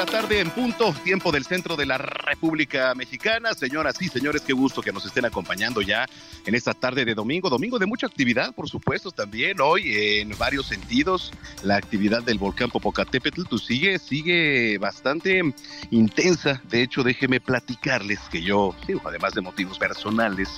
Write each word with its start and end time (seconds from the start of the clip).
La 0.00 0.06
tarde 0.06 0.40
en 0.40 0.48
punto, 0.48 0.94
tiempo 1.04 1.30
del 1.30 1.44
centro 1.44 1.76
de 1.76 1.84
la 1.84 1.98
República 1.98 2.94
Mexicana. 2.94 3.52
Señoras 3.52 4.00
y 4.00 4.08
señores, 4.08 4.40
qué 4.40 4.54
gusto 4.54 4.80
que 4.80 4.94
nos 4.94 5.04
estén 5.04 5.26
acompañando 5.26 5.82
ya 5.82 6.06
en 6.46 6.54
esta 6.54 6.72
tarde 6.72 7.04
de 7.04 7.14
domingo. 7.14 7.50
Domingo 7.50 7.78
de 7.78 7.84
mucha 7.84 8.06
actividad, 8.06 8.54
por 8.54 8.66
supuesto, 8.66 9.10
también 9.10 9.60
hoy 9.60 9.92
en 9.94 10.30
varios 10.38 10.68
sentidos. 10.68 11.32
La 11.62 11.76
actividad 11.76 12.22
del 12.22 12.38
volcán 12.38 12.70
Popocatépetl 12.70 13.42
pues, 13.50 13.64
sigue, 13.64 13.98
sigue 13.98 14.78
bastante 14.78 15.42
intensa. 15.90 16.62
De 16.70 16.82
hecho, 16.82 17.02
déjeme 17.02 17.38
platicarles 17.38 18.20
que 18.30 18.40
yo, 18.40 18.74
además 19.04 19.34
de 19.34 19.42
motivos 19.42 19.78
personales, 19.78 20.48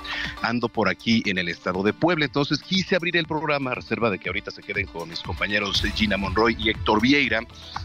ando 0.41 0.69
por 0.69 0.89
aquí 0.89 1.21
en 1.27 1.39
el 1.39 1.49
estado 1.49 1.83
de 1.83 1.93
Puebla. 1.93 2.27
Entonces 2.27 2.61
quise 2.61 2.95
abrir 2.95 3.17
el 3.17 3.27
programa 3.27 3.73
a 3.73 3.75
reserva 3.75 4.09
de 4.09 4.21
que 4.21 4.29
ahorita 4.29 4.53
se 4.53 4.63
queden 4.63 4.87
con 4.87 5.09
mis 5.09 5.19
compañeros 5.19 5.83
Gina 5.97 6.17
Monroy 6.17 6.57
y 6.61 6.71
Héctor 6.71 7.03
Vieira 7.03 7.41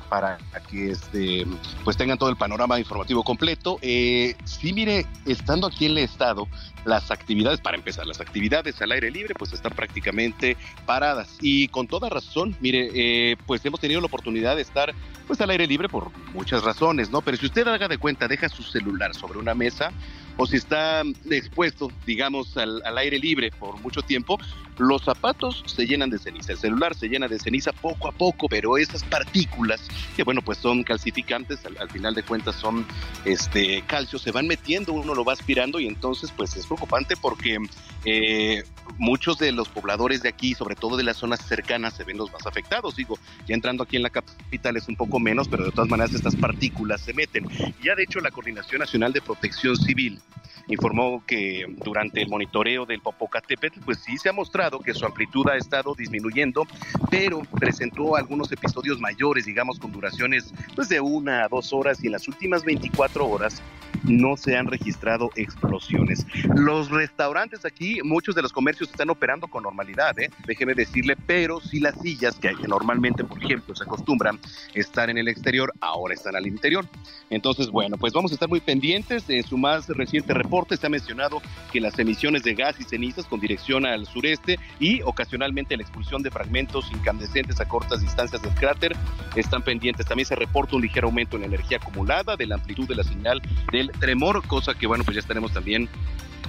para 0.08 0.38
que 0.70 0.92
este, 0.92 1.47
pues 1.84 1.98
tengan 1.98 2.18
todo 2.18 2.30
el 2.30 2.36
panorama 2.36 2.80
informativo 2.80 3.24
completo. 3.24 3.78
Eh, 3.82 4.36
sí, 4.46 4.74
mire, 4.74 5.06
estando 5.26 5.68
aquí 5.68 5.86
en 5.86 5.92
el 5.92 6.00
estado, 6.00 6.48
las 6.86 7.12
actividades, 7.12 7.60
para 7.60 7.78
empezar, 7.78 8.06
las 8.08 8.22
actividades 8.22 8.82
al 8.82 8.92
aire 8.92 9.12
libre, 9.12 9.34
pues 9.38 9.54
están 9.54 9.74
prácticamente 9.74 10.58
paradas. 10.86 11.38
Y 11.42 11.68
con 11.68 11.88
toda 11.88 12.10
razón, 12.10 12.56
mire, 12.60 12.90
eh, 12.94 13.38
pues 13.46 13.66
hemos 13.66 13.80
tenido 13.80 14.00
la 14.00 14.08
oportunidad 14.08 14.56
de 14.56 14.62
estar 14.62 14.94
pues 15.28 15.42
al 15.42 15.50
aire 15.50 15.68
libre 15.68 15.90
por 15.90 16.12
muchas 16.34 16.64
razones, 16.64 17.10
¿no? 17.12 17.22
Pero 17.22 17.38
si 17.38 17.46
usted 17.46 17.68
haga 17.68 17.88
de 17.88 17.98
cuenta, 17.98 18.28
deja 18.28 18.48
su 18.48 18.64
celular 18.64 19.14
sobre 19.14 19.40
una 19.40 19.54
mesa, 19.54 19.92
o 20.38 20.46
si 20.46 20.58
está 20.58 21.02
expuesto, 21.30 21.92
digamos, 22.06 22.56
al, 22.58 22.82
al, 22.86 22.98
aire 23.00 23.20
libre 23.20 23.52
por 23.52 23.80
mucho 23.82 24.02
tiempo, 24.02 24.38
los 24.78 25.04
zapatos 25.04 25.64
se 25.66 25.86
llenan 25.86 26.10
de 26.10 26.20
ceniza, 26.20 26.54
el 26.54 26.60
celular 26.60 26.96
se 26.96 27.08
llena 27.08 27.28
de 27.28 27.40
ceniza 27.40 27.72
poco 27.72 28.08
a 28.08 28.12
poco, 28.12 28.48
pero 28.48 28.78
esas 28.78 29.04
partículas, 29.04 29.82
que 30.16 30.24
bueno, 30.24 30.42
pues 30.42 30.60
son 30.60 30.84
calcificantes, 30.84 31.66
al, 31.66 31.78
al 31.80 31.90
final 31.90 32.14
de 32.14 32.24
cuentas 32.24 32.56
son 32.56 32.86
este 33.26 33.84
calcio, 33.88 34.20
se 34.20 34.32
van 34.32 34.48
metiendo, 34.48 34.94
uno 34.94 35.16
lo 35.16 35.26
va 35.26 35.34
aspirando 35.34 35.80
y 35.80 35.88
entonces 35.88 36.32
pues 36.36 36.56
es 36.56 36.66
preocupante 36.66 37.16
porque 37.20 37.58
eh, 38.06 38.64
muchos 38.98 39.38
de 39.38 39.52
los 39.52 39.70
pobladores 39.70 40.22
de 40.22 40.30
aquí, 40.30 40.54
sobre 40.54 40.76
todo 40.76 40.98
de 40.98 41.04
las 41.04 41.18
zonas 41.18 41.42
cercanas, 41.46 41.94
se 41.96 42.04
ven 42.04 42.18
los 42.18 42.32
más 42.32 42.46
afectados. 42.46 42.96
Digo, 42.96 43.18
ya 43.48 43.56
entrando 43.56 43.84
aquí 43.84 43.98
en 43.98 44.04
la 44.04 44.10
capital 44.10 44.78
es 44.78 44.88
un 44.88 44.96
poco 44.96 45.20
menos, 45.20 45.48
pero 45.48 45.66
de 45.66 45.72
todas 45.72 45.90
maneras 45.90 46.14
estas 46.14 46.36
partículas 46.36 47.02
se 47.02 47.14
meten. 47.14 47.46
Ya 47.84 47.96
de 47.96 48.04
hecho 48.04 48.20
la 48.20 48.32
Coordinación 48.32 48.80
Nacional 48.80 49.14
de 49.14 49.22
Protección 49.22 49.76
Civil 49.76 50.20
informó 50.68 51.24
que 51.26 51.66
durante 51.84 52.22
el 52.22 52.30
monitoreo 52.30 52.86
del 52.86 53.02
Popocatépetl, 53.02 53.80
pues 53.82 54.00
sí 54.00 54.18
se 54.18 54.30
ha 54.30 54.34
mostrado 54.34 54.80
que 54.80 54.94
su 54.94 55.06
amplitud 55.06 55.48
ha 55.50 55.56
estado 55.56 55.96
disminuyendo, 55.96 56.68
pero 57.10 57.42
presentó 57.60 58.16
algunos 58.16 58.52
episodios 58.52 59.00
mayores, 59.00 59.46
digamos, 59.46 59.80
con 59.80 59.92
duraciones 59.92 60.54
pues 60.76 60.90
de 60.90 61.00
una 61.00 61.46
a 61.46 61.48
dos 61.48 61.72
horas 61.74 62.04
y 62.04 62.08
en 62.08 62.14
las 62.14 62.28
últimas 62.28 62.64
24 62.64 63.26
horas 63.26 63.62
no 64.04 64.38
se 64.38 64.56
han 64.56 64.68
registrado 64.68 65.32
explosiones. 65.36 66.26
Los 66.56 66.90
restaurantes 66.90 67.66
aquí, 67.66 68.00
muchos 68.04 68.36
de 68.36 68.42
los 68.42 68.54
comercios 68.54 68.77
están 68.86 69.10
operando 69.10 69.48
con 69.48 69.64
normalidad, 69.64 70.18
¿eh? 70.20 70.30
déjeme 70.46 70.74
decirle, 70.74 71.16
pero 71.26 71.60
si 71.60 71.80
las 71.80 72.00
sillas 72.00 72.36
que 72.36 72.54
normalmente, 72.68 73.24
por 73.24 73.44
ejemplo, 73.44 73.76
se 73.76 73.84
acostumbran 73.84 74.40
estar 74.74 75.10
en 75.10 75.18
el 75.18 75.28
exterior, 75.28 75.74
ahora 75.82 76.14
están 76.14 76.36
al 76.36 76.48
interior. 76.48 76.88
Entonces, 77.30 77.70
bueno, 77.70 77.98
pues 77.98 78.14
vamos 78.14 78.32
a 78.32 78.36
estar 78.36 78.50
muy 78.50 78.60
pendientes. 78.60 79.30
En 79.30 79.44
su 79.44 79.58
más 79.58 79.88
reciente 79.90 80.34
reporte 80.34 80.78
se 80.78 80.88
ha 80.88 80.90
mencionado 80.90 81.42
que 81.72 81.82
las 81.82 81.98
emisiones 82.00 82.44
de 82.44 82.54
gas 82.54 82.80
y 82.80 82.84
cenizas 82.84 83.26
con 83.26 83.40
dirección 83.40 83.86
al 83.86 84.06
sureste 84.06 84.60
y 84.80 85.02
ocasionalmente 85.02 85.76
la 85.76 85.84
expulsión 85.84 86.24
de 86.24 86.32
fragmentos 86.32 86.90
incandescentes 86.92 87.60
a 87.60 87.68
cortas 87.68 88.02
distancias 88.02 88.42
del 88.42 88.54
cráter 88.54 88.96
están 89.36 89.62
pendientes. 89.62 90.06
También 90.06 90.26
se 90.26 90.36
reporta 90.36 90.76
un 90.76 90.82
ligero 90.82 91.08
aumento 91.08 91.36
en 91.36 91.42
la 91.42 91.48
energía 91.48 91.78
acumulada, 91.78 92.36
de 92.36 92.48
la 92.48 92.56
amplitud 92.56 92.88
de 92.88 92.96
la 92.96 93.04
señal 93.04 93.42
del 93.72 93.92
tremor, 93.92 94.46
cosa 94.48 94.74
que, 94.74 94.88
bueno, 94.88 95.04
pues 95.04 95.16
ya 95.16 95.22
estaremos 95.22 95.52
también 95.54 95.90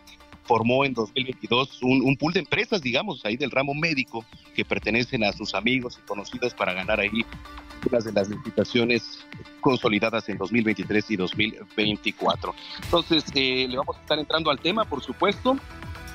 formó 0.45 0.85
en 0.85 0.93
2022 0.93 1.81
un, 1.83 2.01
un, 2.03 2.15
pool 2.17 2.33
de 2.33 2.39
empresas, 2.39 2.81
digamos, 2.81 3.25
ahí 3.25 3.37
del 3.37 3.51
ramo 3.51 3.73
médico, 3.73 4.23
que 4.55 4.63
pertenecen 4.63 5.23
a 5.23 5.33
sus 5.33 5.53
amigos 5.53 5.99
y 6.01 6.07
conocidos 6.07 6.53
para 6.53 6.73
ganar 6.73 6.99
ahí 6.99 7.25
unas 7.89 8.03
de 8.05 8.11
las 8.11 8.29
licitaciones 8.29 9.25
consolidadas 9.61 10.27
en 10.29 10.37
2023 10.37 11.11
y 11.11 11.15
2024. 11.15 12.55
Entonces, 12.83 13.25
eh, 13.33 13.67
le 13.69 13.77
vamos 13.77 13.97
a 13.97 14.01
estar 14.01 14.19
entrando 14.19 14.49
al 14.49 14.59
tema, 14.59 14.85
por 14.85 15.01
supuesto. 15.01 15.57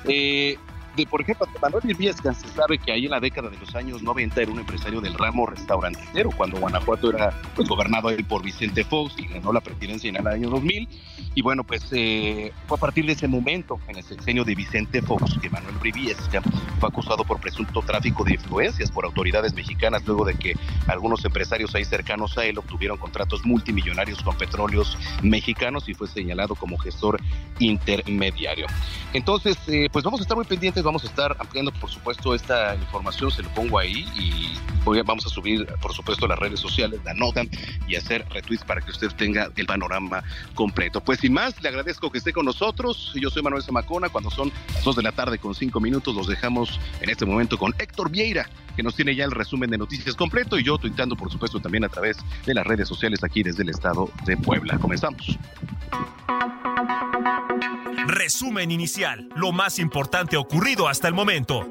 Eh, 0.05 0.57
de, 0.95 1.05
por 1.05 1.21
ejemplo, 1.21 1.47
Manuel 1.61 1.83
Viviesca, 1.85 2.33
se 2.33 2.47
sabe 2.49 2.77
que 2.77 2.91
ahí 2.91 3.05
en 3.05 3.11
la 3.11 3.19
década 3.19 3.49
de 3.49 3.57
los 3.57 3.73
años 3.75 4.01
90 4.01 4.41
era 4.41 4.51
un 4.51 4.59
empresario 4.59 5.01
del 5.01 5.13
ramo 5.13 5.45
restaurantero, 5.45 6.29
cuando 6.31 6.59
Guanajuato 6.59 7.11
era 7.11 7.31
pues, 7.55 7.67
gobernado 7.67 8.09
por 8.27 8.43
Vicente 8.43 8.83
Fox 8.83 9.15
y 9.17 9.27
ganó 9.27 9.53
la 9.53 9.61
presidencia 9.61 10.09
en 10.09 10.17
el 10.17 10.27
año 10.27 10.49
2000. 10.49 10.87
Y 11.33 11.41
bueno, 11.41 11.63
pues 11.63 11.85
eh, 11.91 12.51
fue 12.67 12.77
a 12.77 12.79
partir 12.79 13.05
de 13.05 13.13
ese 13.13 13.27
momento, 13.27 13.79
en 13.87 13.97
el 13.97 14.03
sexenio 14.03 14.43
de 14.43 14.53
Vicente 14.55 15.01
Fox, 15.01 15.37
que 15.41 15.49
Manuel 15.49 15.75
Viviesca 15.81 16.41
fue 16.79 16.89
acusado 16.89 17.23
por 17.23 17.39
presunto 17.39 17.81
tráfico 17.81 18.23
de 18.23 18.33
influencias 18.33 18.91
por 18.91 19.05
autoridades 19.05 19.53
mexicanas, 19.53 20.05
luego 20.05 20.25
de 20.25 20.35
que 20.35 20.55
algunos 20.87 21.23
empresarios 21.23 21.73
ahí 21.75 21.85
cercanos 21.85 22.37
a 22.37 22.45
él 22.45 22.57
obtuvieron 22.57 22.97
contratos 22.97 23.45
multimillonarios 23.45 24.21
con 24.21 24.37
petróleos 24.37 24.97
mexicanos 25.21 25.87
y 25.87 25.93
fue 25.93 26.07
señalado 26.07 26.55
como 26.55 26.77
gestor 26.77 27.19
intermediario. 27.59 28.67
Entonces, 29.13 29.57
eh, 29.67 29.87
pues 29.91 30.03
vamos 30.03 30.19
a 30.19 30.23
estar 30.23 30.35
muy 30.35 30.45
pendientes 30.45 30.80
vamos 30.83 31.03
a 31.03 31.07
estar 31.07 31.35
ampliando, 31.39 31.71
por 31.71 31.89
supuesto, 31.89 32.33
esta 32.35 32.75
información, 32.75 33.31
se 33.31 33.43
lo 33.43 33.49
pongo 33.49 33.79
ahí 33.79 34.05
y 34.15 34.57
vamos 35.05 35.25
a 35.25 35.29
subir, 35.29 35.65
por 35.81 35.93
supuesto, 35.93 36.27
las 36.27 36.39
redes 36.39 36.59
sociales, 36.59 36.99
la 37.03 37.13
nota 37.13 37.43
y 37.87 37.95
hacer 37.95 38.25
retweets 38.29 38.63
para 38.63 38.81
que 38.81 38.91
usted 38.91 39.09
tenga 39.11 39.49
el 39.55 39.65
panorama 39.65 40.23
completo. 40.55 41.01
Pues 41.01 41.19
sin 41.19 41.33
más, 41.33 41.61
le 41.61 41.69
agradezco 41.69 42.11
que 42.11 42.17
esté 42.17 42.33
con 42.33 42.45
nosotros. 42.45 43.13
Yo 43.15 43.29
soy 43.29 43.41
Manuel 43.41 43.63
Zamacona. 43.63 44.09
Cuando 44.09 44.29
son 44.31 44.51
las 44.73 44.83
2 44.83 44.95
de 44.95 45.03
la 45.03 45.11
tarde 45.11 45.37
con 45.37 45.55
5 45.55 45.79
minutos, 45.79 46.15
los 46.15 46.27
dejamos 46.27 46.79
en 47.01 47.09
este 47.09 47.25
momento 47.25 47.57
con 47.57 47.73
Héctor 47.77 48.09
Vieira, 48.09 48.49
que 48.75 48.83
nos 48.83 48.95
tiene 48.95 49.15
ya 49.15 49.25
el 49.25 49.31
resumen 49.31 49.69
de 49.69 49.77
noticias 49.77 50.15
completo 50.15 50.57
y 50.57 50.63
yo 50.63 50.77
tuitando, 50.77 51.15
por 51.15 51.31
supuesto, 51.31 51.59
también 51.59 51.83
a 51.83 51.89
través 51.89 52.17
de 52.45 52.53
las 52.53 52.65
redes 52.65 52.87
sociales 52.87 53.23
aquí 53.23 53.43
desde 53.43 53.63
el 53.63 53.69
estado 53.69 54.09
de 54.25 54.37
Puebla. 54.37 54.77
Comenzamos. 54.77 55.37
Resumen 58.07 58.71
inicial, 58.71 59.29
lo 59.35 59.51
más 59.51 59.79
importante 59.79 60.37
ocurrido 60.37 60.87
hasta 60.87 61.07
el 61.07 61.13
momento. 61.13 61.69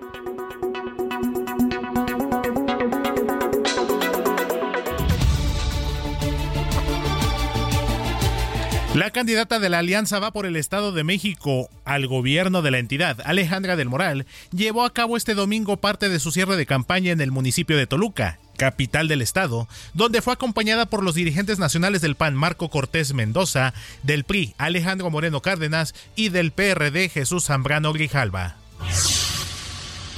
La 8.94 9.12
candidata 9.12 9.60
de 9.60 9.68
la 9.68 9.78
Alianza 9.78 10.18
va 10.18 10.32
por 10.32 10.46
el 10.46 10.56
Estado 10.56 10.90
de 10.90 11.04
México 11.04 11.70
al 11.84 12.08
gobierno 12.08 12.60
de 12.60 12.72
la 12.72 12.78
entidad, 12.78 13.18
Alejandra 13.24 13.76
del 13.76 13.88
Moral, 13.88 14.26
llevó 14.52 14.84
a 14.84 14.92
cabo 14.92 15.16
este 15.16 15.34
domingo 15.34 15.76
parte 15.76 16.08
de 16.08 16.18
su 16.18 16.32
cierre 16.32 16.56
de 16.56 16.66
campaña 16.66 17.12
en 17.12 17.20
el 17.20 17.30
municipio 17.30 17.76
de 17.76 17.86
Toluca, 17.86 18.40
capital 18.56 19.06
del 19.06 19.22
estado, 19.22 19.68
donde 19.94 20.22
fue 20.22 20.32
acompañada 20.32 20.86
por 20.86 21.04
los 21.04 21.14
dirigentes 21.14 21.60
nacionales 21.60 22.00
del 22.00 22.16
PAN 22.16 22.34
Marco 22.34 22.68
Cortés 22.68 23.14
Mendoza, 23.14 23.74
del 24.02 24.24
PRI 24.24 24.54
Alejandro 24.58 25.08
Moreno 25.08 25.40
Cárdenas 25.40 25.94
y 26.16 26.30
del 26.30 26.50
PRD 26.50 27.08
Jesús 27.10 27.44
Zambrano 27.44 27.92
Grijalva. 27.92 28.56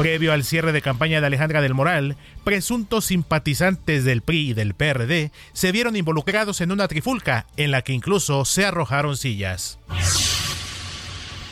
Previo 0.03 0.33
al 0.33 0.43
cierre 0.43 0.73
de 0.73 0.83
campaña 0.83 1.21
de 1.21 1.29
Alejandra 1.29 1.61
del 1.61 1.75
Moral, 1.75 2.17
presuntos 2.43 3.05
simpatizantes 3.05 4.03
del 4.03 4.21
PRI 4.21 4.51
y 4.51 4.53
del 4.53 4.75
PRD 4.75 5.31
se 5.53 5.71
vieron 5.71 5.95
involucrados 5.95 6.61
en 6.61 6.73
una 6.73 6.89
trifulca 6.89 7.47
en 7.57 7.71
la 7.71 7.83
que 7.83 7.93
incluso 7.93 8.45
se 8.45 8.65
arrojaron 8.65 9.17
sillas. 9.17 9.79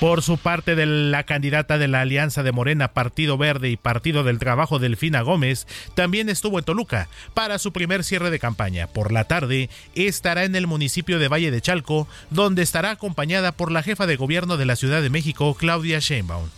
Por 0.00 0.22
su 0.22 0.36
parte, 0.36 0.74
de 0.74 0.84
la 0.86 1.22
candidata 1.22 1.78
de 1.78 1.86
la 1.86 2.00
Alianza 2.00 2.42
de 2.42 2.50
Morena, 2.50 2.88
Partido 2.88 3.38
Verde 3.38 3.70
y 3.70 3.76
Partido 3.76 4.24
del 4.24 4.40
Trabajo, 4.40 4.80
Delfina 4.80 5.20
Gómez, 5.20 5.68
también 5.94 6.28
estuvo 6.28 6.58
en 6.58 6.64
Toluca 6.64 7.08
para 7.34 7.60
su 7.60 7.72
primer 7.72 8.02
cierre 8.02 8.30
de 8.30 8.40
campaña. 8.40 8.88
Por 8.88 9.12
la 9.12 9.28
tarde, 9.28 9.70
estará 9.94 10.42
en 10.42 10.56
el 10.56 10.66
municipio 10.66 11.20
de 11.20 11.28
Valle 11.28 11.52
de 11.52 11.60
Chalco, 11.60 12.08
donde 12.30 12.62
estará 12.62 12.90
acompañada 12.90 13.52
por 13.52 13.70
la 13.70 13.84
jefa 13.84 14.08
de 14.08 14.16
gobierno 14.16 14.56
de 14.56 14.64
la 14.64 14.74
Ciudad 14.74 15.02
de 15.02 15.10
México, 15.10 15.54
Claudia 15.54 16.00
Sheinbaum. 16.00 16.48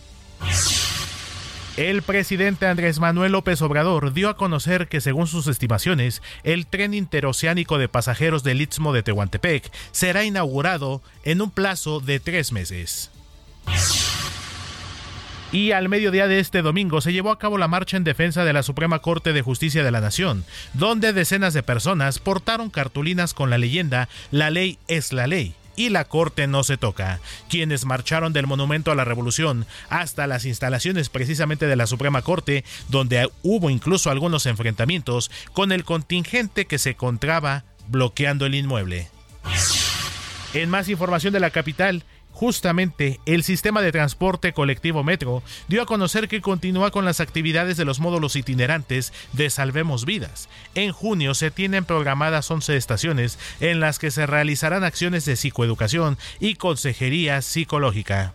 El 1.77 2.03
presidente 2.03 2.67
Andrés 2.67 2.99
Manuel 2.99 3.31
López 3.31 3.59
Obrador 3.63 4.13
dio 4.13 4.29
a 4.29 4.37
conocer 4.37 4.87
que 4.87 5.01
según 5.01 5.25
sus 5.25 5.47
estimaciones, 5.47 6.21
el 6.43 6.67
tren 6.67 6.93
interoceánico 6.93 7.79
de 7.79 7.89
pasajeros 7.89 8.43
del 8.43 8.61
Istmo 8.61 8.93
de 8.93 9.01
Tehuantepec 9.01 9.71
será 9.91 10.23
inaugurado 10.23 11.01
en 11.23 11.41
un 11.41 11.49
plazo 11.49 11.99
de 11.99 12.19
tres 12.19 12.51
meses. 12.51 13.09
Y 15.51 15.71
al 15.71 15.89
mediodía 15.89 16.27
de 16.27 16.39
este 16.39 16.61
domingo 16.61 17.01
se 17.01 17.11
llevó 17.11 17.31
a 17.31 17.39
cabo 17.39 17.57
la 17.57 17.67
marcha 17.67 17.97
en 17.97 18.03
defensa 18.03 18.45
de 18.45 18.53
la 18.53 18.61
Suprema 18.61 18.99
Corte 18.99 19.33
de 19.33 19.41
Justicia 19.41 19.83
de 19.83 19.91
la 19.91 20.01
Nación, 20.01 20.45
donde 20.75 21.11
decenas 21.11 21.55
de 21.55 21.63
personas 21.63 22.19
portaron 22.19 22.69
cartulinas 22.69 23.33
con 23.33 23.49
la 23.49 23.57
leyenda 23.57 24.09
La 24.29 24.51
ley 24.51 24.77
es 24.87 25.11
la 25.11 25.25
ley 25.25 25.55
y 25.75 25.89
la 25.89 26.05
corte 26.05 26.47
no 26.47 26.63
se 26.63 26.77
toca, 26.77 27.19
quienes 27.49 27.85
marcharon 27.85 28.33
del 28.33 28.47
Monumento 28.47 28.91
a 28.91 28.95
la 28.95 29.05
Revolución 29.05 29.65
hasta 29.89 30.27
las 30.27 30.45
instalaciones 30.45 31.09
precisamente 31.09 31.67
de 31.67 31.75
la 31.75 31.87
Suprema 31.87 32.21
Corte, 32.21 32.63
donde 32.89 33.29
hubo 33.41 33.69
incluso 33.69 34.09
algunos 34.09 34.45
enfrentamientos 34.45 35.31
con 35.53 35.71
el 35.71 35.83
contingente 35.83 36.65
que 36.65 36.77
se 36.77 36.91
encontraba 36.91 37.63
bloqueando 37.87 38.45
el 38.45 38.55
inmueble. 38.55 39.09
En 40.53 40.69
más 40.69 40.87
información 40.89 41.33
de 41.33 41.39
la 41.39 41.49
capital, 41.49 42.03
Justamente, 42.43 43.21
el 43.25 43.41
sistema 43.41 43.81
de 43.81 43.93
transporte 43.93 44.51
colectivo 44.51 45.01
Metro 45.01 45.41
dio 45.69 45.81
a 45.81 45.85
conocer 45.85 46.27
que 46.27 46.41
continúa 46.41 46.91
con 46.91 47.05
las 47.05 47.21
actividades 47.21 47.77
de 47.77 47.85
los 47.85 48.01
módulos 48.01 48.35
itinerantes 48.35 49.13
de 49.31 49.49
Salvemos 49.49 50.03
Vidas. 50.03 50.49
En 50.75 50.91
junio 50.91 51.35
se 51.35 51.51
tienen 51.51 51.85
programadas 51.85 52.51
11 52.51 52.75
estaciones 52.75 53.39
en 53.61 53.79
las 53.79 53.97
que 53.97 54.11
se 54.11 54.25
realizarán 54.25 54.83
acciones 54.83 55.23
de 55.23 55.37
psicoeducación 55.37 56.17
y 56.41 56.55
consejería 56.55 57.41
psicológica. 57.41 58.33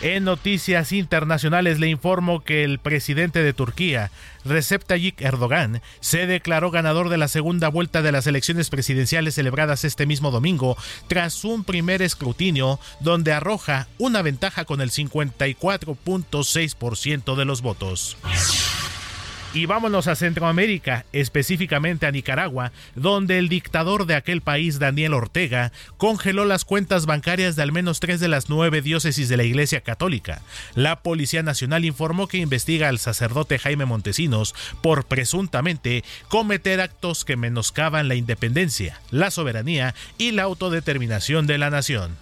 En 0.00 0.22
noticias 0.22 0.92
internacionales 0.92 1.80
le 1.80 1.88
informo 1.88 2.44
que 2.44 2.62
el 2.62 2.78
presidente 2.78 3.42
de 3.42 3.52
Turquía, 3.52 4.12
Recep 4.48 4.84
Tayyip 4.84 5.20
Erdogan, 5.20 5.82
se 6.00 6.26
declaró 6.26 6.70
ganador 6.70 7.08
de 7.08 7.16
la 7.18 7.28
segunda 7.28 7.68
vuelta 7.68 8.02
de 8.02 8.12
las 8.12 8.26
elecciones 8.26 8.70
presidenciales 8.70 9.34
celebradas 9.34 9.84
este 9.84 10.06
mismo 10.06 10.30
domingo, 10.30 10.76
tras 11.06 11.44
un 11.44 11.64
primer 11.64 12.00
escrutinio 12.02 12.80
donde 13.00 13.32
arroja 13.32 13.88
una 13.98 14.22
ventaja 14.22 14.64
con 14.64 14.80
el 14.80 14.90
54.6% 14.90 17.36
de 17.36 17.44
los 17.44 17.60
votos. 17.62 18.16
Y 19.54 19.64
vámonos 19.64 20.08
a 20.08 20.14
Centroamérica, 20.14 21.06
específicamente 21.12 22.06
a 22.06 22.10
Nicaragua, 22.10 22.70
donde 22.94 23.38
el 23.38 23.48
dictador 23.48 24.04
de 24.04 24.14
aquel 24.14 24.42
país, 24.42 24.78
Daniel 24.78 25.14
Ortega, 25.14 25.72
congeló 25.96 26.44
las 26.44 26.66
cuentas 26.66 27.06
bancarias 27.06 27.56
de 27.56 27.62
al 27.62 27.72
menos 27.72 27.98
tres 27.98 28.20
de 28.20 28.28
las 28.28 28.50
nueve 28.50 28.82
diócesis 28.82 29.30
de 29.30 29.38
la 29.38 29.44
Iglesia 29.44 29.80
Católica. 29.80 30.42
La 30.74 31.00
Policía 31.00 31.42
Nacional 31.42 31.86
informó 31.86 32.28
que 32.28 32.36
investiga 32.36 32.88
al 32.90 32.98
sacerdote 32.98 33.58
Jaime 33.58 33.86
Montesinos 33.86 34.54
por 34.82 35.06
presuntamente 35.06 36.04
cometer 36.28 36.82
actos 36.82 37.24
que 37.24 37.36
menoscaban 37.36 38.06
la 38.06 38.16
independencia, 38.16 39.00
la 39.10 39.30
soberanía 39.30 39.94
y 40.18 40.32
la 40.32 40.42
autodeterminación 40.42 41.46
de 41.46 41.56
la 41.56 41.70
nación. 41.70 42.16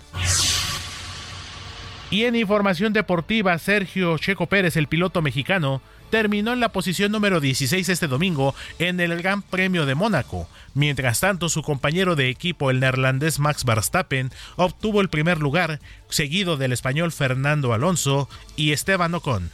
Y 2.09 2.25
en 2.25 2.37
información 2.37 2.93
deportiva, 2.93 3.59
Sergio 3.59 4.17
Checo 4.19 4.47
Pérez, 4.47 4.77
el 4.77 4.87
piloto 4.87 5.23
mexicano, 5.23 5.83
terminó 6.11 6.53
en 6.53 6.61
la 6.61 6.71
posición 6.71 7.13
número 7.13 7.41
16 7.41 7.89
este 7.89 8.09
domingo 8.09 8.55
en 8.79 9.01
el 9.01 9.17
Gran 9.21 9.43
Premio 9.43 9.87
de 9.87 9.95
Mónaco. 9.95 10.49
Mientras 10.75 11.21
tanto, 11.21 11.49
su 11.49 11.63
compañero 11.63 12.17
de 12.17 12.29
equipo, 12.29 12.71
el 12.71 12.81
neerlandés 12.81 13.39
Max 13.39 13.65
Verstappen, 13.65 14.31
obtuvo 14.57 15.01
el 15.01 15.09
primer 15.09 15.39
lugar, 15.39 15.81
seguido 16.09 16.57
del 16.57 16.73
español 16.73 17.13
Fernando 17.13 17.73
Alonso 17.73 18.29
y 18.57 18.73
Esteban 18.73 19.15
Ocon. 19.15 19.51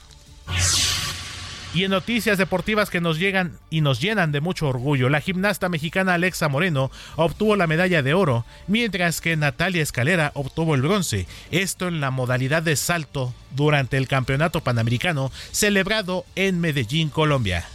Y 1.75 1.85
en 1.85 1.91
noticias 1.91 2.37
deportivas 2.37 2.91
que 2.91 3.01
nos 3.01 3.19
llegan 3.19 3.59
y 3.71 3.81
nos 3.81 3.99
llenan 4.01 4.31
de 4.31 4.43
mucho 4.43 4.69
orgullo, 4.69 5.09
la 5.09 5.23
gimnasta 5.23 5.71
mexicana 5.71 6.15
Alexa 6.15 6.49
Moreno 6.49 6.91
obtuvo 7.17 7.57
la 7.57 7.67
medalla 7.67 8.03
de 8.03 8.13
oro, 8.13 8.45
mientras 8.67 9.23
que 9.23 9.37
Natalia 9.37 9.83
Escalera 9.83 10.33
obtuvo 10.35 10.75
el 10.75 10.83
bronce, 10.83 11.27
esto 11.51 11.89
en 11.89 12.01
la 12.01 12.11
modalidad 12.11 12.63
de 12.63 12.77
salto 12.77 13.33
durante 13.57 13.97
el 13.97 14.07
Campeonato 14.07 14.61
Panamericano 14.61 15.33
celebrado 15.51 16.27
en 16.35 16.61
Medellín, 16.61 17.09
Colombia. 17.09 17.67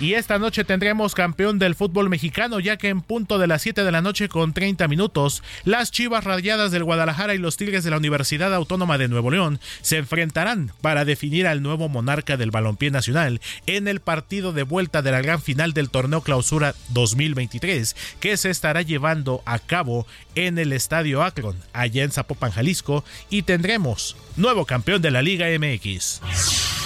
Y 0.00 0.14
esta 0.14 0.40
noche 0.40 0.64
tendremos 0.64 1.14
campeón 1.14 1.60
del 1.60 1.76
fútbol 1.76 2.08
mexicano, 2.08 2.58
ya 2.58 2.76
que 2.76 2.88
en 2.88 3.00
punto 3.00 3.38
de 3.38 3.46
las 3.46 3.62
7 3.62 3.84
de 3.84 3.92
la 3.92 4.02
noche 4.02 4.28
con 4.28 4.52
30 4.52 4.88
minutos, 4.88 5.42
las 5.64 5.92
Chivas 5.92 6.24
Radiadas 6.24 6.72
del 6.72 6.82
Guadalajara 6.82 7.34
y 7.34 7.38
los 7.38 7.56
Tigres 7.56 7.84
de 7.84 7.90
la 7.90 7.98
Universidad 7.98 8.52
Autónoma 8.52 8.98
de 8.98 9.06
Nuevo 9.06 9.30
León 9.30 9.60
se 9.82 9.98
enfrentarán 9.98 10.72
para 10.80 11.04
definir 11.04 11.46
al 11.46 11.62
nuevo 11.62 11.88
monarca 11.88 12.36
del 12.36 12.50
balompié 12.50 12.90
nacional 12.90 13.40
en 13.66 13.86
el 13.86 14.00
partido 14.00 14.52
de 14.52 14.64
vuelta 14.64 15.00
de 15.00 15.12
la 15.12 15.22
gran 15.22 15.40
final 15.40 15.72
del 15.72 15.90
torneo 15.90 16.22
Clausura 16.22 16.74
2023, 16.88 17.94
que 18.18 18.36
se 18.36 18.50
estará 18.50 18.82
llevando 18.82 19.42
a 19.46 19.60
cabo 19.60 20.08
en 20.34 20.58
el 20.58 20.72
Estadio 20.72 21.22
Akron, 21.22 21.56
allá 21.72 22.02
en 22.02 22.10
Zapopan, 22.10 22.50
Jalisco, 22.50 23.04
y 23.30 23.42
tendremos 23.42 24.16
nuevo 24.36 24.66
campeón 24.66 25.02
de 25.02 25.12
la 25.12 25.22
Liga 25.22 25.46
MX. 25.56 26.83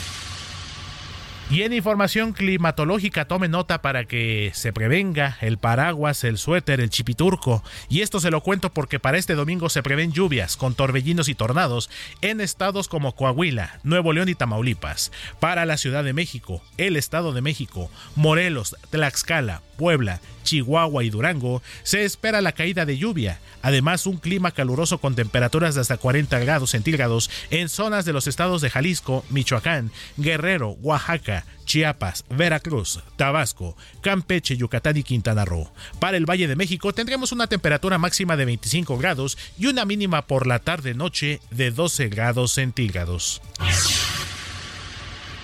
Y 1.50 1.62
en 1.62 1.72
información 1.72 2.34
climatológica, 2.34 3.24
tome 3.24 3.48
nota 3.48 3.80
para 3.80 4.04
que 4.04 4.50
se 4.52 4.70
prevenga 4.70 5.38
el 5.40 5.56
paraguas, 5.56 6.22
el 6.24 6.36
suéter, 6.36 6.78
el 6.78 6.90
chipiturco. 6.90 7.64
Y 7.88 8.02
esto 8.02 8.20
se 8.20 8.30
lo 8.30 8.42
cuento 8.42 8.70
porque 8.70 9.00
para 9.00 9.16
este 9.16 9.34
domingo 9.34 9.70
se 9.70 9.82
prevén 9.82 10.12
lluvias 10.12 10.58
con 10.58 10.74
torbellinos 10.74 11.30
y 11.30 11.34
tornados 11.34 11.88
en 12.20 12.42
estados 12.42 12.86
como 12.86 13.14
Coahuila, 13.14 13.80
Nuevo 13.82 14.12
León 14.12 14.28
y 14.28 14.34
Tamaulipas. 14.34 15.10
Para 15.40 15.64
la 15.64 15.78
Ciudad 15.78 16.04
de 16.04 16.12
México, 16.12 16.62
el 16.76 16.96
Estado 16.96 17.32
de 17.32 17.40
México, 17.40 17.90
Morelos, 18.14 18.76
Tlaxcala, 18.90 19.62
Puebla, 19.78 20.20
Chihuahua 20.42 21.04
y 21.04 21.10
Durango, 21.10 21.62
se 21.82 22.04
espera 22.04 22.42
la 22.42 22.52
caída 22.52 22.84
de 22.84 22.98
lluvia. 22.98 23.38
Además, 23.62 24.06
un 24.06 24.18
clima 24.18 24.50
caluroso 24.50 24.98
con 24.98 25.14
temperaturas 25.14 25.74
de 25.74 25.80
hasta 25.80 25.96
40 25.96 26.38
grados 26.40 26.70
centígrados 26.70 27.30
en 27.50 27.68
zonas 27.68 28.04
de 28.04 28.12
los 28.12 28.26
estados 28.26 28.60
de 28.60 28.70
Jalisco, 28.70 29.24
Michoacán, 29.30 29.90
Guerrero, 30.16 30.70
Oaxaca, 30.80 31.37
Chiapas, 31.64 32.24
Veracruz, 32.30 33.00
Tabasco, 33.16 33.76
Campeche, 34.00 34.56
Yucatán 34.56 34.96
y 34.96 35.02
Quintana 35.02 35.44
Roo. 35.44 35.70
Para 36.00 36.16
el 36.16 36.28
Valle 36.28 36.48
de 36.48 36.56
México 36.56 36.92
tendremos 36.92 37.32
una 37.32 37.46
temperatura 37.46 37.98
máxima 37.98 38.36
de 38.36 38.44
25 38.46 38.96
grados 38.98 39.36
y 39.58 39.66
una 39.66 39.84
mínima 39.84 40.26
por 40.26 40.46
la 40.46 40.58
tarde-noche 40.58 41.40
de 41.50 41.70
12 41.70 42.08
grados 42.08 42.52
centígrados. 42.52 43.40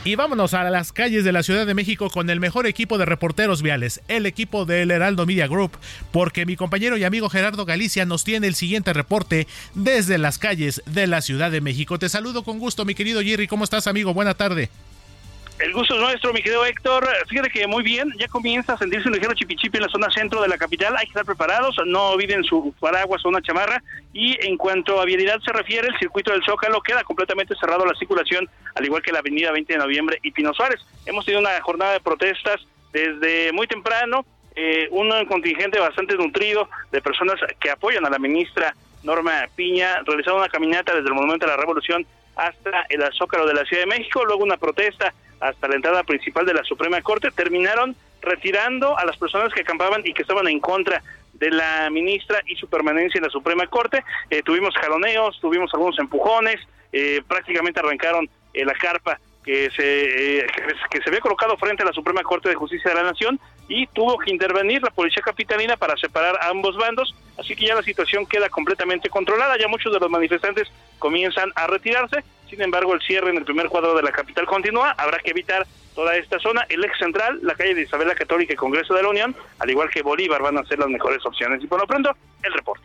Y 0.06 0.16
vámonos 0.16 0.52
a 0.52 0.68
las 0.68 0.92
calles 0.92 1.24
de 1.24 1.32
la 1.32 1.42
Ciudad 1.42 1.66
de 1.66 1.72
México 1.72 2.10
con 2.10 2.28
el 2.28 2.38
mejor 2.38 2.66
equipo 2.66 2.98
de 2.98 3.06
reporteros 3.06 3.62
viales, 3.62 4.02
el 4.06 4.26
equipo 4.26 4.66
del 4.66 4.90
Heraldo 4.90 5.24
Media 5.24 5.46
Group, 5.46 5.78
porque 6.12 6.44
mi 6.44 6.56
compañero 6.56 6.98
y 6.98 7.04
amigo 7.04 7.30
Gerardo 7.30 7.64
Galicia 7.64 8.04
nos 8.04 8.22
tiene 8.22 8.46
el 8.46 8.54
siguiente 8.54 8.92
reporte 8.92 9.46
desde 9.74 10.18
las 10.18 10.36
calles 10.36 10.82
de 10.84 11.06
la 11.06 11.22
Ciudad 11.22 11.50
de 11.50 11.62
México. 11.62 11.98
Te 11.98 12.10
saludo 12.10 12.44
con 12.44 12.58
gusto, 12.58 12.84
mi 12.84 12.94
querido 12.94 13.22
Jerry. 13.22 13.46
¿Cómo 13.46 13.64
estás, 13.64 13.86
amigo? 13.86 14.12
Buena 14.12 14.34
tarde. 14.34 14.68
El 15.60 15.72
gusto 15.72 15.94
es 15.94 16.00
nuestro, 16.00 16.32
mi 16.32 16.42
querido 16.42 16.66
Héctor. 16.66 17.08
Fíjate 17.28 17.48
que 17.48 17.66
muy 17.68 17.84
bien, 17.84 18.12
ya 18.18 18.26
comienza 18.26 18.72
a 18.72 18.78
sentirse 18.78 19.08
un 19.08 19.14
ligero 19.14 19.34
chipichipi 19.34 19.76
en 19.78 19.84
la 19.84 19.88
zona 19.88 20.10
centro 20.10 20.42
de 20.42 20.48
la 20.48 20.58
capital. 20.58 20.96
Hay 20.96 21.04
que 21.06 21.10
estar 21.10 21.24
preparados, 21.24 21.76
no 21.86 22.08
olviden 22.08 22.42
su 22.42 22.74
paraguas 22.80 23.24
o 23.24 23.28
una 23.28 23.40
chamarra. 23.40 23.80
Y 24.12 24.36
en 24.44 24.56
cuanto 24.56 25.00
a 25.00 25.04
vialidad 25.04 25.38
se 25.44 25.52
refiere, 25.52 25.86
el 25.86 25.98
circuito 25.98 26.32
del 26.32 26.42
Zócalo 26.44 26.80
queda 26.80 27.04
completamente 27.04 27.54
cerrado 27.54 27.84
a 27.84 27.86
la 27.86 27.94
circulación, 27.94 28.48
al 28.74 28.84
igual 28.84 29.00
que 29.02 29.12
la 29.12 29.20
avenida 29.20 29.52
20 29.52 29.72
de 29.72 29.78
noviembre 29.78 30.18
y 30.24 30.32
Pino 30.32 30.52
Suárez. 30.52 30.80
Hemos 31.06 31.24
tenido 31.24 31.40
una 31.40 31.60
jornada 31.60 31.92
de 31.92 32.00
protestas 32.00 32.60
desde 32.92 33.52
muy 33.52 33.68
temprano, 33.68 34.26
eh, 34.56 34.88
un 34.90 35.08
contingente 35.26 35.78
bastante 35.78 36.16
nutrido 36.16 36.68
de 36.90 37.00
personas 37.00 37.36
que 37.60 37.70
apoyan 37.70 38.04
a 38.04 38.10
la 38.10 38.18
ministra 38.18 38.74
Norma 39.04 39.46
Piña, 39.54 40.00
realizando 40.04 40.40
una 40.40 40.48
caminata 40.48 40.94
desde 40.94 41.08
el 41.08 41.14
Monumento 41.14 41.46
a 41.46 41.50
la 41.50 41.56
Revolución 41.56 42.04
hasta 42.36 42.86
el 42.88 43.02
Zócalo 43.12 43.46
de 43.46 43.54
la 43.54 43.64
Ciudad 43.64 43.82
de 43.82 43.98
México, 43.98 44.24
luego 44.24 44.42
una 44.42 44.56
protesta 44.56 45.12
hasta 45.40 45.68
la 45.68 45.74
entrada 45.74 46.02
principal 46.04 46.46
de 46.46 46.54
la 46.54 46.64
Suprema 46.64 47.00
Corte, 47.02 47.30
terminaron 47.30 47.96
retirando 48.22 48.96
a 48.96 49.04
las 49.04 49.16
personas 49.16 49.52
que 49.52 49.60
acampaban 49.60 50.02
y 50.04 50.14
que 50.14 50.22
estaban 50.22 50.48
en 50.48 50.60
contra 50.60 51.02
de 51.34 51.50
la 51.50 51.90
ministra 51.90 52.40
y 52.46 52.56
su 52.56 52.68
permanencia 52.68 53.18
en 53.18 53.24
la 53.24 53.30
Suprema 53.30 53.66
Corte. 53.66 54.02
Eh, 54.30 54.42
tuvimos 54.42 54.74
jaloneos, 54.74 55.38
tuvimos 55.40 55.72
algunos 55.74 55.98
empujones, 55.98 56.60
eh, 56.92 57.20
prácticamente 57.26 57.80
arrancaron 57.80 58.28
eh, 58.54 58.64
la 58.64 58.74
carpa 58.74 59.18
que 59.44 59.70
se, 59.70 60.46
que 60.90 61.02
se 61.02 61.08
había 61.08 61.20
colocado 61.20 61.56
frente 61.58 61.82
a 61.82 61.86
la 61.86 61.92
Suprema 61.92 62.22
Corte 62.22 62.48
de 62.48 62.54
Justicia 62.54 62.90
de 62.90 62.96
la 62.96 63.10
Nación 63.10 63.38
y 63.68 63.86
tuvo 63.88 64.18
que 64.18 64.30
intervenir 64.30 64.82
la 64.82 64.90
Policía 64.90 65.22
Capitalina 65.22 65.76
para 65.76 65.96
separar 65.96 66.36
a 66.40 66.48
ambos 66.48 66.76
bandos, 66.76 67.14
así 67.38 67.54
que 67.54 67.66
ya 67.66 67.74
la 67.74 67.82
situación 67.82 68.26
queda 68.26 68.48
completamente 68.48 69.10
controlada, 69.10 69.58
ya 69.58 69.68
muchos 69.68 69.92
de 69.92 70.00
los 70.00 70.10
manifestantes 70.10 70.68
comienzan 70.98 71.52
a 71.54 71.66
retirarse, 71.66 72.24
sin 72.48 72.62
embargo 72.62 72.94
el 72.94 73.02
cierre 73.02 73.30
en 73.30 73.36
el 73.36 73.44
primer 73.44 73.68
cuadro 73.68 73.94
de 73.94 74.02
la 74.02 74.12
capital 74.12 74.46
continúa, 74.46 74.92
habrá 74.92 75.18
que 75.18 75.30
evitar 75.30 75.66
toda 75.94 76.16
esta 76.16 76.38
zona, 76.40 76.66
el 76.70 76.82
ex 76.84 76.98
central, 76.98 77.38
la 77.42 77.54
calle 77.54 77.74
de 77.74 77.82
Isabel 77.82 78.08
la 78.08 78.14
Católica 78.14 78.54
y 78.54 78.56
Congreso 78.56 78.94
de 78.94 79.02
la 79.02 79.08
Unión, 79.10 79.36
al 79.58 79.70
igual 79.70 79.90
que 79.90 80.02
Bolívar 80.02 80.42
van 80.42 80.58
a 80.58 80.64
ser 80.64 80.78
las 80.78 80.88
mejores 80.88 81.24
opciones. 81.24 81.62
Y 81.62 81.66
por 81.66 81.80
lo 81.80 81.86
pronto 81.86 82.16
el 82.42 82.52
reporte. 82.52 82.84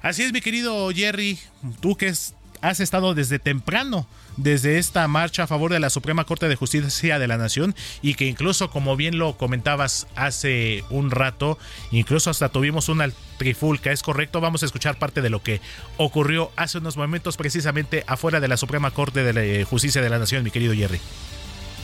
Así 0.00 0.22
es 0.22 0.32
mi 0.32 0.40
querido 0.40 0.90
Jerry, 0.90 1.38
tú 1.80 1.96
que 1.96 2.08
has 2.08 2.80
estado 2.80 3.14
desde 3.14 3.38
temprano 3.38 4.06
desde 4.36 4.78
esta 4.78 5.06
marcha 5.08 5.44
a 5.44 5.46
favor 5.46 5.72
de 5.72 5.80
la 5.80 5.90
Suprema 5.90 6.24
Corte 6.24 6.48
de 6.48 6.56
Justicia 6.56 7.18
de 7.18 7.26
la 7.28 7.36
Nación 7.36 7.74
y 8.00 8.14
que 8.14 8.26
incluso, 8.26 8.70
como 8.70 8.96
bien 8.96 9.18
lo 9.18 9.36
comentabas 9.36 10.06
hace 10.14 10.84
un 10.90 11.10
rato, 11.10 11.58
incluso 11.90 12.30
hasta 12.30 12.48
tuvimos 12.48 12.88
una 12.88 13.08
trifulca, 13.38 13.92
¿es 13.92 14.02
correcto? 14.02 14.40
Vamos 14.40 14.62
a 14.62 14.66
escuchar 14.66 14.98
parte 14.98 15.22
de 15.22 15.30
lo 15.30 15.42
que 15.42 15.60
ocurrió 15.96 16.50
hace 16.56 16.78
unos 16.78 16.96
momentos 16.96 17.36
precisamente 17.36 18.04
afuera 18.06 18.40
de 18.40 18.48
la 18.48 18.56
Suprema 18.56 18.90
Corte 18.90 19.22
de 19.22 19.60
eh, 19.60 19.64
Justicia 19.64 20.02
de 20.02 20.10
la 20.10 20.18
Nación, 20.18 20.44
mi 20.44 20.50
querido 20.50 20.74
Jerry. 20.74 21.00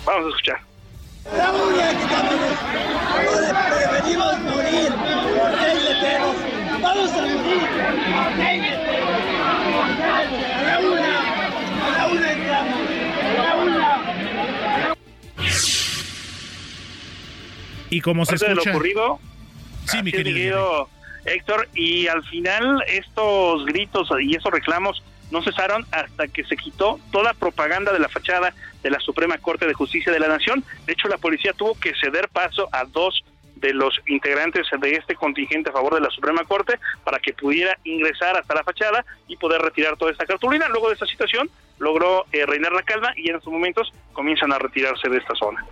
Vamos 0.04 0.26
a 0.26 0.28
escuchar. 0.28 0.60
Vamos 6.80 7.12
a 7.12 7.26
morir. 8.36 8.77
Y 17.90 18.00
como 18.00 18.24
se 18.24 18.36
escucha... 18.36 18.54
De 18.54 18.64
lo 18.66 18.70
ocurrido, 18.72 19.20
sí, 19.86 20.02
mi 20.02 20.12
querido, 20.12 20.88
Héctor, 21.24 21.68
y 21.74 22.06
al 22.06 22.24
final 22.24 22.82
estos 22.86 23.64
gritos 23.66 24.08
y 24.20 24.34
esos 24.34 24.52
reclamos 24.52 25.02
no 25.30 25.42
cesaron 25.42 25.84
hasta 25.92 26.26
que 26.28 26.44
se 26.44 26.56
quitó 26.56 26.98
toda 27.12 27.34
propaganda 27.34 27.92
de 27.92 27.98
la 27.98 28.08
fachada 28.08 28.54
de 28.82 28.90
la 28.90 28.98
Suprema 29.00 29.36
Corte 29.38 29.66
de 29.66 29.74
Justicia 29.74 30.12
de 30.12 30.20
la 30.20 30.28
Nación. 30.28 30.64
De 30.86 30.92
hecho, 30.92 31.08
la 31.08 31.18
policía 31.18 31.52
tuvo 31.52 31.78
que 31.78 31.92
ceder 32.00 32.28
paso 32.28 32.68
a 32.72 32.84
dos 32.84 33.24
de 33.56 33.74
los 33.74 34.00
integrantes 34.06 34.66
de 34.80 34.92
este 34.92 35.16
contingente 35.16 35.70
a 35.70 35.72
favor 35.72 35.94
de 35.94 36.00
la 36.00 36.10
Suprema 36.10 36.44
Corte 36.44 36.78
para 37.04 37.18
que 37.18 37.32
pudiera 37.32 37.76
ingresar 37.84 38.36
hasta 38.36 38.54
la 38.54 38.62
fachada 38.62 39.04
y 39.26 39.36
poder 39.36 39.60
retirar 39.60 39.96
toda 39.96 40.12
esta 40.12 40.26
cartulina. 40.26 40.68
Luego 40.68 40.88
de 40.88 40.94
esta 40.94 41.06
situación 41.06 41.50
logró 41.78 42.24
eh, 42.32 42.46
reinar 42.46 42.72
la 42.72 42.82
calma 42.82 43.12
y 43.16 43.28
en 43.30 43.36
estos 43.36 43.52
momentos 43.52 43.92
comienzan 44.12 44.52
a 44.52 44.58
retirarse 44.58 45.08
de 45.08 45.18
esta 45.18 45.34
zona. 45.34 45.64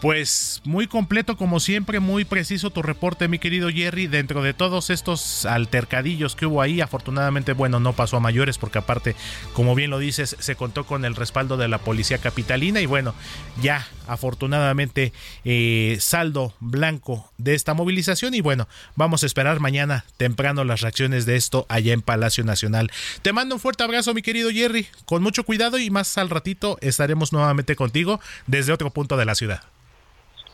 Pues 0.00 0.60
muy 0.64 0.86
completo 0.88 1.38
como 1.38 1.58
siempre, 1.58 2.00
muy 2.00 2.26
preciso 2.26 2.70
tu 2.70 2.82
reporte 2.82 3.28
mi 3.28 3.38
querido 3.38 3.70
Jerry. 3.70 4.06
Dentro 4.06 4.42
de 4.42 4.52
todos 4.52 4.90
estos 4.90 5.46
altercadillos 5.46 6.36
que 6.36 6.44
hubo 6.44 6.60
ahí, 6.60 6.82
afortunadamente 6.82 7.54
bueno, 7.54 7.80
no 7.80 7.94
pasó 7.94 8.18
a 8.18 8.20
mayores 8.20 8.58
porque 8.58 8.78
aparte, 8.78 9.16
como 9.54 9.74
bien 9.74 9.90
lo 9.90 9.98
dices, 9.98 10.36
se 10.38 10.54
contó 10.54 10.84
con 10.84 11.06
el 11.06 11.16
respaldo 11.16 11.56
de 11.56 11.68
la 11.68 11.78
policía 11.78 12.18
capitalina 12.18 12.82
y 12.82 12.86
bueno, 12.86 13.14
ya 13.62 13.86
afortunadamente 14.06 15.14
eh, 15.46 15.96
saldo 15.98 16.54
blanco 16.60 17.32
de 17.38 17.54
esta 17.54 17.72
movilización 17.72 18.34
y 18.34 18.42
bueno, 18.42 18.68
vamos 18.96 19.22
a 19.22 19.26
esperar 19.26 19.60
mañana 19.60 20.04
temprano 20.18 20.64
las 20.64 20.82
reacciones 20.82 21.24
de 21.24 21.36
esto 21.36 21.64
allá 21.70 21.94
en 21.94 22.02
Palacio 22.02 22.44
Nacional. 22.44 22.90
Te 23.22 23.32
mando 23.32 23.54
un 23.54 23.60
fuerte 23.62 23.82
abrazo 23.82 24.12
mi 24.12 24.20
querido 24.20 24.50
Jerry, 24.50 24.86
con 25.06 25.22
mucho 25.22 25.44
cuidado 25.44 25.78
y 25.78 25.88
más 25.88 26.18
al 26.18 26.28
ratito 26.28 26.76
estaremos 26.82 27.32
nuevamente 27.32 27.76
contigo 27.76 28.20
desde 28.46 28.72
otro 28.72 28.90
punto 28.90 29.16
de 29.16 29.24
la 29.24 29.34
ciudad. 29.34 29.62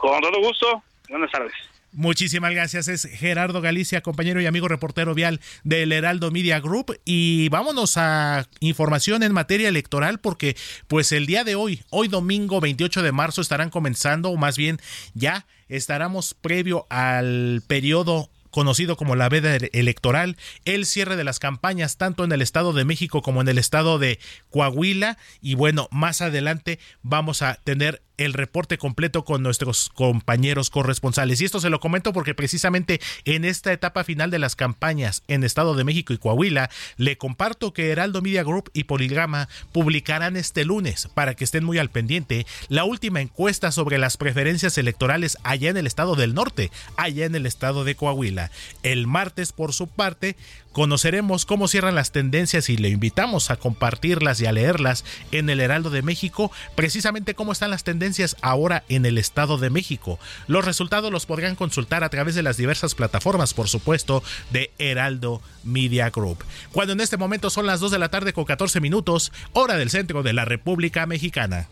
Con 0.03 0.21
todo 0.21 0.41
gusto. 0.41 0.83
Buenas 1.09 1.31
tardes. 1.31 1.53
Muchísimas 1.93 2.51
gracias. 2.51 2.89
Es 2.89 3.05
Gerardo 3.05 3.61
Galicia, 3.61 4.01
compañero 4.01 4.41
y 4.41 4.47
amigo 4.47 4.67
reportero 4.67 5.15
vial 5.15 5.41
del 5.63 5.93
Heraldo 5.93 6.33
Media 6.33 6.59
Group. 6.59 6.99
Y 7.05 7.49
vámonos 7.51 7.97
a 7.99 8.49
información 8.59 9.23
en 9.23 9.33
materia 9.33 9.69
electoral, 9.69 10.19
porque 10.19 10.57
pues 10.89 11.13
el 11.13 11.27
día 11.27 11.45
de 11.45 11.55
hoy, 11.55 11.85
hoy 11.91 12.09
domingo 12.09 12.61
28 12.61 13.03
de 13.03 13.13
marzo, 13.13 13.41
estarán 13.43 13.71
comenzando, 13.71 14.31
o 14.31 14.37
más 14.37 14.57
bien 14.57 14.81
ya 15.15 15.47
estaremos 15.69 16.35
previo 16.35 16.85
al 16.91 17.63
periodo 17.69 18.29
conocido 18.51 18.97
como 18.97 19.17
la 19.17 19.29
veda 19.29 19.57
electoral, 19.73 20.37
el 20.65 20.85
cierre 20.85 21.17
de 21.17 21.25
las 21.25 21.39
campañas 21.39 21.97
tanto 21.97 22.23
en 22.23 22.33
el 22.33 22.43
Estado 22.43 22.73
de 22.73 22.85
México 22.85 23.23
como 23.23 23.41
en 23.41 23.49
el 23.49 23.59
Estado 23.59 23.99
de 23.99 24.19
Coahuila 24.51 25.17
y 25.41 25.55
bueno, 25.55 25.89
más 25.91 26.21
adelante 26.21 26.79
vamos 27.03 27.41
a 27.41 27.55
tener 27.65 28.03
el 28.25 28.33
reporte 28.33 28.79
completo 28.79 29.25
con 29.25 29.43
nuestros 29.43 29.91
compañeros 29.91 30.71
corresponsales. 30.71 31.41
Y 31.41 31.45
esto 31.45 31.61
se 31.61 31.71
lo 31.71 31.81
comento 31.81 32.13
porque 32.13 32.35
precisamente 32.35 33.01
en 33.25 33.45
esta 33.45 33.73
etapa 33.73 34.05
final 34.05 34.31
de 34.31 34.39
las 34.39 34.57
campañas 34.57 35.23
en 35.29 35.45
Estado 35.45 35.75
de 35.75 35.85
México 35.85 36.13
y 36.13 36.19
Coahuila, 36.19 36.71
le 36.97 37.19
comparto 37.19 37.73
que 37.73 37.91
Heraldo 37.91 38.23
Media 38.23 38.43
Group 38.43 38.71
y 38.73 38.85
Poligrama 38.85 39.49
publicarán 39.73 40.37
este 40.37 40.65
lunes, 40.65 41.09
para 41.15 41.35
que 41.35 41.45
estén 41.45 41.65
muy 41.65 41.79
al 41.79 41.91
pendiente, 41.91 42.47
la 42.69 42.85
última 42.85 43.21
encuesta 43.21 43.73
sobre 43.73 43.99
las 43.99 44.17
preferencias 44.17 44.79
electorales 44.79 45.39
allá 45.43 45.71
en 45.71 45.77
el 45.77 45.87
estado 45.87 46.17
del 46.17 46.35
norte, 46.35 46.71
allá 46.97 47.27
en 47.27 47.35
el 47.35 47.47
estado 47.47 47.85
de 47.85 47.95
Coahuila. 47.95 48.51
El 48.83 49.07
martes, 49.07 49.53
por 49.53 49.73
su 49.73 49.89
parte, 49.89 50.37
conoceremos 50.73 51.47
cómo 51.47 51.69
cierran 51.69 51.95
las 51.95 52.13
tendencias 52.13 52.69
y 52.69 52.77
le 52.77 52.89
invitamos 52.89 53.51
a 53.51 53.57
compartirlas 53.57 54.41
y 54.41 54.47
a 54.47 54.53
leerlas 54.53 55.05
en 55.31 55.49
el 55.51 55.61
Heraldo 55.61 55.91
de 55.91 56.03
México, 56.03 56.51
precisamente 56.75 57.35
cómo 57.35 57.53
están 57.53 57.71
las 57.71 57.85
tendencias 57.85 58.37
ahora 58.43 58.85
en 58.89 59.07
el 59.07 59.19
Estado 59.19 59.59
de 59.59 59.71
México. 59.71 60.19
Los 60.47 60.65
resultados 60.65 61.13
los 61.13 61.27
podrán 61.27 61.57
consultar 61.57 62.05
a 62.05 62.09
través 62.09 62.35
de 62.35 62.43
las 62.43 62.57
diversas 62.57 62.95
plataformas, 62.95 63.55
por 63.55 63.69
supuesto, 63.69 64.23
de 64.51 64.71
Heraldo 64.79 65.43
Media 65.65 66.11
Group. 66.11 66.45
Cuando 66.73 66.93
en 66.93 67.01
este 67.01 67.17
momento 67.17 67.51
son 67.51 67.67
las 67.67 67.81
2 67.81 67.91
de 67.91 67.99
la 67.99 68.09
tarde 68.09 68.33
con 68.33 68.45
14 68.45 68.81
minutos, 68.81 69.33
hora 69.53 69.77
del 69.77 69.91
centro 69.91 70.23
de 70.23 70.33
la 70.33 70.45
República 70.45 71.07
Mexicana. 71.07 71.69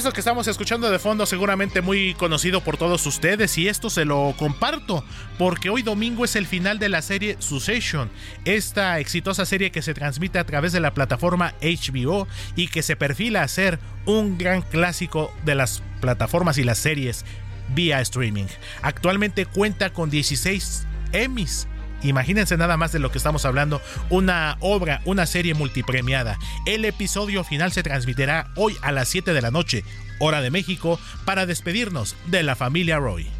Esto 0.00 0.14
que 0.14 0.20
estamos 0.20 0.48
escuchando 0.48 0.90
de 0.90 0.98
fondo 0.98 1.26
seguramente 1.26 1.82
muy 1.82 2.14
conocido 2.14 2.62
por 2.62 2.78
todos 2.78 3.04
ustedes 3.04 3.58
y 3.58 3.68
esto 3.68 3.90
se 3.90 4.06
lo 4.06 4.34
comparto 4.38 5.04
porque 5.36 5.68
hoy 5.68 5.82
domingo 5.82 6.24
es 6.24 6.36
el 6.36 6.46
final 6.46 6.78
de 6.78 6.88
la 6.88 7.02
serie 7.02 7.36
Succession, 7.38 8.10
esta 8.46 8.98
exitosa 8.98 9.44
serie 9.44 9.70
que 9.70 9.82
se 9.82 9.92
transmite 9.92 10.38
a 10.38 10.46
través 10.46 10.72
de 10.72 10.80
la 10.80 10.94
plataforma 10.94 11.52
HBO 11.60 12.26
y 12.56 12.68
que 12.68 12.82
se 12.82 12.96
perfila 12.96 13.42
a 13.42 13.48
ser 13.48 13.78
un 14.06 14.38
gran 14.38 14.62
clásico 14.62 15.34
de 15.44 15.54
las 15.54 15.82
plataformas 16.00 16.56
y 16.56 16.64
las 16.64 16.78
series 16.78 17.26
vía 17.74 18.00
streaming. 18.00 18.46
Actualmente 18.80 19.44
cuenta 19.44 19.92
con 19.92 20.08
16 20.08 20.86
Emmys 21.12 21.68
Imagínense 22.02 22.56
nada 22.56 22.76
más 22.76 22.92
de 22.92 22.98
lo 22.98 23.10
que 23.10 23.18
estamos 23.18 23.44
hablando, 23.44 23.80
una 24.08 24.56
obra, 24.60 25.00
una 25.04 25.26
serie 25.26 25.54
multipremiada. 25.54 26.38
El 26.66 26.84
episodio 26.84 27.44
final 27.44 27.72
se 27.72 27.82
transmitirá 27.82 28.48
hoy 28.56 28.76
a 28.82 28.92
las 28.92 29.08
7 29.08 29.32
de 29.32 29.42
la 29.42 29.50
noche, 29.50 29.84
hora 30.18 30.40
de 30.40 30.50
México, 30.50 30.98
para 31.24 31.46
despedirnos 31.46 32.16
de 32.26 32.42
la 32.42 32.56
familia 32.56 32.98
Roy. 32.98 33.39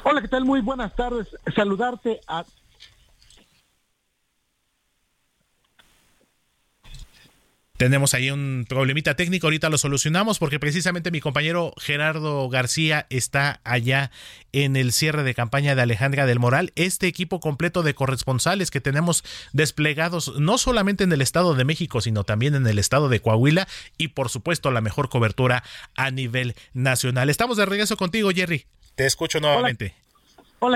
Hola, 0.02 0.22
¿qué 0.22 0.28
tal? 0.28 0.44
Muy 0.44 0.60
buenas 0.60 0.94
tardes. 0.96 1.28
Saludarte 1.54 2.20
a 2.26 2.44
Tenemos 7.80 8.12
ahí 8.12 8.30
un 8.30 8.66
problemita 8.68 9.16
técnico, 9.16 9.46
ahorita 9.46 9.70
lo 9.70 9.78
solucionamos 9.78 10.38
porque 10.38 10.60
precisamente 10.60 11.10
mi 11.10 11.22
compañero 11.22 11.72
Gerardo 11.78 12.46
García 12.50 13.06
está 13.08 13.62
allá 13.64 14.10
en 14.52 14.76
el 14.76 14.92
cierre 14.92 15.22
de 15.22 15.32
campaña 15.32 15.74
de 15.74 15.80
Alejandra 15.80 16.26
del 16.26 16.38
Moral. 16.38 16.72
Este 16.74 17.06
equipo 17.06 17.40
completo 17.40 17.82
de 17.82 17.94
corresponsales 17.94 18.70
que 18.70 18.82
tenemos 18.82 19.24
desplegados 19.54 20.38
no 20.38 20.58
solamente 20.58 21.04
en 21.04 21.12
el 21.12 21.22
Estado 21.22 21.54
de 21.54 21.64
México, 21.64 22.02
sino 22.02 22.22
también 22.22 22.54
en 22.54 22.66
el 22.66 22.78
Estado 22.78 23.08
de 23.08 23.20
Coahuila 23.20 23.66
y 23.96 24.08
por 24.08 24.28
supuesto 24.28 24.70
la 24.70 24.82
mejor 24.82 25.08
cobertura 25.08 25.64
a 25.96 26.10
nivel 26.10 26.56
nacional. 26.74 27.30
Estamos 27.30 27.56
de 27.56 27.64
regreso 27.64 27.96
contigo, 27.96 28.28
Jerry. 28.28 28.66
Te 28.94 29.06
escucho 29.06 29.40
nuevamente. 29.40 29.94
Hola, 29.96 30.09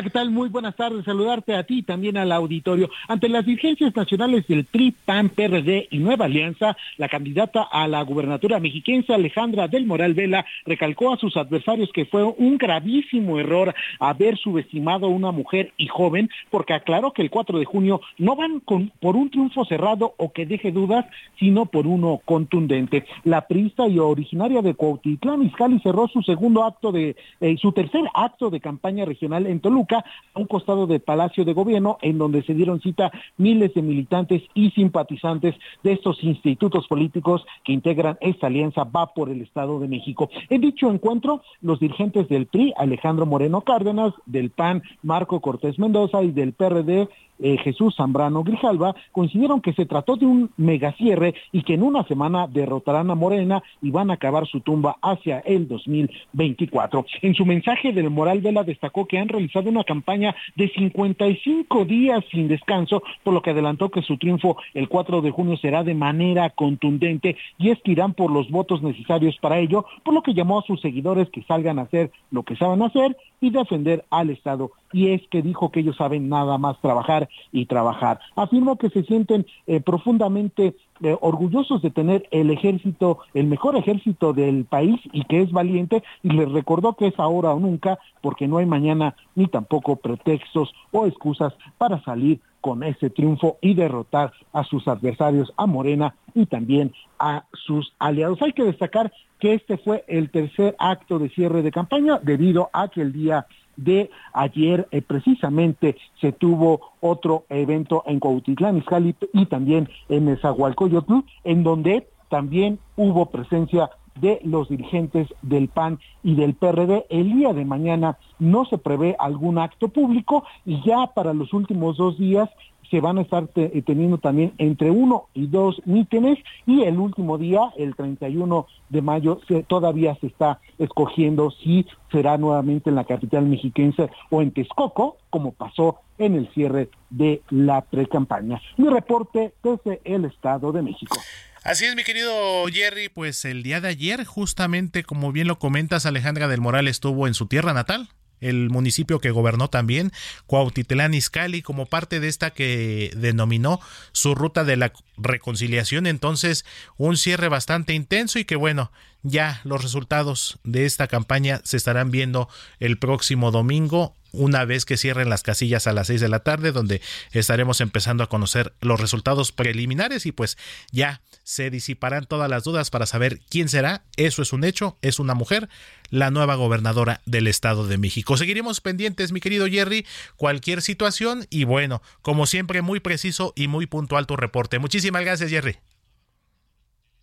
¿qué 0.02 0.10
tal? 0.10 0.30
Muy 0.30 0.48
buenas 0.48 0.74
tardes. 0.76 1.04
Saludarte 1.04 1.54
a 1.54 1.62
ti 1.62 1.78
y 1.78 1.82
también 1.82 2.16
al 2.16 2.32
auditorio. 2.32 2.90
Ante 3.06 3.28
las 3.28 3.44
dirigencias 3.44 3.94
nacionales 3.94 4.46
del 4.48 4.64
PRI, 4.64 4.92
PAN, 5.04 5.28
PRD 5.28 5.88
y 5.90 5.98
Nueva 5.98 6.24
Alianza, 6.24 6.76
la 6.96 7.08
candidata 7.08 7.62
a 7.62 7.86
la 7.86 8.02
gubernatura 8.02 8.58
mexiquense, 8.60 9.14
Alejandra 9.14 9.68
del 9.68 9.86
Moral 9.86 10.14
Vela, 10.14 10.46
recalcó 10.64 11.12
a 11.12 11.18
sus 11.18 11.36
adversarios 11.36 11.90
que 11.92 12.06
fue 12.06 12.24
un 12.24 12.58
gravísimo 12.58 13.38
error 13.38 13.74
haber 14.00 14.36
subestimado 14.38 15.06
a 15.06 15.10
una 15.10 15.30
mujer 15.32 15.72
y 15.76 15.86
joven, 15.86 16.28
porque 16.50 16.72
aclaró 16.72 17.12
que 17.12 17.22
el 17.22 17.30
4 17.30 17.58
de 17.58 17.64
junio 17.64 18.00
no 18.18 18.36
van 18.36 18.60
con, 18.60 18.90
por 19.00 19.16
un 19.16 19.30
triunfo 19.30 19.64
cerrado 19.64 20.14
o 20.16 20.32
que 20.32 20.46
deje 20.46 20.72
dudas, 20.72 21.04
sino 21.38 21.66
por 21.66 21.86
uno 21.86 22.20
contundente. 22.24 23.06
La 23.22 23.46
priista 23.46 23.86
y 23.86 23.98
originaria 23.98 24.60
de 24.60 24.74
Cuautitlán, 24.74 25.42
Izcalli, 25.42 25.78
cerró 25.80 26.08
su 26.08 26.22
segundo 26.22 26.64
acto 26.64 26.90
de, 26.90 27.16
eh, 27.40 27.56
su 27.58 27.72
tercer 27.72 28.04
acto 28.14 28.50
de 28.50 28.60
campaña 28.60 29.04
regional 29.04 29.46
en 29.46 29.60
Toluca 29.60 29.73
Luca, 29.74 30.04
a 30.32 30.40
un 30.40 30.46
costado 30.46 30.86
del 30.86 31.00
Palacio 31.00 31.44
de 31.44 31.52
Gobierno, 31.52 31.98
en 32.00 32.16
donde 32.16 32.42
se 32.42 32.54
dieron 32.54 32.80
cita 32.80 33.12
miles 33.36 33.74
de 33.74 33.82
militantes 33.82 34.42
y 34.54 34.70
simpatizantes 34.70 35.54
de 35.82 35.92
estos 35.92 36.22
institutos 36.22 36.86
políticos 36.88 37.44
que 37.64 37.72
integran 37.72 38.16
esta 38.20 38.46
alianza 38.46 38.84
Va 38.84 39.12
por 39.12 39.28
el 39.28 39.42
Estado 39.42 39.78
de 39.80 39.88
México. 39.88 40.30
En 40.48 40.60
dicho 40.60 40.90
encuentro, 40.90 41.42
los 41.60 41.80
dirigentes 41.80 42.28
del 42.28 42.46
PRI, 42.46 42.72
Alejandro 42.76 43.26
Moreno 43.26 43.60
Cárdenas, 43.62 44.14
del 44.26 44.50
PAN, 44.50 44.82
Marco 45.02 45.40
Cortés 45.40 45.78
Mendoza 45.78 46.22
y 46.22 46.30
del 46.30 46.52
PRD, 46.52 47.08
eh, 47.44 47.58
Jesús 47.58 47.94
Zambrano 47.94 48.42
Grijalva, 48.42 48.96
coincidieron 49.12 49.60
que 49.60 49.74
se 49.74 49.84
trató 49.84 50.16
de 50.16 50.24
un 50.24 50.50
megacierre 50.56 51.34
y 51.52 51.62
que 51.62 51.74
en 51.74 51.82
una 51.82 52.02
semana 52.04 52.46
derrotarán 52.46 53.10
a 53.10 53.14
Morena 53.14 53.62
y 53.82 53.90
van 53.90 54.10
a 54.10 54.14
acabar 54.14 54.46
su 54.46 54.60
tumba 54.60 54.96
hacia 55.02 55.40
el 55.40 55.68
2024. 55.68 57.04
En 57.20 57.34
su 57.34 57.44
mensaje 57.44 57.92
del 57.92 58.08
Moral 58.08 58.40
Vela 58.40 58.64
destacó 58.64 59.06
que 59.06 59.18
han 59.18 59.28
realizado 59.28 59.68
una 59.68 59.84
campaña 59.84 60.34
de 60.56 60.70
55 60.70 61.84
días 61.84 62.24
sin 62.30 62.48
descanso, 62.48 63.02
por 63.22 63.34
lo 63.34 63.42
que 63.42 63.50
adelantó 63.50 63.90
que 63.90 64.00
su 64.00 64.16
triunfo 64.16 64.56
el 64.72 64.88
4 64.88 65.20
de 65.20 65.30
junio 65.30 65.58
será 65.58 65.84
de 65.84 65.94
manera 65.94 66.48
contundente 66.48 67.36
y 67.58 67.70
es 67.70 67.78
que 67.82 67.92
irán 67.92 68.14
por 68.14 68.30
los 68.30 68.50
votos 68.50 68.82
necesarios 68.82 69.36
para 69.36 69.58
ello, 69.58 69.84
por 70.02 70.14
lo 70.14 70.22
que 70.22 70.32
llamó 70.32 70.60
a 70.60 70.62
sus 70.62 70.80
seguidores 70.80 71.28
que 71.28 71.42
salgan 71.42 71.78
a 71.78 71.82
hacer 71.82 72.10
lo 72.30 72.42
que 72.42 72.56
saben 72.56 72.80
hacer 72.82 73.14
y 73.42 73.50
defender 73.50 74.06
al 74.08 74.30
Estado. 74.30 74.70
Y 74.94 75.08
es 75.08 75.26
que 75.26 75.42
dijo 75.42 75.72
que 75.72 75.80
ellos 75.80 75.96
saben 75.96 76.28
nada 76.28 76.56
más 76.56 76.80
trabajar 76.80 77.28
y 77.50 77.66
trabajar. 77.66 78.20
Afirmó 78.36 78.76
que 78.76 78.90
se 78.90 79.02
sienten 79.02 79.44
eh, 79.66 79.80
profundamente 79.80 80.76
eh, 81.02 81.16
orgullosos 81.20 81.82
de 81.82 81.90
tener 81.90 82.28
el 82.30 82.50
ejército, 82.50 83.18
el 83.34 83.48
mejor 83.48 83.74
ejército 83.74 84.32
del 84.32 84.66
país 84.66 85.00
y 85.12 85.24
que 85.24 85.42
es 85.42 85.50
valiente 85.50 86.04
y 86.22 86.28
les 86.28 86.48
recordó 86.52 86.92
que 86.92 87.08
es 87.08 87.18
ahora 87.18 87.52
o 87.52 87.58
nunca 87.58 87.98
porque 88.20 88.46
no 88.46 88.58
hay 88.58 88.66
mañana 88.66 89.16
ni 89.34 89.48
tampoco 89.48 89.96
pretextos 89.96 90.72
o 90.92 91.06
excusas 91.06 91.52
para 91.76 92.00
salir 92.04 92.38
con 92.60 92.84
ese 92.84 93.10
triunfo 93.10 93.58
y 93.60 93.74
derrotar 93.74 94.32
a 94.52 94.62
sus 94.62 94.86
adversarios, 94.86 95.52
a 95.56 95.66
Morena 95.66 96.14
y 96.34 96.46
también 96.46 96.92
a 97.18 97.44
sus 97.52 97.92
aliados. 97.98 98.40
Hay 98.40 98.52
que 98.52 98.62
destacar 98.62 99.12
que 99.38 99.54
este 99.54 99.76
fue 99.76 100.04
el 100.08 100.30
tercer 100.30 100.74
acto 100.78 101.18
de 101.18 101.28
cierre 101.28 101.62
de 101.62 101.70
campaña 101.70 102.18
debido 102.22 102.70
a 102.72 102.88
que 102.88 103.02
el 103.02 103.12
día 103.12 103.46
de 103.76 104.10
ayer 104.32 104.88
eh, 104.90 105.02
precisamente 105.02 105.96
se 106.20 106.32
tuvo 106.32 106.92
otro 107.00 107.44
evento 107.48 108.02
en 108.06 108.20
Cuautitlán 108.20 108.78
Izcalli 108.78 109.14
y 109.32 109.46
también 109.46 109.88
en 110.08 110.26
Nezahualcóyotl 110.26 111.20
en 111.44 111.62
donde 111.62 112.08
también 112.28 112.78
hubo 112.96 113.26
presencia 113.26 113.90
de 114.20 114.40
los 114.44 114.68
dirigentes 114.68 115.28
del 115.42 115.68
PAN 115.68 115.98
y 116.22 116.34
del 116.34 116.54
PRD. 116.54 117.06
El 117.08 117.34
día 117.34 117.52
de 117.52 117.64
mañana 117.64 118.18
no 118.38 118.64
se 118.64 118.78
prevé 118.78 119.16
algún 119.18 119.58
acto 119.58 119.88
público 119.88 120.44
y 120.64 120.82
ya 120.84 121.08
para 121.14 121.34
los 121.34 121.52
últimos 121.52 121.96
dos 121.96 122.18
días 122.18 122.48
se 122.90 123.00
van 123.00 123.18
a 123.18 123.22
estar 123.22 123.48
eh, 123.56 123.82
teniendo 123.84 124.18
también 124.18 124.52
entre 124.58 124.90
uno 124.90 125.28
y 125.34 125.46
dos 125.46 125.80
mítines 125.84 126.38
y 126.66 126.82
el 126.82 126.98
último 126.98 127.38
día, 127.38 127.72
el 127.76 127.94
31 127.94 128.66
de 128.88 129.02
mayo, 129.02 129.40
se, 129.48 129.62
todavía 129.62 130.16
se 130.20 130.28
está 130.28 130.60
escogiendo 130.78 131.50
si 131.50 131.86
será 132.10 132.38
nuevamente 132.38 132.90
en 132.90 132.96
la 132.96 133.04
capital 133.04 133.46
mexiquense 133.46 134.10
o 134.30 134.42
en 134.42 134.52
Texcoco, 134.52 135.18
como 135.30 135.52
pasó 135.52 136.00
en 136.18 136.34
el 136.34 136.48
cierre 136.52 136.90
de 137.10 137.42
la 137.50 137.82
precampaña. 137.82 138.60
Mi 138.76 138.88
reporte 138.88 139.52
desde 139.62 140.00
el 140.04 140.24
Estado 140.24 140.72
de 140.72 140.82
México. 140.82 141.16
Así 141.64 141.86
es, 141.86 141.96
mi 141.96 142.04
querido 142.04 142.66
Jerry, 142.70 143.08
pues 143.08 143.46
el 143.46 143.62
día 143.62 143.80
de 143.80 143.88
ayer, 143.88 144.24
justamente 144.24 145.02
como 145.02 145.32
bien 145.32 145.48
lo 145.48 145.58
comentas, 145.58 146.04
Alejandra 146.04 146.46
del 146.46 146.60
Moral 146.60 146.88
estuvo 146.88 147.26
en 147.26 147.32
su 147.32 147.46
tierra 147.46 147.72
natal, 147.72 148.10
el 148.40 148.70
municipio 148.70 149.20
que 149.20 149.30
gobernó 149.30 149.68
también, 149.68 150.12
Cuautitlán 150.46 151.14
Izcalli, 151.14 151.62
como 151.62 151.86
parte 151.86 152.20
de 152.20 152.28
esta 152.28 152.50
que 152.50 153.10
denominó 153.16 153.80
su 154.12 154.34
ruta 154.34 154.64
de 154.64 154.76
la 154.76 154.92
reconciliación. 155.16 156.06
Entonces, 156.06 156.64
un 156.96 157.16
cierre 157.16 157.48
bastante 157.48 157.94
intenso 157.94 158.38
y 158.38 158.44
que 158.44 158.56
bueno, 158.56 158.92
ya 159.22 159.60
los 159.64 159.82
resultados 159.82 160.58
de 160.64 160.84
esta 160.84 161.08
campaña 161.08 161.60
se 161.64 161.76
estarán 161.76 162.10
viendo 162.10 162.48
el 162.78 162.98
próximo 162.98 163.50
domingo 163.50 164.14
una 164.32 164.64
vez 164.64 164.84
que 164.84 164.96
cierren 164.96 165.30
las 165.30 165.42
casillas 165.42 165.86
a 165.86 165.92
las 165.92 166.08
6 166.08 166.20
de 166.20 166.28
la 166.28 166.40
tarde, 166.40 166.72
donde 166.72 167.00
estaremos 167.32 167.80
empezando 167.80 168.24
a 168.24 168.28
conocer 168.28 168.74
los 168.80 169.00
resultados 169.00 169.52
preliminares 169.52 170.26
y 170.26 170.32
pues 170.32 170.58
ya 170.90 171.20
se 171.44 171.70
disiparán 171.70 172.26
todas 172.26 172.50
las 172.50 172.64
dudas 172.64 172.90
para 172.90 173.06
saber 173.06 173.38
quién 173.48 173.68
será. 173.68 174.02
Eso 174.16 174.42
es 174.42 174.52
un 174.52 174.64
hecho, 174.64 174.98
es 175.02 175.20
una 175.20 175.34
mujer, 175.34 175.68
la 176.10 176.30
nueva 176.30 176.56
gobernadora 176.56 177.20
del 177.26 177.46
Estado 177.46 177.86
de 177.86 177.98
México. 177.98 178.36
Seguiremos 178.36 178.80
pendientes, 178.80 179.30
mi 179.30 179.40
querido 179.40 179.66
Jerry, 179.68 180.06
cualquier 180.36 180.82
situación 180.82 181.46
y 181.50 181.64
bueno, 181.64 182.02
como 182.22 182.46
siempre, 182.46 182.82
muy 182.82 182.98
preciso 182.98 183.52
y 183.54 183.68
muy 183.68 183.86
puntual 183.86 184.26
tu 184.26 184.36
reporte. 184.36 184.78
Muchísimas 184.78 185.22
gracias, 185.22 185.50
Jerry. 185.50 185.76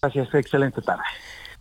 Gracias, 0.02 0.34
excelente 0.34 0.82
tarde. 0.82 1.04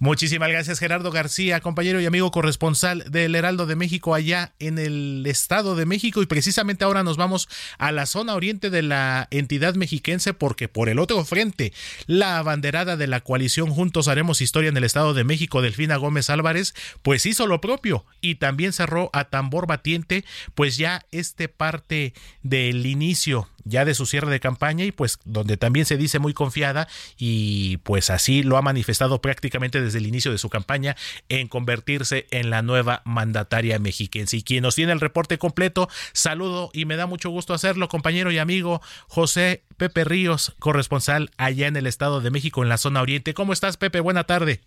Muchísimas 0.02 0.48
gracias 0.48 0.78
Gerardo 0.78 1.10
García, 1.10 1.60
compañero 1.60 2.00
y 2.00 2.06
amigo 2.06 2.30
corresponsal 2.30 3.04
del 3.10 3.34
Heraldo 3.34 3.66
de 3.66 3.76
México 3.76 4.14
allá 4.14 4.54
en 4.58 4.78
el 4.78 5.26
Estado 5.26 5.76
de 5.76 5.84
México. 5.84 6.22
Y 6.22 6.26
precisamente 6.26 6.84
ahora 6.84 7.02
nos 7.02 7.18
vamos 7.18 7.50
a 7.76 7.92
la 7.92 8.06
zona 8.06 8.34
oriente 8.34 8.70
de 8.70 8.80
la 8.80 9.28
entidad 9.30 9.74
mexiquense 9.74 10.32
porque 10.32 10.68
por 10.68 10.88
el 10.88 10.98
otro 10.98 11.22
frente 11.26 11.74
la 12.06 12.38
abanderada 12.38 12.96
de 12.96 13.08
la 13.08 13.20
coalición 13.20 13.68
Juntos 13.68 14.08
Haremos 14.08 14.40
Historia 14.40 14.70
en 14.70 14.76
el 14.78 14.84
Estado 14.84 15.12
de 15.12 15.24
México, 15.24 15.60
Delfina 15.60 15.96
Gómez 15.96 16.30
Álvarez, 16.30 16.74
pues 17.02 17.26
hizo 17.26 17.46
lo 17.46 17.60
propio 17.60 18.06
y 18.22 18.36
también 18.36 18.72
cerró 18.72 19.10
a 19.12 19.24
tambor 19.24 19.66
batiente 19.66 20.24
pues 20.54 20.78
ya 20.78 21.04
este 21.12 21.48
parte 21.48 22.14
del 22.42 22.86
inicio 22.86 23.50
ya 23.64 23.85
de 23.85 23.94
su 23.94 24.07
cierre 24.07 24.31
de 24.31 24.40
campaña 24.40 24.85
y 24.85 24.92
pues 24.92 25.18
donde 25.25 25.57
también 25.57 25.87
se 25.87 25.96
dice 25.96 26.18
muy 26.18 26.35
confiada 26.35 26.88
y 27.16 27.79
pues 27.79 28.11
así 28.11 28.42
lo 28.42 28.57
ha 28.57 28.62
manifestado 28.62 29.20
prácticamente 29.20 29.81
desde 29.81 29.99
el 29.99 30.07
inicio 30.07 30.33
de 30.33 30.38
su 30.38 30.49
campaña 30.49 30.96
en 31.29 31.49
convertirse 31.49 32.27
en 32.31 32.51
la 32.51 32.62
nueva 32.62 33.03
mandataria 33.05 33.79
mexiquense. 33.79 34.37
Y 34.37 34.42
quien 34.42 34.62
nos 34.62 34.75
tiene 34.75 34.92
el 34.92 35.01
reporte 35.01 35.38
completo, 35.38 35.88
saludo 36.12 36.70
y 36.73 36.85
me 36.85 36.96
da 36.96 37.07
mucho 37.07 37.31
gusto 37.31 37.55
hacerlo, 37.55 37.88
compañero 37.88 38.31
y 38.31 38.38
amigo 38.38 38.81
José 39.09 39.62
Pepe 39.77 40.05
Ríos, 40.05 40.55
corresponsal 40.59 41.31
allá 41.37 41.66
en 41.66 41.77
el 41.77 41.87
Estado 41.87 42.20
de 42.20 42.31
México 42.31 42.62
en 42.62 42.68
la 42.68 42.79
zona 42.79 43.03
oriente. 43.03 43.35
¿Cómo 43.35 43.53
estás, 43.53 43.77
Pepe? 43.77 44.01
Buena 44.01 44.25
tarde. 44.25 44.61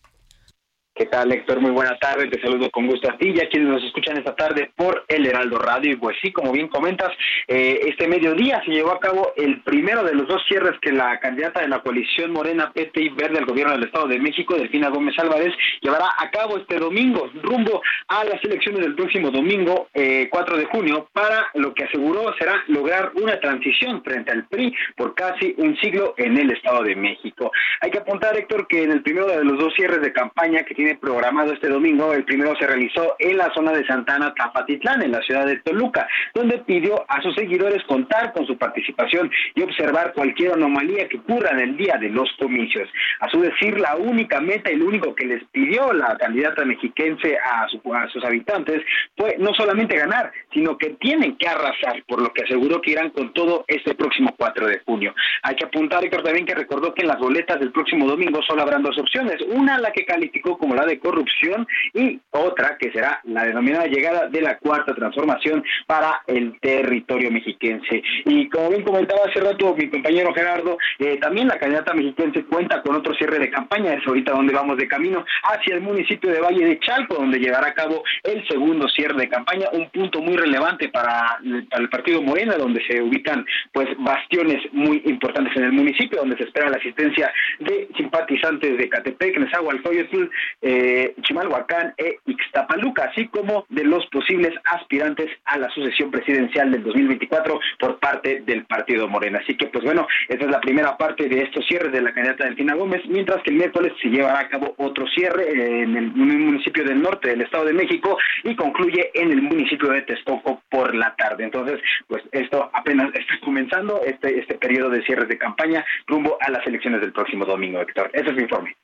¿Qué 0.96 1.08
tal, 1.08 1.32
Héctor? 1.32 1.60
Muy 1.60 1.72
buena 1.72 1.98
tarde. 1.98 2.28
Te 2.28 2.40
saludo 2.40 2.70
con 2.70 2.86
gusto 2.86 3.10
a 3.10 3.18
ti 3.18 3.34
y 3.36 3.42
a 3.42 3.50
quienes 3.50 3.68
nos 3.68 3.84
escuchan 3.84 4.16
esta 4.16 4.36
tarde 4.36 4.70
por 4.76 5.04
el 5.08 5.26
Heraldo 5.26 5.58
Radio. 5.58 5.92
Y 5.92 5.96
pues 5.96 6.16
sí, 6.22 6.32
como 6.32 6.52
bien 6.52 6.68
comentas, 6.68 7.10
eh, 7.48 7.80
este 7.88 8.08
mediodía 8.08 8.62
se 8.64 8.70
llevó 8.70 8.92
a 8.92 9.00
cabo 9.00 9.34
el 9.36 9.62
primero 9.62 10.04
de 10.04 10.14
los 10.14 10.28
dos 10.28 10.44
cierres 10.48 10.80
que 10.82 10.92
la 10.92 11.20
candidata 11.20 11.62
de 11.62 11.68
la 11.68 11.80
coalición 11.80 12.32
Morena, 12.32 12.72
PT 12.72 13.02
y 13.02 13.10
Verde 13.10 13.40
al 13.40 13.48
gobierno 13.48 13.74
del 13.74 13.86
Estado 13.86 14.08
de 14.08 14.20
México, 14.20 14.54
Delfina 14.54 14.90
Gómez 14.90 15.18
Álvarez, 15.18 15.52
llevará 15.82 16.10
a 16.16 16.30
cabo 16.30 16.58
este 16.58 16.78
domingo, 16.78 17.28
rumbo 17.42 17.82
a 18.10 18.24
las 18.26 18.44
elecciones 18.44 18.82
del 18.82 18.94
próximo 18.94 19.32
domingo, 19.32 19.88
eh, 19.96 20.28
4 20.30 20.58
de 20.58 20.66
junio, 20.66 21.10
para 21.12 21.48
lo 21.56 21.74
que 21.74 21.86
aseguró 21.86 22.36
será 22.38 22.64
lograr 22.68 23.14
una 23.16 23.40
transición 23.40 24.04
frente 24.04 24.32
al 24.32 24.46
PRI 24.46 24.72
por 24.96 25.16
casi 25.16 25.56
un 25.58 25.76
siglo 25.78 26.14
en 26.18 26.38
el 26.38 26.52
Estado 26.52 26.84
de 26.84 26.96
México. 26.96 27.52
Hay 27.82 27.90
que 27.90 27.98
apuntar, 27.98 28.38
Héctor, 28.38 28.68
que 28.68 28.84
en 28.84 28.92
el 28.92 29.02
primero 29.02 29.26
de 29.26 29.44
los 29.44 29.58
dos 29.58 29.74
cierres 29.74 30.00
de 30.00 30.14
campaña 30.14 30.62
que 30.62 30.83
programado 31.00 31.54
este 31.54 31.70
domingo. 31.70 32.14
El 32.14 32.26
primero 32.26 32.56
se 32.58 32.68
realizó 32.68 33.16
en 33.20 33.38
la 33.38 33.52
zona 33.54 33.72
de 33.72 33.86
Santana 33.86 34.34
Tapatitlán, 34.34 35.02
en 35.02 35.12
la 35.12 35.22
ciudad 35.22 35.46
de 35.46 35.58
Toluca, 35.58 36.08
donde 36.34 36.60
pidió 36.60 37.06
a 37.08 37.22
sus 37.22 37.36
seguidores 37.36 37.84
contar 37.86 38.34
con 38.34 38.46
su 38.46 38.58
participación 38.58 39.32
y 39.56 39.62
observar 39.62 40.14
cualquier 40.14 40.54
anomalía 40.54 41.08
que 41.08 41.18
ocurra 41.18 41.52
en 41.52 41.60
el 41.60 41.78
día 41.78 41.98
de 42.00 42.10
los 42.10 42.30
comicios. 42.40 42.90
A 43.20 43.30
su 43.30 43.42
decir, 43.42 43.80
la 43.80 43.96
única 43.96 44.40
meta 44.42 44.72
lo 44.76 44.88
único 44.88 45.16
que 45.16 45.26
les 45.26 45.44
pidió 45.46 45.94
la 45.94 46.18
candidata 46.18 46.66
mexiquense 46.66 47.38
a, 47.38 47.64
a 47.64 48.10
sus 48.10 48.24
habitantes 48.24 48.82
fue 49.16 49.36
no 49.40 49.54
solamente 49.54 49.96
ganar, 49.96 50.32
sino 50.52 50.78
que 50.78 50.92
tienen 50.92 51.38
que 51.38 51.48
arrasar, 51.48 52.04
por 52.08 52.22
lo 52.22 52.32
que 52.34 52.44
aseguró 52.44 52.82
que 52.82 52.92
irán 52.92 53.10
con 53.12 53.34
todo 53.34 53.66
este 53.68 53.96
próximo 53.96 54.34
4 54.38 54.68
de 54.68 54.80
junio. 54.86 55.14
Hay 55.44 55.56
que 55.56 55.66
apuntar, 55.66 56.04
Héctor, 56.04 56.24
también 56.24 56.46
que 56.46 56.56
recordó 56.56 56.94
que 56.94 57.02
en 57.02 57.08
las 57.08 57.20
boletas 57.20 57.60
del 57.60 57.72
próximo 57.72 58.08
domingo 58.08 58.42
solo 58.48 58.62
habrán 58.62 58.84
dos 58.84 58.98
opciones. 58.98 59.38
Una, 59.48 59.78
la 59.78 59.92
que 59.92 60.06
calificó 60.06 60.58
como 60.58 60.73
la 60.76 60.86
de 60.86 61.00
corrupción 61.00 61.68
y 61.94 62.20
otra 62.32 62.78
que 62.78 62.92
será 62.92 63.22
la 63.26 63.46
denominada 63.46 63.86
llegada 63.86 64.28
de 64.28 64.42
la 64.42 64.58
cuarta 64.58 64.94
transformación 64.94 65.64
para 65.88 66.22
el 66.28 66.60
territorio 66.60 67.32
mexiquense. 67.32 68.02
Y 68.26 68.50
como 68.50 68.70
bien 68.70 68.84
comentaba 68.84 69.22
hace 69.28 69.40
rato 69.40 69.76
mi 69.76 69.90
compañero 69.90 70.34
Gerardo, 70.34 70.78
eh, 71.00 71.18
también 71.18 71.48
la 71.48 71.60
candidata 71.60 71.94
mexiquense 71.94 72.44
cuenta 72.46 72.82
con 72.82 72.96
otro 72.96 73.14
cierre 73.16 73.40
de 73.40 73.50
campaña, 73.50 73.94
es 73.94 74.08
ahorita 74.08 74.32
donde 74.32 74.54
vamos 74.54 74.78
de 74.78 74.88
camino 74.88 75.26
hacia 75.44 75.76
el 75.76 75.82
municipio 75.82 76.32
de 76.32 76.42
Valle 76.42 76.66
de 76.66 76.80
Chalco, 76.80 77.16
donde 77.16 77.40
llevará 77.40 77.68
a 77.68 77.74
cabo 77.74 78.04
el 78.24 78.46
segundo 78.48 78.88
cierre 78.90 79.18
de 79.18 79.30
campaña, 79.30 79.68
un 79.74 79.90
punto 79.90 80.20
muy 80.22 80.36
relevante 80.36 80.90
para, 80.90 81.40
para 81.70 81.84
el 81.84 81.90
partido 81.90 82.22
Morena, 82.22 82.56
donde 82.58 82.84
se 82.86 83.02
ubican 83.02 83.46
pues 83.72 83.88
bastiones 84.00 84.62
muy 84.72 85.02
importantes 85.06 85.56
en 85.58 85.66
el 85.66 85.74
municipio, 85.74 86.20
donde 86.20 86.38
se 86.38 86.44
espera 86.44 86.70
la 86.70 86.78
asistencia 86.78 87.32
de 87.60 87.88
simpatizantes 87.96 88.78
de 88.78 88.90
Catepec, 88.90 89.38
Nezahualcóyotl, 89.38 90.30
eh, 90.64 91.14
Chimalhuacán 91.22 91.94
e 91.98 92.20
Ixtapaluca, 92.26 93.04
así 93.12 93.28
como 93.28 93.66
de 93.70 93.84
los 93.84 94.06
posibles 94.08 94.54
aspirantes 94.64 95.30
a 95.46 95.58
la 95.58 95.70
sucesión 95.70 96.10
presidencial 96.10 96.72
del 96.72 96.84
2024 96.84 97.60
por 97.80 98.00
parte 98.00 98.42
del 98.46 98.66
Partido 98.66 99.08
Morena. 99.08 99.40
Así 99.44 99.58
que, 99.58 99.68
pues 99.68 99.84
bueno, 99.84 100.08
esta 100.30 100.46
es 100.46 100.52
la 100.52 100.62
primera 100.62 100.98
parte 100.98 101.28
de 101.28 101.42
estos 101.42 101.66
cierres 101.68 101.92
de 101.92 102.02
la 102.02 102.14
candidata 102.14 102.46
Delfina 102.46 102.76
Gómez, 102.76 103.02
mientras 103.08 103.44
que 103.44 103.52
el 103.52 103.58
miércoles 103.58 103.94
se 104.02 104.10
llevará 104.10 104.40
a 104.40 104.50
cabo 104.50 104.74
otro 104.78 105.06
cierre 105.08 105.82
en 105.82 105.96
el 105.98 106.12
municipio 106.12 106.84
del 106.86 107.02
norte 107.02 107.30
del 107.30 107.42
Estado 107.42 107.66
de 107.66 107.74
México 107.74 108.18
y 108.44 108.56
concluye 108.56 109.12
en 109.14 109.32
el 109.32 109.42
municipio 109.42 109.90
de 109.90 110.04
Texcoco 110.04 110.62
por 110.70 110.96
la 110.96 111.14
tarde. 111.16 111.44
Entonces, 111.44 111.82
pues 112.08 112.24
esto 112.32 112.70
apenas 112.74 113.14
está 113.14 113.40
comenzando, 113.44 114.02
este, 114.06 114.40
este 114.40 114.56
periodo 114.56 114.90
de 114.90 115.04
cierres 115.04 115.28
de 115.28 115.38
campaña 115.38 115.86
rumbo 116.08 116.38
a 116.40 116.50
las 116.50 116.66
elecciones 116.66 117.02
del 117.02 117.12
próximo 117.12 117.46
domingo, 117.46 117.82
Héctor. 117.82 118.10
Ese 118.14 118.30
es 118.30 118.36
mi 118.36 118.44
informe. 118.44 118.76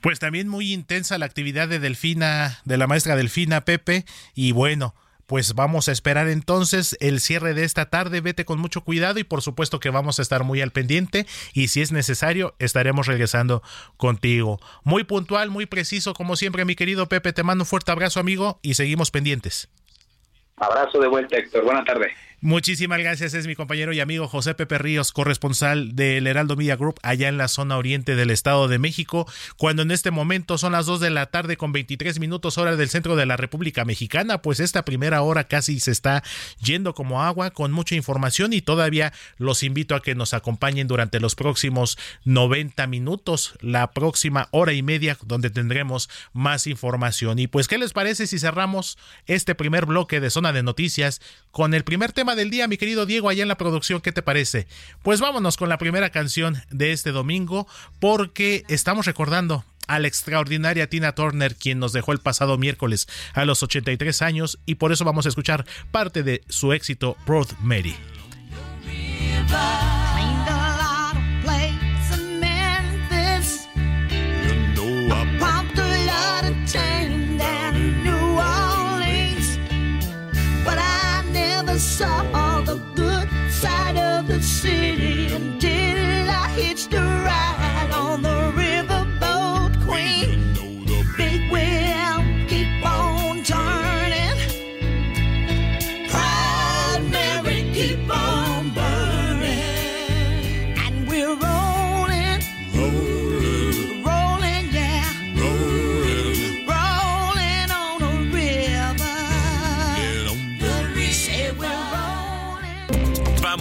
Pues 0.00 0.18
también 0.18 0.48
muy 0.48 0.72
intensa 0.72 1.18
la 1.18 1.26
actividad 1.26 1.68
de 1.68 1.78
Delfina, 1.78 2.60
de 2.64 2.76
la 2.76 2.86
maestra 2.86 3.16
Delfina 3.16 3.64
Pepe, 3.64 4.04
y 4.34 4.52
bueno, 4.52 4.94
pues 5.26 5.54
vamos 5.54 5.88
a 5.88 5.92
esperar 5.92 6.28
entonces 6.28 6.96
el 7.00 7.20
cierre 7.20 7.52
de 7.52 7.64
esta 7.64 7.90
tarde. 7.90 8.20
Vete 8.20 8.44
con 8.44 8.60
mucho 8.60 8.82
cuidado 8.82 9.18
y 9.18 9.24
por 9.24 9.42
supuesto 9.42 9.80
que 9.80 9.90
vamos 9.90 10.18
a 10.18 10.22
estar 10.22 10.44
muy 10.44 10.60
al 10.60 10.70
pendiente 10.70 11.26
y 11.52 11.68
si 11.68 11.82
es 11.82 11.92
necesario 11.92 12.54
estaremos 12.58 13.06
regresando 13.06 13.62
contigo. 13.96 14.60
Muy 14.84 15.04
puntual, 15.04 15.50
muy 15.50 15.66
preciso 15.66 16.14
como 16.14 16.36
siempre 16.36 16.64
mi 16.64 16.76
querido 16.76 17.08
Pepe. 17.08 17.32
Te 17.32 17.42
mando 17.42 17.64
un 17.64 17.68
fuerte 17.68 17.90
abrazo 17.90 18.20
amigo 18.20 18.60
y 18.62 18.74
seguimos 18.74 19.10
pendientes. 19.10 19.68
Abrazo 20.58 21.00
de 21.00 21.08
vuelta, 21.08 21.36
Héctor. 21.36 21.64
Buena 21.64 21.84
tarde. 21.84 22.14
Muchísimas 22.42 22.98
gracias, 22.98 23.32
es 23.32 23.46
mi 23.46 23.54
compañero 23.54 23.94
y 23.94 24.00
amigo 24.00 24.28
José 24.28 24.54
Pepe 24.54 24.76
Ríos, 24.76 25.10
corresponsal 25.10 25.96
del 25.96 26.26
Heraldo 26.26 26.54
Media 26.54 26.76
Group 26.76 27.00
allá 27.02 27.28
en 27.28 27.38
la 27.38 27.48
zona 27.48 27.78
oriente 27.78 28.14
del 28.14 28.30
Estado 28.30 28.68
de 28.68 28.78
México, 28.78 29.26
cuando 29.56 29.80
en 29.80 29.90
este 29.90 30.10
momento 30.10 30.58
son 30.58 30.72
las 30.72 30.84
2 30.84 31.00
de 31.00 31.08
la 31.08 31.26
tarde 31.26 31.56
con 31.56 31.72
23 31.72 32.20
minutos 32.20 32.58
hora 32.58 32.76
del 32.76 32.90
centro 32.90 33.16
de 33.16 33.24
la 33.24 33.38
República 33.38 33.86
Mexicana, 33.86 34.42
pues 34.42 34.60
esta 34.60 34.84
primera 34.84 35.22
hora 35.22 35.44
casi 35.44 35.80
se 35.80 35.90
está 35.90 36.22
yendo 36.62 36.94
como 36.94 37.22
agua 37.22 37.52
con 37.52 37.72
mucha 37.72 37.94
información 37.94 38.52
y 38.52 38.60
todavía 38.60 39.14
los 39.38 39.62
invito 39.62 39.94
a 39.94 40.02
que 40.02 40.14
nos 40.14 40.34
acompañen 40.34 40.88
durante 40.88 41.20
los 41.20 41.36
próximos 41.36 41.96
90 42.24 42.86
minutos, 42.86 43.54
la 43.60 43.92
próxima 43.92 44.48
hora 44.50 44.74
y 44.74 44.82
media 44.82 45.16
donde 45.24 45.48
tendremos 45.48 46.10
más 46.34 46.66
información. 46.66 47.38
Y 47.38 47.46
pues, 47.46 47.66
¿qué 47.66 47.78
les 47.78 47.94
parece 47.94 48.26
si 48.26 48.38
cerramos 48.38 48.98
este 49.24 49.54
primer 49.54 49.86
bloque 49.86 50.20
de 50.20 50.28
zona 50.28 50.52
de 50.52 50.62
noticias 50.62 51.22
con 51.50 51.72
el 51.72 51.82
primer 51.82 52.12
tema 52.12 52.35
del 52.36 52.50
día, 52.50 52.68
mi 52.68 52.76
querido 52.76 53.06
Diego, 53.06 53.28
allá 53.28 53.42
en 53.42 53.48
la 53.48 53.58
producción, 53.58 54.00
¿qué 54.00 54.12
te 54.12 54.22
parece? 54.22 54.68
Pues 55.02 55.20
vámonos 55.20 55.56
con 55.56 55.68
la 55.68 55.78
primera 55.78 56.10
canción 56.10 56.62
de 56.70 56.92
este 56.92 57.10
domingo, 57.10 57.66
porque 57.98 58.64
estamos 58.68 59.06
recordando 59.06 59.64
a 59.88 59.98
la 59.98 60.08
extraordinaria 60.08 60.88
Tina 60.88 61.14
Turner, 61.14 61.56
quien 61.56 61.78
nos 61.78 61.92
dejó 61.92 62.12
el 62.12 62.18
pasado 62.18 62.58
miércoles 62.58 63.08
a 63.34 63.44
los 63.44 63.62
83 63.62 64.22
años, 64.22 64.58
y 64.66 64.76
por 64.76 64.92
eso 64.92 65.04
vamos 65.04 65.26
a 65.26 65.30
escuchar 65.30 65.64
parte 65.90 66.22
de 66.22 66.42
su 66.48 66.72
éxito, 66.72 67.16
Broad 67.26 67.48
Mary. 67.60 67.96
Saw 81.96 82.26
all 82.34 82.60
the 82.60 82.76
good 82.94 83.26
side 83.50 83.96
of 83.96 84.26
the 84.28 84.38
city 84.42 85.25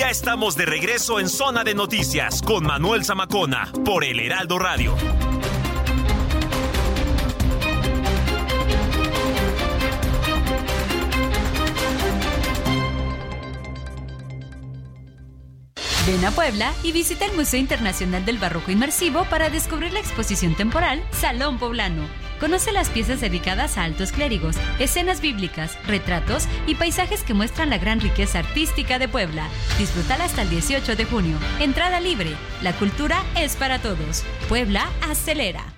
Ya 0.00 0.08
estamos 0.08 0.56
de 0.56 0.64
regreso 0.64 1.20
en 1.20 1.28
Zona 1.28 1.62
de 1.62 1.74
Noticias 1.74 2.40
con 2.40 2.64
Manuel 2.64 3.04
Zamacona 3.04 3.70
por 3.84 4.02
el 4.02 4.18
Heraldo 4.18 4.58
Radio. 4.58 4.96
Ven 16.06 16.24
a 16.24 16.30
Puebla 16.30 16.72
y 16.82 16.92
visita 16.92 17.26
el 17.26 17.36
Museo 17.36 17.60
Internacional 17.60 18.24
del 18.24 18.38
Barroco 18.38 18.70
Inmersivo 18.70 19.26
para 19.26 19.50
descubrir 19.50 19.92
la 19.92 20.00
exposición 20.00 20.54
temporal 20.54 21.04
Salón 21.10 21.58
Poblano. 21.58 22.19
Conoce 22.40 22.72
las 22.72 22.88
piezas 22.88 23.20
dedicadas 23.20 23.76
a 23.76 23.84
altos 23.84 24.12
clérigos, 24.12 24.56
escenas 24.78 25.20
bíblicas, 25.20 25.76
retratos 25.86 26.48
y 26.66 26.74
paisajes 26.74 27.22
que 27.22 27.34
muestran 27.34 27.68
la 27.68 27.78
gran 27.78 28.00
riqueza 28.00 28.38
artística 28.38 28.98
de 28.98 29.08
Puebla. 29.08 29.46
Disfrútala 29.78 30.24
hasta 30.24 30.42
el 30.42 30.50
18 30.50 30.96
de 30.96 31.04
junio. 31.04 31.36
Entrada 31.60 32.00
libre. 32.00 32.30
La 32.62 32.72
cultura 32.72 33.22
es 33.36 33.56
para 33.56 33.78
todos. 33.80 34.24
Puebla 34.48 34.88
acelera. 35.02 35.69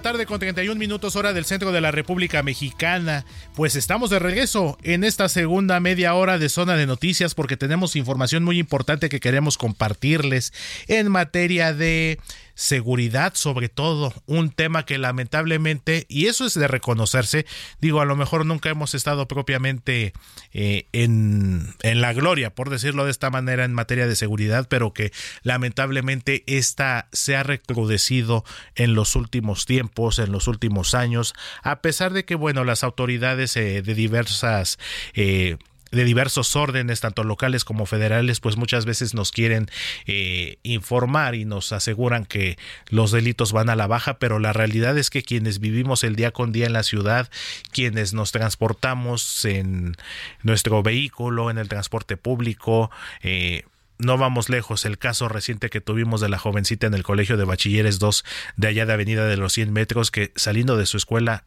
Tarde 0.00 0.24
con 0.24 0.40
31 0.40 0.78
minutos 0.78 1.14
hora 1.16 1.32
del 1.32 1.44
centro 1.44 1.72
de 1.72 1.80
la 1.80 1.90
República 1.90 2.42
Mexicana. 2.42 3.24
Pues 3.54 3.76
estamos 3.76 4.08
de 4.10 4.18
regreso 4.18 4.78
en 4.82 5.04
esta 5.04 5.28
segunda 5.28 5.78
media 5.80 6.14
hora 6.14 6.38
de 6.38 6.48
zona 6.48 6.76
de 6.76 6.86
noticias 6.86 7.34
porque 7.34 7.56
tenemos 7.56 7.96
información 7.96 8.42
muy 8.42 8.58
importante 8.58 9.08
que 9.08 9.20
queremos 9.20 9.58
compartirles 9.58 10.52
en 10.88 11.10
materia 11.10 11.74
de 11.74 12.18
seguridad 12.60 13.32
sobre 13.36 13.70
todo, 13.70 14.12
un 14.26 14.50
tema 14.50 14.84
que 14.84 14.98
lamentablemente, 14.98 16.04
y 16.10 16.26
eso 16.26 16.44
es 16.44 16.52
de 16.52 16.68
reconocerse, 16.68 17.46
digo, 17.80 18.02
a 18.02 18.04
lo 18.04 18.16
mejor 18.16 18.44
nunca 18.44 18.68
hemos 18.68 18.94
estado 18.94 19.26
propiamente 19.26 20.12
eh, 20.52 20.86
en, 20.92 21.74
en 21.82 22.00
la 22.02 22.12
gloria, 22.12 22.54
por 22.54 22.68
decirlo 22.68 23.06
de 23.06 23.12
esta 23.12 23.30
manera, 23.30 23.64
en 23.64 23.72
materia 23.72 24.06
de 24.06 24.14
seguridad, 24.14 24.66
pero 24.68 24.92
que 24.92 25.10
lamentablemente 25.42 26.44
esta 26.46 27.08
se 27.12 27.34
ha 27.34 27.44
recrudecido 27.44 28.44
en 28.74 28.92
los 28.92 29.16
últimos 29.16 29.64
tiempos, 29.64 30.18
en 30.18 30.30
los 30.30 30.46
últimos 30.46 30.94
años, 30.94 31.32
a 31.62 31.80
pesar 31.80 32.12
de 32.12 32.26
que, 32.26 32.34
bueno, 32.34 32.64
las 32.64 32.84
autoridades 32.84 33.56
eh, 33.56 33.80
de 33.80 33.94
diversas... 33.94 34.78
Eh, 35.14 35.56
de 35.90 36.04
diversos 36.04 36.56
órdenes, 36.56 37.00
tanto 37.00 37.24
locales 37.24 37.64
como 37.64 37.86
federales, 37.86 38.40
pues 38.40 38.56
muchas 38.56 38.84
veces 38.84 39.14
nos 39.14 39.32
quieren 39.32 39.68
eh, 40.06 40.58
informar 40.62 41.34
y 41.34 41.44
nos 41.44 41.72
aseguran 41.72 42.26
que 42.26 42.58
los 42.88 43.10
delitos 43.10 43.52
van 43.52 43.70
a 43.70 43.76
la 43.76 43.86
baja, 43.86 44.18
pero 44.18 44.38
la 44.38 44.52
realidad 44.52 44.96
es 44.98 45.10
que 45.10 45.22
quienes 45.22 45.58
vivimos 45.58 46.04
el 46.04 46.16
día 46.16 46.30
con 46.30 46.52
día 46.52 46.66
en 46.66 46.72
la 46.72 46.82
ciudad, 46.82 47.30
quienes 47.72 48.14
nos 48.14 48.32
transportamos 48.32 49.44
en 49.44 49.96
nuestro 50.42 50.82
vehículo, 50.82 51.50
en 51.50 51.58
el 51.58 51.68
transporte 51.68 52.16
público, 52.16 52.90
eh, 53.22 53.64
no 53.98 54.16
vamos 54.16 54.48
lejos, 54.48 54.84
el 54.86 54.98
caso 54.98 55.28
reciente 55.28 55.68
que 55.68 55.80
tuvimos 55.80 56.20
de 56.20 56.28
la 56.28 56.38
jovencita 56.38 56.86
en 56.86 56.94
el 56.94 57.02
Colegio 57.02 57.36
de 57.36 57.44
Bachilleres 57.44 57.98
2 57.98 58.24
de 58.56 58.68
allá 58.68 58.86
de 58.86 58.94
Avenida 58.94 59.26
de 59.26 59.36
los 59.36 59.52
100 59.52 59.72
metros, 59.72 60.10
que 60.10 60.32
saliendo 60.36 60.76
de 60.76 60.86
su 60.86 60.96
escuela, 60.96 61.44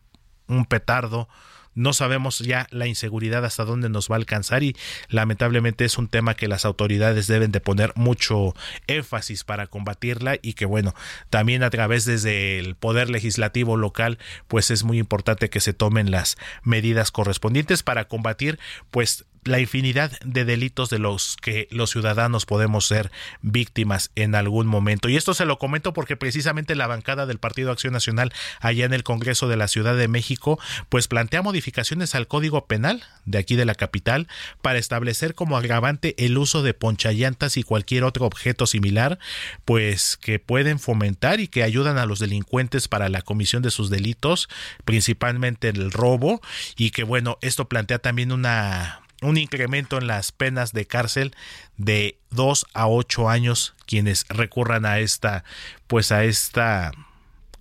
un 0.48 0.66
petardo, 0.66 1.28
no 1.76 1.94
sabemos 1.94 2.40
ya 2.40 2.68
la 2.72 2.88
inseguridad 2.88 3.46
hasta 3.46 3.66
dónde 3.66 3.90
nos 3.90 4.10
va 4.10 4.16
a 4.16 4.18
alcanzar 4.18 4.64
y 4.64 4.76
lamentablemente 5.10 5.86
es 5.86 5.98
un 5.98 6.08
tema 6.08 6.36
que 6.36 6.48
las 6.48 6.66
autoridades 6.66 7.28
deben 7.28 7.52
de 7.52 7.60
poner 7.60 7.94
mucho 7.96 8.54
énfasis 8.88 9.44
para 9.44 9.68
combatirla 9.68 10.38
y 10.42 10.54
que 10.54 10.66
bueno, 10.66 10.94
también 11.30 11.64
a 11.64 11.70
través 11.70 12.06
desde 12.06 12.60
el 12.60 12.76
poder 12.76 13.10
legislativo 13.10 13.78
local 13.78 14.18
pues 14.48 14.72
es 14.72 14.84
muy 14.84 15.00
importante 15.00 15.50
que 15.50 15.60
se 15.60 15.74
tomen 15.74 16.12
las 16.12 16.38
medidas 16.64 17.12
correspondientes 17.12 17.84
para 17.84 18.08
combatir 18.08 18.60
pues 18.92 19.26
la 19.46 19.60
infinidad 19.60 20.12
de 20.24 20.46
delitos 20.46 20.90
de 20.90 21.00
los 21.00 21.38
que 21.38 21.68
los 21.72 21.92
ciudadanos 21.92 22.46
podemos 22.46 22.86
ser 22.86 23.12
víctimas 23.42 24.12
en 24.16 24.36
algún 24.36 24.68
momento. 24.68 25.10
Y 25.10 25.18
esto 25.18 25.34
se 25.34 25.46
lo 25.46 25.60
comento 25.60 25.94
porque 25.94 26.18
precisamente 26.18 26.76
la 26.76 26.88
bancada 26.88 27.26
del 27.26 27.40
Partido 27.40 27.72
Acción 27.72 27.94
Nacional 27.94 28.34
allá 28.60 28.86
en 28.86 28.94
el 28.94 29.04
Congreso 29.04 29.48
de 29.48 29.58
la 29.58 29.68
Ciudad 29.68 29.96
de 29.96 30.08
México 30.08 30.60
pues 30.90 31.08
plantea 31.08 31.42
modificaciones 31.42 32.16
al 32.16 32.28
Código 32.28 32.66
Penal 32.66 33.04
de 33.26 33.38
aquí 33.38 33.56
de 33.56 33.66
la 33.66 33.76
capital 33.76 34.28
para 34.62 34.80
establecer 34.80 35.36
como 35.36 35.58
agravante 35.58 36.16
el 36.18 36.38
uso 36.38 36.64
de 36.64 36.74
ponchallantas 36.74 37.58
y 37.58 37.64
cualquier 37.64 38.04
otro 38.04 38.26
objeto 38.26 38.66
similar 38.68 39.20
pues 39.66 40.18
que 40.18 40.40
pueden 40.40 40.80
fomentar 40.80 41.40
y 41.40 41.48
que 41.48 41.64
ayudan 41.64 41.98
a 41.98 42.06
los 42.06 42.20
delincuentes 42.20 42.88
para 42.88 43.10
la 43.10 43.22
comisión 43.22 43.64
de 43.64 43.72
sus 43.72 43.90
delitos, 43.90 44.50
principalmente 44.86 45.70
el 45.70 45.92
robo 45.92 46.42
y 46.78 46.92
que 46.92 47.04
bueno, 47.04 47.38
esto 47.42 47.68
plantea 47.68 48.00
también 48.00 48.32
una 48.32 49.03
un 49.26 49.38
incremento 49.38 49.98
en 49.98 50.08
las 50.08 50.32
penas 50.32 50.74
de 50.74 50.86
cárcel 50.86 51.36
de 51.78 52.18
2 52.32 52.66
a 52.74 52.88
8 52.88 53.30
años 53.30 53.76
quienes 53.86 54.26
recurran 54.30 54.86
a 54.86 55.00
esta 55.00 55.44
pues 55.88 56.12
a 56.12 56.24
esta 56.24 56.92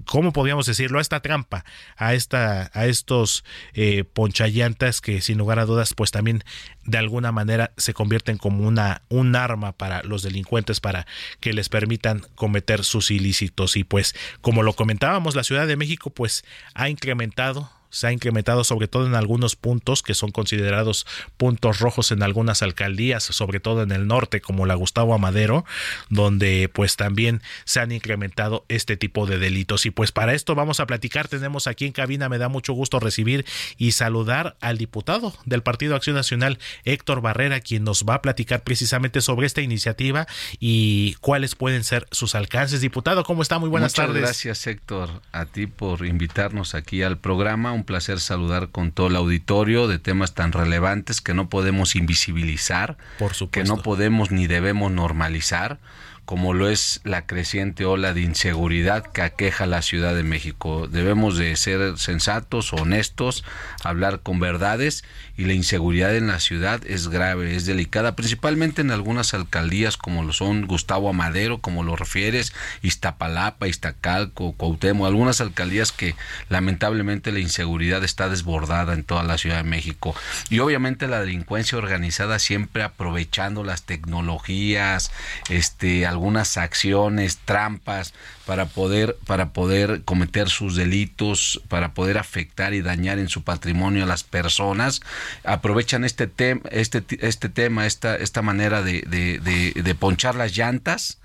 ¿cómo 0.05 0.33
podríamos 0.33 0.66
decirlo? 0.66 0.98
A 0.98 1.03
esta 1.03 1.20
trampa, 1.20 1.64
a, 1.96 2.14
esta, 2.14 2.70
a 2.75 2.87
estos 2.87 3.44
eh, 3.75 4.05
ponchallantas 4.05 5.01
que 5.01 5.20
sin 5.20 5.38
lugar 5.38 5.59
a 5.59 5.64
dudas 5.64 5.94
pues 5.94 6.11
también 6.11 6.44
de 6.85 6.98
alguna 6.98 7.33
manera 7.33 7.72
se 7.77 7.94
convierten 7.94 8.38
como 8.38 8.66
una, 8.66 9.03
un 9.09 9.37
arma 9.37 9.72
para 9.72 10.03
los 10.03 10.22
delincuentes 10.22 10.81
para 10.81 11.07
que 11.40 11.53
les 11.53 11.68
permitan 11.68 12.20
cometer 12.35 12.85
sus 12.85 13.11
ilícitos 13.11 13.77
y 13.77 13.85
pues 13.85 14.14
como 14.40 14.62
lo 14.62 14.75
comentábamos 14.75 15.35
la 15.37 15.44
Ciudad 15.44 15.66
de 15.66 15.77
México 15.77 16.11
pues 16.11 16.44
ha 16.75 16.88
incrementado 16.88 17.70
se 17.92 18.07
ha 18.09 18.12
incrementado 18.12 18.64
sobre 18.64 18.88
todo 18.88 19.07
en 19.07 19.14
algunos 19.14 19.55
puntos 19.55 20.02
que 20.02 20.14
son 20.14 20.33
considerados 20.33 21.07
puntos 21.37 21.78
rojos 21.78 22.11
en 22.11 22.22
algunas 22.22 22.62
alcaldías, 22.62 23.22
sobre 23.22 23.61
todo 23.61 23.83
en 23.83 23.92
el 23.92 24.07
norte 24.07 24.40
como 24.40 24.66
la 24.66 24.74
Gustavo 24.74 25.14
Amadero, 25.14 25.64
donde 26.09 26.70
pues 26.72 26.96
también 26.96 27.42
se 27.64 27.81
han 27.81 27.92
incrementado 27.92 28.64
este 28.68 28.96
tipo 28.96 29.26
de 29.26 29.38
delitos. 29.38 29.87
Y 29.87 29.90
pues 29.90 30.11
para 30.11 30.33
esto 30.35 30.55
vamos 30.55 30.81
a 30.81 30.87
platicar, 30.87 31.28
tenemos 31.28 31.66
aquí 31.66 31.85
en 31.85 31.92
cabina, 31.92 32.28
me 32.28 32.38
da 32.38 32.48
mucho 32.48 32.72
gusto 32.72 32.98
recibir 32.98 33.44
y 33.76 33.92
saludar 33.92 34.57
al 34.61 34.78
diputado 34.78 35.35
del 35.44 35.62
Partido 35.62 35.94
Acción 35.94 36.16
Nacional, 36.16 36.59
Héctor 36.85 37.20
Barrera, 37.20 37.61
quien 37.61 37.85
nos 37.85 38.05
va 38.05 38.14
a 38.14 38.22
platicar 38.22 38.62
precisamente 38.62 39.20
sobre 39.20 39.46
esta 39.46 39.61
iniciativa 39.61 40.26
y 40.59 41.14
cuáles 41.20 41.55
pueden 41.55 41.85
ser 41.85 42.07
sus 42.11 42.35
alcances. 42.35 42.81
Diputado, 42.81 43.22
¿cómo 43.24 43.42
está? 43.42 43.59
Muy 43.59 43.68
buenas 43.68 43.92
Muchas 43.92 44.07
tardes. 44.07 44.22
Gracias, 44.22 44.66
Héctor, 44.66 45.11
a 45.33 45.44
ti 45.44 45.66
por 45.66 46.07
invitarnos 46.07 46.74
aquí 46.74 47.02
al 47.02 47.18
programa 47.18 47.74
placer 47.84 48.20
saludar 48.20 48.68
con 48.70 48.92
todo 48.92 49.08
el 49.08 49.16
auditorio 49.16 49.88
de 49.88 49.98
temas 49.98 50.34
tan 50.34 50.52
relevantes 50.52 51.20
que 51.20 51.34
no 51.34 51.48
podemos 51.48 51.96
invisibilizar, 51.96 52.96
Por 53.18 53.32
que 53.50 53.64
no 53.64 53.78
podemos 53.78 54.30
ni 54.30 54.46
debemos 54.46 54.90
normalizar 54.90 55.78
como 56.24 56.54
lo 56.54 56.68
es 56.68 57.00
la 57.04 57.26
creciente 57.26 57.84
ola 57.84 58.14
de 58.14 58.20
inseguridad 58.20 59.04
que 59.04 59.22
aqueja 59.22 59.66
la 59.66 59.82
Ciudad 59.82 60.14
de 60.14 60.22
México. 60.22 60.86
Debemos 60.86 61.36
de 61.36 61.54
ser 61.56 61.98
sensatos, 61.98 62.72
honestos, 62.72 63.44
hablar 63.82 64.20
con 64.20 64.38
verdades 64.38 65.04
y 65.36 65.44
la 65.44 65.54
inseguridad 65.54 66.14
en 66.16 66.26
la 66.26 66.40
ciudad 66.40 66.80
es 66.86 67.08
grave, 67.08 67.56
es 67.56 67.66
delicada, 67.66 68.14
principalmente 68.16 68.82
en 68.82 68.90
algunas 68.90 69.34
alcaldías 69.34 69.96
como 69.96 70.22
lo 70.22 70.32
son 70.32 70.66
Gustavo 70.66 71.08
Amadero, 71.08 71.58
como 71.58 71.82
lo 71.82 71.96
refieres, 71.96 72.52
Iztapalapa, 72.82 73.68
Iztacalco, 73.68 74.52
Cuauhtémoc, 74.52 75.06
algunas 75.06 75.40
alcaldías 75.40 75.92
que 75.92 76.14
lamentablemente 76.48 77.32
la 77.32 77.40
inseguridad 77.40 78.04
está 78.04 78.28
desbordada 78.28 78.92
en 78.92 79.04
toda 79.04 79.22
la 79.22 79.38
Ciudad 79.38 79.58
de 79.58 79.68
México. 79.68 80.14
Y 80.50 80.58
obviamente 80.58 81.08
la 81.08 81.20
delincuencia 81.20 81.78
organizada 81.78 82.38
siempre 82.38 82.82
aprovechando 82.82 83.64
las 83.64 83.82
tecnologías, 83.84 85.10
este 85.48 86.06
algunas 86.06 86.56
acciones, 86.56 87.38
trampas 87.44 88.14
para 88.46 88.66
poder 88.66 89.16
para 89.26 89.52
poder 89.52 90.02
cometer 90.05 90.48
sus 90.48 90.76
delitos, 90.76 91.61
para 91.68 91.94
poder 91.94 92.18
afectar 92.18 92.74
y 92.74 92.83
dañar 92.83 93.18
en 93.18 93.28
su 93.28 93.42
patrimonio 93.44 94.05
a 94.05 94.07
las 94.07 94.24
personas, 94.24 95.00
aprovechan 95.44 96.05
este 96.05 96.26
tema 96.26 96.62
este 96.70 97.05
este 97.20 97.48
tema 97.48 97.87
esta 97.87 98.16
esta 98.16 98.42
manera 98.42 98.83
de, 98.83 99.02
de, 99.02 99.72
de, 99.74 99.94
ponchar 99.94 100.35
las 100.35 100.57
llantas 100.57 101.18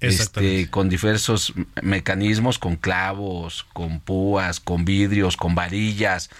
este, 0.00 0.70
con 0.70 0.88
diversos 0.88 1.52
mecanismos, 1.82 2.58
con 2.58 2.76
clavos, 2.76 3.66
con 3.72 4.00
púas, 4.00 4.58
con 4.58 4.84
vidrios, 4.84 5.36
con 5.36 5.54
varillas, 5.54 6.30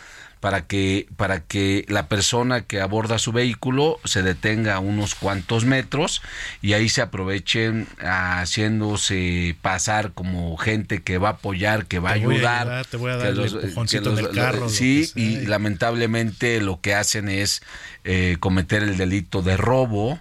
para 0.40 0.66
que, 0.66 1.06
para 1.16 1.40
que 1.40 1.84
la 1.88 2.08
persona 2.08 2.62
que 2.62 2.80
aborda 2.80 3.18
su 3.18 3.30
vehículo 3.30 4.00
se 4.04 4.22
detenga 4.22 4.74
a 4.74 4.78
unos 4.80 5.14
cuantos 5.14 5.66
metros 5.66 6.22
y 6.62 6.72
ahí 6.72 6.88
se 6.88 7.02
aprovechen 7.02 7.86
haciéndose 7.98 9.54
pasar 9.60 10.12
como 10.12 10.56
gente 10.56 11.02
que 11.02 11.18
va 11.18 11.28
a 11.28 11.32
apoyar, 11.32 11.86
que 11.86 11.98
va 11.98 12.10
a 12.10 12.14
ayudar. 12.14 12.86
te 12.86 12.96
voy 12.96 13.12
a 13.12 13.16
dar 13.16 13.34
el 13.36 14.30
carro. 14.30 14.68
Sí, 14.70 15.10
y 15.14 15.46
lamentablemente 15.46 16.60
lo 16.60 16.80
que 16.80 16.94
hacen 16.94 17.28
es 17.28 17.62
eh, 18.04 18.38
cometer 18.40 18.82
el 18.82 18.96
delito 18.96 19.42
de 19.42 19.58
robo 19.58 20.18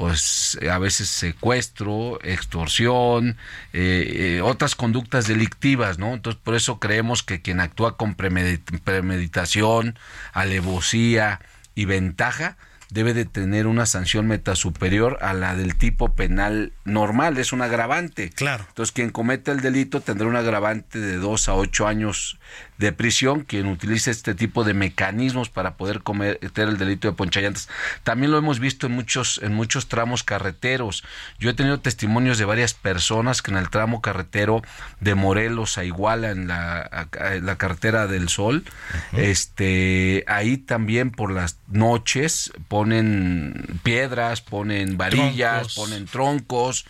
pues 0.00 0.58
a 0.66 0.78
veces 0.78 1.10
secuestro, 1.10 2.18
extorsión, 2.22 3.36
eh, 3.74 4.38
eh, 4.38 4.40
otras 4.40 4.74
conductas 4.74 5.26
delictivas, 5.26 5.98
¿no? 5.98 6.14
Entonces 6.14 6.40
por 6.42 6.54
eso 6.54 6.80
creemos 6.80 7.22
que 7.22 7.42
quien 7.42 7.60
actúa 7.60 7.98
con 7.98 8.14
premeditación, 8.14 9.98
alevosía 10.32 11.42
y 11.74 11.84
ventaja, 11.84 12.56
debe 12.88 13.12
de 13.12 13.26
tener 13.26 13.66
una 13.66 13.84
sanción 13.84 14.26
meta 14.26 14.56
superior 14.56 15.18
a 15.20 15.34
la 15.34 15.54
del 15.54 15.76
tipo 15.76 16.14
penal 16.14 16.72
normal, 16.86 17.36
es 17.36 17.52
un 17.52 17.60
agravante. 17.60 18.30
Claro. 18.30 18.64
Entonces, 18.68 18.92
quien 18.92 19.10
cometa 19.10 19.52
el 19.52 19.60
delito 19.60 20.00
tendrá 20.00 20.28
un 20.28 20.36
agravante 20.36 20.98
de 20.98 21.16
dos 21.16 21.46
a 21.50 21.54
ocho 21.54 21.86
años 21.86 22.39
de 22.78 22.92
prisión, 22.92 23.42
quien 23.42 23.66
utilice 23.66 24.10
este 24.10 24.34
tipo 24.34 24.64
de 24.64 24.74
mecanismos 24.74 25.50
para 25.50 25.76
poder 25.76 26.02
cometer 26.02 26.68
el 26.68 26.78
delito 26.78 27.08
de 27.08 27.14
ponchallantas. 27.14 27.68
También 28.04 28.32
lo 28.32 28.38
hemos 28.38 28.58
visto 28.58 28.86
en 28.86 28.92
muchos, 28.92 29.40
en 29.42 29.54
muchos 29.54 29.88
tramos 29.88 30.22
carreteros. 30.22 31.04
Yo 31.38 31.50
he 31.50 31.54
tenido 31.54 31.80
testimonios 31.80 32.38
de 32.38 32.46
varias 32.46 32.72
personas 32.72 33.42
que 33.42 33.50
en 33.50 33.58
el 33.58 33.70
tramo 33.70 34.00
carretero 34.00 34.62
de 35.00 35.14
Morelos 35.14 35.76
a 35.78 35.84
Iguala, 35.84 36.30
en 36.30 36.48
la, 36.48 37.08
la 37.42 37.56
carretera 37.56 38.06
del 38.06 38.28
Sol, 38.28 38.64
este, 39.12 40.24
ahí 40.26 40.56
también 40.56 41.10
por 41.10 41.32
las 41.32 41.58
noches, 41.68 42.52
ponen 42.68 43.78
piedras, 43.82 44.40
ponen 44.40 44.96
varillas, 44.96 45.74
ponen 45.74 46.06
troncos 46.06 46.86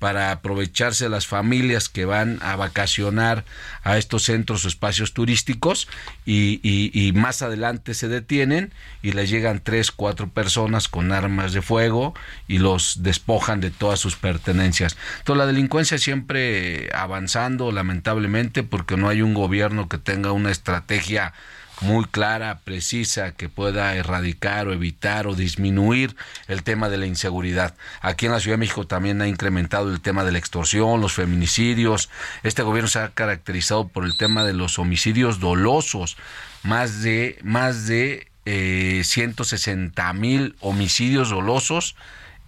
para 0.00 0.32
aprovecharse 0.32 1.08
las 1.10 1.26
familias 1.26 1.88
que 1.90 2.06
van 2.06 2.38
a 2.42 2.56
vacacionar 2.56 3.44
a 3.84 3.98
estos 3.98 4.24
centros 4.24 4.64
o 4.64 4.68
espacios 4.68 5.12
turísticos 5.12 5.86
y, 6.26 7.12
más 7.14 7.42
adelante 7.42 7.92
se 7.92 8.08
detienen 8.08 8.72
y 9.02 9.12
les 9.12 9.28
llegan 9.28 9.60
tres, 9.62 9.90
cuatro 9.90 10.30
personas 10.30 10.88
con 10.88 11.12
armas 11.12 11.52
de 11.52 11.60
fuego 11.60 12.14
y 12.48 12.58
los 12.58 13.02
despojan 13.02 13.60
de 13.60 13.70
todas 13.70 14.00
sus 14.00 14.16
pertenencias. 14.16 14.96
Entonces 15.18 15.38
la 15.38 15.46
delincuencia 15.46 15.98
siempre 15.98 16.88
avanzando 16.94 17.70
lamentablemente 17.70 18.62
porque 18.62 18.96
no 18.96 19.10
hay 19.10 19.20
un 19.20 19.34
gobierno 19.34 19.88
que 19.88 19.98
tenga 19.98 20.32
una 20.32 20.50
estrategia 20.50 21.34
muy 21.80 22.04
clara, 22.04 22.60
precisa, 22.64 23.32
que 23.32 23.48
pueda 23.48 23.94
erradicar 23.94 24.68
o 24.68 24.72
evitar 24.72 25.26
o 25.26 25.34
disminuir 25.34 26.14
el 26.48 26.62
tema 26.62 26.88
de 26.88 26.98
la 26.98 27.06
inseguridad. 27.06 27.74
Aquí 28.00 28.26
en 28.26 28.32
la 28.32 28.40
Ciudad 28.40 28.54
de 28.54 28.60
México 28.60 28.86
también 28.86 29.22
ha 29.22 29.28
incrementado 29.28 29.90
el 29.90 30.00
tema 30.00 30.24
de 30.24 30.32
la 30.32 30.38
extorsión, 30.38 31.00
los 31.00 31.14
feminicidios. 31.14 32.10
Este 32.42 32.62
gobierno 32.62 32.88
se 32.88 32.98
ha 32.98 33.08
caracterizado 33.08 33.88
por 33.88 34.04
el 34.04 34.16
tema 34.16 34.44
de 34.44 34.52
los 34.52 34.78
homicidios 34.78 35.40
dolosos. 35.40 36.16
Más 36.62 37.02
de, 37.02 37.38
más 37.42 37.86
de 37.86 38.28
eh, 38.44 39.02
160 39.04 40.12
mil 40.12 40.56
homicidios 40.60 41.30
dolosos 41.30 41.96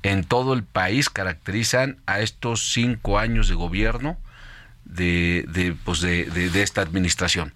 en 0.03 0.25
todo 0.25 0.53
el 0.53 0.65
país 0.65 1.09
caracterizan 1.09 1.99
a 2.07 2.21
estos 2.21 2.73
cinco 2.73 3.19
años 3.19 3.49
de 3.49 3.55
gobierno 3.55 4.19
de, 4.85 5.45
de, 5.49 5.75
pues 5.85 6.01
de, 6.01 6.25
de 6.25 6.63
esta 6.63 6.83
administración. 6.83 7.55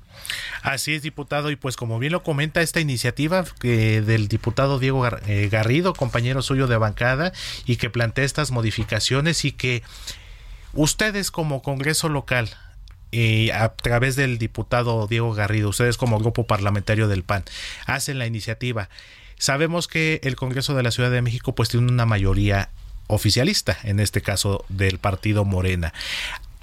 Así 0.63 0.95
es, 0.95 1.03
diputado, 1.03 1.51
y 1.51 1.57
pues 1.57 1.77
como 1.77 1.99
bien 1.99 2.13
lo 2.13 2.23
comenta 2.23 2.63
esta 2.63 2.81
iniciativa 2.81 3.45
del 3.61 4.29
diputado 4.29 4.79
Diego 4.79 5.07
eh, 5.27 5.49
Garrido, 5.51 5.95
compañero 5.95 6.43
suyo 6.43 6.67
de 6.67 6.77
bancada, 6.77 7.33
y 7.65 7.77
que 7.77 7.91
plantea 7.91 8.25
estas 8.25 8.51
modificaciones 8.51 9.45
y 9.45 9.53
que 9.53 9.83
ustedes 10.73 11.31
como 11.31 11.63
Congreso 11.63 12.09
local, 12.09 12.51
y 13.11 13.51
a 13.51 13.69
través 13.71 14.17
del 14.17 14.39
diputado 14.39 15.07
Diego 15.07 15.33
Garrido, 15.33 15.69
ustedes 15.69 15.97
como 15.97 16.19
grupo 16.19 16.47
parlamentario 16.47 17.09
del 17.09 17.23
PAN, 17.23 17.45
hacen 17.87 18.19
la 18.19 18.27
iniciativa. 18.27 18.89
Sabemos 19.39 19.87
que 19.87 20.21
el 20.25 20.37
Congreso 20.37 20.75
de 20.75 20.83
la 20.83 20.91
Ciudad 20.91 21.11
de 21.11 21.23
México 21.23 21.55
pues 21.55 21.69
tiene 21.69 21.91
una 21.91 22.07
mayoría 22.07 22.71
oficialista, 23.07 23.79
en 23.85 24.01
este 24.01 24.21
caso 24.21 24.65
del 24.69 24.99
partido 24.99 25.45
Morena 25.45 25.93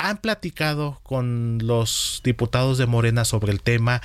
han 0.04 0.18
platicado 0.18 1.00
con 1.04 1.60
los 1.62 2.20
diputados 2.26 2.78
de 2.78 2.86
Morena 2.86 3.24
sobre 3.24 3.54
el 3.54 3.62
tema. 3.62 4.02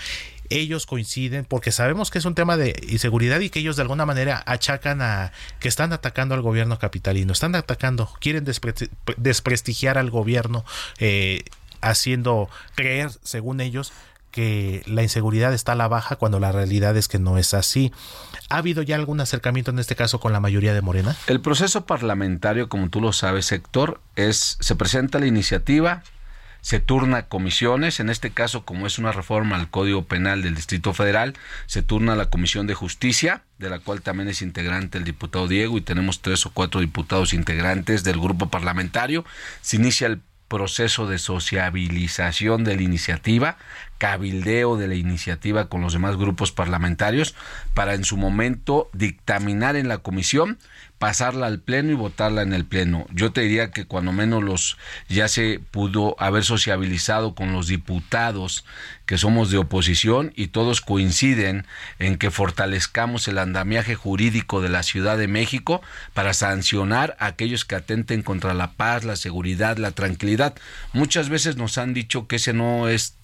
ellos 0.49 0.87
coinciden, 0.87 1.45
porque 1.45 1.73
sabemos 1.73 2.11
que 2.11 2.19
es 2.19 2.25
un 2.25 2.37
tema 2.37 2.57
de 2.57 2.75
inseguridad 2.89 3.41
y 3.41 3.51
que 3.51 3.59
ellos 3.59 3.77
de 3.77 3.83
alguna 3.83 4.07
manera 4.07 4.43
achacan 4.47 5.03
a 5.03 5.33
que 5.59 5.69
están 5.69 5.93
atacando 5.93 6.35
al 6.35 6.41
gobierno 6.41 6.79
capitalino, 6.79 7.33
están 7.33 7.55
atacando, 7.55 8.09
quieren 8.21 8.47
desprestigiar 9.17 9.99
al 9.99 10.09
gobierno, 10.09 10.65
eh, 11.01 11.43
haciendo 11.83 12.49
creer, 12.77 13.11
según 13.25 13.61
ellos, 13.61 13.93
que 14.31 14.83
la 14.87 15.03
inseguridad 15.03 15.53
está 15.53 15.73
a 15.73 15.75
la 15.75 15.89
baja 15.89 16.17
cuando 16.17 16.39
la 16.39 16.53
realidad 16.53 16.97
es 16.97 17.09
que 17.09 17.19
no 17.19 17.39
es 17.39 17.55
así. 17.55 17.93
¿Ha 18.51 18.59
habido 18.59 18.83
ya 18.83 18.97
algún 18.97 19.21
acercamiento 19.21 19.71
en 19.71 19.79
este 19.79 19.95
caso 19.95 20.21
con 20.21 20.33
la 20.33 20.41
mayoría 20.41 20.73
de 20.73 20.81
Morena? 20.81 21.15
El 21.27 21.41
proceso 21.41 21.85
parlamentario, 21.85 22.69
como 22.69 22.89
tú 22.89 23.01
lo 23.01 23.13
sabes, 23.13 23.53
Héctor, 23.53 24.01
es 24.17 24.57
se 24.61 24.75
presenta 24.75 25.19
la 25.19 25.27
iniciativa, 25.27 26.03
se 26.63 26.81
turna 26.81 27.27
comisiones, 27.27 28.01
en 28.01 28.09
este 28.09 28.31
caso 28.31 28.65
como 28.65 28.87
es 28.87 28.99
una 28.99 29.13
reforma 29.13 29.57
al 29.57 29.69
Código 29.69 30.07
Penal 30.07 30.43
del 30.43 30.55
Distrito 30.55 30.95
Federal, 30.95 31.35
se 31.67 31.83
turna 31.83 32.17
la 32.17 32.31
Comisión 32.31 32.67
de 32.67 32.75
Justicia, 32.75 33.43
de 33.59 33.69
la 33.69 33.81
cual 33.81 34.01
también 34.01 34.29
es 34.29 34.41
integrante 34.41 34.97
el 34.97 35.05
diputado 35.05 35.47
Diego 35.47 35.77
y 35.77 35.83
tenemos 35.83 36.23
tres 36.23 36.47
o 36.47 36.51
cuatro 36.51 36.81
diputados 36.81 37.35
integrantes 37.35 38.03
del 38.03 38.19
grupo 38.19 38.49
parlamentario, 38.49 39.27
se 39.61 39.77
inicia 39.77 40.07
el 40.07 40.21
proceso 40.49 41.07
de 41.07 41.19
sociabilización 41.19 42.65
de 42.65 42.77
la 42.77 42.83
iniciativa, 42.83 43.59
cabildeo 43.99 44.77
de 44.77 44.89
la 44.89 44.95
iniciativa 44.95 45.69
con 45.69 45.83
los 45.83 45.93
demás 45.93 46.17
grupos 46.17 46.53
parlamentarios 46.53 47.35
para 47.75 47.95
en 47.95 48.05
su 48.05 48.17
momento 48.17 48.89
dictaminar 48.93 49.77
en 49.77 49.89
la 49.89 49.99
comisión, 49.99 50.59
pasarla 50.99 51.47
al 51.47 51.61
pleno 51.61 51.93
y 51.93 51.95
votarla 51.95 52.43
en 52.43 52.53
el 52.53 52.65
pleno. 52.65 53.07
Yo 53.13 53.33
te 53.33 53.43
diría 53.43 53.71
que 53.71 53.85
cuando 53.85 54.13
menos 54.13 54.43
los 54.43 54.79
ya 55.09 55.29
se 55.29 55.61
pudo 55.71 56.17
haber 56.19 56.45
sociabilizado 56.45 57.35
con 57.35 57.53
los 57.53 57.69
diputados 57.69 58.65
que 59.07 59.17
somos 59.17 59.51
de 59.51 59.59
oposición 59.59 60.33
y 60.35 60.49
todos 60.49 60.81
coinciden 60.81 61.67
en 61.99 62.19
que 62.19 62.31
fortalezcamos 62.31 63.29
el 63.29 63.39
andamiaje 63.39 63.95
jurídico 63.95 64.61
de 64.61 64.69
la 64.69 64.83
Ciudad 64.83 65.17
de 65.17 65.29
México 65.29 65.83
para 66.15 66.35
sancionar 66.35 67.17
a 67.19 67.27
aquellos 67.27 67.65
que 67.65 67.77
atenten 67.77 68.23
contra 68.23 68.55
la 68.55 68.73
paz, 68.73 69.05
la 69.05 69.17
seguridad, 69.17 69.77
la 69.77 69.93
tranquilidad. 69.93 70.55
Muchas 70.93 71.29
veces 71.29 71.57
nos 71.57 71.79
han 71.79 71.95
dicho 71.95 72.27
que 72.27 72.37
ese 72.37 72.53
no 72.53 72.89
es 72.89 73.18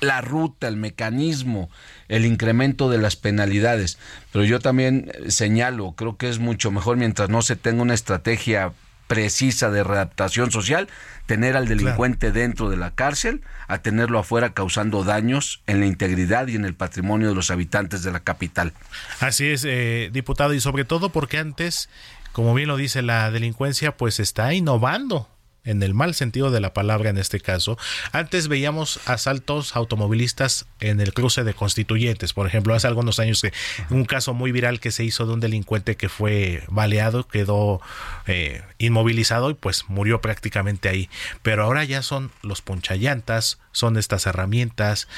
la 0.00 0.20
ruta, 0.20 0.68
el 0.68 0.76
mecanismo, 0.76 1.70
el 2.08 2.26
incremento 2.26 2.90
de 2.90 2.98
las 2.98 3.16
penalidades. 3.16 3.98
Pero 4.32 4.44
yo 4.44 4.60
también 4.60 5.10
eh, 5.14 5.30
señalo, 5.30 5.92
creo 5.92 6.16
que 6.16 6.28
es 6.28 6.38
mucho 6.38 6.70
mejor 6.70 6.96
mientras 6.96 7.28
no 7.28 7.42
se 7.42 7.56
tenga 7.56 7.82
una 7.82 7.94
estrategia 7.94 8.72
precisa 9.06 9.70
de 9.70 9.84
readaptación 9.84 10.50
social, 10.50 10.88
tener 11.26 11.56
al 11.56 11.68
delincuente 11.68 12.32
dentro 12.32 12.70
de 12.70 12.76
la 12.76 12.90
cárcel, 12.92 13.42
a 13.68 13.78
tenerlo 13.78 14.18
afuera 14.18 14.54
causando 14.54 15.04
daños 15.04 15.62
en 15.66 15.80
la 15.80 15.86
integridad 15.86 16.48
y 16.48 16.56
en 16.56 16.64
el 16.64 16.74
patrimonio 16.74 17.28
de 17.28 17.34
los 17.34 17.50
habitantes 17.50 18.02
de 18.02 18.12
la 18.12 18.20
capital. 18.20 18.72
Así 19.20 19.46
es, 19.48 19.64
eh, 19.66 20.08
diputado, 20.12 20.54
y 20.54 20.60
sobre 20.60 20.84
todo 20.84 21.10
porque 21.10 21.38
antes, 21.38 21.90
como 22.32 22.54
bien 22.54 22.68
lo 22.68 22.76
dice 22.76 23.02
la 23.02 23.30
delincuencia, 23.30 23.96
pues 23.96 24.20
está 24.20 24.54
innovando 24.54 25.28
en 25.64 25.82
el 25.82 25.94
mal 25.94 26.14
sentido 26.14 26.50
de 26.50 26.60
la 26.60 26.72
palabra 26.72 27.10
en 27.10 27.18
este 27.18 27.40
caso. 27.40 27.78
Antes 28.12 28.48
veíamos 28.48 29.00
asaltos 29.06 29.76
automovilistas 29.76 30.66
en 30.80 31.00
el 31.00 31.12
cruce 31.14 31.44
de 31.44 31.54
constituyentes, 31.54 32.32
por 32.32 32.46
ejemplo, 32.46 32.74
hace 32.74 32.86
algunos 32.86 33.18
años 33.18 33.40
que 33.40 33.52
un 33.90 34.04
caso 34.04 34.34
muy 34.34 34.52
viral 34.52 34.80
que 34.80 34.90
se 34.90 35.04
hizo 35.04 35.26
de 35.26 35.32
un 35.32 35.40
delincuente 35.40 35.96
que 35.96 36.08
fue 36.08 36.62
baleado, 36.68 37.26
quedó 37.26 37.80
eh, 38.26 38.62
inmovilizado 38.78 39.50
y 39.50 39.54
pues 39.54 39.84
murió 39.88 40.20
prácticamente 40.20 40.88
ahí. 40.88 41.10
Pero 41.42 41.64
ahora 41.64 41.84
ya 41.84 42.02
son 42.02 42.30
los 42.42 42.62
ponchallantas, 42.62 43.58
son 43.72 43.96
estas 43.96 44.26
herramientas, 44.26 45.08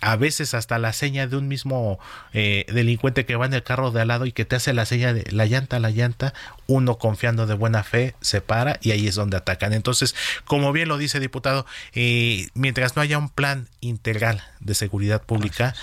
a 0.00 0.16
veces 0.16 0.54
hasta 0.54 0.78
la 0.78 0.92
seña 0.92 1.26
de 1.26 1.36
un 1.36 1.48
mismo 1.48 1.98
eh, 2.32 2.66
delincuente 2.72 3.24
que 3.24 3.36
va 3.36 3.46
en 3.46 3.54
el 3.54 3.62
carro 3.62 3.90
de 3.90 4.02
al 4.02 4.08
lado 4.08 4.26
y 4.26 4.32
que 4.32 4.44
te 4.44 4.56
hace 4.56 4.72
la 4.72 4.86
seña 4.86 5.12
de 5.12 5.24
la 5.30 5.46
llanta, 5.46 5.78
la 5.78 5.90
llanta, 5.90 6.34
uno 6.66 6.98
confiando 6.98 7.46
de 7.46 7.54
buena 7.54 7.82
fe 7.82 8.14
se 8.20 8.40
para 8.40 8.78
y 8.82 8.90
ahí 8.92 9.06
es 9.06 9.14
donde 9.14 9.36
atacan. 9.36 9.72
Entonces, 9.72 10.14
como 10.44 10.72
bien 10.72 10.88
lo 10.88 10.98
dice 10.98 11.20
diputado, 11.20 11.66
eh, 11.94 12.48
mientras 12.54 12.96
no 12.96 13.02
haya 13.02 13.18
un 13.18 13.28
plan 13.28 13.68
integral 13.80 14.42
de 14.60 14.74
seguridad 14.74 15.22
pública 15.22 15.74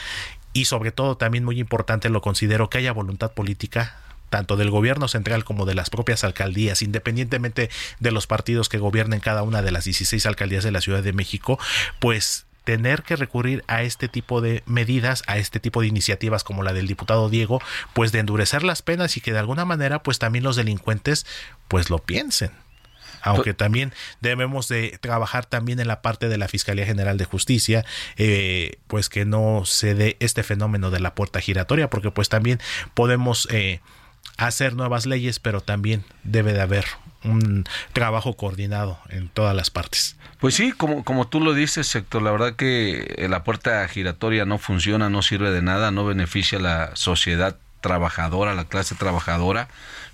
y 0.53 0.65
sobre 0.65 0.91
todo 0.91 1.17
también 1.17 1.45
muy 1.45 1.59
importante 1.59 2.09
lo 2.09 2.21
considero 2.21 2.69
que 2.69 2.79
haya 2.79 2.91
voluntad 2.91 3.31
política 3.31 3.95
tanto 4.29 4.57
del 4.57 4.69
gobierno 4.69 5.07
central 5.07 5.43
como 5.43 5.65
de 5.65 5.75
las 5.75 5.89
propias 5.89 6.23
alcaldías, 6.23 6.81
independientemente 6.81 7.69
de 7.99 8.11
los 8.11 8.27
partidos 8.27 8.69
que 8.69 8.77
gobiernen 8.77 9.19
cada 9.19 9.43
una 9.43 9.61
de 9.61 9.71
las 9.71 9.85
16 9.85 10.25
alcaldías 10.25 10.63
de 10.63 10.71
la 10.71 10.81
Ciudad 10.81 11.03
de 11.03 11.13
México, 11.13 11.59
pues 11.99 12.45
tener 12.63 13.01
que 13.01 13.15
recurrir 13.15 13.63
a 13.67 13.81
este 13.81 14.07
tipo 14.07 14.41
de 14.41 14.61
medidas, 14.67 15.23
a 15.25 15.37
este 15.37 15.59
tipo 15.59 15.81
de 15.81 15.87
iniciativas 15.87 16.43
como 16.43 16.61
la 16.61 16.71
del 16.71 16.87
diputado 16.87 17.29
Diego, 17.29 17.61
pues 17.93 18.11
de 18.11 18.19
endurecer 18.19 18.63
las 18.63 18.81
penas 18.81 19.17
y 19.17 19.21
que 19.21 19.33
de 19.33 19.39
alguna 19.39 19.65
manera 19.65 20.03
pues 20.03 20.19
también 20.19 20.43
los 20.43 20.55
delincuentes 20.55 21.25
pues 21.67 21.89
lo 21.89 21.97
piensen. 21.97 22.51
Aunque 23.21 23.53
también 23.53 23.91
debemos 24.21 24.67
de 24.67 24.97
trabajar 25.01 25.45
también 25.45 25.79
en 25.79 25.87
la 25.87 26.01
parte 26.01 26.29
de 26.29 26.37
la 26.37 26.47
Fiscalía 26.47 26.85
General 26.85 27.17
de 27.17 27.25
Justicia, 27.25 27.83
eh, 28.17 28.77
pues 28.87 29.09
que 29.09 29.25
no 29.25 29.63
se 29.65 29.93
dé 29.95 30.15
este 30.19 30.43
fenómeno 30.43 30.89
de 30.89 30.99
la 30.99 31.15
puerta 31.15 31.41
giratoria, 31.41 31.89
porque 31.89 32.11
pues 32.11 32.29
también 32.29 32.59
podemos 32.93 33.47
eh, 33.51 33.81
hacer 34.37 34.75
nuevas 34.75 35.05
leyes, 35.05 35.39
pero 35.39 35.61
también 35.61 36.03
debe 36.23 36.53
de 36.53 36.61
haber 36.61 36.85
un 37.23 37.65
trabajo 37.93 38.35
coordinado 38.35 38.99
en 39.09 39.29
todas 39.29 39.55
las 39.55 39.69
partes. 39.69 40.15
Pues 40.39 40.55
sí, 40.55 40.71
como, 40.71 41.03
como 41.03 41.27
tú 41.27 41.41
lo 41.41 41.53
dices, 41.53 41.87
sector, 41.87 42.21
la 42.21 42.31
verdad 42.31 42.55
que 42.55 43.25
la 43.29 43.43
puerta 43.43 43.85
giratoria 43.87 44.45
no 44.45 44.57
funciona, 44.57 45.09
no 45.09 45.21
sirve 45.21 45.51
de 45.51 45.61
nada, 45.61 45.91
no 45.91 46.05
beneficia 46.05 46.59
a 46.59 46.61
la 46.61 46.95
sociedad 46.95 47.57
trabajadora, 47.81 48.55
la 48.55 48.65
clase 48.65 48.95
trabajadora 48.95 49.67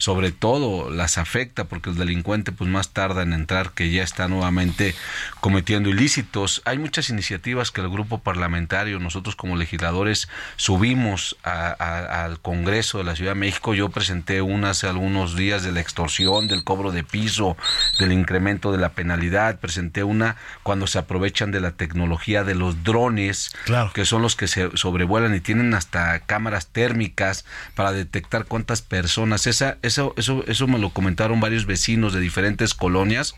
sobre 0.05 0.31
todo 0.31 0.91
las 0.91 1.17
afecta 1.17 1.63
porque 1.63 1.89
el 1.89 1.95
delincuente 1.95 2.51
pues 2.51 2.69
más 2.69 2.89
tarda 2.89 3.23
en 3.23 3.33
entrar 3.33 3.71
que 3.71 3.89
ya 3.89 4.03
está 4.03 4.27
nuevamente 4.27 4.93
cometiendo 5.39 5.89
ilícitos. 5.89 6.61
Hay 6.65 6.77
muchas 6.77 7.09
iniciativas 7.09 7.71
que 7.71 7.81
el 7.81 7.89
grupo 7.89 8.19
parlamentario, 8.19 8.99
nosotros 8.99 9.35
como 9.35 9.55
legisladores 9.55 10.29
subimos 10.57 11.37
al 11.41 12.39
Congreso 12.39 12.99
de 12.99 13.03
la 13.03 13.15
Ciudad 13.15 13.31
de 13.31 13.39
México. 13.39 13.73
Yo 13.73 13.89
presenté 13.89 14.43
una 14.43 14.69
hace 14.69 14.87
algunos 14.87 15.35
días 15.35 15.63
de 15.63 15.71
la 15.71 15.79
extorsión, 15.79 16.47
del 16.47 16.63
cobro 16.63 16.91
de 16.91 17.03
piso, 17.03 17.57
del 17.97 18.11
incremento 18.11 18.71
de 18.71 18.77
la 18.77 18.89
penalidad. 18.89 19.59
Presenté 19.59 20.03
una 20.03 20.35
cuando 20.61 20.85
se 20.85 20.99
aprovechan 20.99 21.49
de 21.49 21.61
la 21.61 21.71
tecnología 21.71 22.43
de 22.43 22.53
los 22.53 22.83
drones, 22.83 23.55
que 23.95 24.05
son 24.05 24.21
los 24.21 24.35
que 24.35 24.47
se 24.47 24.69
sobrevuelan 24.77 25.33
y 25.33 25.39
tienen 25.39 25.73
hasta 25.73 26.19
cámaras 26.19 26.67
térmicas 26.67 27.43
para 27.73 27.91
detectar 27.91 28.45
cuántas 28.45 28.83
personas. 28.83 29.47
Esa, 29.47 29.79
eso, 29.95 30.13
eso, 30.17 30.43
eso 30.47 30.67
me 30.67 30.77
lo 30.77 30.89
comentaron 30.89 31.39
varios 31.39 31.65
vecinos 31.65 32.11
de 32.11 32.19
diferentes 32.19 32.73
colonias, 32.73 33.33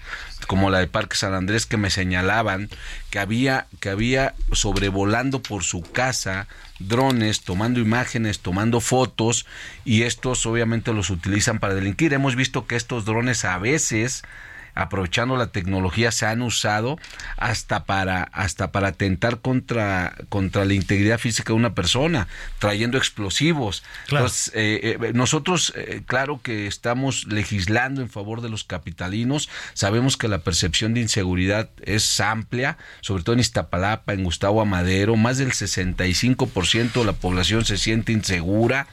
como 0.48 0.72
la 0.72 0.80
de 0.80 0.88
Parque 0.88 1.16
San 1.16 1.36
Andrés, 1.36 1.68
que 1.68 1.78
me 1.78 1.92
señalaban 1.92 2.70
que 3.12 3.20
había, 3.20 3.68
que 3.80 3.90
había 3.90 4.34
sobrevolando 4.52 5.42
por 5.42 5.64
su 5.64 5.82
casa 5.82 6.48
drones, 6.80 7.42
tomando 7.42 7.80
imágenes, 7.80 8.40
tomando 8.40 8.82
fotos, 8.82 9.46
y 9.86 10.02
estos 10.04 10.46
obviamente 10.48 10.94
los 10.94 11.12
utilizan 11.12 11.60
para 11.60 11.76
delinquir. 11.76 12.14
Hemos 12.14 12.36
visto 12.36 12.66
que 12.66 12.76
estos 12.76 13.06
drones 13.06 13.46
a 13.46 13.60
veces 13.60 14.24
aprovechando 14.78 15.36
la 15.36 15.48
tecnología 15.48 16.12
se 16.12 16.26
han 16.26 16.42
usado 16.42 16.98
hasta 17.36 17.86
para 17.86 18.24
hasta 18.24 18.72
para 18.72 18.90
atentar 18.90 19.40
contra 19.40 20.16
contra 20.30 20.66
la 20.66 20.74
integridad 20.74 21.20
física 21.20 21.54
de 21.54 21.58
una 21.58 21.74
persona 21.74 22.28
trayendo 22.60 22.98
explosivos. 22.98 23.84
Entonces, 24.10 24.52
eh, 24.54 24.98
eh, 25.02 25.12
nosotros 25.14 25.74
eh, 25.76 26.02
claro 26.06 26.42
que 26.42 26.68
estamos 26.68 27.26
legislando 27.28 28.02
en 28.02 28.10
favor 28.10 28.42
de 28.42 28.50
los 28.50 28.64
capitalinos. 28.64 29.50
Sabemos 29.74 30.18
que 30.18 30.28
la 30.28 30.40
percepción 30.40 30.94
de 30.94 31.02
inseguridad 31.02 31.70
es 31.82 32.20
amplia 32.20 32.78
sobre 33.02 33.24
todo 33.24 33.34
en 33.34 33.40
Iztapalapa 33.40 34.14
en 34.14 34.24
Gustavo 34.24 34.62
Amadero. 34.62 35.16
Más 35.16 35.38
del 35.38 35.52
65% 35.52 36.94
de 36.94 37.06
la 37.06 37.14
población 37.14 37.66
se 37.66 37.78
siente 37.78 38.12
insegura 38.12 38.88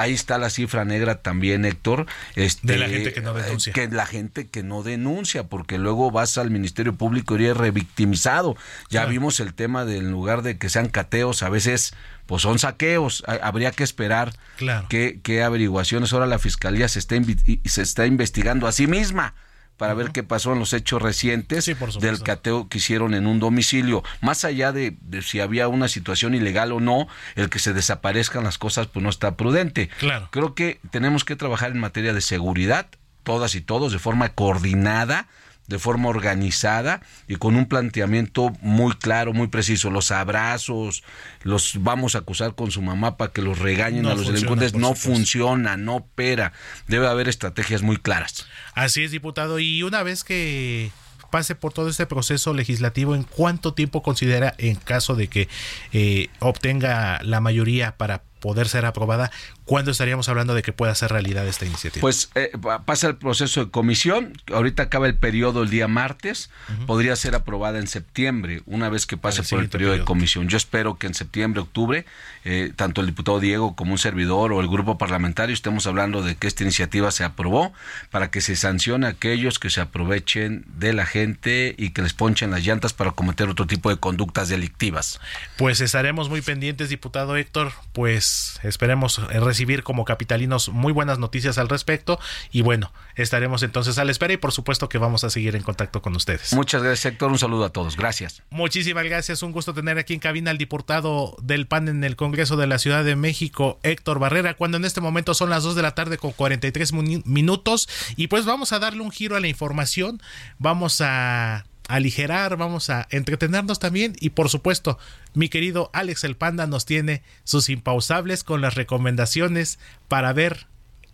Ahí 0.00 0.14
está 0.14 0.38
la 0.38 0.50
cifra 0.50 0.84
negra 0.84 1.22
también, 1.22 1.64
Héctor. 1.64 2.06
Este, 2.34 2.66
de 2.66 2.78
la 2.78 2.88
gente 2.88 3.12
que 3.12 3.20
no 3.20 3.34
denuncia. 3.34 3.72
Que 3.72 3.88
la 3.88 4.06
gente 4.06 4.48
que 4.48 4.62
no 4.62 4.82
denuncia, 4.82 5.44
porque 5.44 5.78
luego 5.78 6.10
vas 6.10 6.38
al 6.38 6.50
Ministerio 6.50 6.94
Público 6.94 7.36
y 7.36 7.44
eres 7.44 7.56
revictimizado. 7.56 8.56
Ya 8.88 9.04
vimos 9.06 9.40
el 9.40 9.54
tema 9.54 9.84
de 9.84 9.98
en 9.98 10.10
lugar 10.10 10.42
de 10.42 10.58
que 10.58 10.68
sean 10.68 10.88
cateos, 10.88 11.42
a 11.42 11.48
veces 11.50 11.94
pues 12.26 12.42
son 12.42 12.58
saqueos. 12.58 13.24
Habría 13.42 13.72
que 13.72 13.84
esperar 13.84 14.32
claro. 14.56 14.86
qué, 14.88 15.42
averiguaciones. 15.44 16.12
Ahora 16.12 16.26
la 16.26 16.38
Fiscalía 16.38 16.88
se 16.88 16.98
está, 16.98 17.16
se 17.64 17.82
está 17.82 18.06
investigando 18.06 18.66
a 18.66 18.72
sí 18.72 18.86
misma 18.86 19.34
para 19.80 19.94
ver 19.94 20.10
qué 20.10 20.22
pasó 20.22 20.52
en 20.52 20.58
los 20.58 20.74
hechos 20.74 21.00
recientes 21.00 21.74
del 22.00 22.22
cateo 22.22 22.68
que 22.68 22.76
hicieron 22.76 23.14
en 23.14 23.26
un 23.26 23.40
domicilio. 23.40 24.04
Más 24.20 24.44
allá 24.44 24.72
de, 24.72 24.94
si 25.22 25.40
había 25.40 25.68
una 25.68 25.88
situación 25.88 26.34
ilegal 26.34 26.72
o 26.72 26.80
no, 26.80 27.08
el 27.34 27.48
que 27.48 27.58
se 27.58 27.72
desaparezcan 27.72 28.44
las 28.44 28.58
cosas 28.58 28.88
pues 28.88 29.02
no 29.02 29.08
está 29.08 29.38
prudente. 29.38 29.88
Claro. 29.98 30.28
Creo 30.32 30.54
que 30.54 30.80
tenemos 30.90 31.24
que 31.24 31.34
trabajar 31.34 31.70
en 31.70 31.78
materia 31.78 32.12
de 32.12 32.20
seguridad, 32.20 32.88
todas 33.22 33.54
y 33.54 33.62
todos, 33.62 33.90
de 33.90 33.98
forma 33.98 34.28
coordinada 34.34 35.28
de 35.70 35.78
forma 35.78 36.08
organizada 36.08 37.00
y 37.28 37.36
con 37.36 37.54
un 37.54 37.66
planteamiento 37.66 38.52
muy 38.60 38.92
claro, 38.96 39.32
muy 39.32 39.46
preciso. 39.46 39.88
Los 39.90 40.10
abrazos, 40.10 41.04
los 41.44 41.74
vamos 41.78 42.16
a 42.16 42.18
acusar 42.18 42.56
con 42.56 42.72
su 42.72 42.82
mamá 42.82 43.16
para 43.16 43.32
que 43.32 43.40
los 43.40 43.60
regañen 43.60 44.04
a 44.06 44.14
los 44.14 44.26
delincuentes, 44.26 44.74
no 44.74 44.94
funciona, 44.96 45.76
no 45.76 45.96
opera. 45.96 46.52
Debe 46.88 47.06
haber 47.06 47.28
estrategias 47.28 47.82
muy 47.82 47.96
claras. 47.96 48.46
Así 48.74 49.04
es, 49.04 49.12
diputado. 49.12 49.60
Y 49.60 49.84
una 49.84 50.02
vez 50.02 50.24
que 50.24 50.90
pase 51.30 51.54
por 51.54 51.72
todo 51.72 51.88
este 51.88 52.04
proceso 52.06 52.52
legislativo, 52.52 53.14
¿en 53.14 53.22
cuánto 53.22 53.72
tiempo 53.72 54.02
considera, 54.02 54.54
en 54.58 54.74
caso 54.74 55.14
de 55.14 55.28
que 55.28 55.48
eh, 55.92 56.28
obtenga 56.40 57.22
la 57.22 57.40
mayoría 57.40 57.96
para 57.96 58.24
poder 58.40 58.68
ser 58.68 58.86
aprobada, 58.86 59.30
¿cuándo 59.64 59.90
estaríamos 59.90 60.28
hablando 60.28 60.54
de 60.54 60.62
que 60.62 60.72
pueda 60.72 60.94
ser 60.94 61.12
realidad 61.12 61.46
esta 61.46 61.66
iniciativa? 61.66 62.00
Pues 62.00 62.30
eh, 62.34 62.50
pasa 62.84 63.06
el 63.06 63.16
proceso 63.16 63.64
de 63.64 63.70
comisión, 63.70 64.32
ahorita 64.52 64.84
acaba 64.84 65.06
el 65.06 65.14
periodo 65.14 65.62
el 65.62 65.70
día 65.70 65.86
martes, 65.88 66.50
podría 66.86 67.14
ser 67.16 67.34
aprobada 67.34 67.78
en 67.78 67.86
septiembre, 67.86 68.62
una 68.66 68.88
vez 68.88 69.06
que 69.06 69.16
pase 69.16 69.42
por 69.42 69.60
el 69.60 69.68
periodo, 69.68 69.92
de 69.92 70.04
comisión. 70.04 70.48
Yo 70.48 70.56
espero 70.56 70.98
que 70.98 71.06
en 71.06 71.14
septiembre, 71.14 71.60
octubre, 71.60 72.06
eh, 72.44 72.72
tanto 72.74 73.02
el 73.02 73.06
diputado 73.08 73.38
Diego 73.38 73.76
como 73.76 73.92
un 73.92 73.98
servidor 73.98 74.52
o 74.52 74.60
el 74.60 74.68
grupo 74.68 74.96
parlamentario 74.96 75.52
estemos 75.52 75.86
hablando 75.86 76.22
de 76.22 76.36
que 76.36 76.46
esta 76.46 76.62
iniciativa 76.62 77.10
se 77.10 77.22
aprobó 77.22 77.74
para 78.10 78.30
que 78.30 78.40
se 78.40 78.56
sancione 78.56 79.06
a 79.06 79.10
aquellos 79.10 79.58
que 79.58 79.68
se 79.68 79.82
aprovechen 79.82 80.64
de 80.66 80.94
la 80.94 81.04
gente 81.04 81.74
y 81.76 81.90
que 81.90 82.00
les 82.00 82.14
ponchen 82.14 82.50
las 82.50 82.64
llantas 82.64 82.94
para 82.94 83.10
cometer 83.10 83.50
otro 83.50 83.66
tipo 83.66 83.90
de 83.90 83.98
conductas 83.98 84.48
delictivas. 84.48 85.20
Pues 85.58 85.82
estaremos 85.82 86.30
muy 86.30 86.40
pendientes, 86.40 86.88
diputado 86.88 87.36
Héctor, 87.36 87.72
pues 87.92 88.58
esperemos 88.62 89.18
recibir 89.28 89.82
como 89.82 90.06
capitalinos 90.06 90.70
muy 90.70 90.94
buenas 90.94 91.18
noticias 91.18 91.58
al 91.58 91.68
respecto 91.68 92.18
y 92.50 92.62
bueno, 92.62 92.90
estaremos 93.16 93.62
entonces 93.62 93.98
a 93.98 94.04
la 94.06 94.12
espera 94.12 94.32
y 94.32 94.38
por 94.38 94.52
supuesto 94.52 94.88
que 94.88 94.96
vamos 94.96 95.24
a 95.24 95.30
seguir 95.30 95.56
en 95.56 95.62
contacto 95.62 96.00
con 96.00 96.16
ustedes. 96.16 96.54
Muchas 96.54 96.82
gracias 96.82 97.12
Héctor, 97.12 97.30
un 97.30 97.38
saludo 97.38 97.66
a 97.66 97.70
todos, 97.70 97.98
gracias. 97.98 98.42
Muchísimas 98.48 99.04
gracias, 99.04 99.42
un 99.42 99.52
gusto 99.52 99.74
tener 99.74 99.98
aquí 99.98 100.14
en 100.14 100.20
cabina 100.20 100.50
al 100.50 100.56
diputado 100.56 101.36
del 101.42 101.66
PAN 101.66 101.88
en 101.88 102.02
el 102.02 102.16
Congreso 102.16 102.29
de 102.30 102.66
la 102.66 102.78
Ciudad 102.78 103.04
de 103.04 103.16
México, 103.16 103.78
Héctor 103.82 104.18
Barrera, 104.18 104.54
cuando 104.54 104.76
en 104.76 104.84
este 104.84 105.00
momento 105.00 105.34
son 105.34 105.50
las 105.50 105.62
2 105.64 105.74
de 105.74 105.82
la 105.82 105.94
tarde 105.94 106.16
con 106.16 106.32
43 106.32 106.92
minutos 106.92 107.88
y 108.16 108.28
pues 108.28 108.44
vamos 108.44 108.72
a 108.72 108.78
darle 108.78 109.02
un 109.02 109.10
giro 109.10 109.36
a 109.36 109.40
la 109.40 109.48
información, 109.48 110.22
vamos 110.58 111.00
a 111.00 111.66
aligerar, 111.88 112.56
vamos 112.56 112.88
a 112.88 113.08
entretenernos 113.10 113.80
también 113.80 114.14
y 114.20 114.30
por 114.30 114.48
supuesto, 114.48 114.98
mi 115.34 115.48
querido 115.48 115.90
Alex 115.92 116.24
el 116.24 116.36
Panda 116.36 116.66
nos 116.66 116.86
tiene 116.86 117.22
sus 117.44 117.68
impausables 117.68 118.44
con 118.44 118.60
las 118.60 118.74
recomendaciones 118.74 119.78
para 120.06 120.32
ver 120.32 120.68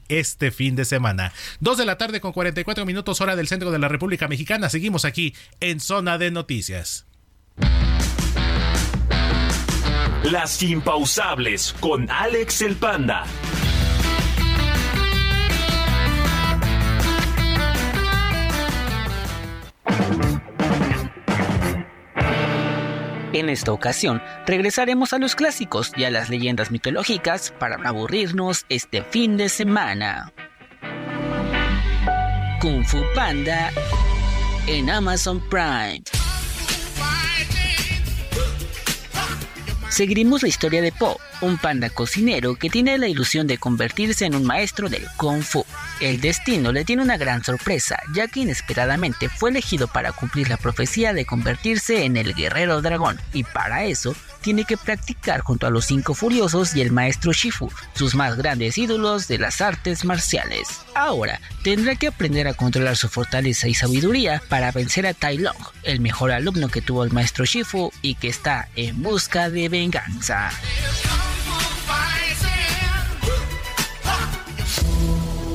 este 0.09 0.51
fin 0.51 0.77
de 0.77 0.85
semana. 0.85 1.33
Dos 1.61 1.79
de 1.79 1.87
la 1.87 1.99
tarde 1.99 2.21
con 2.21 2.33
44 2.33 2.85
minutos 2.85 3.21
hora 3.21 3.37
del 3.37 3.49
centro 3.49 3.71
de 3.71 3.79
la 3.79 3.89
República 3.89 4.29
Mexicana. 4.29 4.69
Seguimos 4.69 5.05
aquí 5.05 5.35
en 5.61 5.81
Zona 5.81 6.19
de 6.19 6.31
Noticias. 6.31 7.07
Las 10.25 10.63
impausables 10.63 11.75
con 11.81 12.11
Alex 12.11 12.63
el 12.63 12.77
Panda. 12.77 13.25
En 23.33 23.51
esta 23.51 23.71
ocasión, 23.71 24.23
regresaremos 24.47 25.13
a 25.13 25.19
los 25.19 25.35
clásicos 25.35 25.93
y 25.95 26.05
a 26.05 26.11
las 26.11 26.31
leyendas 26.31 26.71
mitológicas 26.71 27.53
para 27.59 27.77
no 27.77 27.87
aburrirnos 27.87 28.65
este 28.71 29.03
fin 29.03 29.37
de 29.37 29.51
semana. 29.51 30.33
Kung 32.61 32.83
Fu 32.85 33.03
Panda 33.15 33.71
en 34.67 34.89
Amazon 34.89 35.41
Prime. 35.51 36.03
Seguiremos 39.89 40.43
la 40.43 40.49
historia 40.49 40.83
de 40.83 40.91
Po, 40.91 41.19
un 41.41 41.59
panda 41.59 41.89
cocinero 41.91 42.57
que 42.57 42.69
tiene 42.69 42.99
la 42.99 43.07
ilusión 43.07 43.47
de 43.47 43.57
convertirse 43.57 44.27
en 44.27 44.35
un 44.35 44.45
maestro 44.45 44.89
del 44.89 45.07
Kung 45.17 45.43
Fu. 45.43 45.65
El 46.01 46.21
destino 46.21 46.73
le 46.73 46.85
tiene 46.85 47.03
una 47.03 47.17
gran 47.17 47.45
sorpresa, 47.45 47.97
ya 48.13 48.27
que 48.27 48.41
inesperadamente 48.41 49.29
fue 49.29 49.51
elegido 49.51 49.87
para 49.87 50.13
cumplir 50.13 50.49
la 50.49 50.57
profecía 50.57 51.13
de 51.15 51.25
convertirse 51.25 52.05
en 52.05 52.17
el 52.17 52.35
guerrero 52.35 52.83
dragón, 52.83 53.21
y 53.33 53.45
para 53.45 53.85
eso 53.85 54.15
tiene 54.47 54.65
que 54.65 54.77
practicar 54.77 55.41
junto 55.41 55.67
a 55.67 55.71
los 55.71 55.87
cinco 55.87 56.15
furiosos 56.15 56.77
y 56.77 56.81
el 56.81 56.93
maestro 56.93 57.33
Shifu, 57.33 57.69
sus 57.95 58.15
más 58.15 58.37
grandes 58.37 58.79
ídolos 58.79 59.27
de 59.27 59.39
las 59.39 59.61
artes 59.61 60.05
marciales. 60.05 60.69
Ahora 60.95 61.41
tendrá 61.65 61.97
que 61.97 62.07
aprender 62.07 62.47
a 62.47 62.55
controlar 62.55 62.97
su 62.97 63.09
fortaleza 63.09 63.67
y 63.67 63.75
sabiduría 63.75 64.41
para 64.49 64.71
vencer 64.71 65.05
a 65.05 65.15
Tai 65.15 65.39
Long, 65.39 65.57
el 65.83 65.99
mejor 65.99 66.31
alumno 66.31 66.69
que 66.69 66.81
tuvo 66.81 67.03
el 67.03 67.11
maestro 67.11 67.45
Shifu 67.45 67.91
y 68.03 68.15
que 68.15 68.29
está 68.29 68.69
en 68.77 69.03
busca 69.03 69.51
de 69.51 69.69
venganza. 69.69 70.53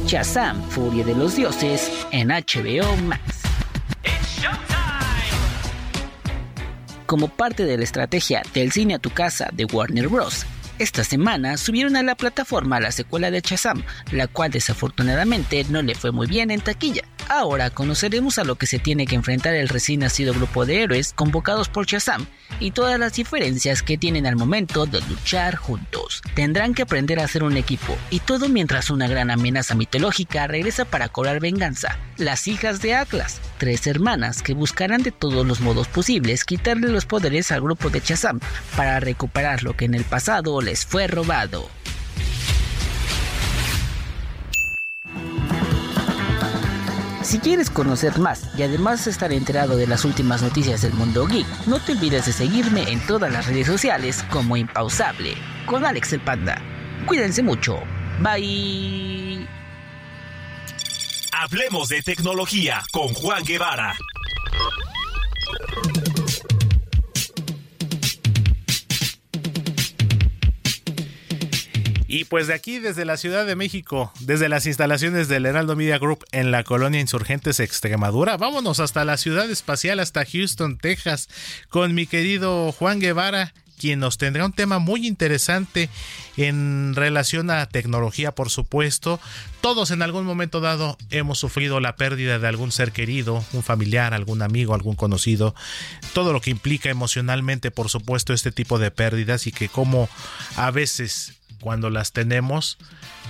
Shazam, 0.06 0.70
Furia 0.70 1.06
de 1.06 1.16
los 1.16 1.38
Dioses, 1.38 1.90
en 2.12 2.28
HBO 2.28 2.98
Max. 2.98 3.42
Como 7.12 7.28
parte 7.28 7.66
de 7.66 7.78
la 7.78 7.84
estrategia 7.84 8.42
del 8.54 8.72
cine 8.72 8.94
a 8.94 9.00
tu 9.00 9.10
casa 9.10 9.50
de 9.52 9.66
Warner 9.66 10.08
Bros. 10.08 10.46
Esta 10.80 11.04
semana 11.04 11.58
subieron 11.58 11.98
a 11.98 12.04
la 12.04 12.16
plataforma 12.16 12.80
la 12.80 12.94
secuela 12.94 13.30
de 13.30 13.42
Shazam, 13.42 13.84
la 14.14 14.28
cual 14.28 14.52
desafortunadamente 14.52 15.66
no 15.70 15.82
le 15.82 15.94
fue 15.94 16.14
muy 16.14 16.28
bien 16.28 16.52
en 16.52 16.62
taquilla. 16.62 17.04
Ahora 17.34 17.70
conoceremos 17.70 18.40
a 18.40 18.44
lo 18.44 18.56
que 18.56 18.68
se 18.68 18.78
tiene 18.78 19.06
que 19.06 19.16
enfrentar 19.16 19.56
el 19.56 19.70
recién 19.70 20.02
nacido 20.02 20.34
grupo 20.34 20.66
de 20.66 20.84
héroes 20.84 21.14
convocados 21.14 21.70
por 21.70 21.86
Shazam 21.86 22.26
y 22.60 22.72
todas 22.72 23.00
las 23.00 23.14
diferencias 23.14 23.82
que 23.84 23.98
tienen 23.98 24.28
al 24.28 24.36
momento 24.36 24.86
de 24.86 25.00
luchar 25.00 25.56
juntos. 25.56 26.22
Tendrán 26.36 26.74
que 26.74 26.82
aprender 26.82 27.22
a 27.22 27.28
ser 27.30 27.46
un 27.46 27.56
equipo 27.56 27.98
y 28.10 28.20
todo 28.20 28.50
mientras 28.50 28.90
una 28.90 29.08
gran 29.08 29.32
amenaza 29.32 29.76
mitológica 29.76 30.46
regresa 30.46 30.84
para 30.84 31.08
cobrar 31.08 31.40
venganza. 31.40 31.98
Las 32.18 32.50
hijas 32.50 32.82
de 32.82 32.96
Atlas, 32.96 33.40
tres 33.58 33.88
hermanas 33.88 34.42
que 34.42 34.54
buscarán 34.54 35.02
de 35.02 35.12
todos 35.12 35.48
los 35.48 35.62
modos 35.62 35.88
posibles 35.88 36.44
quitarle 36.44 36.90
los 36.90 37.06
poderes 37.06 37.50
al 37.54 37.62
grupo 37.62 37.90
de 37.90 38.02
Shazam 38.02 38.42
para 38.76 39.00
recuperar 39.00 39.64
lo 39.64 39.78
que 39.78 39.86
en 39.86 39.94
el 39.94 40.04
pasado 40.04 40.60
les 40.60 40.86
fue 40.86 41.08
robado. 41.08 41.70
Si 47.32 47.40
quieres 47.40 47.70
conocer 47.70 48.20
más 48.20 48.50
y 48.58 48.64
además 48.64 49.08
estar 49.08 49.32
enterado 49.32 49.78
de 49.78 49.88
las 49.88 50.04
últimas 50.04 50.42
noticias 50.42 50.82
del 50.82 50.92
mundo 50.92 51.26
geek, 51.26 51.48
no 51.66 51.80
te 51.80 51.94
olvides 51.94 52.26
de 52.26 52.34
seguirme 52.34 52.92
en 52.92 53.00
todas 53.08 53.32
las 53.32 53.48
redes 53.48 53.68
sociales 53.68 54.22
como 54.30 54.58
Impausable, 54.58 55.38
con 55.66 55.86
Alex 55.86 56.12
el 56.12 56.20
Panda. 56.20 56.62
Cuídense 57.06 57.42
mucho. 57.42 57.80
Bye. 58.20 59.48
Hablemos 61.32 61.88
de 61.88 62.02
tecnología 62.04 62.84
con 62.92 63.14
Juan 63.14 63.46
Guevara. 63.46 63.96
Y 72.14 72.26
pues 72.26 72.48
de 72.48 72.54
aquí, 72.54 72.80
desde 72.80 73.06
la 73.06 73.16
Ciudad 73.16 73.46
de 73.46 73.56
México, 73.56 74.12
desde 74.20 74.50
las 74.50 74.66
instalaciones 74.66 75.30
del 75.30 75.46
Heraldo 75.46 75.78
Media 75.78 75.98
Group 75.98 76.26
en 76.34 76.52
la 76.52 76.66
colonia 76.66 77.00
Insurgentes 77.00 77.62
Extremadura, 77.62 78.36
vámonos 78.36 78.82
hasta 78.82 79.06
la 79.06 79.16
ciudad 79.16 79.50
espacial, 79.50 79.98
hasta 80.02 80.26
Houston, 80.26 80.78
Texas, 80.78 81.30
con 81.70 81.94
mi 81.94 82.08
querido 82.08 82.74
Juan 82.74 83.00
Guevara, 83.00 83.54
quien 83.80 84.02
nos 84.02 84.18
tendrá 84.18 84.46
un 84.46 84.52
tema 84.52 84.80
muy 84.80 85.08
interesante 85.08 85.90
en 86.36 86.96
relación 86.96 87.50
a 87.50 87.66
tecnología, 87.66 88.34
por 88.34 88.50
supuesto. 88.50 89.22
Todos 89.62 89.90
en 89.90 90.02
algún 90.02 90.26
momento 90.26 90.60
dado 90.60 90.98
hemos 91.12 91.40
sufrido 91.40 91.80
la 91.80 91.96
pérdida 91.96 92.40
de 92.40 92.48
algún 92.48 92.74
ser 92.74 92.92
querido, 92.92 93.44
un 93.54 93.64
familiar, 93.64 94.14
algún 94.14 94.42
amigo, 94.42 94.76
algún 94.76 94.98
conocido. 94.98 95.56
Todo 96.14 96.34
lo 96.34 96.42
que 96.42 96.52
implica 96.52 96.90
emocionalmente, 96.90 97.72
por 97.72 97.88
supuesto, 97.88 98.34
este 98.34 98.52
tipo 98.52 98.80
de 98.80 98.92
pérdidas 98.92 99.48
y 99.48 99.54
que 99.54 99.70
como 99.70 100.10
a 100.58 100.72
veces 100.72 101.41
cuando 101.62 101.90
las 101.90 102.12
tenemos, 102.12 102.78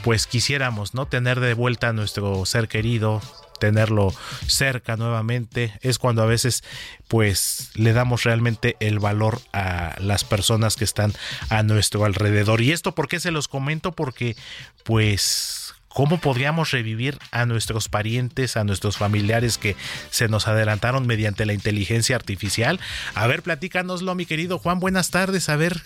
pues 0.04 0.26
quisiéramos, 0.26 0.94
¿no? 0.96 1.06
Tener 1.06 1.40
de 1.40 1.54
vuelta 1.54 1.90
a 1.90 1.94
nuestro 1.94 2.46
ser 2.46 2.68
querido, 2.68 3.22
tenerlo 3.60 4.12
cerca 4.48 4.98
nuevamente, 4.98 5.78
es 5.82 6.00
cuando 6.00 6.24
a 6.24 6.26
veces 6.26 6.64
pues 7.08 7.70
le 7.76 7.94
damos 7.94 8.24
realmente 8.24 8.76
el 8.80 8.98
valor 8.98 9.40
a 9.54 9.96
las 10.00 10.24
personas 10.24 10.76
que 10.76 10.84
están 10.84 11.14
a 11.50 11.62
nuestro 11.62 12.04
alrededor. 12.06 12.62
Y 12.62 12.72
esto, 12.72 12.96
¿por 12.96 13.08
qué 13.08 13.20
se 13.20 13.30
los 13.30 13.48
comento? 13.48 13.92
Porque 13.92 14.36
pues 14.84 15.62
¿Cómo 15.94 16.20
podríamos 16.20 16.72
revivir 16.72 17.20
a 17.32 17.46
nuestros 17.46 17.90
parientes, 17.90 18.56
a 18.56 18.64
nuestros 18.64 18.98
familiares 18.98 19.58
que 19.58 19.76
se 20.10 20.30
nos 20.30 20.48
adelantaron 20.48 21.06
mediante 21.06 21.46
la 21.46 21.54
inteligencia 21.54 22.16
artificial? 22.16 22.80
A 23.14 23.28
ver, 23.28 23.44
platícanoslo, 23.44 24.16
mi 24.16 24.26
querido 24.26 24.58
Juan. 24.58 24.80
Buenas 24.80 25.12
tardes. 25.12 25.50
A 25.50 25.58
ver, 25.58 25.82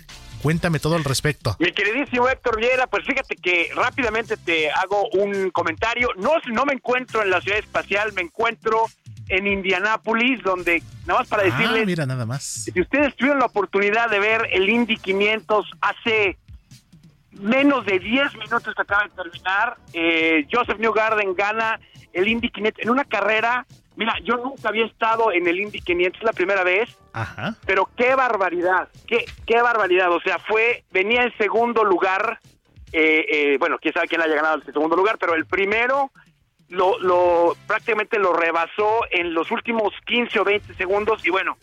Cuéntame 0.46 0.78
todo 0.80 0.96
al 0.96 1.04
respecto. 1.04 1.56
Mi 1.58 1.72
queridísimo 1.72 2.30
Héctor 2.30 2.58
Viera, 2.60 2.86
pues 2.86 3.04
fíjate 3.04 3.36
que 3.36 3.72
rápidamente 3.76 4.38
te 4.38 4.70
hago 4.70 5.10
un 5.14 5.50
comentario. 5.50 6.10
No, 6.18 6.34
no 6.54 6.66
me 6.66 6.74
encuentro 6.74 7.24
en 7.24 7.32
la 7.32 7.42
ciudad 7.42 7.58
espacial, 7.58 8.14
me 8.14 8.22
encuentro 8.22 8.86
en 9.28 9.48
Indianápolis, 9.48 10.44
donde, 10.44 10.84
nada 11.08 11.22
más 11.22 11.28
para 11.30 11.42
Ah, 11.42 11.46
decirles, 11.48 11.88
mira, 11.88 12.06
nada 12.06 12.28
más. 12.28 12.44
si 12.44 12.80
ustedes 12.80 13.16
tuvieron 13.16 13.40
la 13.40 13.48
oportunidad 13.48 14.08
de 14.12 14.20
ver 14.20 14.48
el 14.52 14.70
Indy 14.70 14.98
500 14.98 15.66
hace 15.82 16.38
menos 17.32 17.84
de 17.88 17.98
10 17.98 18.36
minutos 18.36 18.76
que 18.76 18.82
acaba 18.84 19.06
de 19.06 19.24
terminar, 19.24 19.78
eh, 19.94 20.46
Joseph 20.52 20.78
Newgarden 20.78 21.34
gana 21.34 21.80
el 22.14 22.28
Indy 22.28 22.50
500 22.52 22.84
en 22.84 22.90
una 22.92 23.04
carrera. 23.04 23.66
Mira, 23.96 24.16
yo 24.24 24.36
nunca 24.38 24.70
había 24.70 24.86
estado 24.86 25.32
en 25.32 25.48
el 25.48 25.60
Indy 25.60 25.80
500, 25.82 26.20
es 26.22 26.26
la 26.26 26.34
primera 26.34 26.64
vez, 26.64 26.90
Ajá. 27.14 27.56
pero 27.66 27.90
qué 27.96 28.14
barbaridad, 28.16 28.90
qué, 29.08 29.26
qué 29.46 29.62
barbaridad. 29.62 30.12
O 30.12 30.20
sea, 30.22 30.38
fue, 30.40 30.84
venía 30.92 31.24
en 31.24 31.36
segundo 31.38 31.84
lugar, 31.84 32.40
eh, 32.92 33.26
eh, 33.30 33.58
bueno, 33.58 33.78
quién 33.80 33.94
sabe 33.94 34.08
quién 34.08 34.22
haya 34.22 34.36
ganado 34.36 34.56
el 34.56 34.66
segundo 34.66 34.96
lugar, 34.96 35.18
pero 35.18 35.34
el 35.34 35.46
primero 35.46 36.12
lo, 36.70 37.00
lo 37.00 37.56
prácticamente 37.68 38.20
lo 38.20 38.34
rebasó 38.34 39.02
en 39.12 39.34
los 39.34 39.50
últimos 39.52 39.94
15 40.06 40.40
o 40.40 40.44
20 40.44 40.74
segundos 40.74 41.26
y 41.26 41.30
bueno, 41.30 41.58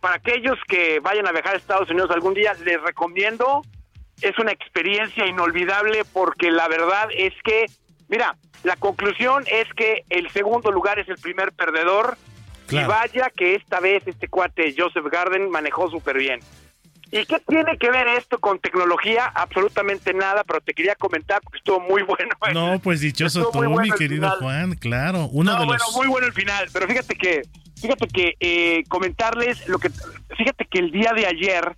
para 0.00 0.16
aquellos 0.16 0.58
que 0.66 0.98
vayan 1.00 1.26
a 1.28 1.32
viajar 1.32 1.54
a 1.54 1.58
Estados 1.58 1.90
Unidos 1.90 2.10
algún 2.10 2.34
día, 2.34 2.54
les 2.64 2.80
recomiendo, 2.82 3.62
es 4.22 4.38
una 4.38 4.52
experiencia 4.52 5.26
inolvidable 5.26 6.04
porque 6.12 6.50
la 6.50 6.68
verdad 6.68 7.08
es 7.14 7.34
que, 7.44 7.66
mira, 8.08 8.36
la 8.64 8.76
conclusión 8.76 9.44
es 9.50 9.66
que 9.74 10.04
el 10.10 10.30
segundo 10.30 10.70
lugar 10.70 10.98
es 10.98 11.08
el 11.08 11.16
primer 11.18 11.52
perdedor 11.52 12.16
Claro. 12.66 12.86
y 12.86 12.90
vaya 12.90 13.30
que 13.36 13.56
esta 13.56 13.80
vez 13.80 14.06
este 14.06 14.28
cuate 14.28 14.74
Joseph 14.78 15.06
Garden 15.10 15.50
manejó 15.50 15.90
súper 15.90 16.16
bien. 16.18 16.38
¿Y 17.10 17.26
qué 17.26 17.40
tiene 17.40 17.76
que 17.78 17.90
ver 17.90 18.06
esto 18.06 18.38
con 18.38 18.60
tecnología? 18.60 19.24
Absolutamente 19.34 20.14
nada, 20.14 20.44
pero 20.44 20.60
te 20.60 20.72
quería 20.74 20.94
comentar 20.94 21.40
porque 21.42 21.58
estuvo 21.58 21.80
muy 21.80 22.02
bueno. 22.02 22.30
No, 22.54 22.78
pues 22.78 23.00
dichoso 23.00 23.40
Estuvo 23.40 23.62
tú, 23.64 23.68
bueno 23.70 23.82
mi 23.82 23.90
querido 23.98 24.22
final. 24.22 24.38
Juan, 24.38 24.74
claro. 24.76 25.28
Uno 25.32 25.52
No, 25.52 25.58
de 25.60 25.66
bueno, 25.66 25.82
los. 25.84 25.96
muy 25.96 26.06
bueno 26.06 26.28
el 26.28 26.32
final, 26.32 26.68
pero 26.72 26.86
fíjate 26.86 27.16
que, 27.16 27.42
fíjate 27.80 28.06
que 28.06 28.34
eh, 28.38 28.84
comentarles 28.88 29.66
lo 29.66 29.80
que, 29.80 29.90
fíjate 30.38 30.66
que 30.66 30.78
el 30.78 30.92
día 30.92 31.12
de 31.12 31.26
ayer 31.26 31.74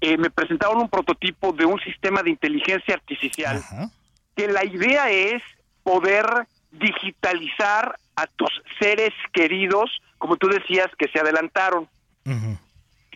eh, 0.00 0.16
me 0.18 0.30
presentaron 0.30 0.78
un 0.78 0.88
prototipo 0.90 1.52
de 1.52 1.64
un 1.66 1.78
sistema 1.82 2.24
de 2.24 2.30
inteligencia 2.30 2.94
artificial 2.96 3.58
Ajá. 3.58 3.90
que 4.34 4.48
la 4.48 4.64
idea 4.64 5.08
es 5.08 5.40
poder 5.86 6.26
digitalizar 6.72 7.96
a 8.16 8.26
tus 8.26 8.50
seres 8.80 9.12
queridos, 9.32 9.88
como 10.18 10.36
tú 10.36 10.48
decías, 10.48 10.88
que 10.98 11.06
se 11.08 11.20
adelantaron. 11.20 11.88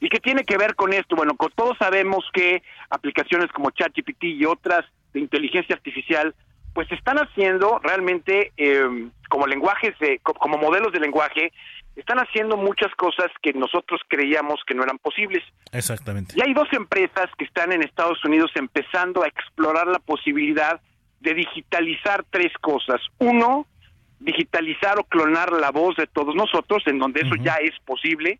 ¿Y 0.03 0.09
qué 0.09 0.21
tiene 0.21 0.45
que 0.45 0.57
ver 0.57 0.77
con 0.77 0.93
esto? 0.93 1.17
Bueno, 1.17 1.33
todos 1.57 1.77
sabemos 1.79 2.25
que 2.33 2.63
aplicaciones 2.91 3.51
como 3.53 3.71
ChatGPT 3.73 4.23
y 4.25 4.45
otras 4.45 4.85
de 5.13 5.19
inteligencia 5.21 5.75
artificial, 5.75 6.33
pues 6.73 6.91
están 6.93 7.19
haciendo 7.19 7.81
realmente 7.83 8.53
eh, 8.57 9.09
como 9.29 9.47
lenguajes, 9.49 9.99
de, 9.99 10.21
co- 10.21 10.35
como 10.35 10.57
modelos 10.57 10.93
de 10.93 11.01
lenguaje, 11.01 11.53
están 11.97 12.19
haciendo 12.19 12.57
muchas 12.57 12.95
cosas 12.95 13.27
que 13.43 13.53
nosotros 13.53 14.01
creíamos 14.07 14.61
que 14.67 14.75
no 14.75 14.85
eran 14.85 14.99
posibles. 14.99 15.43
Exactamente. 15.73 16.35
Y 16.37 16.41
hay 16.41 16.55
dos 16.55 16.69
empresas 16.73 17.29
que 17.37 17.45
están 17.45 17.73
en 17.73 17.83
Estados 17.83 18.25
Unidos 18.25 18.53
empezando 18.55 19.25
a 19.25 19.27
explorar 19.29 19.89
la 19.89 19.99
posibilidad 19.99 20.81
de 21.21 21.35
digitalizar 21.35 22.25
tres 22.31 22.53
cosas. 22.61 23.01
Uno, 23.19 23.67
digitalizar 24.19 24.99
o 24.99 25.05
clonar 25.05 25.53
la 25.53 25.71
voz 25.71 25.97
de 25.97 26.07
todos 26.07 26.35
nosotros, 26.35 26.83
en 26.87 26.99
donde 26.99 27.21
eso 27.21 27.35
ya 27.37 27.57
es 27.57 27.79
posible. 27.85 28.39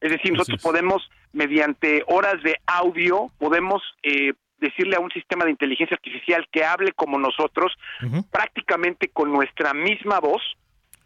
Es 0.00 0.10
decir, 0.10 0.32
nosotros 0.32 0.58
es. 0.58 0.62
podemos, 0.62 1.10
mediante 1.32 2.02
horas 2.06 2.42
de 2.42 2.56
audio, 2.66 3.26
podemos 3.38 3.82
eh, 4.02 4.32
decirle 4.58 4.96
a 4.96 5.00
un 5.00 5.10
sistema 5.10 5.44
de 5.44 5.50
inteligencia 5.50 5.94
artificial 5.94 6.46
que 6.52 6.64
hable 6.64 6.92
como 6.92 7.18
nosotros, 7.18 7.72
prácticamente 8.30 9.08
con 9.08 9.32
nuestra 9.32 9.74
misma 9.74 10.20
voz. 10.20 10.42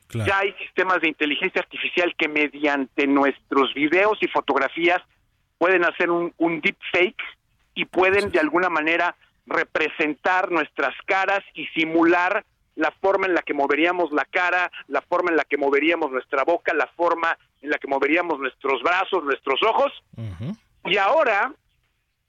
Claro. 0.09 0.29
Ya 0.29 0.39
hay 0.39 0.53
sistemas 0.55 1.01
de 1.01 1.09
inteligencia 1.09 1.61
artificial 1.61 2.15
que 2.17 2.29
mediante 2.29 3.07
nuestros 3.07 3.73
videos 3.75 4.19
y 4.21 4.29
fotografías 4.29 5.01
pueden 5.59 5.85
hacer 5.85 6.11
un, 6.11 6.33
un 6.37 6.61
deepfake 6.61 7.23
y 7.75 7.87
pueden 7.87 8.31
de 8.31 8.39
alguna 8.39 8.69
manera 8.69 9.17
representar 9.47 10.51
nuestras 10.51 10.95
caras 11.07 11.41
y 11.55 11.67
simular 11.69 12.45
la 12.77 12.91
forma 13.01 13.27
en 13.27 13.35
la 13.35 13.43
que 13.43 13.55
moveríamos 13.55 14.11
la 14.13 14.25
cara, 14.25 14.71
la 14.89 15.01
forma 15.03 15.31
en 15.31 15.37
la 15.37 15.45
que 15.45 15.57
moveríamos 15.57 16.11
nuestra 16.11 16.43
boca, 16.45 16.75
la 16.75 16.87
forma 16.89 17.39
en 17.63 17.71
la 17.71 17.79
que 17.79 17.87
moveríamos 17.87 18.41
nuestros 18.41 18.83
brazos, 18.83 19.23
nuestros 19.23 19.63
ojos. 19.63 19.93
Y 20.85 20.97
ahora, 20.97 21.53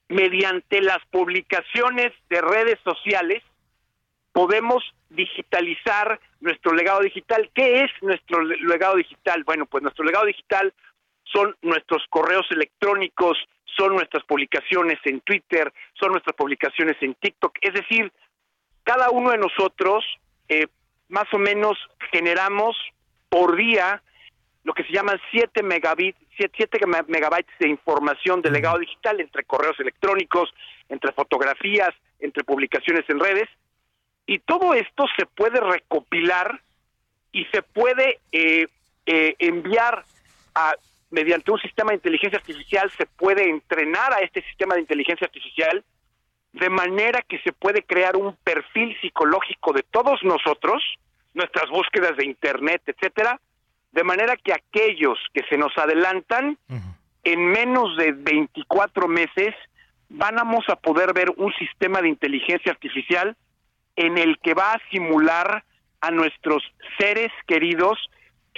mediante 0.07 0.81
las 0.81 0.99
publicaciones 1.09 2.11
de 2.29 2.41
redes 2.41 2.79
sociales, 2.83 3.41
podemos 4.31 4.83
digitalizar 5.09 6.19
nuestro 6.41 6.73
legado 6.73 6.99
digital. 7.01 7.49
¿Qué 7.53 7.81
es 7.83 7.91
nuestro 8.01 8.43
le- 8.43 8.57
legado 8.57 8.95
digital? 8.97 9.43
Bueno, 9.45 9.65
pues 9.65 9.81
nuestro 9.81 10.05
legado 10.05 10.25
digital 10.25 10.73
son 11.23 11.55
nuestros 11.61 12.03
correos 12.09 12.45
electrónicos, 12.51 13.37
son 13.77 13.95
nuestras 13.95 14.23
publicaciones 14.23 14.99
en 15.05 15.21
Twitter, 15.21 15.71
son 15.93 16.11
nuestras 16.11 16.35
publicaciones 16.35 16.95
en 17.01 17.13
TikTok. 17.15 17.57
Es 17.61 17.73
decir, 17.73 18.11
cada 18.83 19.09
uno 19.09 19.31
de 19.31 19.37
nosotros 19.37 20.05
eh, 20.47 20.67
más 21.09 21.25
o 21.33 21.37
menos 21.37 21.77
generamos 22.11 22.75
por 23.29 23.55
día 23.55 24.01
lo 24.63 24.73
que 24.73 24.83
se 24.83 24.93
llaman 24.93 25.19
7 25.31 25.61
megabits, 25.61 26.17
7 26.37 26.79
megabytes 27.07 27.53
de 27.59 27.69
información 27.69 28.41
de 28.41 28.49
legado 28.49 28.79
digital 28.79 29.21
entre 29.21 29.43
correos 29.43 29.79
electrónicos, 29.79 30.53
entre 30.89 31.11
fotografías, 31.13 31.89
entre 32.19 32.43
publicaciones 32.43 33.05
en 33.07 33.19
redes. 33.19 33.47
Y 34.25 34.39
todo 34.39 34.73
esto 34.73 35.05
se 35.17 35.27
puede 35.27 35.59
recopilar 35.59 36.59
y 37.31 37.45
se 37.45 37.61
puede 37.61 38.19
eh, 38.31 38.67
eh, 39.05 39.35
enviar 39.37 40.03
a 40.55 40.73
mediante 41.09 41.51
un 41.51 41.59
sistema 41.59 41.89
de 41.89 41.95
inteligencia 41.95 42.39
artificial, 42.39 42.91
se 42.97 43.05
puede 43.05 43.49
entrenar 43.49 44.13
a 44.13 44.19
este 44.19 44.41
sistema 44.43 44.75
de 44.75 44.81
inteligencia 44.81 45.25
artificial 45.25 45.83
de 46.53 46.69
manera 46.69 47.21
que 47.21 47.39
se 47.39 47.51
puede 47.51 47.83
crear 47.83 48.15
un 48.15 48.35
perfil 48.43 48.95
psicológico 49.01 49.73
de 49.73 49.83
todos 49.83 50.23
nosotros, 50.23 50.81
nuestras 51.33 51.69
búsquedas 51.69 52.15
de 52.15 52.25
internet, 52.25 52.81
etcétera, 52.85 53.41
de 53.91 54.03
manera 54.03 54.37
que 54.37 54.53
aquellos 54.53 55.19
que 55.33 55.43
se 55.49 55.57
nos 55.57 55.77
adelantan 55.77 56.57
en 57.23 57.45
menos 57.47 57.97
de 57.97 58.13
24 58.13 59.07
meses 59.07 59.53
vamos 60.09 60.63
a 60.69 60.75
poder 60.75 61.13
ver 61.13 61.31
un 61.37 61.53
sistema 61.53 62.01
de 62.01 62.09
inteligencia 62.09 62.71
artificial 62.71 63.35
en 63.95 64.17
el 64.17 64.37
que 64.39 64.53
va 64.53 64.73
a 64.73 64.81
simular 64.91 65.63
a 66.01 66.11
nuestros 66.11 66.63
seres 66.97 67.31
queridos 67.47 67.97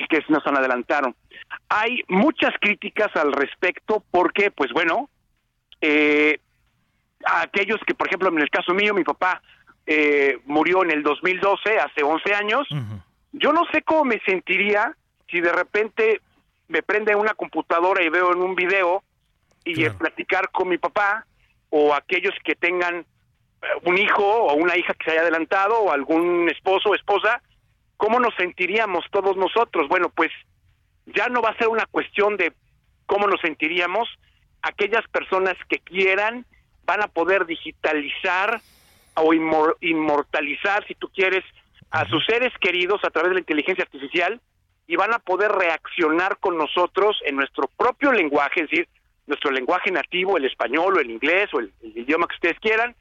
que, 0.06 0.24
nos 0.30 0.46
adelantaron. 0.46 1.16
Hay 1.70 2.04
muchas 2.08 2.54
críticas 2.60 3.16
al 3.16 3.32
respecto 3.32 4.04
porque, 4.12 4.52
pues 4.52 4.72
bueno, 4.72 5.10
eh, 5.82 6.40
a 7.26 7.42
aquellos 7.42 7.80
que, 7.86 7.96
por 7.96 8.08
ejemplo, 8.08 8.30
en 8.30 8.40
el 8.40 8.50
caso 8.50 8.74
mío, 8.74 8.94
mi 8.94 9.04
papá 9.04 9.42
eh, 9.86 10.40
murió 10.46 10.84
en 10.84 10.92
el 10.92 11.04
2012, 11.04 11.80
hace 11.80 12.04
11 12.04 12.36
años, 12.36 12.68
yo 13.32 13.52
no 13.54 13.64
sé 13.72 13.82
cómo 13.82 14.06
me 14.06 14.20
sentiría 14.26 14.96
si 15.30 15.42
de 15.42 15.52
repente 15.52 16.22
me 16.68 16.84
prende 16.84 17.16
una 17.16 17.34
computadora 17.34 18.04
y 18.04 18.10
veo 18.10 18.32
en 18.34 18.42
un 18.42 18.56
video 18.56 19.04
y 19.64 19.76
Claro. 19.76 19.98
platicar 19.98 20.50
con 20.52 20.70
mi 20.70 20.78
papá 20.78 21.26
o 21.70 21.94
aquellos 21.94 22.34
que 22.44 22.56
tengan 22.56 23.00
eh, 23.00 23.68
un 23.84 23.98
hijo 23.98 24.24
o 24.24 24.54
una 24.56 24.78
hija 24.78 24.94
que 24.94 25.06
se 25.06 25.12
haya 25.12 25.22
adelantado 25.22 25.80
o 25.80 25.92
algún 25.92 26.50
esposo 26.50 26.90
o 26.90 26.96
esposa, 26.96 27.42
¿cómo 27.98 28.20
nos 28.20 28.34
sentiríamos 28.36 29.06
todos 29.12 29.36
nosotros? 29.36 29.88
Bueno, 29.88 30.10
pues 30.10 30.32
ya 31.08 31.28
no 31.28 31.42
va 31.42 31.50
a 31.50 31.58
ser 31.58 31.68
una 31.68 31.86
cuestión 31.86 32.38
de 32.38 32.54
cómo 33.06 33.28
nos 33.28 33.42
sentiríamos, 33.42 34.08
aquellas 34.62 35.08
personas 35.10 35.56
que 35.70 35.80
quieran 35.80 36.46
van 36.86 37.02
a 37.02 37.08
poder 37.08 37.46
digitalizar 37.46 38.62
o 39.16 39.34
inmor- 39.34 39.76
inmortalizar, 39.82 40.86
si 40.88 40.96
tú 40.96 41.10
quieres, 41.10 41.44
a 41.92 42.06
sus 42.08 42.26
seres 42.26 42.54
queridos 42.60 43.04
a 43.04 43.10
través 43.10 43.30
de 43.30 43.36
la 43.36 43.40
inteligencia 43.40 43.84
artificial 43.84 44.42
y 44.88 44.96
van 44.96 45.14
a 45.14 45.20
poder 45.20 45.52
reaccionar 45.52 46.38
con 46.38 46.58
nosotros 46.58 47.18
en 47.26 47.36
nuestro 47.36 47.68
propio 47.78 48.12
lenguaje, 48.12 48.62
es 48.62 48.70
decir, 48.70 48.88
nuestro 49.26 49.52
lenguaje 49.52 49.92
nativo, 49.92 50.38
el 50.38 50.46
español 50.46 50.98
o 50.98 51.00
el 51.02 51.12
inglés 51.12 51.50
o 51.54 51.60
el, 51.60 51.72
el 51.84 51.98
idioma 51.98 52.28
que 52.28 52.36
ustedes 52.36 52.60
quieran, 52.60 52.96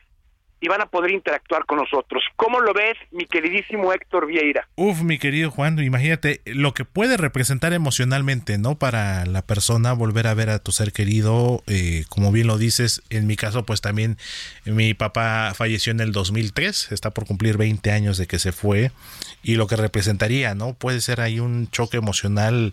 y 0.61 0.69
van 0.69 0.81
a 0.81 0.87
poder 0.87 1.11
interactuar 1.11 1.67
con 1.67 1.79
nosotros. 1.79 2.23
¿Cómo 2.37 2.61
lo 2.61 2.73
ves, 2.73 2.97
mi 3.11 3.27
queridísimo 3.27 3.93
Héctor 3.93 4.27
Vieira? 4.27 4.69
Uf, 4.77 5.03
mi 5.03 5.19
querido 5.19 5.51
Juan, 5.51 5.79
imagínate 5.79 6.41
lo 6.47 6.73
que 6.73 6.85
puede 6.85 7.17
representar 7.17 7.73
emocionalmente, 7.73 8.59
¿no? 8.59 8.77
Para 8.77 9.27
la 9.27 9.43
persona 9.43 9.93
volver 9.93 10.27
a 10.27 10.35
ver 10.35 10.51
a 10.51 10.59
tu 10.59 10.73
ser 10.73 10.93
querido, 10.93 11.63
eh, 11.67 12.05
como 12.09 12.33
bien 12.33 12.47
lo 12.47 12.59
dices, 12.59 13.03
en 13.11 13.27
mi 13.27 13.37
caso, 13.37 13.65
pues 13.67 13.81
también 13.81 14.17
mi 14.65 14.95
papá 14.95 15.53
falleció 15.55 15.93
en 15.93 16.01
el 16.01 16.13
2003, 16.13 16.93
está 16.93 17.11
por 17.11 17.27
cumplir 17.27 17.59
20 17.59 17.91
años 17.91 18.17
de 18.17 18.27
que 18.27 18.39
se 18.39 18.53
fue, 18.53 18.93
y 19.43 19.57
lo 19.57 19.67
que 19.67 19.77
representaría, 19.77 20.55
¿no? 20.55 20.73
Puede 20.75 21.01
ser 21.01 21.21
ahí 21.21 21.39
un 21.39 21.71
choque 21.71 21.99
emocional 21.99 22.73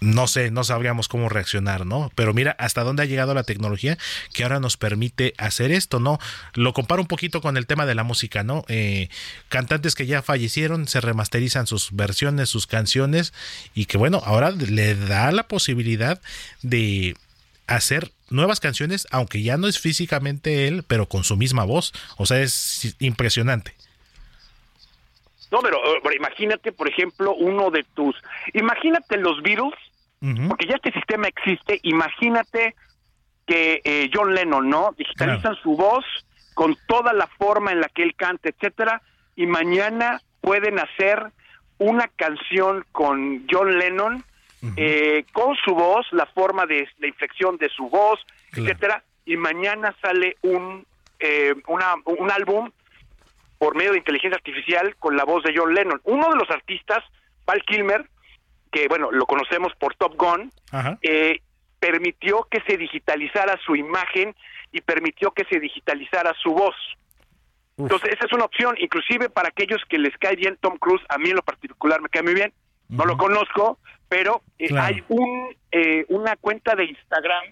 no 0.00 0.26
sé, 0.26 0.50
no 0.50 0.64
sabríamos 0.64 1.08
cómo 1.08 1.28
reaccionar, 1.28 1.86
¿no? 1.86 2.10
Pero 2.14 2.34
mira 2.34 2.56
hasta 2.58 2.82
dónde 2.82 3.02
ha 3.02 3.06
llegado 3.06 3.34
la 3.34 3.42
tecnología 3.42 3.98
que 4.32 4.42
ahora 4.42 4.60
nos 4.60 4.76
permite 4.76 5.34
hacer 5.38 5.72
esto, 5.72 6.00
¿no? 6.00 6.18
Lo 6.54 6.72
comparo 6.72 7.02
un 7.02 7.08
poquito 7.08 7.40
con 7.40 7.56
el 7.56 7.66
tema 7.66 7.86
de 7.86 7.94
la 7.94 8.02
música, 8.02 8.42
¿no? 8.42 8.64
Eh, 8.68 9.08
cantantes 9.48 9.94
que 9.94 10.06
ya 10.06 10.22
fallecieron 10.22 10.88
se 10.88 11.00
remasterizan 11.00 11.66
sus 11.66 11.94
versiones, 11.94 12.48
sus 12.48 12.66
canciones 12.66 13.34
y 13.74 13.86
que 13.86 13.98
bueno, 13.98 14.22
ahora 14.24 14.50
le 14.50 14.94
da 14.94 15.32
la 15.32 15.48
posibilidad 15.48 16.20
de 16.62 17.14
hacer 17.66 18.10
nuevas 18.30 18.60
canciones, 18.60 19.06
aunque 19.10 19.42
ya 19.42 19.56
no 19.56 19.68
es 19.68 19.78
físicamente 19.78 20.66
él, 20.66 20.84
pero 20.86 21.06
con 21.06 21.24
su 21.24 21.36
misma 21.36 21.64
voz. 21.64 21.92
O 22.16 22.26
sea, 22.26 22.40
es 22.40 22.96
impresionante. 23.00 23.74
No, 25.50 25.58
pero, 25.60 25.80
imagínate, 26.14 26.72
por 26.72 26.88
ejemplo, 26.88 27.34
uno 27.34 27.70
de 27.70 27.84
tus... 27.94 28.14
Imagínate 28.54 29.16
los 29.16 29.42
Porque 30.48 30.66
ya 30.66 30.74
este 30.74 30.92
sistema 30.92 31.28
existe, 31.28 31.80
imagínate 31.82 32.74
que 33.46 33.80
eh, 33.84 34.10
John 34.12 34.34
Lennon, 34.34 34.68
¿no? 34.68 34.94
Digitalizan 34.96 35.56
su 35.62 35.76
voz 35.76 36.04
con 36.54 36.76
toda 36.86 37.14
la 37.14 37.26
forma 37.26 37.72
en 37.72 37.80
la 37.80 37.88
que 37.88 38.02
él 38.02 38.14
canta, 38.14 38.50
etcétera, 38.50 39.00
y 39.34 39.46
mañana 39.46 40.20
pueden 40.42 40.78
hacer 40.78 41.32
una 41.78 42.06
canción 42.08 42.84
con 42.92 43.46
John 43.50 43.78
Lennon 43.78 44.22
eh, 44.76 45.24
con 45.32 45.56
su 45.56 45.74
voz, 45.74 46.06
la 46.12 46.26
forma 46.26 46.66
de 46.66 46.86
la 46.98 47.06
inflexión 47.06 47.56
de 47.56 47.70
su 47.70 47.88
voz, 47.88 48.20
etcétera, 48.52 49.02
y 49.24 49.36
mañana 49.38 49.94
sale 50.02 50.36
un 50.42 50.84
eh, 51.18 51.54
un 51.66 52.30
álbum 52.30 52.70
por 53.58 53.76
medio 53.76 53.92
de 53.92 53.98
inteligencia 53.98 54.36
artificial 54.36 54.96
con 54.98 55.16
la 55.16 55.24
voz 55.24 55.42
de 55.44 55.52
John 55.54 55.74
Lennon. 55.74 56.00
Uno 56.04 56.30
de 56.30 56.36
los 56.36 56.50
artistas, 56.50 57.04
Val 57.44 57.62
Kilmer, 57.66 58.08
que 58.70 58.88
bueno, 58.88 59.10
lo 59.10 59.26
conocemos 59.26 59.72
por 59.78 59.94
Top 59.96 60.14
Gun, 60.16 60.50
eh, 61.02 61.40
permitió 61.78 62.46
que 62.50 62.60
se 62.66 62.76
digitalizara 62.76 63.58
su 63.64 63.74
imagen 63.76 64.34
y 64.72 64.80
permitió 64.80 65.32
que 65.32 65.44
se 65.44 65.58
digitalizara 65.58 66.34
su 66.42 66.52
voz. 66.52 66.74
Entonces, 67.78 68.10
esa 68.12 68.26
es 68.26 68.32
una 68.32 68.44
opción, 68.44 68.74
inclusive 68.78 69.30
para 69.30 69.48
aquellos 69.48 69.82
que 69.88 69.98
les 69.98 70.16
cae 70.18 70.36
bien 70.36 70.58
Tom 70.60 70.76
Cruise, 70.76 71.02
a 71.08 71.16
mí 71.16 71.30
en 71.30 71.36
lo 71.36 71.42
particular 71.42 72.00
me 72.02 72.10
cae 72.10 72.22
muy 72.22 72.34
bien, 72.34 72.52
no 72.88 73.04
lo 73.04 73.16
conozco, 73.16 73.78
pero 74.08 74.42
eh, 74.58 74.68
hay 74.78 75.02
un 75.08 75.56
eh, 75.72 76.04
una 76.08 76.36
cuenta 76.36 76.74
de 76.74 76.84
Instagram 76.84 77.44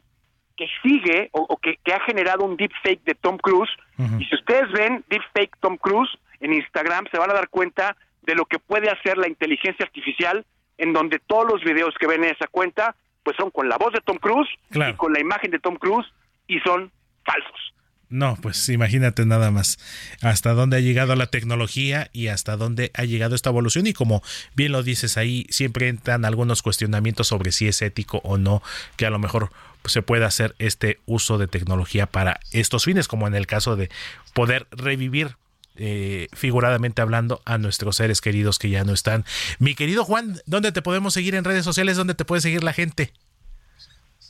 que 0.57 0.67
sigue 0.83 1.31
o, 1.33 1.57
que, 1.57 1.79
ha 1.93 2.01
generado 2.01 2.45
un 2.45 2.57
deepfake 2.57 3.05
de 3.05 3.15
Tom 3.15 3.39
Cruise. 3.39 3.71
Y 4.19 4.25
si 4.25 4.35
ustedes 4.35 4.71
ven 4.73 5.05
deepfake 5.09 5.57
Tom 5.61 5.77
Cruise 5.77 6.11
en 6.41 6.53
Instagram, 6.53 7.07
se 7.13 7.19
van 7.19 7.31
a 7.31 7.35
dar 7.35 7.49
cuenta 7.49 7.97
de 8.23 8.35
lo 8.35 8.45
que 8.45 8.59
puede 8.59 8.91
hacer 8.91 9.17
la 9.17 9.29
inteligencia 9.29 9.85
artificial, 9.85 10.45
en 10.79 10.93
donde 10.93 11.19
todos 11.19 11.47
los 11.51 11.63
videos 11.63 11.95
que 12.01 12.07
ven 12.07 12.25
en 12.25 12.31
esa 12.31 12.47
cuenta, 12.47 12.97
pues 13.23 13.37
son 13.37 13.51
con 13.51 13.69
la 13.69 13.77
voz 13.77 13.93
de 13.93 14.01
Tom 14.01 14.17
Cruise 14.19 14.49
y 14.71 14.93
con 14.95 15.13
la 15.13 15.21
imagen 15.21 15.51
de 15.51 15.59
Tom 15.59 15.77
Cruise 15.77 16.07
y 16.47 16.61
son 16.61 16.91
falsos. 17.25 17.75
No, 18.11 18.39
pues 18.41 18.67
imagínate 18.71 19.27
nada 19.27 19.51
más 19.51 19.79
hasta 20.23 20.55
dónde 20.55 20.79
ha 20.79 20.81
llegado 20.81 21.15
la 21.15 21.27
tecnología 21.27 22.09
y 22.15 22.29
hasta 22.29 22.57
dónde 22.57 22.91
ha 22.95 23.05
llegado 23.05 23.35
esta 23.35 23.51
evolución 23.51 23.87
y 23.87 23.93
como 23.93 24.23
bien 24.55 24.73
lo 24.73 24.83
dices 24.83 25.19
ahí, 25.19 25.47
siempre 25.51 25.89
entran 25.89 26.25
algunos 26.25 26.63
cuestionamientos 26.63 27.29
sobre 27.29 27.53
si 27.53 27.69
es 27.69 27.83
ético 27.83 28.23
o 28.25 28.39
no, 28.39 28.63
que 28.97 29.05
a 29.05 29.11
lo 29.11 29.19
mejor 29.19 29.51
se 29.85 30.01
puede 30.01 30.25
hacer 30.25 30.55
este 30.59 31.01
uso 31.05 31.37
de 31.37 31.49
tecnología 31.49 32.07
para 32.07 32.41
estos 32.51 32.85
fines, 32.85 33.09
como 33.09 33.27
en 33.27 33.35
el 33.35 33.47
caso 33.47 33.77
de 33.77 33.91
poder 34.33 34.67
revivir 34.71 35.37
eh, 35.79 36.29
figuradamente 36.33 37.01
hablando 37.03 37.41
a 37.45 37.57
nuestros 37.57 37.97
seres 37.97 38.21
queridos 38.21 38.59
que 38.59 38.69
ya 38.69 38.85
no 38.85 38.93
están. 38.93 39.25
Mi 39.59 39.75
querido 39.75 40.05
Juan, 40.05 40.41
¿dónde 40.47 40.73
te 40.73 40.83
podemos 40.83 41.15
seguir 41.15 41.35
en 41.35 41.45
redes 41.45 41.65
sociales? 41.65 41.97
¿Dónde 41.97 42.15
te 42.15 42.25
puede 42.25 42.41
seguir 42.41 42.65
la 42.65 42.73
gente? 42.73 43.13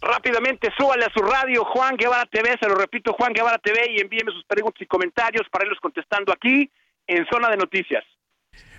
Rápidamente 0.01 0.70
súbale 0.78 1.05
a 1.05 1.12
su 1.12 1.20
radio 1.20 1.64
Juan 1.64 1.96
Guevara 1.96 2.26
TV, 2.26 2.57
se 2.61 2.68
lo 2.68 2.76
repito, 2.76 3.12
Juan 3.14 3.32
Guevara 3.32 3.59
TV 3.59 3.94
y 3.96 4.01
envíeme 4.01 4.30
sus 4.30 4.44
preguntas 4.44 4.80
y 4.80 4.86
comentarios 4.86 5.49
para 5.51 5.64
irlos 5.64 5.80
contestando 5.80 6.32
aquí 6.32 6.70
en 7.07 7.26
Zona 7.32 7.49
de 7.51 7.57
Noticias. 7.57 8.05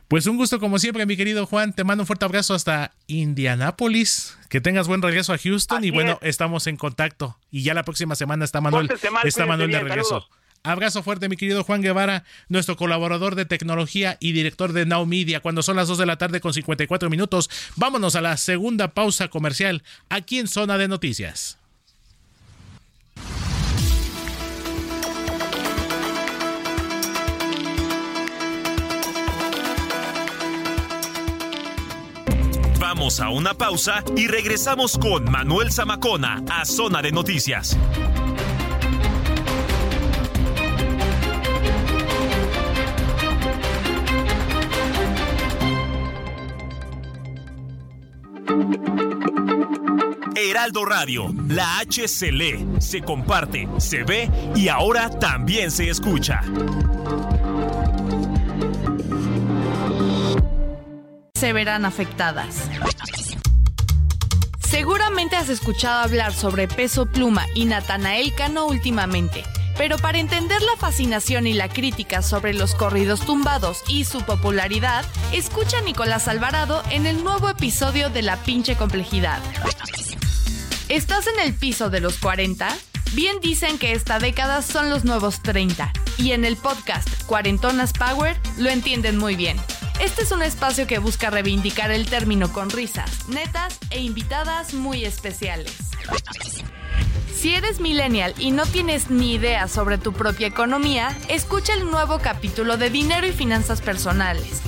Pues 0.07 0.25
un 0.25 0.37
gusto 0.37 0.59
como 0.59 0.79
siempre, 0.79 1.05
mi 1.05 1.15
querido 1.15 1.45
Juan. 1.45 1.71
Te 1.71 1.83
mando 1.83 2.01
un 2.01 2.07
fuerte 2.07 2.25
abrazo 2.25 2.55
hasta 2.55 2.93
Indianápolis. 3.05 4.39
Que 4.49 4.59
tengas 4.59 4.87
buen 4.87 5.03
regreso 5.03 5.33
a 5.33 5.37
Houston 5.37 5.83
y 5.83 5.91
bueno, 5.91 6.17
estamos 6.23 6.65
en 6.65 6.77
contacto. 6.77 7.37
Y 7.51 7.61
ya 7.61 7.75
la 7.75 7.83
próxima 7.83 8.15
semana 8.15 8.43
está 8.43 8.59
Manuel, 8.59 8.89
está 9.23 9.45
Manuel 9.45 9.71
de 9.71 9.79
regreso. 9.79 10.27
Abrazo 10.63 11.03
fuerte, 11.03 11.29
mi 11.29 11.37
querido 11.37 11.63
Juan 11.63 11.81
Guevara, 11.81 12.25
nuestro 12.49 12.75
colaborador 12.75 13.35
de 13.35 13.45
tecnología 13.45 14.17
y 14.19 14.33
director 14.33 14.73
de 14.73 14.85
Now 14.85 15.05
Media. 15.05 15.39
Cuando 15.39 15.63
son 15.63 15.77
las 15.77 15.87
2 15.87 15.97
de 15.97 16.05
la 16.05 16.17
tarde 16.17 16.41
con 16.41 16.53
54 16.53 17.09
minutos, 17.09 17.49
vámonos 17.75 18.15
a 18.15 18.21
la 18.21 18.35
segunda 18.37 18.93
pausa 18.93 19.29
comercial 19.29 19.83
aquí 20.09 20.39
en 20.39 20.47
Zona 20.47 20.77
de 20.77 20.87
Noticias. 20.87 21.57
Vamos 32.79 33.21
a 33.21 33.29
una 33.29 33.53
pausa 33.53 34.03
y 34.17 34.27
regresamos 34.27 34.97
con 34.97 35.23
Manuel 35.31 35.71
Zamacona 35.71 36.43
a 36.49 36.65
Zona 36.65 37.01
de 37.01 37.11
Noticias. 37.11 37.77
Heraldo 50.35 50.85
Radio, 50.85 51.33
la 51.47 51.79
H 51.79 52.07
se 52.07 52.31
lee, 52.31 52.67
se 52.79 53.01
comparte, 53.01 53.67
se 53.77 54.03
ve 54.03 54.29
y 54.55 54.69
ahora 54.69 55.09
también 55.09 55.69
se 55.69 55.89
escucha. 55.89 56.41
Se 61.35 61.53
verán 61.53 61.85
afectadas. 61.85 62.69
Seguramente 64.59 65.35
has 65.35 65.49
escuchado 65.49 66.03
hablar 66.03 66.33
sobre 66.33 66.67
Peso 66.67 67.05
Pluma 67.05 67.45
y 67.55 67.65
Natanael 67.65 68.33
Cano 68.33 68.65
últimamente. 68.65 69.43
Pero 69.79 69.97
para 69.97 70.19
entender 70.19 70.61
la 70.61 70.75
fascinación 70.75 71.47
y 71.47 71.53
la 71.53 71.69
crítica 71.69 72.21
sobre 72.21 72.53
los 72.53 72.75
corridos 72.75 73.21
tumbados 73.21 73.81
y 73.87 74.03
su 74.03 74.21
popularidad, 74.25 75.05
escucha 75.31 75.77
a 75.77 75.81
Nicolás 75.81 76.27
Alvarado 76.27 76.83
en 76.91 77.05
el 77.05 77.23
nuevo 77.23 77.47
episodio 77.47 78.09
de 78.09 78.21
La 78.21 78.35
pinche 78.35 78.75
complejidad. 78.75 79.39
¿Estás 80.89 81.27
en 81.27 81.39
el 81.39 81.53
piso 81.53 81.89
de 81.89 82.01
los 82.01 82.17
40? 82.17 82.67
Bien 83.13 83.37
dicen 83.41 83.77
que 83.77 83.93
esta 83.93 84.19
década 84.19 84.61
son 84.63 84.89
los 84.89 85.05
nuevos 85.05 85.41
30 85.43 85.93
y 86.17 86.33
en 86.33 86.43
el 86.43 86.57
podcast 86.57 87.07
Cuarentonas 87.23 87.93
Power 87.93 88.35
lo 88.57 88.69
entienden 88.69 89.17
muy 89.17 89.37
bien. 89.37 89.55
Este 90.01 90.21
es 90.21 90.31
un 90.31 90.41
espacio 90.41 90.87
que 90.87 90.97
busca 90.97 91.29
reivindicar 91.29 91.91
el 91.91 92.09
término 92.09 92.53
con 92.53 92.69
risas, 92.69 93.27
netas 93.27 93.77
e 93.91 94.01
invitadas 94.01 94.73
muy 94.73 95.03
especiales. 95.03 95.75
Si 97.33 97.53
eres 97.53 97.81
millennial 97.81 98.33
y 98.39 98.51
no 98.51 98.65
tienes 98.65 99.09
ni 99.09 99.33
idea 99.33 99.67
sobre 99.67 99.97
tu 99.97 100.13
propia 100.13 100.47
economía, 100.47 101.17
escucha 101.27 101.73
el 101.73 101.91
nuevo 101.91 102.19
capítulo 102.19 102.77
de 102.77 102.89
Dinero 102.89 103.27
y 103.27 103.33
Finanzas 103.33 103.81
Personales. 103.81 104.61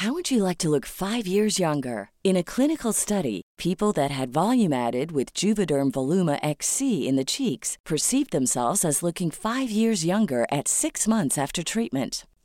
How 0.00 0.12
would 0.12 0.30
you 0.30 0.44
like 0.44 0.58
to 0.58 0.68
look 0.68 0.86
5 0.86 1.26
years 1.26 1.58
younger? 1.58 2.10
In 2.22 2.36
a 2.36 2.44
clinical 2.44 2.92
study, 2.92 3.42
people 3.56 3.92
that 3.94 4.12
had 4.12 4.32
volume 4.32 4.72
added 4.72 5.10
with 5.10 5.32
Juvederm 5.32 5.90
Voluma 5.90 6.38
XC 6.42 7.08
in 7.08 7.16
the 7.16 7.24
cheeks 7.24 7.76
perceived 7.84 8.30
themselves 8.30 8.84
as 8.84 9.02
looking 9.02 9.30
5 9.30 9.70
years 9.70 10.04
younger 10.04 10.44
at 10.52 10.68
6 10.68 11.08
months 11.08 11.36
after 11.36 11.64
treatment. 11.64 12.24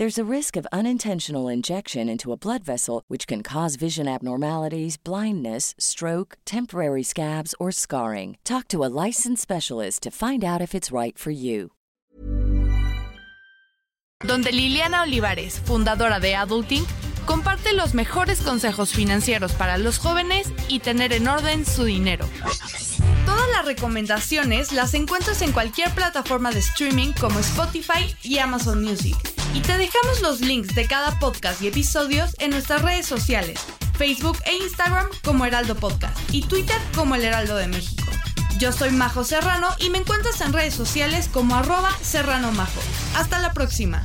There's 0.00 0.16
a 0.16 0.24
risk 0.36 0.56
of 0.56 0.66
unintentional 0.72 1.46
injection 1.46 2.08
into 2.08 2.32
a 2.32 2.36
blood 2.38 2.64
vessel, 2.64 3.02
which 3.08 3.26
can 3.26 3.42
cause 3.42 3.76
vision 3.76 4.08
abnormalities, 4.08 4.96
blindness, 4.96 5.74
stroke, 5.76 6.38
temporary 6.46 7.02
scabs, 7.02 7.54
or 7.60 7.70
scarring. 7.70 8.38
Talk 8.42 8.66
to 8.68 8.82
a 8.82 8.88
licensed 8.88 9.42
specialist 9.42 10.02
to 10.04 10.10
find 10.10 10.42
out 10.42 10.62
if 10.62 10.74
it's 10.74 10.90
right 10.90 11.18
for 11.18 11.30
you. 11.30 11.72
donde 14.26 14.46
Liliana 14.46 15.02
Olivares, 15.02 15.58
fundadora 15.58 16.18
de 16.18 16.32
Adulting, 16.32 16.86
comparte 17.30 17.74
los 17.74 17.94
mejores 17.94 18.40
consejos 18.40 18.90
financieros 18.90 19.52
para 19.52 19.78
los 19.78 19.98
jóvenes 19.98 20.48
y 20.66 20.80
tener 20.80 21.12
en 21.12 21.28
orden 21.28 21.64
su 21.64 21.84
dinero. 21.84 22.28
Todas 23.24 23.48
las 23.52 23.64
recomendaciones 23.64 24.72
las 24.72 24.94
encuentras 24.94 25.40
en 25.42 25.52
cualquier 25.52 25.94
plataforma 25.94 26.50
de 26.50 26.58
streaming 26.58 27.12
como 27.12 27.38
Spotify 27.38 28.16
y 28.24 28.38
Amazon 28.38 28.82
Music. 28.82 29.16
Y 29.54 29.60
te 29.60 29.78
dejamos 29.78 30.20
los 30.22 30.40
links 30.40 30.74
de 30.74 30.88
cada 30.88 31.20
podcast 31.20 31.62
y 31.62 31.68
episodios 31.68 32.34
en 32.40 32.50
nuestras 32.50 32.82
redes 32.82 33.06
sociales, 33.06 33.60
Facebook 33.96 34.38
e 34.44 34.56
Instagram 34.56 35.06
como 35.22 35.46
Heraldo 35.46 35.76
Podcast 35.76 36.18
y 36.32 36.42
Twitter 36.42 36.78
como 36.96 37.14
El 37.14 37.22
Heraldo 37.22 37.54
de 37.54 37.68
México. 37.68 38.10
Yo 38.58 38.72
soy 38.72 38.90
Majo 38.90 39.22
Serrano 39.22 39.68
y 39.78 39.90
me 39.90 39.98
encuentras 39.98 40.40
en 40.40 40.52
redes 40.52 40.74
sociales 40.74 41.30
como 41.32 41.54
arroba 41.54 41.96
serrano 42.02 42.50
majo. 42.50 42.80
Hasta 43.14 43.38
la 43.38 43.52
próxima. 43.52 44.04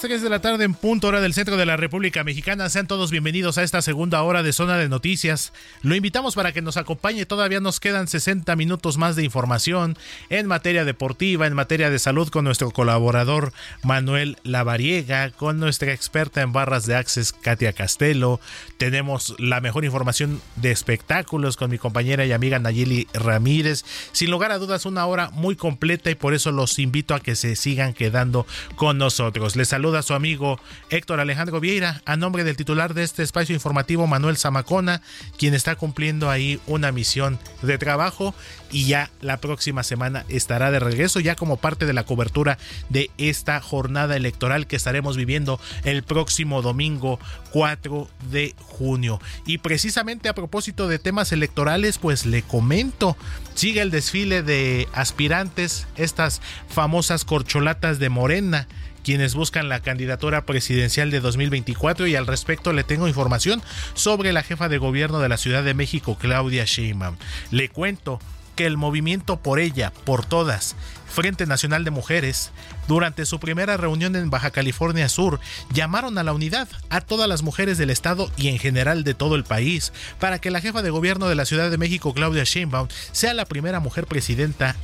Las 0.00 0.08
3 0.08 0.22
de 0.22 0.30
la 0.30 0.40
tarde 0.40 0.64
en 0.64 0.72
punto 0.72 1.08
hora 1.08 1.20
del 1.20 1.34
centro 1.34 1.58
de 1.58 1.66
la 1.66 1.76
República 1.76 2.24
Mexicana. 2.24 2.70
Sean 2.70 2.86
todos 2.86 3.10
bienvenidos 3.10 3.58
a 3.58 3.62
esta 3.62 3.82
segunda 3.82 4.22
hora 4.22 4.42
de 4.42 4.54
Zona 4.54 4.78
de 4.78 4.88
Noticias. 4.88 5.52
Lo 5.82 5.94
invitamos 5.94 6.34
para 6.34 6.52
que 6.52 6.62
nos 6.62 6.78
acompañe. 6.78 7.26
Todavía 7.26 7.60
nos 7.60 7.80
quedan 7.80 8.08
60 8.08 8.56
minutos 8.56 8.96
más 8.96 9.14
de 9.14 9.24
información 9.24 9.98
en 10.30 10.46
materia 10.46 10.86
deportiva, 10.86 11.46
en 11.46 11.52
materia 11.52 11.90
de 11.90 11.98
salud 11.98 12.30
con 12.30 12.46
nuestro 12.46 12.70
colaborador 12.70 13.52
Manuel 13.82 14.38
Lavariega, 14.42 15.32
con 15.32 15.60
nuestra 15.60 15.92
experta 15.92 16.40
en 16.40 16.54
barras 16.54 16.86
de 16.86 16.94
Access 16.94 17.34
Katia 17.34 17.74
Castelo. 17.74 18.40
Tenemos 18.78 19.34
la 19.38 19.60
mejor 19.60 19.84
información 19.84 20.40
de 20.56 20.70
espectáculos 20.70 21.58
con 21.58 21.70
mi 21.70 21.76
compañera 21.76 22.24
y 22.24 22.32
amiga 22.32 22.58
Nayeli 22.58 23.06
Ramírez. 23.12 23.84
Sin 24.12 24.30
lugar 24.30 24.50
a 24.50 24.56
dudas, 24.56 24.86
una 24.86 25.04
hora 25.04 25.28
muy 25.34 25.56
completa 25.56 26.10
y 26.10 26.14
por 26.14 26.32
eso 26.32 26.52
los 26.52 26.78
invito 26.78 27.14
a 27.14 27.20
que 27.20 27.36
se 27.36 27.54
sigan 27.54 27.92
quedando 27.92 28.46
con 28.76 28.96
nosotros. 28.96 29.56
Les 29.56 29.74
a 29.98 30.02
su 30.02 30.14
amigo 30.14 30.60
Héctor 30.90 31.20
Alejandro 31.20 31.60
Vieira 31.60 32.02
a 32.04 32.16
nombre 32.16 32.44
del 32.44 32.56
titular 32.56 32.94
de 32.94 33.02
este 33.02 33.22
espacio 33.22 33.54
informativo 33.54 34.06
Manuel 34.06 34.36
Zamacona, 34.36 35.02
quien 35.38 35.54
está 35.54 35.76
cumpliendo 35.76 36.30
ahí 36.30 36.60
una 36.66 36.92
misión 36.92 37.38
de 37.62 37.78
trabajo 37.78 38.34
y 38.70 38.86
ya 38.86 39.10
la 39.20 39.38
próxima 39.38 39.82
semana 39.82 40.24
estará 40.28 40.70
de 40.70 40.80
regreso 40.80 41.20
ya 41.20 41.34
como 41.34 41.56
parte 41.56 41.86
de 41.86 41.92
la 41.92 42.04
cobertura 42.04 42.58
de 42.88 43.10
esta 43.18 43.60
jornada 43.60 44.16
electoral 44.16 44.66
que 44.66 44.76
estaremos 44.76 45.16
viviendo 45.16 45.60
el 45.84 46.02
próximo 46.02 46.62
domingo 46.62 47.18
4 47.52 48.08
de 48.30 48.54
junio. 48.58 49.20
Y 49.46 49.58
precisamente 49.58 50.28
a 50.28 50.34
propósito 50.34 50.88
de 50.88 50.98
temas 50.98 51.32
electorales, 51.32 51.98
pues 51.98 52.26
le 52.26 52.42
comento, 52.42 53.16
sigue 53.54 53.80
el 53.80 53.90
desfile 53.90 54.42
de 54.42 54.88
aspirantes, 54.92 55.86
estas 55.96 56.40
famosas 56.68 57.24
corcholatas 57.24 57.98
de 57.98 58.08
Morena 58.08 58.68
quienes 59.10 59.34
buscan 59.34 59.68
la 59.68 59.80
candidatura 59.80 60.46
presidencial 60.46 61.10
de 61.10 61.18
2024 61.18 62.06
y 62.06 62.14
al 62.14 62.28
respecto 62.28 62.72
le 62.72 62.84
tengo 62.84 63.08
información 63.08 63.60
sobre 63.94 64.32
la 64.32 64.44
jefa 64.44 64.68
de 64.68 64.78
gobierno 64.78 65.18
de 65.18 65.28
la 65.28 65.36
Ciudad 65.36 65.64
de 65.64 65.74
México, 65.74 66.16
Claudia 66.16 66.64
Sheinbaum. 66.64 67.16
Le 67.50 67.68
cuento 67.70 68.20
que 68.54 68.66
el 68.66 68.76
movimiento 68.76 69.40
por 69.40 69.58
ella, 69.58 69.92
por 70.04 70.24
todas, 70.24 70.76
Frente 71.08 71.44
Nacional 71.46 71.82
de 71.82 71.90
Mujeres, 71.90 72.52
durante 72.86 73.26
su 73.26 73.40
primera 73.40 73.76
reunión 73.76 74.14
en 74.14 74.30
Baja 74.30 74.52
California 74.52 75.08
Sur, 75.08 75.40
llamaron 75.72 76.16
a 76.16 76.22
la 76.22 76.32
unidad 76.32 76.68
a 76.88 77.00
todas 77.00 77.28
las 77.28 77.42
mujeres 77.42 77.78
del 77.78 77.90
estado 77.90 78.30
y 78.36 78.46
en 78.46 78.60
general 78.60 79.02
de 79.02 79.14
todo 79.14 79.34
el 79.34 79.42
país 79.42 79.92
para 80.20 80.38
que 80.38 80.52
la 80.52 80.60
jefa 80.60 80.82
de 80.82 80.90
gobierno 80.90 81.28
de 81.28 81.34
la 81.34 81.46
Ciudad 81.46 81.68
de 81.68 81.78
México, 81.78 82.14
Claudia 82.14 82.44
Sheinbaum, 82.44 82.86
sea 83.10 83.34
la 83.34 83.44
primera 83.44 83.80
mujer 83.80 84.06
presidenta 84.06 84.76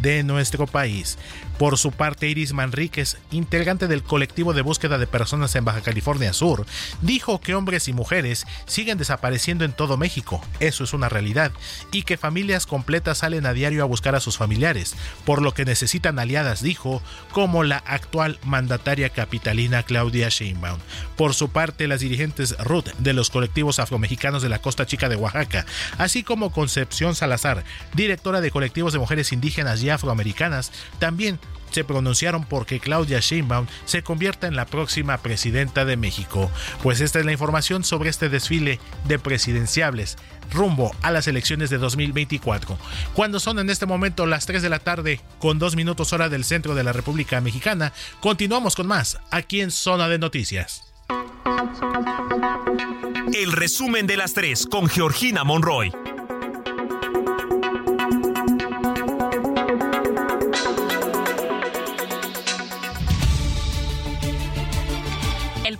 de 0.00 0.22
nuestro 0.22 0.66
país. 0.66 1.18
Por 1.62 1.78
su 1.78 1.92
parte, 1.92 2.28
Iris 2.28 2.54
Manríquez, 2.54 3.18
integrante 3.30 3.86
del 3.86 4.02
colectivo 4.02 4.52
de 4.52 4.62
búsqueda 4.62 4.98
de 4.98 5.06
personas 5.06 5.54
en 5.54 5.64
Baja 5.64 5.80
California 5.80 6.32
Sur, 6.32 6.66
dijo 7.02 7.40
que 7.40 7.54
hombres 7.54 7.86
y 7.86 7.92
mujeres 7.92 8.48
siguen 8.66 8.98
desapareciendo 8.98 9.64
en 9.64 9.72
todo 9.72 9.96
México, 9.96 10.44
eso 10.58 10.82
es 10.82 10.92
una 10.92 11.08
realidad, 11.08 11.52
y 11.92 12.02
que 12.02 12.16
familias 12.16 12.66
completas 12.66 13.18
salen 13.18 13.46
a 13.46 13.52
diario 13.52 13.84
a 13.84 13.86
buscar 13.86 14.16
a 14.16 14.20
sus 14.20 14.38
familiares, 14.38 14.96
por 15.24 15.40
lo 15.40 15.54
que 15.54 15.64
necesitan 15.64 16.18
aliadas, 16.18 16.64
dijo, 16.64 17.00
como 17.30 17.62
la 17.62 17.76
actual 17.76 18.40
mandataria 18.42 19.10
capitalina 19.10 19.84
Claudia 19.84 20.30
Sheinbaum. 20.30 20.80
Por 21.16 21.32
su 21.32 21.50
parte, 21.50 21.86
las 21.86 22.00
dirigentes 22.00 22.58
Ruth 22.58 22.88
de 22.98 23.12
los 23.12 23.30
colectivos 23.30 23.78
afromexicanos 23.78 24.42
de 24.42 24.48
la 24.48 24.58
Costa 24.58 24.84
Chica 24.86 25.08
de 25.08 25.14
Oaxaca, 25.14 25.64
así 25.96 26.24
como 26.24 26.50
Concepción 26.50 27.14
Salazar, 27.14 27.62
directora 27.94 28.40
de 28.40 28.50
colectivos 28.50 28.92
de 28.92 28.98
mujeres 28.98 29.30
indígenas 29.30 29.80
y 29.84 29.90
afroamericanas, 29.90 30.72
también 30.98 31.38
se 31.72 31.84
pronunciaron 31.84 32.44
porque 32.44 32.80
Claudia 32.80 33.20
Sheinbaum 33.20 33.66
se 33.84 34.02
convierta 34.02 34.46
en 34.46 34.56
la 34.56 34.66
próxima 34.66 35.18
presidenta 35.18 35.84
de 35.84 35.96
México. 35.96 36.50
Pues 36.82 37.00
esta 37.00 37.18
es 37.18 37.24
la 37.24 37.32
información 37.32 37.84
sobre 37.84 38.10
este 38.10 38.28
desfile 38.28 38.78
de 39.06 39.18
presidenciables 39.18 40.16
rumbo 40.52 40.94
a 41.02 41.10
las 41.10 41.26
elecciones 41.26 41.70
de 41.70 41.78
2024. 41.78 42.78
Cuando 43.14 43.40
son 43.40 43.58
en 43.58 43.70
este 43.70 43.86
momento 43.86 44.26
las 44.26 44.46
3 44.46 44.62
de 44.62 44.68
la 44.68 44.78
tarde 44.78 45.20
con 45.38 45.58
2 45.58 45.76
minutos 45.76 46.12
hora 46.12 46.28
del 46.28 46.44
centro 46.44 46.74
de 46.74 46.84
la 46.84 46.92
República 46.92 47.40
Mexicana, 47.40 47.92
continuamos 48.20 48.76
con 48.76 48.86
más 48.86 49.18
aquí 49.30 49.60
en 49.60 49.70
Zona 49.70 50.08
de 50.08 50.18
Noticias. 50.18 50.82
El 53.34 53.52
resumen 53.52 54.06
de 54.06 54.16
las 54.16 54.34
3 54.34 54.66
con 54.66 54.88
Georgina 54.88 55.44
Monroy. 55.44 55.90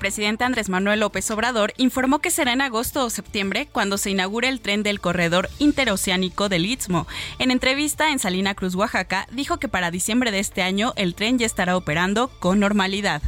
Presidente 0.02 0.42
Andrés 0.42 0.68
Manuel 0.68 0.98
López 0.98 1.30
Obrador 1.30 1.74
informó 1.76 2.18
que 2.18 2.32
será 2.32 2.52
en 2.52 2.60
agosto 2.60 3.06
o 3.06 3.08
septiembre 3.08 3.68
cuando 3.70 3.98
se 3.98 4.10
inaugure 4.10 4.48
el 4.48 4.60
tren 4.60 4.82
del 4.82 4.98
corredor 4.98 5.48
interoceánico 5.60 6.48
del 6.48 6.66
Istmo. 6.66 7.06
En 7.38 7.52
entrevista 7.52 8.10
en 8.10 8.18
Salina 8.18 8.56
Cruz, 8.56 8.74
Oaxaca, 8.74 9.28
dijo 9.30 9.58
que 9.58 9.68
para 9.68 9.92
diciembre 9.92 10.32
de 10.32 10.40
este 10.40 10.62
año 10.62 10.92
el 10.96 11.14
tren 11.14 11.38
ya 11.38 11.46
estará 11.46 11.76
operando 11.76 12.32
con 12.40 12.58
normalidad. 12.58 13.22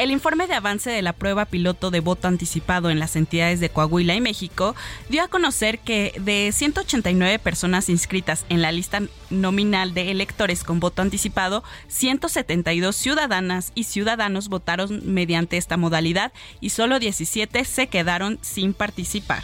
El 0.00 0.12
informe 0.12 0.46
de 0.46 0.54
avance 0.54 0.88
de 0.88 1.02
la 1.02 1.12
prueba 1.12 1.44
piloto 1.44 1.90
de 1.90 2.00
voto 2.00 2.26
anticipado 2.26 2.88
en 2.88 2.98
las 2.98 3.16
entidades 3.16 3.60
de 3.60 3.68
Coahuila 3.68 4.14
y 4.14 4.22
México 4.22 4.74
dio 5.10 5.22
a 5.22 5.28
conocer 5.28 5.78
que 5.78 6.14
de 6.18 6.50
189 6.52 7.38
personas 7.38 7.90
inscritas 7.90 8.46
en 8.48 8.62
la 8.62 8.72
lista 8.72 9.02
nominal 9.28 9.92
de 9.92 10.10
electores 10.10 10.64
con 10.64 10.80
voto 10.80 11.02
anticipado, 11.02 11.62
172 11.88 12.96
ciudadanas 12.96 13.72
y 13.74 13.84
ciudadanos 13.84 14.48
votaron 14.48 15.02
mediante 15.04 15.58
esta 15.58 15.76
modalidad 15.76 16.32
y 16.62 16.70
solo 16.70 16.98
17 16.98 17.62
se 17.66 17.88
quedaron 17.88 18.38
sin 18.40 18.72
participar. 18.72 19.42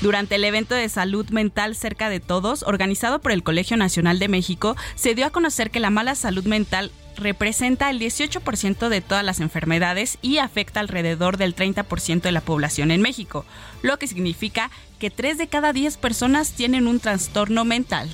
Durante 0.00 0.34
el 0.34 0.44
evento 0.44 0.74
de 0.74 0.88
salud 0.88 1.30
mental 1.30 1.76
cerca 1.76 2.08
de 2.08 2.18
todos, 2.18 2.64
organizado 2.64 3.20
por 3.20 3.30
el 3.30 3.44
Colegio 3.44 3.76
Nacional 3.76 4.18
de 4.18 4.26
México, 4.26 4.74
se 4.96 5.14
dio 5.14 5.26
a 5.26 5.30
conocer 5.30 5.70
que 5.70 5.78
la 5.78 5.90
mala 5.90 6.16
salud 6.16 6.44
mental 6.44 6.90
representa 7.16 7.90
el 7.90 8.00
18% 8.00 8.88
de 8.88 9.00
todas 9.00 9.24
las 9.24 9.40
enfermedades 9.40 10.18
y 10.22 10.38
afecta 10.38 10.80
alrededor 10.80 11.36
del 11.36 11.54
30% 11.54 12.22
de 12.22 12.32
la 12.32 12.40
población 12.40 12.90
en 12.90 13.02
México, 13.02 13.44
lo 13.82 13.98
que 13.98 14.06
significa 14.06 14.70
que 14.98 15.10
3 15.10 15.38
de 15.38 15.48
cada 15.48 15.72
10 15.72 15.96
personas 15.96 16.52
tienen 16.52 16.86
un 16.86 17.00
trastorno 17.00 17.64
mental. 17.64 18.08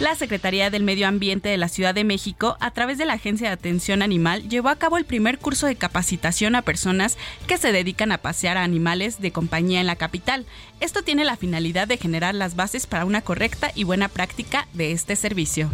La 0.00 0.14
Secretaría 0.14 0.70
del 0.70 0.82
Medio 0.82 1.06
Ambiente 1.06 1.50
de 1.50 1.58
la 1.58 1.68
Ciudad 1.68 1.94
de 1.94 2.04
México, 2.04 2.56
a 2.60 2.70
través 2.70 2.96
de 2.96 3.04
la 3.04 3.12
Agencia 3.12 3.48
de 3.48 3.52
Atención 3.52 4.00
Animal, 4.00 4.48
llevó 4.48 4.70
a 4.70 4.76
cabo 4.76 4.96
el 4.96 5.04
primer 5.04 5.38
curso 5.38 5.66
de 5.66 5.76
capacitación 5.76 6.54
a 6.54 6.62
personas 6.62 7.18
que 7.46 7.58
se 7.58 7.70
dedican 7.70 8.10
a 8.10 8.16
pasear 8.16 8.56
a 8.56 8.64
animales 8.64 9.20
de 9.20 9.30
compañía 9.30 9.78
en 9.78 9.86
la 9.86 9.96
capital. 9.96 10.46
Esto 10.80 11.02
tiene 11.02 11.26
la 11.26 11.36
finalidad 11.36 11.86
de 11.86 11.98
generar 11.98 12.34
las 12.34 12.56
bases 12.56 12.86
para 12.86 13.04
una 13.04 13.20
correcta 13.20 13.72
y 13.74 13.84
buena 13.84 14.08
práctica 14.08 14.66
de 14.72 14.92
este 14.92 15.16
servicio. 15.16 15.68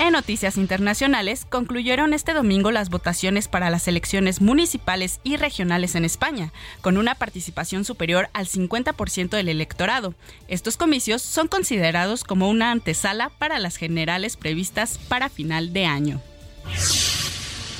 En 0.00 0.12
noticias 0.12 0.56
internacionales, 0.56 1.44
concluyeron 1.44 2.14
este 2.14 2.32
domingo 2.32 2.70
las 2.70 2.88
votaciones 2.88 3.48
para 3.48 3.68
las 3.68 3.86
elecciones 3.86 4.40
municipales 4.40 5.20
y 5.24 5.36
regionales 5.36 5.94
en 5.94 6.06
España, 6.06 6.54
con 6.80 6.96
una 6.96 7.16
participación 7.16 7.84
superior 7.84 8.30
al 8.32 8.46
50% 8.46 9.28
del 9.28 9.50
electorado. 9.50 10.14
Estos 10.48 10.78
comicios 10.78 11.20
son 11.20 11.48
considerados 11.48 12.24
como 12.24 12.48
una 12.48 12.70
antesala 12.70 13.28
para 13.28 13.58
las 13.58 13.76
generales 13.76 14.38
previstas 14.38 14.96
para 14.96 15.28
final 15.28 15.74
de 15.74 15.84
año. 15.84 16.22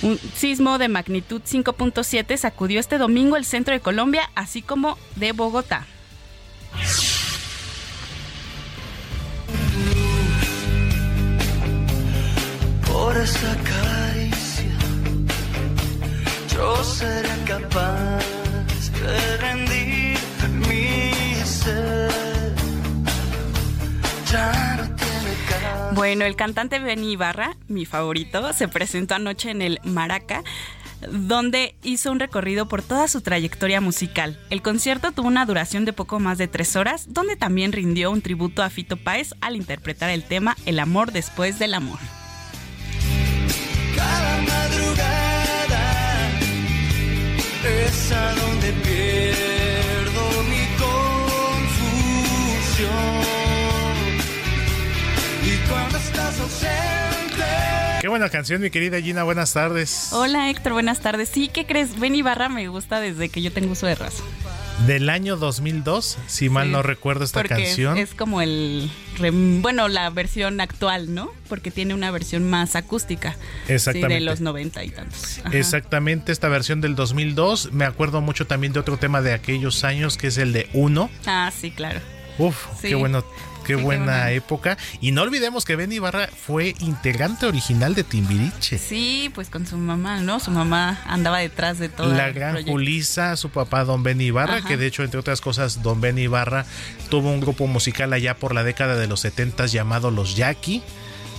Un 0.03 0.21
sismo 0.35 0.77
de 0.77 0.89
magnitud 0.89 1.41
5.7 1.41 2.37
sacudió 2.37 2.81
este 2.81 2.99
domingo 2.99 3.39
el 3.39 3.47
centro 3.47 3.73
de 3.73 3.81
Colombia, 3.81 4.31
así 4.35 4.61
como 4.61 4.99
de 5.17 5.33
Bogotá. 5.33 5.87
Por 13.01 13.15
caricia, 13.15 14.77
yo 16.53 16.85
seré 16.85 17.31
capaz 17.47 18.23
de 19.03 19.37
rendir 19.39 20.19
mi 20.69 21.35
ser. 21.43 22.55
Ya 24.31 24.77
no 24.77 24.97
tiene. 24.97 25.95
Bueno, 25.95 26.27
el 26.27 26.37
cantante 26.37 26.79
Benny 26.79 27.13
Ibarra, 27.13 27.57
mi 27.69 27.87
favorito, 27.87 28.53
se 28.53 28.69
presentó 28.69 29.15
anoche 29.15 29.51
en 29.51 29.63
el 29.63 29.81
Maraca 29.83 30.45
donde 31.11 31.75
hizo 31.83 32.13
un 32.13 32.21
recorrido 32.21 32.69
por 32.69 32.83
toda 32.83 33.09
su 33.09 33.23
trayectoria 33.23 33.81
musical. 33.81 34.39
El 34.51 34.61
concierto 34.61 35.13
tuvo 35.13 35.29
una 35.29 35.47
duración 35.47 35.87
de 35.87 35.95
poco 35.95 36.21
más 36.21 36.37
de 36.37 36.49
tres 36.49 36.77
horas, 36.77 37.07
donde 37.09 37.37
también 37.37 37.73
rindió 37.73 38.11
un 38.11 38.21
tributo 38.21 38.63
a 38.63 38.69
Fito 38.69 38.99
Páez 38.99 39.33
al 39.41 39.57
interpretar 39.57 40.11
el 40.11 40.25
tema 40.25 40.59
El 40.67 40.79
amor 40.79 41.13
después 41.13 41.59
del 41.59 41.73
amor. 41.73 41.99
Cada 43.97 44.39
madrugada 44.43 46.31
es 47.65 48.13
a 48.13 48.35
donde 48.35 48.73
pierdo 48.73 50.43
mi 50.45 50.67
confusión. 52.71 53.21
Y 55.45 55.69
cuando 55.69 55.99
estás 55.99 56.41
ausente. 56.41 56.81
Qué 58.01 58.09
buena 58.09 58.29
canción, 58.31 58.63
mi 58.63 58.71
querida 58.71 59.01
Gina. 59.01 59.25
Buenas 59.25 59.53
tardes. 59.53 60.09
Hola 60.13 60.49
Héctor, 60.51 60.73
buenas 60.73 61.01
tardes. 61.01 61.29
Sí, 61.29 61.49
¿qué 61.53 61.67
crees? 61.67 61.99
Benny 62.01 62.23
Barra 62.23 62.49
me 62.49 62.69
gusta 62.69 63.01
desde 63.01 63.29
que 63.29 63.43
yo 63.43 63.53
tengo 63.53 63.73
uso 63.73 63.87
de 63.87 63.95
razón. 63.95 64.27
Del 64.87 65.11
año 65.11 65.37
2002, 65.37 66.17
si 66.27 66.49
mal 66.49 66.69
Sí, 66.69 66.73
no 66.73 66.83
recuerdo 66.83 67.25
esta 67.25 67.41
porque 67.41 67.55
canción. 67.55 67.99
Es, 67.99 68.11
es 68.11 68.15
como 68.15 68.41
el. 68.41 68.91
Rem- 69.21 69.61
Bueno, 69.63 69.89
la 69.89 70.11
versión 70.11 70.61
actual, 70.61 71.15
¿no? 71.15 71.31
Porque 71.49 71.71
tiene 71.71 71.95
una 71.95 72.11
versión 72.11 72.49
más 72.49 72.77
acústica. 72.77 73.37
Exactamente. 73.69 74.09
Sí, 74.09 74.15
de 74.15 74.21
los 74.21 74.41
90 74.41 74.85
y 74.85 74.91
tantos. 74.91 75.39
Ajá. 75.45 75.57
Exactamente, 75.57 76.33
esta 76.33 76.49
versión 76.49 76.81
del 76.81 76.95
2002. 76.97 77.73
Me 77.73 77.85
acuerdo 77.85 78.21
mucho 78.21 78.47
también 78.47 78.73
de 78.73 78.81
otro 78.81 78.97
tema 78.97 79.21
de 79.23 79.33
aquellos 79.33 79.85
años, 79.85 80.17
que 80.17 80.29
es 80.29 80.39
el 80.39 80.53
de 80.53 80.69
Uno. 80.73 81.11
Ah, 81.27 81.53
sí, 81.57 81.71
claro. 81.71 82.01
Uf, 82.39 82.57
Sí. 82.81 82.89
qué 82.89 82.95
bueno. 82.95 83.25
Qué 83.71 83.77
Sí, 83.77 83.79
qué 83.81 83.85
buena 83.85 84.31
época. 84.33 84.77
Y 85.01 85.13
no 85.13 85.23
olvidemos 85.23 85.65
que 85.65 85.77
Benny 85.77 85.99
Barra 85.99 86.29
fue 86.29 86.75
integrante 86.81 87.47
original 87.47 87.95
de 87.95 88.05
Timbiriche. 88.05 88.79
Sí, 88.79 89.31
pues 89.35 89.49
con 89.49 89.67
su 89.67 89.77
mamá, 89.77 90.21
¿no? 90.21 90.41
Su 90.41 90.51
mamá 90.51 91.01
andaba 91.07 91.39
detrás 91.39 91.79
de 91.79 91.89
todo. 91.89 92.13
La 92.13 92.31
gran 92.31 92.51
proyecto. 92.53 92.73
Julisa, 92.73 93.37
su 93.37 93.51
papá 93.51 93.85
Don 93.85 94.03
Benny 94.03 94.25
Ibarra, 94.27 94.57
Ajá. 94.57 94.69
que 94.69 94.77
de 94.77 94.87
hecho, 94.87 95.03
entre 95.05 95.21
otras 95.21 95.41
cosas, 95.41 95.83
Don 95.83 96.01
Benny 96.01 96.23
Ibarra 96.23 96.67
tuvo 97.11 97.31
un 97.31 97.41
grupo 97.41 97.67
musical 97.67 98.13
allá 98.13 98.37
por 98.37 98.55
la 98.55 98.65
década 98.65 98.97
de 98.97 99.07
los 99.07 99.21
70 99.21 99.67
llamado 99.67 100.11
Los 100.11 100.37
Jackie. 100.37 100.83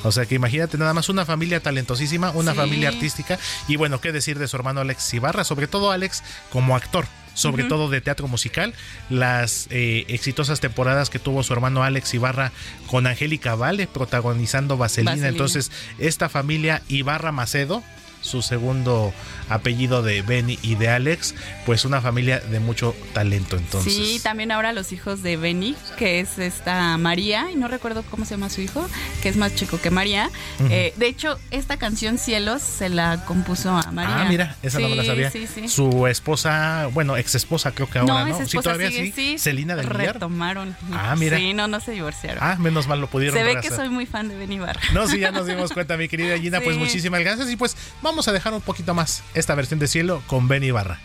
O 0.03 0.11
sea 0.11 0.25
que 0.25 0.33
imagínate 0.33 0.77
nada 0.79 0.95
más 0.95 1.09
una 1.09 1.25
familia 1.25 1.59
talentosísima, 1.59 2.31
una 2.31 2.51
Sí. 2.53 2.57
familia 2.57 2.89
artística. 2.89 3.37
Y 3.67 3.75
bueno, 3.75 4.01
qué 4.01 4.11
decir 4.11 4.39
de 4.39 4.47
su 4.47 4.55
hermano 4.57 4.81
Alex 4.81 5.13
Ibarra, 5.13 5.43
sobre 5.43 5.67
todo 5.67 5.91
Alex 5.91 6.23
como 6.49 6.75
actor. 6.75 7.05
Sobre 7.33 7.63
todo 7.63 7.89
de 7.89 8.01
teatro 8.01 8.27
musical, 8.27 8.73
las 9.09 9.67
eh, 9.69 10.05
exitosas 10.09 10.59
temporadas 10.59 11.09
que 11.09 11.19
tuvo 11.19 11.43
su 11.43 11.53
hermano 11.53 11.83
Alex 11.83 12.13
Ibarra 12.13 12.51
con 12.87 13.07
Angélica 13.07 13.55
Vale 13.55 13.87
protagonizando 13.87 14.77
Vaselina. 14.77 15.11
Vaselina. 15.11 15.29
Entonces, 15.29 15.71
esta 15.97 16.29
familia 16.29 16.81
Ibarra 16.89 17.31
Macedo, 17.31 17.83
su 18.21 18.41
segundo 18.41 19.13
apellido 19.49 20.01
de 20.01 20.21
Benny 20.21 20.57
y 20.61 20.75
de 20.75 20.89
Alex, 20.89 21.35
pues 21.65 21.85
una 21.85 22.01
familia 22.01 22.39
de 22.39 22.59
mucho 22.59 22.95
talento 23.13 23.57
entonces. 23.57 23.93
Sí, 23.93 24.19
también 24.23 24.51
ahora 24.51 24.73
los 24.73 24.91
hijos 24.91 25.23
de 25.23 25.37
Benny, 25.37 25.75
que 25.97 26.19
es 26.19 26.37
esta 26.37 26.97
María, 26.97 27.49
y 27.51 27.55
no 27.55 27.67
recuerdo 27.67 28.03
cómo 28.09 28.25
se 28.25 28.35
llama 28.35 28.49
su 28.49 28.61
hijo, 28.61 28.87
que 29.21 29.29
es 29.29 29.37
más 29.37 29.53
chico 29.55 29.79
que 29.79 29.91
María. 29.91 30.29
Eh, 30.69 30.93
de 30.95 31.07
hecho, 31.07 31.39
esta 31.51 31.77
canción 31.77 32.17
Cielos 32.17 32.61
se 32.61 32.89
la 32.89 33.25
compuso 33.25 33.71
a 33.71 33.91
María. 33.91 34.21
Ah, 34.21 34.25
mira, 34.29 34.55
esa 34.61 34.79
no 34.79 34.89
me 34.89 34.95
la 34.95 35.03
sabía. 35.03 35.31
Sí, 35.31 35.47
sí. 35.47 35.67
Su 35.67 36.07
esposa, 36.07 36.87
bueno, 36.93 37.17
ex 37.17 37.35
esposa 37.35 37.71
creo 37.71 37.89
que 37.89 37.99
ahora, 37.99 38.25
¿no? 38.25 38.35
esa 38.35 38.45
sí, 38.45 38.57
todavía 38.57 38.89
sigue, 38.89 39.11
sí. 39.13 39.37
Celina 39.37 39.75
del. 39.75 39.87
Retomaron. 39.87 40.75
Ah, 40.93 41.15
mira. 41.17 41.37
Sí, 41.37 41.53
no, 41.53 41.67
no 41.67 41.79
se 41.79 41.91
divorciaron. 41.91 42.39
Ah, 42.41 42.55
menos 42.59 42.87
mal 42.87 43.01
lo 43.01 43.07
pudieron 43.07 43.37
se 43.37 43.43
ve 43.43 43.59
que 43.61 43.69
soy 43.69 43.89
muy 43.89 44.05
fan 44.05 44.27
de 44.27 44.37
Benny 44.37 44.59
Barra. 44.59 44.81
No, 44.93 45.07
sí, 45.07 45.19
ya 45.19 45.31
nos 45.31 45.47
dimos 45.47 45.71
cuenta, 45.71 45.97
mi 45.97 46.07
querida 46.07 46.37
Gina. 46.37 46.61
Pues 46.61 46.77
muchísimas 46.77 47.21
gracias. 47.21 47.49
Y 47.49 47.55
pues 47.55 47.75
vamos 48.01 48.10
a 48.11 48.31
dejar 48.31 48.53
un 48.53 48.61
poquito 48.61 48.93
más 48.93 49.23
esta 49.33 49.55
versión 49.55 49.79
de 49.79 49.87
cielo 49.87 50.21
con 50.27 50.47
Benny 50.47 50.71
Barra. 50.71 50.99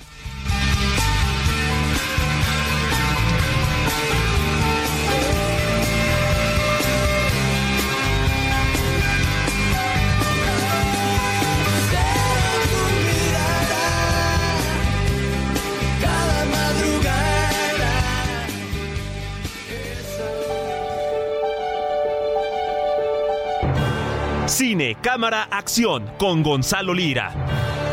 Cámara, 24.94 25.48
acción 25.50 26.08
con 26.18 26.42
Gonzalo 26.42 26.94
Lira. 26.94 27.85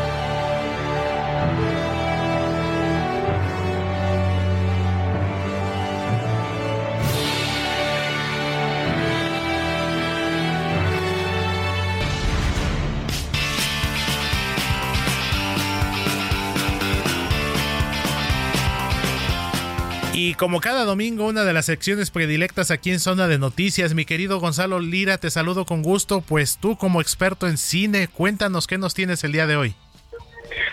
Y 20.26 20.32
como 20.36 20.62
cada 20.62 20.86
domingo, 20.86 21.26
una 21.26 21.44
de 21.44 21.52
las 21.52 21.66
secciones 21.66 22.10
predilectas 22.10 22.70
aquí 22.70 22.90
en 22.90 22.98
Zona 22.98 23.28
de 23.28 23.38
Noticias, 23.38 23.92
mi 23.92 24.06
querido 24.06 24.40
Gonzalo 24.40 24.80
Lira, 24.80 25.18
te 25.18 25.28
saludo 25.28 25.66
con 25.66 25.82
gusto. 25.82 26.22
Pues 26.26 26.56
tú, 26.56 26.78
como 26.78 27.02
experto 27.02 27.46
en 27.46 27.58
cine, 27.58 28.08
cuéntanos 28.08 28.66
qué 28.66 28.78
nos 28.78 28.94
tienes 28.94 29.22
el 29.22 29.32
día 29.32 29.46
de 29.46 29.56
hoy. 29.56 29.74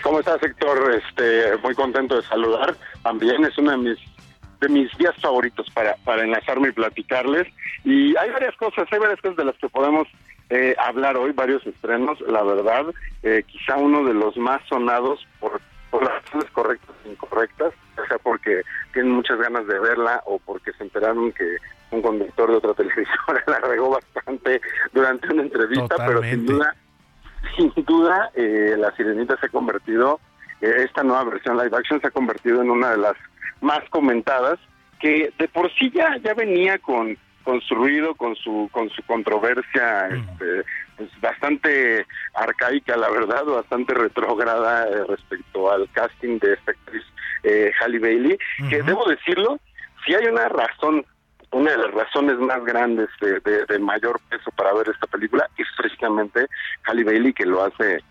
¿Cómo 0.02 0.20
estás, 0.20 0.42
Héctor? 0.42 0.94
Este, 0.94 1.54
muy 1.62 1.74
contento 1.74 2.16
de 2.16 2.26
saludar. 2.26 2.74
También 3.02 3.44
es 3.44 3.58
uno 3.58 3.72
de 3.72 3.76
mis 3.76 3.98
de 4.62 4.70
mis 4.70 4.90
días 4.96 5.14
favoritos 5.20 5.66
para, 5.74 5.96
para 5.96 6.22
enlazarme 6.22 6.68
y 6.68 6.72
platicarles. 6.72 7.46
Y 7.84 8.16
hay 8.16 8.30
varias 8.30 8.56
cosas, 8.56 8.88
hay 8.90 9.00
varias 9.00 9.20
cosas 9.20 9.36
de 9.36 9.44
las 9.44 9.58
que 9.58 9.68
podemos 9.68 10.08
eh, 10.48 10.74
hablar 10.78 11.18
hoy, 11.18 11.32
varios 11.32 11.66
estrenos, 11.66 12.18
la 12.22 12.42
verdad. 12.42 12.86
Eh, 13.22 13.44
quizá 13.46 13.76
uno 13.76 14.02
de 14.02 14.14
los 14.14 14.34
más 14.38 14.62
sonados 14.66 15.20
por, 15.40 15.60
por 15.90 16.04
las 16.04 16.24
razones 16.24 16.50
correctas 16.52 16.96
e 17.04 17.10
incorrectas, 17.10 17.74
o 18.02 18.06
sea, 18.06 18.18
porque 18.18 18.62
tienen 18.92 19.12
muchas 19.12 19.38
ganas 19.38 19.66
de 19.66 19.78
verla 19.78 20.22
o 20.26 20.38
porque 20.38 20.72
se 20.72 20.84
enteraron 20.84 21.32
que 21.32 21.56
un 21.90 22.02
conductor 22.02 22.50
de 22.50 22.56
otra 22.56 22.74
televisora 22.74 23.44
la 23.46 23.58
regó 23.60 23.90
bastante 23.90 24.60
durante 24.92 25.32
una 25.32 25.42
entrevista, 25.42 25.96
pero 26.06 26.22
sin 26.22 26.46
duda 26.46 26.74
sin 27.56 27.72
duda, 27.84 28.30
eh, 28.34 28.76
La 28.78 28.94
Sirenita 28.96 29.36
se 29.38 29.46
ha 29.46 29.50
convertido, 29.50 30.20
eh, 30.60 30.74
esta 30.78 31.02
nueva 31.02 31.24
versión 31.24 31.56
live 31.56 31.76
action 31.76 32.00
se 32.00 32.06
ha 32.06 32.10
convertido 32.10 32.62
en 32.62 32.70
una 32.70 32.90
de 32.90 32.98
las 32.98 33.14
más 33.60 33.80
comentadas, 33.90 34.58
que 35.00 35.32
de 35.38 35.48
por 35.48 35.72
sí 35.74 35.90
ya, 35.90 36.16
ya 36.18 36.34
venía 36.34 36.78
con, 36.78 37.16
con 37.42 37.60
su 37.60 37.74
ruido, 37.74 38.14
con 38.14 38.36
su, 38.36 38.68
con 38.72 38.88
su 38.90 39.02
controversia 39.02 40.08
este, 40.08 40.64
pues, 40.96 41.20
bastante 41.20 42.06
arcaica, 42.34 42.96
la 42.96 43.10
verdad, 43.10 43.44
bastante 43.44 43.94
retrógrada 43.94 44.86
eh, 44.88 45.04
respecto 45.08 45.70
al 45.70 45.88
casting 45.90 46.38
de 46.38 46.54
esta 46.54 46.70
actriz 46.70 47.01
eh, 47.42 47.72
Halle 47.80 47.98
Bailey, 47.98 48.38
que 48.68 48.82
debo 48.82 49.04
decirlo, 49.08 49.58
si 50.06 50.14
hay 50.14 50.26
una 50.26 50.48
razón 50.48 51.04
una 51.50 51.70
de 51.72 51.76
las 51.76 51.90
razones 51.92 52.38
más 52.38 52.64
grandes 52.64 53.08
de, 53.20 53.38
de- 53.40 53.66
de 53.66 53.78
mayor 53.78 54.18
peso 54.30 54.50
para 54.52 54.72
ver 54.72 54.88
esta 54.88 55.06
película 55.06 55.46
es 55.58 55.66
precisamente 55.76 56.46
Halle 56.84 57.04
Bailey 57.04 57.34
que 57.34 57.44
lo 57.44 57.62
hace 57.62 58.02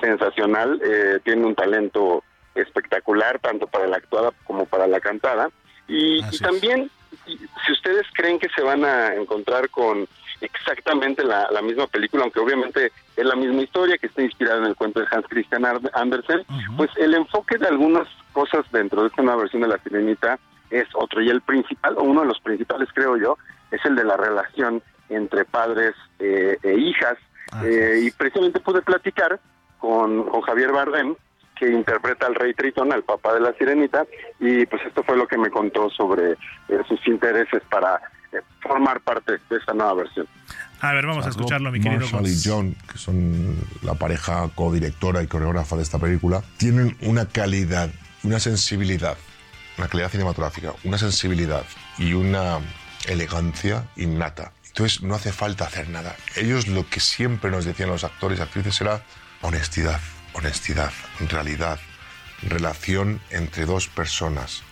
sensacional, 0.00 0.80
eh, 0.82 1.20
tiene 1.24 1.46
un 1.46 1.54
talento 1.54 2.24
espectacular 2.56 3.38
tanto 3.38 3.66
para 3.68 3.86
la 3.86 3.96
actuada 3.98 4.30
como 4.44 4.66
para 4.66 4.86
la 4.88 4.98
cantada. 5.00 5.48
Y, 5.86 6.18
y 6.32 6.38
también 6.38 6.90
y- 7.26 7.36
si 7.64 7.72
ustedes 7.72 8.04
creen 8.14 8.38
que 8.38 8.48
se 8.50 8.62
van 8.62 8.84
a 8.84 9.14
encontrar 9.14 9.68
con 9.70 10.06
exactamente 10.40 11.24
la, 11.24 11.48
la 11.50 11.62
misma 11.62 11.86
película, 11.86 12.22
aunque 12.24 12.40
obviamente 12.40 12.92
es 13.16 13.24
la 13.24 13.34
misma 13.36 13.62
historia 13.62 13.98
que 13.98 14.06
está 14.08 14.22
inspirada 14.22 14.58
en 14.58 14.64
el 14.66 14.76
cuento 14.76 15.00
de 15.00 15.06
Hans 15.10 15.26
Christian 15.28 15.64
Andersen, 15.94 16.44
pues 16.76 16.90
el 16.96 17.14
enfoque 17.14 17.58
de 17.58 17.66
algunas 17.68 18.06
cosas 18.38 18.64
dentro 18.70 19.02
de 19.02 19.08
esta 19.08 19.22
nueva 19.22 19.40
versión 19.42 19.62
de 19.62 19.68
La 19.68 19.78
Sirenita 19.82 20.38
es 20.70 20.86
otro. 20.94 21.20
Y 21.20 21.28
el 21.28 21.40
principal, 21.40 21.96
o 21.98 22.02
uno 22.02 22.20
de 22.20 22.28
los 22.28 22.40
principales 22.40 22.88
creo 22.94 23.16
yo, 23.16 23.36
es 23.72 23.84
el 23.84 23.96
de 23.96 24.04
la 24.04 24.16
relación 24.16 24.80
entre 25.08 25.44
padres 25.44 25.94
eh, 26.20 26.56
e 26.62 26.74
hijas. 26.74 27.16
Eh, 27.64 28.02
y 28.04 28.10
precisamente 28.12 28.60
pude 28.60 28.80
platicar 28.82 29.40
con, 29.78 30.22
con 30.28 30.40
Javier 30.42 30.70
Bardem, 30.70 31.16
que 31.58 31.68
interpreta 31.68 32.26
al 32.26 32.36
rey 32.36 32.54
Tritón, 32.54 32.92
al 32.92 33.02
papá 33.02 33.34
de 33.34 33.40
la 33.40 33.52
sirenita, 33.54 34.06
y 34.38 34.64
pues 34.66 34.82
esto 34.86 35.02
fue 35.02 35.16
lo 35.16 35.26
que 35.26 35.36
me 35.36 35.50
contó 35.50 35.90
sobre 35.90 36.32
eh, 36.32 36.36
sus 36.86 37.04
intereses 37.08 37.62
para 37.68 37.96
eh, 38.32 38.36
formar 38.60 39.00
parte 39.00 39.32
de 39.50 39.56
esta 39.56 39.74
nueva 39.74 39.94
versión. 39.94 40.28
A 40.80 40.92
ver, 40.92 41.06
vamos 41.06 41.26
a 41.26 41.30
escucharlo, 41.30 41.72
mi 41.72 41.80
querido 41.80 42.02
Marshall 42.02 42.28
y. 42.28 42.36
John, 42.44 42.76
que 42.88 42.98
son 42.98 43.56
la 43.82 43.94
pareja 43.94 44.48
codirectora 44.54 45.22
y 45.22 45.26
coreógrafa 45.26 45.74
de 45.76 45.82
esta 45.82 45.98
película, 45.98 46.42
tienen 46.56 46.96
una 47.02 47.26
calidad, 47.26 47.90
una 48.22 48.40
sensibilidad, 48.40 49.16
una 49.76 49.88
calidad 49.88 50.10
cinematográfica, 50.10 50.74
una 50.84 50.98
sensibilidad 50.98 51.64
y 51.98 52.12
una 52.14 52.60
elegancia 53.06 53.88
innata. 53.96 54.52
Entonces 54.66 55.02
no 55.02 55.14
hace 55.14 55.32
falta 55.32 55.64
hacer 55.66 55.88
nada. 55.88 56.14
Ellos 56.36 56.66
lo 56.68 56.88
que 56.88 57.00
siempre 57.00 57.50
nos 57.50 57.64
decían 57.64 57.88
los 57.88 58.04
actores 58.04 58.38
y 58.38 58.42
actrices 58.42 58.80
era 58.80 59.02
honestidad, 59.42 60.00
honestidad, 60.34 60.92
realidad, 61.28 61.78
relación 62.42 63.20
entre 63.30 63.66
dos 63.66 63.88
personas. 63.88 64.62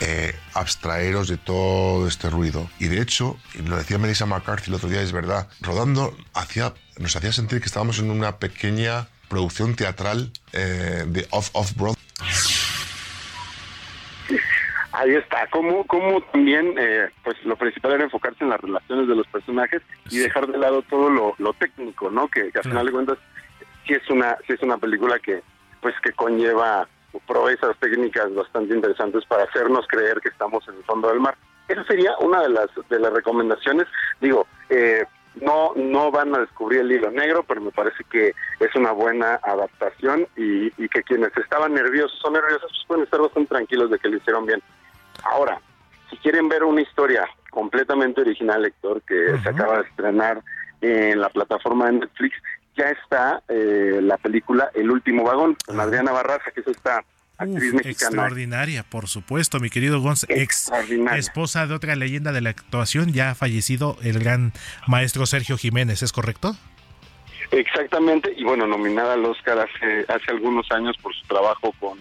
eh, 0.00 0.34
abstraeros 0.54 1.28
de 1.28 1.36
todo 1.36 2.08
este 2.08 2.30
ruido. 2.30 2.70
Y 2.78 2.88
de 2.88 3.00
hecho, 3.02 3.38
lo 3.64 3.76
decía 3.76 3.98
Melissa 3.98 4.26
McCarthy 4.26 4.70
el 4.70 4.74
otro 4.74 4.88
día, 4.88 5.02
es 5.02 5.12
verdad, 5.12 5.48
rodando 5.60 6.16
hacía, 6.32 6.72
nos 6.98 7.14
hacía 7.16 7.32
sentir 7.32 7.60
que 7.60 7.66
estábamos 7.66 7.98
en 7.98 8.10
una 8.10 8.38
pequeña 8.38 9.08
producción 9.28 9.74
teatral 9.76 10.32
eh, 10.52 11.04
de 11.06 11.26
Off 11.30 11.50
Off 11.52 11.74
Broadway. 11.74 11.96
Ahí 14.92 15.14
está, 15.14 15.46
como, 15.50 15.86
como 15.86 16.20
también, 16.32 16.74
eh, 16.76 17.08
pues 17.22 17.36
lo 17.44 17.56
principal 17.56 17.92
era 17.92 18.04
enfocarse 18.04 18.42
en 18.42 18.50
las 18.50 18.60
relaciones 18.60 19.06
de 19.06 19.14
los 19.14 19.26
personajes 19.28 19.82
y 20.10 20.18
dejar 20.18 20.48
de 20.48 20.58
lado 20.58 20.82
todo 20.82 21.08
lo, 21.08 21.34
lo 21.38 21.52
técnico, 21.54 22.10
¿no? 22.10 22.26
Que, 22.28 22.50
que 22.50 22.58
al 22.58 22.64
final 22.64 22.86
de 22.86 22.92
cuentas 22.92 23.18
sí 23.86 23.94
es 23.94 24.10
una, 24.10 24.36
sí 24.46 24.52
es 24.52 24.62
una 24.62 24.78
película 24.78 25.18
que, 25.20 25.42
pues 25.80 25.94
que 26.02 26.12
conlleva 26.12 26.88
proezas 27.26 27.76
técnicas 27.78 28.34
bastante 28.34 28.74
interesantes 28.74 29.24
para 29.26 29.44
hacernos 29.44 29.86
creer 29.88 30.20
que 30.20 30.28
estamos 30.28 30.66
en 30.68 30.76
el 30.76 30.84
fondo 30.84 31.08
del 31.08 31.20
mar. 31.20 31.36
Esa 31.68 31.84
sería 31.84 32.16
una 32.18 32.42
de 32.42 32.48
las, 32.48 32.68
de 32.88 32.98
las 32.98 33.12
recomendaciones. 33.12 33.86
Digo, 34.20 34.46
eh, 34.68 35.04
no, 35.36 35.72
no 35.76 36.10
van 36.10 36.34
a 36.34 36.40
descubrir 36.40 36.80
el 36.80 36.92
hilo 36.92 37.10
negro, 37.10 37.44
pero 37.46 37.60
me 37.60 37.70
parece 37.70 38.02
que 38.10 38.34
es 38.58 38.74
una 38.74 38.90
buena 38.92 39.40
adaptación 39.42 40.26
y, 40.36 40.66
y 40.82 40.88
que 40.88 41.02
quienes 41.04 41.36
estaban 41.36 41.74
nerviosos 41.74 42.18
son 42.20 42.32
nerviosos, 42.32 42.68
pues 42.70 42.84
pueden 42.88 43.04
estar 43.04 43.20
bastante 43.20 43.48
tranquilos 43.48 43.90
de 43.90 43.98
que 43.98 44.08
lo 44.08 44.16
hicieron 44.16 44.46
bien. 44.46 44.60
Ahora, 45.24 45.60
si 46.10 46.16
quieren 46.18 46.48
ver 46.48 46.64
una 46.64 46.80
historia 46.82 47.28
completamente 47.50 48.20
original, 48.20 48.64
Héctor, 48.64 49.02
que 49.02 49.38
se 49.42 49.48
acaba 49.48 49.78
de 49.78 49.88
estrenar 49.88 50.42
en 50.80 51.20
la 51.20 51.28
plataforma 51.28 51.86
de 51.86 51.92
Netflix, 52.00 52.36
ya 52.76 52.86
está 52.90 53.42
eh, 53.48 54.00
la 54.02 54.16
película 54.16 54.70
El 54.74 54.90
último 54.90 55.24
vagón, 55.24 55.56
con 55.66 55.78
Adriana 55.80 56.12
Barraza, 56.12 56.50
que 56.54 56.60
es 56.60 56.66
esta 56.68 57.04
actriz 57.36 57.72
Uf, 57.72 57.84
mexicana. 57.84 57.90
extraordinaria, 57.90 58.82
por 58.84 59.08
supuesto, 59.08 59.60
mi 59.60 59.70
querido 59.70 60.00
Gonz, 60.00 60.24
ex 60.28 60.70
esposa 61.16 61.66
de 61.66 61.74
otra 61.74 61.96
leyenda 61.96 62.32
de 62.32 62.40
la 62.40 62.50
actuación, 62.50 63.12
ya 63.12 63.30
ha 63.30 63.34
fallecido 63.34 63.96
el 64.02 64.18
gran 64.18 64.52
maestro 64.86 65.26
Sergio 65.26 65.56
Jiménez, 65.56 66.02
¿es 66.02 66.12
correcto? 66.12 66.54
Exactamente, 67.50 68.32
y 68.36 68.44
bueno, 68.44 68.66
nominada 68.66 69.14
al 69.14 69.24
Oscar 69.24 69.58
hace, 69.58 70.04
hace 70.08 70.30
algunos 70.30 70.70
años 70.70 70.96
por 71.02 71.14
su 71.14 71.26
trabajo 71.26 71.72
con 71.80 71.98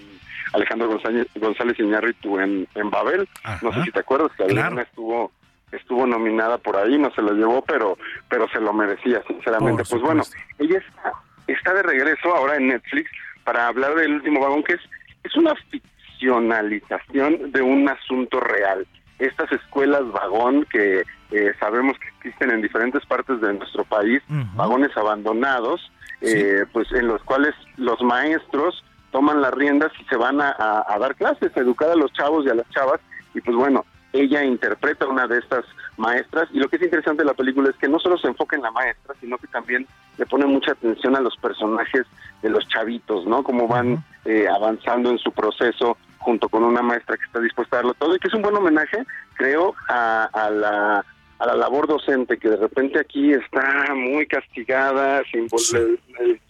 Alejandro 0.54 0.88
González, 0.88 1.28
González 1.36 1.80
Iñárritu 1.80 2.40
en, 2.40 2.68
en 2.76 2.90
Babel. 2.90 3.28
No 3.62 3.74
sé 3.74 3.84
si 3.84 3.92
te 3.92 4.00
acuerdas 4.00 4.32
que 4.36 4.44
Adriana 4.44 4.82
estuvo 4.82 5.32
estuvo 5.72 6.08
nominada 6.08 6.58
por 6.58 6.76
ahí, 6.78 6.98
no 6.98 7.12
se 7.14 7.22
lo 7.22 7.34
llevó, 7.34 7.62
pero 7.64 7.98
pero 8.30 8.48
se 8.50 8.60
lo 8.60 8.74
merecía, 8.74 9.22
sinceramente. 9.28 9.84
Por 9.84 9.90
pues 9.90 10.02
bueno, 10.02 10.24
ella 10.58 10.80
está, 10.80 11.14
está 11.48 11.74
de 11.74 11.84
regreso 11.84 12.36
ahora 12.36 12.56
en 12.56 12.68
Netflix 12.70 13.10
para 13.44 13.68
hablar 13.68 13.96
del 13.96 14.16
último 14.16 14.40
vagón, 14.40 14.64
que 14.64 14.74
es, 14.74 14.82
es 15.24 15.36
una 15.36 15.54
ficcionalización 15.70 17.52
de 17.52 17.62
un 17.62 17.88
asunto 17.90 18.40
real. 18.40 18.88
Estas 19.20 19.52
escuelas 19.52 20.10
vagón 20.12 20.66
que 20.72 21.04
eh, 21.32 21.54
sabemos 21.60 21.98
que 22.00 22.08
existen 22.18 22.52
en 22.52 22.62
diferentes 22.62 23.06
partes 23.06 23.42
de 23.42 23.54
nuestro 23.54 23.84
país, 23.84 24.22
vagones 24.56 24.96
abandonados, 24.96 25.92
eh, 26.22 26.66
pues 26.72 26.92
en 26.92 27.08
los 27.08 27.22
cuales 27.24 27.54
los 27.78 28.02
maestros 28.02 28.84
toman 29.12 29.42
las 29.42 29.54
riendas 29.54 29.92
y 30.00 30.06
se 30.06 30.16
van 30.18 30.42
a, 30.42 30.50
a- 30.58 30.86
a 30.88 31.00
dar 31.00 31.16
clases, 31.16 31.56
a 31.56 31.60
educar 31.60 31.90
a 31.92 31.96
los 31.96 32.12
chavos 32.14 32.46
y 32.46 32.50
a 32.50 32.56
las 32.56 32.70
chavas, 32.70 33.00
y 33.34 33.42
pues 33.42 33.56
bueno, 33.56 33.86
ella 34.14 34.44
interpreta 34.44 35.06
a 35.06 35.10
una 35.10 35.28
de 35.28 35.38
estas 35.38 35.66
maestras, 35.98 36.48
y 36.52 36.60
lo 36.60 36.68
que 36.68 36.78
es 36.78 36.82
interesante 36.82 37.22
de 37.24 37.28
la 37.28 37.34
película 37.36 37.70
es 37.70 37.76
que 37.76 37.88
no 37.88 38.00
solo 38.00 38.18
se 38.18 38.28
enfoca 38.28 38.56
en 38.56 38.64
la 38.64 38.72
maestra, 38.72 39.14
sino 39.22 39.38
que 39.38 39.48
también 39.48 39.86
le 40.18 40.26
pone 40.26 40.46
mucha 40.46 40.72
atención 40.72 41.16
a 41.16 41.22
los 41.22 41.36
personajes 41.38 42.06
de 42.42 42.50
los 42.50 42.68
chavitos, 42.70 43.26
¿no? 43.28 43.44
Cómo 43.44 43.68
van 43.68 44.04
eh, 44.26 44.48
avanzando 44.48 45.12
en 45.12 45.20
su 45.20 45.32
proceso 45.32 45.96
junto 46.18 46.50
con 46.50 46.64
una 46.64 46.82
maestra 46.82 47.18
que 47.18 47.24
está 47.24 47.40
dispuesta 47.40 47.76
a 47.76 47.80
darlo 47.80 47.94
todo, 47.94 48.16
y 48.16 48.20
que 48.20 48.28
es 48.30 48.34
un 48.34 48.42
buen 48.42 48.56
homenaje, 48.56 49.06
creo, 49.36 49.76
a, 49.90 50.24
a 50.34 50.50
la 50.50 51.06
a 51.38 51.46
la 51.46 51.56
labor 51.56 51.88
docente 51.88 52.38
que 52.38 52.50
de 52.50 52.58
repente 52.58 53.00
aquí 53.00 53.32
está 53.32 53.94
muy 53.96 54.26
castigada, 54.28 55.22
sin 55.32 55.48
volver- 55.48 55.98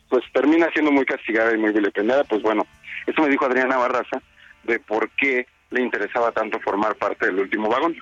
pues 0.09 0.23
termina 0.33 0.69
siendo 0.71 0.91
muy 0.91 1.05
castigada 1.05 1.53
y 1.53 1.57
muy 1.57 1.71
vilipendiada, 1.71 2.23
pues 2.23 2.41
bueno, 2.41 2.65
eso 3.05 3.21
me 3.21 3.29
dijo 3.29 3.45
Adriana 3.45 3.77
Barraza 3.77 4.21
de 4.63 4.79
por 4.79 5.09
qué 5.11 5.47
le 5.71 5.81
interesaba 5.81 6.31
tanto 6.31 6.59
formar 6.59 6.95
parte 6.95 7.27
del 7.27 7.39
último 7.39 7.69
vagón. 7.69 7.95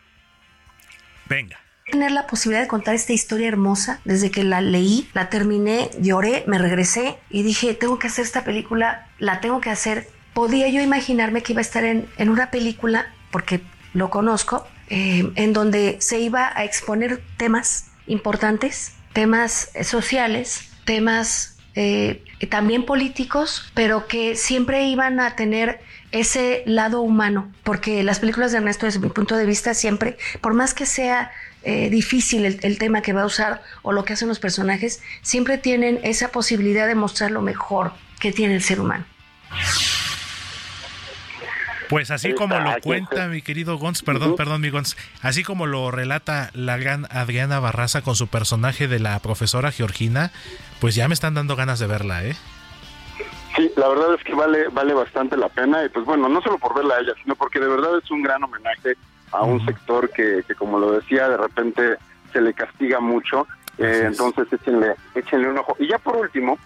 Venga. 1.30 1.60
tener 1.86 2.12
la 2.12 2.28
posibilidad 2.28 2.62
de 2.62 2.68
contar 2.68 2.96
esta 2.96 3.14
historia 3.14 3.48
hermosa. 3.48 4.02
Desde 4.06 4.32
que 4.32 4.44
la 4.44 4.62
leí, 4.62 5.10
la 5.14 5.30
terminé, 5.30 5.90
lloré, 6.00 6.44
me 6.48 6.58
regresé 6.58 7.18
y 7.30 7.44
dije, 7.44 7.74
tengo 7.74 8.00
que 8.00 8.08
hacer 8.08 8.26
esta 8.26 8.44
película, 8.44 9.08
la 9.20 9.40
tengo 9.40 9.62
que 9.62 9.70
hacer. 9.70 10.08
Podía 10.34 10.68
yo 10.70 10.82
imaginarme 10.82 11.44
que 11.44 11.54
iba 11.54 11.60
a 11.60 11.62
estar 11.62 11.84
en, 11.84 12.08
en 12.18 12.30
una 12.30 12.52
película, 12.52 13.14
porque 13.32 13.62
lo 13.94 14.10
conozco, 14.10 14.68
eh, 14.90 15.32
en 15.36 15.54
donde 15.54 15.98
se 16.00 16.20
iba 16.20 16.52
a 16.56 16.64
exponer 16.64 17.22
temas 17.38 17.92
importantes, 18.06 18.94
temas 19.14 19.72
sociales, 19.82 20.72
temas 20.86 21.57
eh, 21.80 22.24
también 22.50 22.86
políticos, 22.86 23.72
pero 23.76 24.08
que 24.08 24.36
siempre 24.36 24.88
iban 24.88 25.20
a 25.20 25.36
tener 25.36 25.80
ese 26.12 26.64
lado 26.66 27.02
humano, 27.02 27.52
porque 27.62 28.02
las 28.02 28.20
películas 28.20 28.52
de 28.52 28.58
Ernesto, 28.58 28.88
desde 28.88 29.00
mi 29.00 29.10
punto 29.10 29.38
de 29.38 29.46
vista, 29.46 29.76
siempre, 29.76 30.18
por 30.42 30.56
más 30.56 30.74
que 30.74 30.88
sea 30.88 31.32
eh, 31.62 31.92
difícil 31.92 32.46
el, 32.46 32.60
el 32.64 32.80
tema 32.80 33.04
que 33.04 33.14
va 33.14 33.22
a 33.22 33.26
usar 33.28 33.62
o 33.84 33.92
lo 33.92 34.06
que 34.06 34.14
hacen 34.14 34.28
los 34.28 34.40
personajes, 34.40 35.04
siempre 35.22 35.60
tienen 35.60 36.00
esa 36.02 36.30
posibilidad 36.30 36.88
de 36.88 36.96
mostrar 36.96 37.30
lo 37.30 37.44
mejor 37.44 37.94
que 38.20 38.32
tiene 38.32 38.56
el 38.56 38.64
ser 38.64 38.80
humano. 38.80 39.06
Pues 41.90 42.12
así 42.12 42.34
como 42.34 42.60
lo 42.60 42.82
cuenta 42.82 43.28
mi 43.28 43.42
querido 43.42 43.78
Gonz, 43.78 44.02
perdón, 44.02 44.36
perdón, 44.36 44.62
mi 44.62 44.70
Gonz, 44.70 44.96
así 45.22 45.44
como 45.44 45.68
lo 45.68 45.90
relata 45.90 46.50
la 46.54 46.78
gran 46.78 47.08
Adriana 47.12 47.60
Barraza 47.60 48.02
con 48.02 48.16
su 48.16 48.28
personaje 48.28 48.88
de 48.88 49.00
la 49.00 49.18
profesora 49.20 49.72
Georgina, 49.72 50.32
pues 50.80 50.96
ya 50.96 51.08
me 51.08 51.14
están 51.14 51.34
dando 51.34 51.56
ganas 51.56 51.80
de 51.80 51.88
verla, 51.88 52.24
¿eh? 52.24 52.36
Sí, 53.56 53.72
la 53.76 53.88
verdad 53.88 54.14
es 54.14 54.24
que 54.24 54.36
vale 54.36 54.68
vale 54.70 54.94
bastante 54.94 55.36
la 55.36 55.50
pena 55.50 55.84
y 55.84 55.90
pues 55.90 56.06
bueno, 56.06 56.30
no 56.30 56.42
solo 56.42 56.60
por 56.60 56.76
verla 56.76 56.96
a 56.96 57.00
ella, 57.00 57.14
sino 57.24 57.36
porque 57.36 57.60
de 57.60 57.68
verdad 57.68 57.98
es 57.98 58.12
un 58.12 58.22
gran 58.22 58.44
homenaje 58.44 58.96
a 59.32 59.42
un 59.42 59.66
sector 59.66 60.10
que, 60.12 60.44
que 60.48 60.56
como 60.56 60.80
lo 60.80 60.92
decía, 60.92 61.28
de 61.28 61.38
repente 61.38 61.98
se 62.32 62.42
le 62.42 62.54
castiga 62.54 63.00
mucho, 63.00 63.48
eh, 63.78 64.04
entonces 64.06 64.48
échenle, 64.52 64.94
échenle 65.16 65.50
un 65.50 65.58
ojo. 65.58 65.76
Y 65.80 65.88
ya 65.88 65.98
por 65.98 66.18
último, 66.18 66.58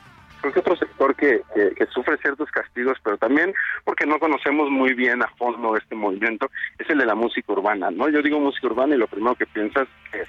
creo 0.41 0.53
que 0.53 0.59
otro 0.59 0.75
sector 0.75 1.15
que, 1.15 1.41
que, 1.55 1.73
que 1.75 1.85
sufre 1.87 2.17
ciertos 2.17 2.51
castigos, 2.51 2.97
pero 3.03 3.17
también 3.17 3.53
porque 3.83 4.05
no 4.05 4.19
conocemos 4.19 4.69
muy 4.69 4.93
bien 4.93 5.23
a 5.23 5.27
fondo 5.37 5.77
este 5.77 5.95
movimiento, 5.95 6.51
es 6.77 6.89
el 6.89 6.97
de 6.97 7.05
la 7.05 7.15
música 7.15 7.53
urbana, 7.53 7.89
¿no? 7.89 8.09
Yo 8.09 8.21
digo 8.21 8.39
música 8.39 8.67
urbana 8.67 8.95
y 8.95 8.99
lo 8.99 9.07
primero 9.07 9.35
que 9.35 9.45
piensas 9.45 9.87
es 10.13 10.27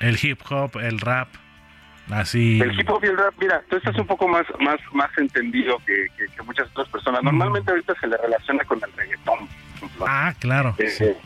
El 0.00 0.18
hip 0.20 0.40
hop, 0.50 0.76
el 0.80 1.00
rap, 1.00 1.28
así. 2.10 2.60
El 2.60 2.78
hip 2.78 2.88
hop 2.90 3.02
y 3.04 3.08
el 3.08 3.16
rap, 3.16 3.34
mira, 3.40 3.62
tú 3.68 3.76
estás 3.76 3.96
un 3.98 4.06
poco 4.06 4.26
más 4.28 4.44
más 4.60 4.76
más 4.92 5.10
entendido 5.18 5.78
que, 5.86 6.06
que- 6.16 6.26
que 6.34 6.42
muchas 6.42 6.68
otras 6.70 6.88
personas. 6.88 7.22
Normalmente 7.22 7.70
ahorita 7.70 7.94
se 8.00 8.06
le 8.06 8.16
relaciona 8.16 8.64
con 8.64 8.80
el 8.82 8.92
reggaetón. 8.92 9.48
Ah, 10.06 10.32
claro. 10.38 10.74
Eh, 10.78 11.16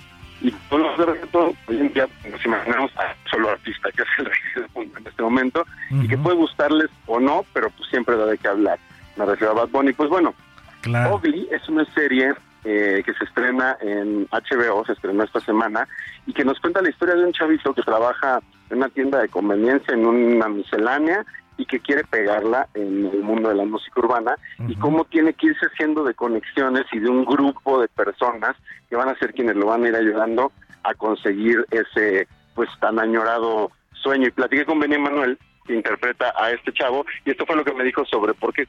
y 0.41 0.51
con 0.69 0.83
los 0.83 0.99
de 0.99 1.07
reggaetón, 1.07 1.53
hoy 1.69 1.79
en 1.81 1.93
día 1.93 2.09
nos 2.31 2.45
imaginamos 2.45 2.91
a 2.97 3.15
solo 3.31 3.51
artista 3.51 3.91
que 3.93 4.03
hace 4.03 4.23
el 4.23 4.27
reggaetón 4.27 4.99
en 5.01 5.07
este 5.07 5.23
momento 5.23 5.65
y 5.91 6.09
que 6.09 6.19
puede 6.19 6.37
gustarles 6.37 6.91
o 7.07 7.21
no, 7.21 7.45
pero 7.53 7.71
pues 7.71 7.89
siempre 7.91 8.17
da 8.17 8.27
de 8.27 8.39
qué 8.39 8.49
hablar. 8.49 8.79
Me 9.17 9.25
refiero 9.27 9.53
a 9.53 9.55
Bad 9.57 9.69
Bunny. 9.69 9.93
Pues 9.93 10.09
bueno, 10.11 10.35
Claro. 10.81 11.21
Es 11.53 11.69
una 11.69 11.85
serie 11.95 12.35
eh, 12.65 13.03
que 13.05 13.13
se 13.15 13.25
estrena 13.25 13.77
en 13.81 14.27
HBO, 14.27 14.85
se 14.85 14.93
estrenó 14.93 15.25
esta 15.25 15.41
semana, 15.41 15.89
y 16.27 16.33
que 16.33 16.45
nos 16.45 16.61
cuenta 16.61 16.83
la 16.83 16.91
historia 16.91 17.15
de 17.15 17.25
un 17.25 17.33
chavito 17.33 17.75
que 17.75 17.83
trabaja 17.83 18.41
en 18.71 18.79
una 18.79 18.89
tienda 18.89 19.21
de 19.21 19.29
conveniencia, 19.29 19.95
en 19.95 20.07
una 20.07 20.49
miscelánea, 20.49 21.25
y 21.59 21.67
que 21.67 21.81
quiere 21.81 22.05
pegarla 22.05 22.69
en 22.75 23.07
el 23.07 23.23
mundo 23.23 23.49
de 23.49 23.57
la 23.57 23.65
música 23.65 24.01
urbana, 24.01 24.37
y 24.69 24.75
cómo 24.77 25.05
tiene 25.05 25.35
que 25.35 25.49
irse 25.49 25.67
haciendo 25.67 26.05
de 26.05 26.15
conexiones 26.15 26.85
y 26.93 26.99
de 26.99 27.09
un 27.09 27.25
grupo 27.25 27.81
de 27.81 27.89
personas 27.89 28.57
que 28.89 28.97
van 28.97 29.09
a 29.09 29.19
ser 29.19 29.35
quienes 29.35 29.57
lo 29.57 29.67
van 29.67 29.85
a 29.85 29.89
ir 29.89 29.97
ayudando 29.97 30.53
a 30.85 30.95
conseguir 30.95 31.65
ese 31.71 32.27
pues 32.55 32.69
tan 32.81 32.99
añorado 32.99 33.71
sueño. 33.93 34.29
Y 34.29 34.33
platiqué 34.33 34.65
con 34.65 34.81
Benny 34.81 34.99
Manuel, 34.99 35.39
que 35.65 35.75
interpreta 35.75 36.33
a 36.37 36.51
este 36.51 36.73
chavo, 36.73 37.05
y 37.25 37.31
esto 37.31 37.47
fue 37.47 37.57
lo 37.57 37.65
que 37.65 37.75
me 37.75 37.85
dijo 37.85 38.05
sobre 38.07 38.35
por 38.35 38.53
qué 38.53 38.67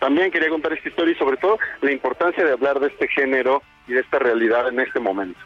también 0.00 0.30
quería 0.30 0.48
contar 0.48 0.72
esta 0.72 0.88
historia 0.88 1.14
y 1.14 1.18
sobre 1.18 1.36
todo 1.36 1.58
la 1.82 1.92
importancia 1.92 2.44
de 2.44 2.52
hablar 2.52 2.80
de 2.80 2.88
este 2.88 3.06
género 3.08 3.62
y 3.86 3.92
de 3.92 4.00
esta 4.00 4.18
realidad 4.18 4.68
en 4.68 4.80
este 4.80 4.98
momento. 4.98 5.38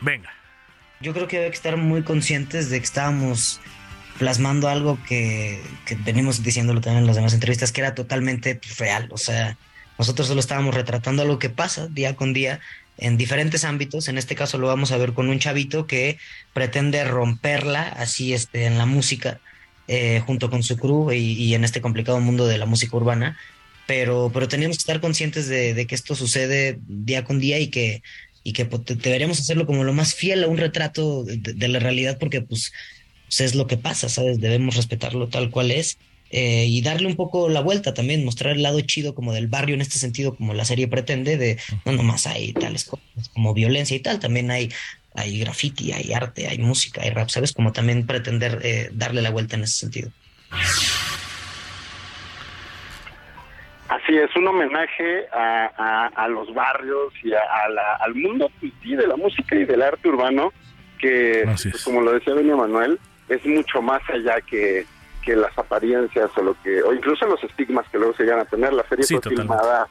Venga. 0.00 0.32
Yo 1.00 1.12
creo 1.12 1.28
que 1.28 1.38
hay 1.38 1.50
que 1.50 1.56
estar 1.56 1.76
muy 1.76 2.02
conscientes 2.02 2.70
de 2.70 2.78
que 2.78 2.84
estábamos 2.84 3.60
plasmando 4.18 4.68
algo 4.68 4.98
que, 5.06 5.60
que 5.86 5.96
venimos 5.96 6.42
diciéndolo 6.42 6.80
también 6.80 7.02
en 7.02 7.06
las 7.06 7.16
demás 7.16 7.34
entrevistas, 7.34 7.72
que 7.72 7.82
era 7.82 7.94
totalmente 7.94 8.58
real. 8.78 9.08
O 9.10 9.18
sea, 9.18 9.56
nosotros 9.98 10.28
solo 10.28 10.40
estábamos 10.40 10.74
retratando 10.74 11.22
algo 11.22 11.38
que 11.38 11.50
pasa 11.50 11.88
día 11.88 12.16
con 12.16 12.32
día 12.32 12.60
en 12.96 13.18
diferentes 13.18 13.64
ámbitos. 13.64 14.08
En 14.08 14.16
este 14.16 14.34
caso 14.34 14.56
lo 14.56 14.68
vamos 14.68 14.92
a 14.92 14.96
ver 14.96 15.12
con 15.12 15.28
un 15.28 15.38
chavito 15.38 15.86
que 15.86 16.18
pretende 16.54 17.04
romperla 17.04 17.82
así 17.82 18.32
este, 18.32 18.64
en 18.64 18.78
la 18.78 18.86
música, 18.86 19.40
eh, 19.88 20.22
junto 20.24 20.48
con 20.48 20.62
su 20.62 20.78
crew 20.78 21.12
y, 21.12 21.32
y 21.32 21.54
en 21.54 21.64
este 21.64 21.82
complicado 21.82 22.18
mundo 22.20 22.46
de 22.46 22.56
la 22.56 22.66
música 22.66 22.96
urbana 22.96 23.36
pero, 23.86 24.30
pero 24.32 24.48
teníamos 24.48 24.78
que 24.78 24.82
estar 24.82 25.00
conscientes 25.00 25.48
de, 25.48 25.74
de, 25.74 25.86
que 25.86 25.94
esto 25.94 26.14
sucede 26.14 26.78
día 26.86 27.24
con 27.24 27.38
día 27.38 27.58
y 27.58 27.68
que, 27.68 28.02
y 28.42 28.52
que 28.52 28.64
pues, 28.64 28.82
deberíamos 28.86 29.40
hacerlo 29.40 29.66
como 29.66 29.84
lo 29.84 29.92
más 29.92 30.14
fiel 30.14 30.44
a 30.44 30.48
un 30.48 30.58
retrato 30.58 31.24
de, 31.24 31.36
de 31.36 31.68
la 31.68 31.78
realidad 31.78 32.18
porque 32.18 32.40
pues, 32.40 32.72
pues, 33.26 33.40
es 33.40 33.54
lo 33.54 33.66
que 33.66 33.76
pasa, 33.76 34.08
¿sabes? 34.08 34.40
Debemos 34.40 34.76
respetarlo 34.76 35.28
tal 35.28 35.50
cual 35.50 35.70
es 35.70 35.98
eh, 36.36 36.66
y 36.66 36.80
darle 36.82 37.06
un 37.06 37.14
poco 37.14 37.48
la 37.48 37.60
vuelta 37.60 37.94
también, 37.94 38.24
mostrar 38.24 38.56
el 38.56 38.62
lado 38.62 38.80
chido 38.80 39.14
como 39.14 39.32
del 39.32 39.46
barrio 39.46 39.76
en 39.76 39.80
este 39.80 40.00
sentido, 40.00 40.34
como 40.34 40.52
la 40.52 40.64
serie 40.64 40.88
pretende, 40.88 41.36
de 41.36 41.58
no 41.84 41.92
nomás 41.92 42.26
hay 42.26 42.52
tales 42.52 42.84
cosas 42.84 43.28
como 43.32 43.54
violencia 43.54 43.96
y 43.96 44.00
tal, 44.00 44.18
también 44.18 44.50
hay, 44.50 44.70
hay 45.14 45.38
graffiti, 45.38 45.92
hay 45.92 46.12
arte, 46.12 46.48
hay 46.48 46.58
música, 46.58 47.02
hay 47.02 47.10
rap, 47.10 47.28
¿sabes? 47.28 47.52
Como 47.52 47.72
también 47.72 48.06
pretender 48.06 48.60
eh, 48.64 48.90
darle 48.92 49.22
la 49.22 49.30
vuelta 49.30 49.54
en 49.54 49.62
ese 49.62 49.78
sentido. 49.78 50.10
Así 54.14 54.22
es, 54.22 54.36
un 54.36 54.46
homenaje 54.46 55.26
a, 55.32 55.70
a, 55.76 56.06
a 56.24 56.28
los 56.28 56.52
barrios 56.54 57.12
y 57.24 57.32
a, 57.32 57.68
la, 57.68 57.96
al 57.96 58.14
mundo 58.14 58.48
pues, 58.60 58.72
sí, 58.82 58.94
de 58.94 59.06
la 59.08 59.16
música 59.16 59.56
y 59.56 59.64
del 59.64 59.82
arte 59.82 60.08
urbano, 60.08 60.52
que, 60.98 61.42
pues, 61.44 61.82
como 61.82 62.00
lo 62.00 62.12
decía 62.12 62.34
Benio 62.34 62.56
Manuel, 62.56 63.00
es 63.28 63.44
mucho 63.44 63.82
más 63.82 64.02
allá 64.08 64.40
que, 64.42 64.86
que 65.22 65.34
las 65.34 65.56
apariencias 65.58 66.30
o 66.36 66.42
lo 66.42 66.56
que, 66.62 66.80
o 66.82 66.92
incluso 66.92 67.26
los 67.26 67.42
estigmas 67.42 67.88
que 67.88 67.98
luego 67.98 68.14
se 68.14 68.22
llegan 68.22 68.38
a 68.40 68.44
tener. 68.44 68.72
La 68.72 68.86
serie 68.88 69.04
Sí, 69.04 69.14
fue 69.14 69.22
totalmente. 69.22 69.52
filmada 69.52 69.88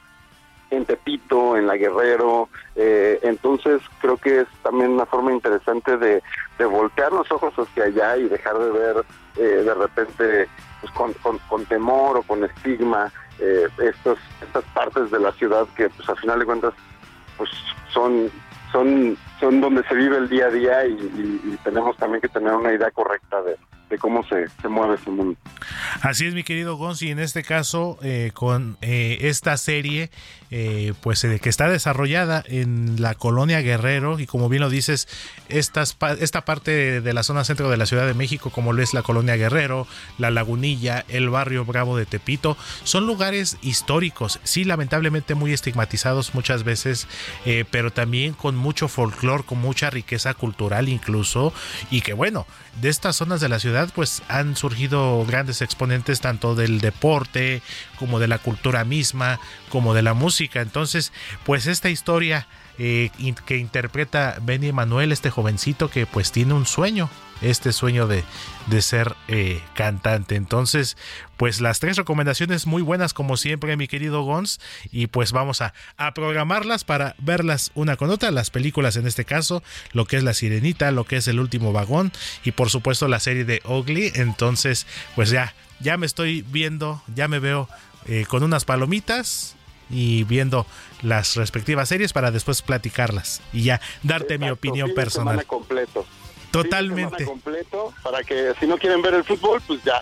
en 0.70 0.86
Tepito, 0.86 1.56
en 1.58 1.66
La 1.66 1.76
Guerrero, 1.76 2.48
eh, 2.76 3.18
entonces 3.22 3.82
creo 4.00 4.16
que 4.16 4.40
es 4.40 4.48
también 4.62 4.92
una 4.92 5.04
forma 5.06 5.32
interesante 5.32 5.98
de, 5.98 6.22
de 6.58 6.64
voltear 6.64 7.12
los 7.12 7.30
ojos 7.30 7.52
hacia 7.58 7.84
allá 7.84 8.16
y 8.16 8.28
dejar 8.28 8.58
de 8.58 8.70
ver 8.70 9.04
eh, 9.36 9.62
de 9.62 9.74
repente 9.74 10.48
pues, 10.80 10.92
con, 10.94 11.12
con, 11.14 11.38
con 11.40 11.64
temor 11.66 12.16
o 12.16 12.22
con 12.22 12.42
estigma 12.42 13.12
eh, 13.40 13.68
estos, 13.78 14.18
estas 14.40 14.64
partes 14.74 15.10
de 15.10 15.18
la 15.18 15.32
ciudad 15.32 15.66
que 15.76 15.88
pues 15.90 16.08
al 16.08 16.18
final 16.18 16.38
de 16.38 16.44
cuentas 16.44 16.74
pues 17.36 17.50
son 17.92 18.30
son 18.72 19.16
son 19.44 19.60
donde 19.60 19.82
se 19.86 19.94
vive 19.94 20.16
el 20.16 20.28
día 20.28 20.46
a 20.46 20.50
día 20.50 20.86
y, 20.86 21.58
tenemos 21.62 21.96
también 21.96 22.20
que 22.20 22.28
tener 22.28 22.52
una 22.52 22.72
idea 22.72 22.90
correcta 22.90 23.42
de, 23.42 23.56
de 23.88 23.98
cómo 23.98 24.22
se, 24.24 24.48
se 24.60 24.68
mueve 24.68 24.96
ese 24.96 25.10
mundo. 25.10 25.36
Así 26.02 26.26
es, 26.26 26.34
mi 26.34 26.42
querido 26.42 26.76
Gonzi, 26.76 27.10
en 27.10 27.18
este 27.18 27.42
caso, 27.42 27.98
eh, 28.02 28.32
con 28.34 28.76
eh, 28.80 29.18
esta 29.22 29.56
serie, 29.56 30.10
eh, 30.56 30.92
pues 31.00 31.24
eh, 31.24 31.40
que 31.40 31.48
está 31.48 31.68
desarrollada 31.68 32.44
en 32.46 33.02
la 33.02 33.16
colonia 33.16 33.60
Guerrero, 33.60 34.20
y 34.20 34.26
como 34.26 34.48
bien 34.48 34.62
lo 34.62 34.70
dices, 34.70 35.08
estas, 35.48 35.96
esta 36.20 36.44
parte 36.44 37.00
de 37.00 37.12
la 37.12 37.24
zona 37.24 37.42
centro 37.42 37.70
de 37.70 37.76
la 37.76 37.86
Ciudad 37.86 38.06
de 38.06 38.14
México, 38.14 38.50
como 38.50 38.72
lo 38.72 38.80
es 38.80 38.94
la 38.94 39.02
colonia 39.02 39.34
Guerrero, 39.34 39.88
la 40.16 40.30
Lagunilla, 40.30 41.04
el 41.08 41.28
barrio 41.28 41.64
Bravo 41.64 41.96
de 41.96 42.06
Tepito, 42.06 42.56
son 42.84 43.04
lugares 43.04 43.58
históricos, 43.62 44.38
sí, 44.44 44.62
lamentablemente 44.62 45.34
muy 45.34 45.52
estigmatizados 45.52 46.36
muchas 46.36 46.62
veces, 46.62 47.08
eh, 47.46 47.64
pero 47.68 47.92
también 47.92 48.32
con 48.32 48.54
mucho 48.54 48.86
folclore, 48.86 49.33
con 49.42 49.58
mucha 49.58 49.90
riqueza 49.90 50.34
cultural 50.34 50.88
incluso, 50.88 51.52
y 51.90 52.02
que 52.02 52.12
bueno, 52.12 52.46
de 52.80 52.90
estas 52.90 53.16
zonas 53.16 53.40
de 53.40 53.48
la 53.48 53.58
ciudad 53.58 53.90
pues 53.92 54.22
han 54.28 54.54
surgido 54.54 55.24
grandes 55.26 55.62
exponentes 55.62 56.20
tanto 56.20 56.54
del 56.54 56.80
deporte 56.80 57.60
como 57.98 58.20
de 58.20 58.28
la 58.28 58.38
cultura 58.38 58.84
misma, 58.84 59.40
como 59.68 59.92
de 59.94 60.02
la 60.02 60.14
música. 60.14 60.60
Entonces, 60.60 61.12
pues 61.44 61.66
esta 61.66 61.90
historia 61.90 62.46
eh, 62.78 63.10
que 63.46 63.56
interpreta 63.56 64.36
Benny 64.40 64.72
Manuel, 64.72 65.12
este 65.12 65.30
jovencito 65.30 65.90
que 65.90 66.06
pues 66.06 66.32
tiene 66.32 66.54
un 66.54 66.66
sueño, 66.66 67.10
este 67.44 67.72
sueño 67.72 68.06
de, 68.06 68.24
de 68.66 68.82
ser 68.82 69.14
eh, 69.28 69.60
cantante. 69.74 70.36
Entonces, 70.36 70.96
pues 71.36 71.60
las 71.60 71.80
tres 71.80 71.96
recomendaciones 71.96 72.66
muy 72.66 72.82
buenas 72.82 73.14
como 73.14 73.36
siempre, 73.36 73.76
mi 73.76 73.88
querido 73.88 74.22
Gons, 74.22 74.60
y 74.90 75.06
pues 75.08 75.32
vamos 75.32 75.60
a, 75.60 75.74
a 75.96 76.14
programarlas 76.14 76.84
para 76.84 77.14
verlas 77.18 77.70
una 77.74 77.96
con 77.96 78.10
otra, 78.10 78.30
las 78.30 78.50
películas 78.50 78.96
en 78.96 79.06
este 79.06 79.24
caso, 79.24 79.62
lo 79.92 80.06
que 80.06 80.16
es 80.16 80.22
La 80.22 80.34
Sirenita, 80.34 80.90
lo 80.90 81.04
que 81.04 81.16
es 81.16 81.28
El 81.28 81.40
Último 81.40 81.72
Vagón 81.72 82.12
y 82.44 82.52
por 82.52 82.70
supuesto 82.70 83.08
la 83.08 83.20
serie 83.20 83.44
de 83.44 83.62
Ugly. 83.64 84.12
Entonces, 84.14 84.86
pues 85.14 85.30
ya, 85.30 85.54
ya 85.80 85.96
me 85.96 86.06
estoy 86.06 86.42
viendo, 86.42 87.02
ya 87.14 87.28
me 87.28 87.38
veo 87.38 87.68
eh, 88.06 88.26
con 88.28 88.42
unas 88.42 88.64
palomitas 88.64 89.56
y 89.90 90.24
viendo 90.24 90.66
las 91.02 91.36
respectivas 91.36 91.88
series 91.90 92.12
para 92.12 92.30
después 92.30 92.62
platicarlas 92.62 93.42
y 93.52 93.64
ya 93.64 93.80
darte 94.02 94.38
mi 94.38 94.48
opinión 94.50 94.88
Fin 94.88 94.94
personal. 94.94 95.44
completo. 95.46 96.06
Totalmente. 96.62 97.24
Completo 97.24 97.92
para 98.02 98.22
que 98.22 98.52
si 98.60 98.66
no 98.66 98.78
quieren 98.78 99.02
ver 99.02 99.14
el 99.14 99.24
fútbol, 99.24 99.60
pues 99.66 99.82
ya 99.82 100.00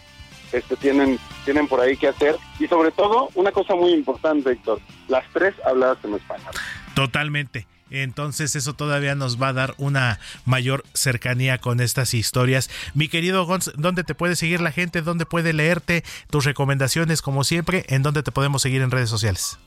este 0.52 0.76
tienen 0.76 1.18
tienen 1.46 1.66
por 1.66 1.80
ahí 1.80 1.96
que 1.96 2.08
hacer 2.08 2.36
y 2.58 2.66
sobre 2.66 2.90
todo 2.90 3.30
una 3.34 3.50
cosa 3.52 3.74
muy 3.74 3.92
importante, 3.92 4.52
Héctor, 4.52 4.78
las 5.08 5.24
tres 5.32 5.54
habladas 5.64 5.96
en 6.04 6.14
español. 6.14 6.52
Totalmente. 6.94 7.66
Entonces 7.90 8.54
eso 8.54 8.74
todavía 8.74 9.14
nos 9.14 9.40
va 9.40 9.48
a 9.48 9.52
dar 9.54 9.74
una 9.78 10.18
mayor 10.44 10.84
cercanía 10.92 11.58
con 11.58 11.80
estas 11.80 12.12
historias. 12.12 12.70
Mi 12.94 13.08
querido 13.08 13.44
Gonz, 13.46 13.70
¿dónde 13.76 14.04
te 14.04 14.14
puede 14.14 14.36
seguir 14.36 14.60
la 14.60 14.72
gente? 14.72 15.00
¿Dónde 15.00 15.26
puede 15.26 15.54
leerte 15.54 16.04
tus 16.30 16.44
recomendaciones 16.44 17.22
como 17.22 17.44
siempre? 17.44 17.84
¿En 17.88 18.02
dónde 18.02 18.22
te 18.22 18.32
podemos 18.32 18.62
seguir 18.62 18.82
en 18.82 18.90
redes 18.90 19.10
sociales? 19.10 19.58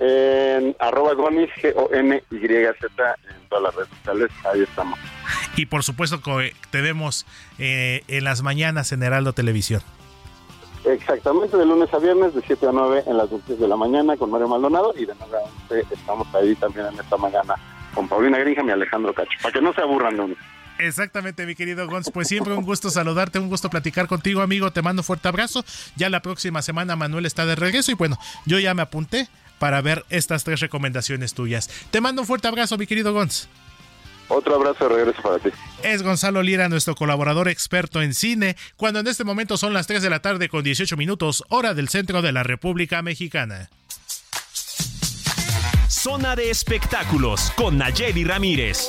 En 0.00 0.76
arroba 0.78 1.14
gonis, 1.14 1.50
G-O-N-Y-Z, 1.62 3.14
en 3.30 3.48
todas 3.48 3.64
las 3.64 3.74
redes 3.74 3.88
sociales, 3.98 4.30
ahí 4.52 4.62
estamos. 4.62 4.98
Y 5.56 5.66
por 5.66 5.82
supuesto 5.82 6.20
que 6.20 6.52
te 6.70 6.80
vemos 6.80 7.26
eh, 7.58 8.02
en 8.08 8.24
las 8.24 8.42
mañanas 8.42 8.92
en 8.92 9.02
Heraldo 9.02 9.32
Televisión. 9.32 9.82
Exactamente, 10.84 11.56
de 11.56 11.64
lunes 11.64 11.92
a 11.94 11.98
viernes, 11.98 12.34
de 12.34 12.42
7 12.46 12.66
a 12.66 12.72
9 12.72 13.04
en 13.06 13.16
las 13.16 13.30
noticias 13.30 13.58
de 13.58 13.68
la 13.68 13.76
mañana 13.76 14.16
con 14.16 14.30
Mario 14.30 14.48
Maldonado 14.48 14.92
y 14.96 15.06
de 15.06 15.14
9 15.18 15.36
a 15.38 15.74
11 15.74 15.94
estamos 15.94 16.34
ahí 16.34 16.54
también 16.56 16.86
en 16.86 17.00
esta 17.00 17.16
mañana 17.16 17.54
con 17.94 18.08
Paulina 18.08 18.38
Grinjam 18.38 18.68
y 18.68 18.72
Alejandro 18.72 19.14
Cacho, 19.14 19.30
para 19.40 19.52
que 19.52 19.62
no 19.62 19.72
se 19.72 19.80
aburran 19.80 20.16
de 20.16 20.22
uno. 20.22 20.34
Exactamente, 20.78 21.46
mi 21.46 21.54
querido 21.54 21.86
Gonz. 21.86 22.10
Pues 22.12 22.28
siempre 22.28 22.52
un 22.52 22.64
gusto 22.64 22.90
saludarte, 22.90 23.38
un 23.38 23.48
gusto 23.48 23.70
platicar 23.70 24.08
contigo, 24.08 24.42
amigo. 24.42 24.72
Te 24.72 24.82
mando 24.82 25.00
un 25.00 25.04
fuerte 25.04 25.28
abrazo. 25.28 25.64
Ya 25.96 26.10
la 26.10 26.20
próxima 26.20 26.62
semana 26.62 26.96
Manuel 26.96 27.26
está 27.26 27.46
de 27.46 27.54
regreso 27.54 27.92
y 27.92 27.94
bueno, 27.94 28.18
yo 28.44 28.58
ya 28.58 28.74
me 28.74 28.82
apunté 28.82 29.28
para 29.58 29.80
ver 29.80 30.04
estas 30.10 30.44
tres 30.44 30.60
recomendaciones 30.60 31.34
tuyas. 31.34 31.68
Te 31.90 32.00
mando 32.00 32.22
un 32.22 32.26
fuerte 32.26 32.48
abrazo, 32.48 32.78
mi 32.78 32.86
querido 32.86 33.12
Gonz. 33.12 33.48
Otro 34.28 34.54
abrazo 34.54 34.88
de 34.88 34.94
regreso 34.94 35.22
para 35.22 35.38
ti. 35.38 35.50
Es 35.82 36.02
Gonzalo 36.02 36.42
Lira, 36.42 36.68
nuestro 36.68 36.94
colaborador 36.94 37.48
experto 37.48 38.00
en 38.00 38.14
cine, 38.14 38.56
cuando 38.76 39.00
en 39.00 39.06
este 39.06 39.24
momento 39.24 39.56
son 39.56 39.74
las 39.74 39.86
3 39.86 40.02
de 40.02 40.10
la 40.10 40.20
tarde 40.20 40.48
con 40.48 40.64
18 40.64 40.96
minutos, 40.96 41.44
hora 41.48 41.74
del 41.74 41.88
centro 41.88 42.22
de 42.22 42.32
la 42.32 42.42
República 42.42 43.02
Mexicana. 43.02 43.68
Zona 45.88 46.36
de 46.36 46.50
espectáculos 46.50 47.52
con 47.56 47.78
Nayeli 47.78 48.24
Ramírez. 48.24 48.88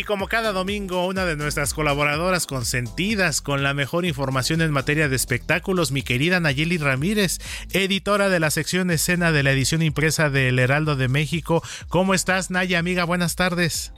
Y 0.00 0.04
como 0.04 0.28
cada 0.28 0.52
domingo, 0.52 1.06
una 1.06 1.26
de 1.26 1.36
nuestras 1.36 1.74
colaboradoras 1.74 2.46
consentidas 2.46 3.42
con 3.42 3.62
la 3.62 3.74
mejor 3.74 4.06
información 4.06 4.62
en 4.62 4.70
materia 4.70 5.10
de 5.10 5.16
espectáculos, 5.16 5.92
mi 5.92 6.00
querida 6.00 6.40
Nayeli 6.40 6.78
Ramírez, 6.78 7.36
editora 7.74 8.30
de 8.30 8.40
la 8.40 8.48
sección 8.48 8.90
escena 8.90 9.30
de 9.30 9.42
la 9.42 9.50
edición 9.50 9.82
impresa 9.82 10.30
del 10.30 10.58
Heraldo 10.58 10.96
de 10.96 11.08
México. 11.08 11.62
¿Cómo 11.88 12.14
estás, 12.14 12.50
Naya, 12.50 12.78
amiga? 12.78 13.04
Buenas 13.04 13.36
tardes. 13.36 13.92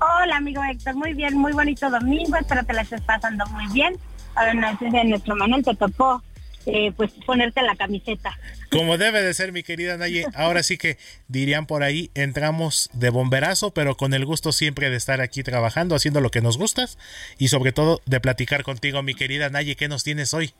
Hola, 0.00 0.38
amigo 0.38 0.62
Héctor. 0.64 0.94
Muy 0.94 1.12
bien, 1.12 1.36
muy 1.36 1.52
bonito 1.52 1.90
domingo. 1.90 2.34
Espero 2.38 2.64
que 2.64 2.72
la 2.72 2.80
estés 2.80 3.02
pasando 3.02 3.44
muy 3.48 3.66
bien. 3.74 3.94
A 4.36 4.46
de 4.46 5.04
nuestro 5.04 5.36
Manuel 5.36 5.62
te 5.62 5.74
tocó 5.74 6.22
eh, 6.66 6.92
pues 6.96 7.12
ponerte 7.24 7.62
la 7.62 7.76
camiseta. 7.76 8.36
Como 8.70 8.98
debe 8.98 9.22
de 9.22 9.32
ser, 9.34 9.52
mi 9.52 9.62
querida 9.62 9.96
Naye. 9.96 10.26
Ahora 10.34 10.62
sí 10.62 10.76
que 10.76 10.98
dirían 11.28 11.66
por 11.66 11.82
ahí, 11.82 12.10
entramos 12.14 12.90
de 12.92 13.10
bomberazo, 13.10 13.72
pero 13.72 13.96
con 13.96 14.14
el 14.14 14.26
gusto 14.26 14.52
siempre 14.52 14.90
de 14.90 14.96
estar 14.96 15.20
aquí 15.20 15.42
trabajando, 15.42 15.94
haciendo 15.94 16.20
lo 16.20 16.30
que 16.30 16.42
nos 16.42 16.58
gustas 16.58 16.98
y 17.38 17.48
sobre 17.48 17.72
todo 17.72 18.00
de 18.06 18.20
platicar 18.20 18.64
contigo, 18.64 19.02
mi 19.02 19.14
querida 19.14 19.48
Naye. 19.48 19.76
¿Qué 19.76 19.88
nos 19.88 20.04
tienes 20.04 20.34
hoy? 20.34 20.52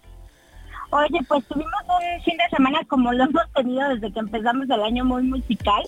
Oye, 0.90 1.18
pues 1.26 1.44
tuvimos 1.46 1.72
un 1.88 2.22
fin 2.22 2.36
de 2.36 2.56
semana 2.56 2.78
como 2.86 3.12
lo 3.12 3.24
hemos 3.24 3.52
tenido 3.54 3.88
desde 3.88 4.12
que 4.12 4.20
empezamos 4.20 4.70
el 4.70 4.82
año 4.82 5.04
muy 5.04 5.24
musical 5.24 5.82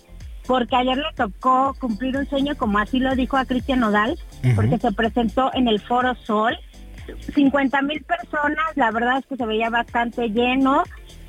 porque 0.49 0.75
ayer 0.75 0.97
le 0.97 1.13
tocó 1.15 1.77
cumplir 1.79 2.17
un 2.17 2.27
sueño, 2.27 2.57
como 2.57 2.79
así 2.79 2.99
lo 2.99 3.15
dijo 3.15 3.37
a 3.37 3.45
Cristian 3.45 3.81
Nodal, 3.81 4.19
porque 4.57 4.79
se 4.79 4.91
presentó 4.93 5.51
en 5.53 5.69
el 5.69 5.79
Foro 5.79 6.15
Sol. 6.25 6.59
50 7.35 7.83
mil 7.83 8.03
personas, 8.03 8.77
la 8.77 8.91
verdad 8.91 9.19
es 9.19 9.27
que 9.27 9.37
se 9.37 9.47
veía 9.47 9.71
bastante 9.71 10.29
lleno, 10.29 10.83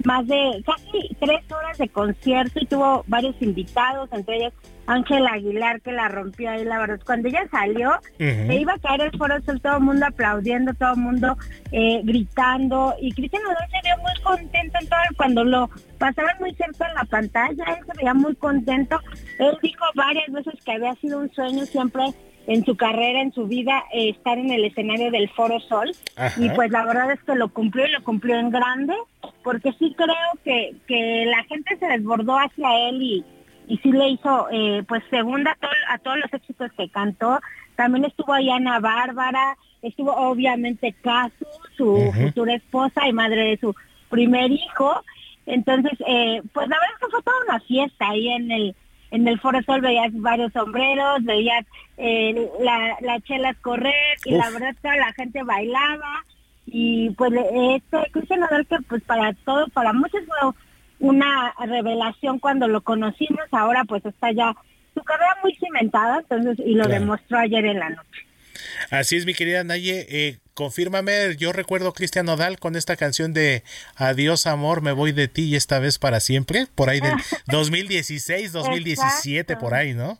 más 0.03 0.26
de 0.27 0.64
casi 0.65 1.15
tres 1.19 1.51
horas 1.51 1.77
de 1.77 1.89
concierto 1.89 2.60
y 2.60 2.65
tuvo 2.65 3.03
varios 3.07 3.35
invitados, 3.41 4.10
entre 4.11 4.38
ellos 4.38 4.53
Ángel 4.89 5.27
Aguilar 5.27 5.81
que 5.81 5.91
la 5.91 6.07
rompió 6.07 6.49
ahí, 6.49 6.65
la 6.65 6.80
verdad. 6.80 6.99
Cuando 7.06 7.27
ella 7.27 7.47
salió, 7.51 7.91
se 8.18 8.56
iba 8.56 8.73
a 8.73 8.80
caer 8.80 9.01
el 9.01 9.18
foro 9.18 9.39
sol, 9.43 9.61
todo 9.61 9.77
el 9.77 9.84
mundo 9.84 10.06
aplaudiendo, 10.07 10.73
todo 10.73 10.93
el 10.93 10.99
mundo 10.99 11.38
eh, 11.72 12.01
gritando 12.03 12.95
y 12.99 13.11
Cristian 13.11 13.43
Nodal 13.43 13.68
se 13.69 13.88
vio 13.88 13.97
muy 13.97 14.23
contento 14.23 14.77
en 14.81 14.89
todo, 14.89 14.99
cuando 15.15 15.43
lo 15.43 15.69
pasaban 15.99 16.35
muy 16.39 16.56
cerca 16.56 16.88
en 16.88 16.95
la 16.95 17.03
pantalla, 17.03 17.65
él 17.68 17.85
se 17.85 17.97
veía 17.97 18.14
muy 18.15 18.35
contento. 18.35 18.99
Él 19.38 19.57
dijo 19.61 19.85
varias 19.95 20.31
veces 20.31 20.56
que 20.65 20.72
había 20.72 20.95
sido 20.95 21.19
un 21.19 21.31
sueño 21.34 21.65
siempre 21.65 22.06
en 22.49 22.65
su 22.65 22.76
carrera, 22.76 23.21
en 23.21 23.31
su 23.31 23.45
vida, 23.45 23.84
eh, 23.93 24.09
estar 24.09 24.39
en 24.39 24.49
el 24.49 24.65
escenario 24.65 25.11
del 25.11 25.30
Foro 25.30 25.59
Sol. 25.59 25.91
Y 26.38 26.49
pues 26.49 26.71
la 26.71 26.84
verdad 26.84 27.11
es 27.11 27.21
que 27.21 27.35
lo 27.35 27.49
cumplió 27.49 27.85
y 27.85 27.91
lo 27.91 28.03
cumplió 28.03 28.39
en 28.39 28.49
grande, 28.49 28.95
porque 29.43 29.71
sí 29.73 29.93
creo 29.95 30.15
que, 30.43 30.76
que 30.88 31.26
la 31.27 31.43
gente 31.43 31.77
se 31.77 31.85
desbordó 31.85 32.39
hacia 32.39 32.89
él 32.89 33.03
y, 33.03 33.26
y 33.67 33.77
sí 33.77 33.91
le 33.91 34.09
hizo 34.09 34.47
eh, 34.51 34.84
pues 34.88 35.03
segunda 35.11 35.55
a, 35.89 35.97
todos 35.99 36.17
los 36.17 36.34
éxitos 36.34 36.71
que 36.73 36.89
cantó. 36.89 37.39
También 37.76 38.05
estuvo 38.05 38.34
ahí 38.34 38.49
Ana 38.49 38.80
Bárbara, 38.80 39.55
estuvo 39.84 40.11
obviamente 40.11 40.95
Casu, 41.03 41.45
su 41.77 42.11
futura 42.19 42.55
esposa 42.55 43.07
y 43.07 43.13
madre 43.13 43.43
de 43.43 43.57
su 43.57 43.76
primer 44.09 44.51
hijo. 44.51 45.03
Entonces, 45.45 45.93
eh, 46.07 46.41
pues 46.51 46.67
la 46.67 46.77
verdad 46.77 46.95
es 46.95 47.05
que 47.05 47.11
fue 47.11 47.21
toda 47.21 47.38
una 47.47 47.59
fiesta 47.59 48.09
ahí 48.09 48.27
en 48.27 48.51
el 48.51 48.76
en 49.11 49.27
el 49.27 49.40
Foro 49.40 49.61
Sol 49.64 49.81
veías 49.81 50.11
varios 50.14 50.53
sombreros, 50.53 51.23
veías 51.23 51.65
eh, 51.98 52.49
la, 52.60 52.98
las 53.02 53.23
chelas 53.23 53.57
correr 53.57 54.18
y 54.26 54.31
la 54.31 54.49
verdad 54.49 54.76
toda 54.81 54.95
la 54.98 55.14
gente 55.14 55.44
bailaba 55.44 56.23
y 56.65 57.10
pues 57.11 57.31
este 57.34 58.11
Cristian 58.11 58.41
Nodal 58.41 58.68
que 58.68 58.77
pues 58.88 59.02
para 59.03 59.34
todo, 59.45 59.68
para 59.69 59.94
muchos 59.94 60.22
fue 60.26 60.52
una 60.99 61.53
revelación 61.65 62.40
cuando 62.40 62.68
lo 62.68 62.81
conocimos, 62.81 63.45
ahora 63.52 63.84
pues 63.86 64.06
está 64.06 64.31
ya 64.31 64.53
su 64.94 65.02
carrera 65.03 65.38
muy 65.41 65.56
cimentada, 65.56 66.19
entonces 66.19 66.60
y 66.65 66.76
lo 66.76 66.88
demostró 66.88 67.40
ayer 67.40 67.65
en 67.65 67.80
la 67.80 67.90
noche. 67.90 68.28
Así 68.91 69.18
es, 69.18 69.26
mi 69.26 69.34
querida 69.34 69.64
Naye. 69.64 70.06
Eh, 70.10 70.40
confírmame, 70.53 71.36
yo 71.38 71.53
recuerdo 71.53 71.90
a 71.90 71.94
Cristian 71.94 72.26
Nodal 72.26 72.60
con 72.60 72.76
esta 72.76 72.98
canción 72.98 73.34
de 73.34 73.64
Adiós 73.95 74.45
amor, 74.48 74.81
me 74.81 74.91
voy 74.91 75.11
de 75.11 75.27
ti 75.27 75.44
y 75.44 75.56
esta 75.56 75.80
vez 75.80 75.99
para 75.99 76.19
siempre, 76.19 76.68
por 76.76 76.90
ahí 76.90 76.99
del 76.99 77.14
2016, 77.48 78.52
2017, 78.52 79.56
por 79.56 79.73
ahí, 79.73 79.94
¿no? 79.94 80.19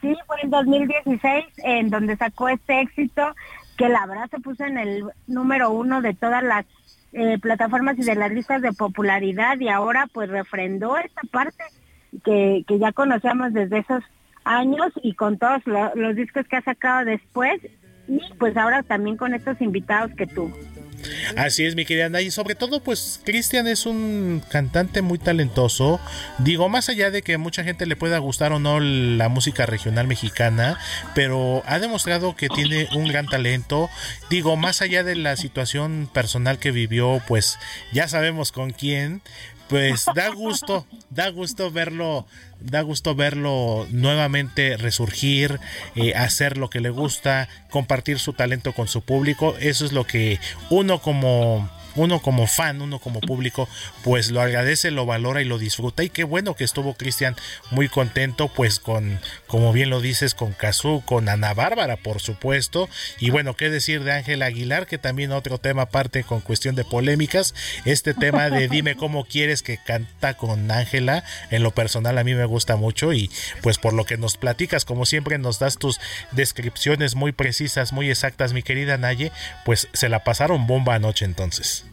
Sí, 0.00 0.14
fue 0.26 0.36
en 0.42 0.50
2016 0.50 1.44
en 1.58 1.88
donde 1.88 2.16
sacó 2.16 2.50
este 2.50 2.82
éxito 2.82 3.34
que 3.78 3.88
la 3.88 4.06
verdad 4.06 4.28
se 4.30 4.40
puso 4.40 4.64
en 4.64 4.76
el 4.76 5.04
número 5.26 5.70
uno 5.70 6.02
de 6.02 6.12
todas 6.12 6.42
las 6.42 6.66
eh, 7.12 7.38
plataformas 7.38 7.98
y 7.98 8.02
de 8.02 8.14
las 8.14 8.30
listas 8.30 8.60
de 8.60 8.72
popularidad 8.72 9.58
y 9.58 9.68
ahora 9.68 10.06
pues 10.12 10.28
refrendó 10.28 10.98
esta 10.98 11.22
parte 11.30 11.64
que, 12.24 12.64
que 12.68 12.78
ya 12.78 12.92
conocíamos 12.92 13.52
desde 13.52 13.78
esos 13.78 14.04
años 14.44 14.92
y 15.02 15.14
con 15.14 15.38
todos 15.38 15.62
los 15.94 16.16
discos 16.16 16.46
que 16.48 16.56
ha 16.56 16.62
sacado 16.62 17.04
después 17.04 17.60
y 18.08 18.20
pues 18.38 18.56
ahora 18.56 18.82
también 18.82 19.16
con 19.16 19.34
estos 19.34 19.60
invitados 19.60 20.12
que 20.16 20.26
tuvo. 20.26 20.52
Así 21.36 21.64
es, 21.64 21.74
mi 21.74 21.84
querida 21.84 22.06
Ana, 22.06 22.20
y 22.20 22.30
sobre 22.30 22.54
todo, 22.54 22.80
pues 22.80 23.20
Cristian 23.24 23.66
es 23.66 23.86
un 23.86 24.42
cantante 24.48 25.02
muy 25.02 25.18
talentoso. 25.18 26.00
Digo, 26.38 26.68
más 26.68 26.88
allá 26.88 27.10
de 27.10 27.22
que 27.22 27.38
mucha 27.38 27.64
gente 27.64 27.86
le 27.86 27.96
pueda 27.96 28.18
gustar 28.18 28.52
o 28.52 28.58
no 28.58 28.80
la 28.80 29.28
música 29.28 29.66
regional 29.66 30.06
mexicana, 30.06 30.78
pero 31.14 31.62
ha 31.66 31.78
demostrado 31.78 32.36
que 32.36 32.48
tiene 32.48 32.88
un 32.94 33.08
gran 33.08 33.26
talento. 33.26 33.90
Digo, 34.30 34.56
más 34.56 34.82
allá 34.82 35.02
de 35.02 35.16
la 35.16 35.36
situación 35.36 36.08
personal 36.12 36.58
que 36.58 36.70
vivió, 36.70 37.20
pues 37.26 37.58
ya 37.92 38.08
sabemos 38.08 38.52
con 38.52 38.70
quién, 38.70 39.22
pues 39.68 40.04
da 40.14 40.28
gusto, 40.28 40.86
da 41.10 41.30
gusto 41.30 41.70
verlo, 41.70 42.26
da 42.60 42.82
gusto 42.82 43.14
verlo 43.14 43.86
nuevamente 43.90 44.76
resurgir, 44.76 45.60
eh, 45.94 46.14
hacer 46.14 46.58
lo 46.58 46.70
que 46.70 46.80
le 46.80 46.90
gusta, 46.90 47.48
compartir 47.70 48.18
su 48.18 48.32
talento 48.32 48.72
con 48.72 48.88
su 48.88 49.02
público. 49.02 49.56
Eso 49.60 49.84
es 49.84 49.92
lo 49.92 50.04
que 50.04 50.38
uno 50.70 51.00
como 51.00 51.68
uno 51.96 52.20
como 52.20 52.46
fan, 52.46 52.82
uno 52.82 52.98
como 52.98 53.20
público, 53.20 53.68
pues 54.02 54.30
lo 54.30 54.40
agradece, 54.40 54.90
lo 54.90 55.06
valora 55.06 55.42
y 55.42 55.44
lo 55.44 55.58
disfruta. 55.58 56.02
Y 56.04 56.10
qué 56.10 56.24
bueno 56.24 56.54
que 56.54 56.64
estuvo 56.64 56.94
Cristian 56.94 57.36
muy 57.70 57.88
contento, 57.88 58.48
pues 58.48 58.80
con, 58.80 59.20
como 59.46 59.72
bien 59.72 59.90
lo 59.90 60.00
dices, 60.00 60.34
con 60.34 60.52
Kazú, 60.52 61.02
con 61.04 61.28
Ana 61.28 61.54
Bárbara, 61.54 61.96
por 61.96 62.20
supuesto. 62.20 62.88
Y 63.18 63.30
bueno, 63.30 63.54
qué 63.54 63.70
decir 63.70 64.04
de 64.04 64.12
Ángel 64.12 64.42
Aguilar, 64.42 64.86
que 64.86 64.98
también 64.98 65.32
otro 65.32 65.58
tema 65.58 65.82
aparte 65.82 66.24
con 66.24 66.40
cuestión 66.40 66.74
de 66.74 66.84
polémicas. 66.84 67.54
Este 67.84 68.14
tema 68.14 68.50
de 68.50 68.68
dime 68.74 68.96
cómo 68.96 69.24
quieres 69.24 69.62
que 69.62 69.78
canta 69.78 70.34
con 70.34 70.70
Ángela, 70.70 71.24
en 71.50 71.62
lo 71.62 71.72
personal 71.72 72.18
a 72.18 72.24
mí 72.24 72.34
me 72.34 72.44
gusta 72.44 72.76
mucho 72.76 73.12
y 73.12 73.30
pues 73.62 73.78
por 73.78 73.92
lo 73.92 74.04
que 74.04 74.16
nos 74.16 74.36
platicas, 74.36 74.84
como 74.84 75.06
siempre 75.06 75.38
nos 75.38 75.58
das 75.58 75.78
tus 75.78 76.00
descripciones 76.32 77.14
muy 77.14 77.32
precisas, 77.32 77.92
muy 77.92 78.10
exactas, 78.10 78.52
mi 78.52 78.62
querida 78.62 78.98
Naye, 78.98 79.32
pues 79.64 79.88
se 79.92 80.08
la 80.08 80.24
pasaron 80.24 80.66
bomba 80.66 80.94
anoche 80.94 81.24
entonces. 81.24 81.83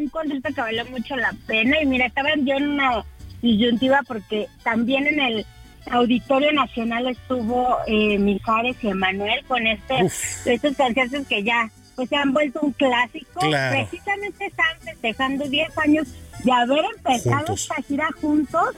Un, 0.00 0.08
concierto 0.08 0.48
que 0.54 0.60
valió 0.60 0.84
mucho 0.86 1.16
la 1.16 1.34
pena. 1.46 1.80
Y 1.82 1.86
mira, 1.86 2.06
estaba 2.06 2.30
yo 2.36 2.54
en 2.54 2.68
una 2.68 3.04
disyuntiva 3.42 4.00
porque 4.06 4.46
también 4.62 5.06
en 5.06 5.20
el 5.20 5.46
Auditorio 5.90 6.52
Nacional 6.52 7.08
estuvo 7.08 7.78
eh, 7.86 8.18
Mijares 8.18 8.76
y 8.82 8.88
Emanuel 8.88 9.44
con 9.46 9.66
este, 9.66 10.06
estos 10.44 10.76
conciertos 10.76 11.26
que 11.26 11.42
ya 11.42 11.70
pues 11.96 12.08
se 12.08 12.16
han 12.16 12.32
vuelto 12.32 12.60
un 12.62 12.72
clásico. 12.72 13.40
Precisamente 13.40 14.46
están 14.46 14.78
festejando 14.82 15.46
10 15.46 15.78
años 15.78 16.08
de 16.44 16.52
haber 16.52 16.84
empezado 16.96 17.54
esta 17.54 17.74
gira 17.82 18.08
juntos. 18.20 18.70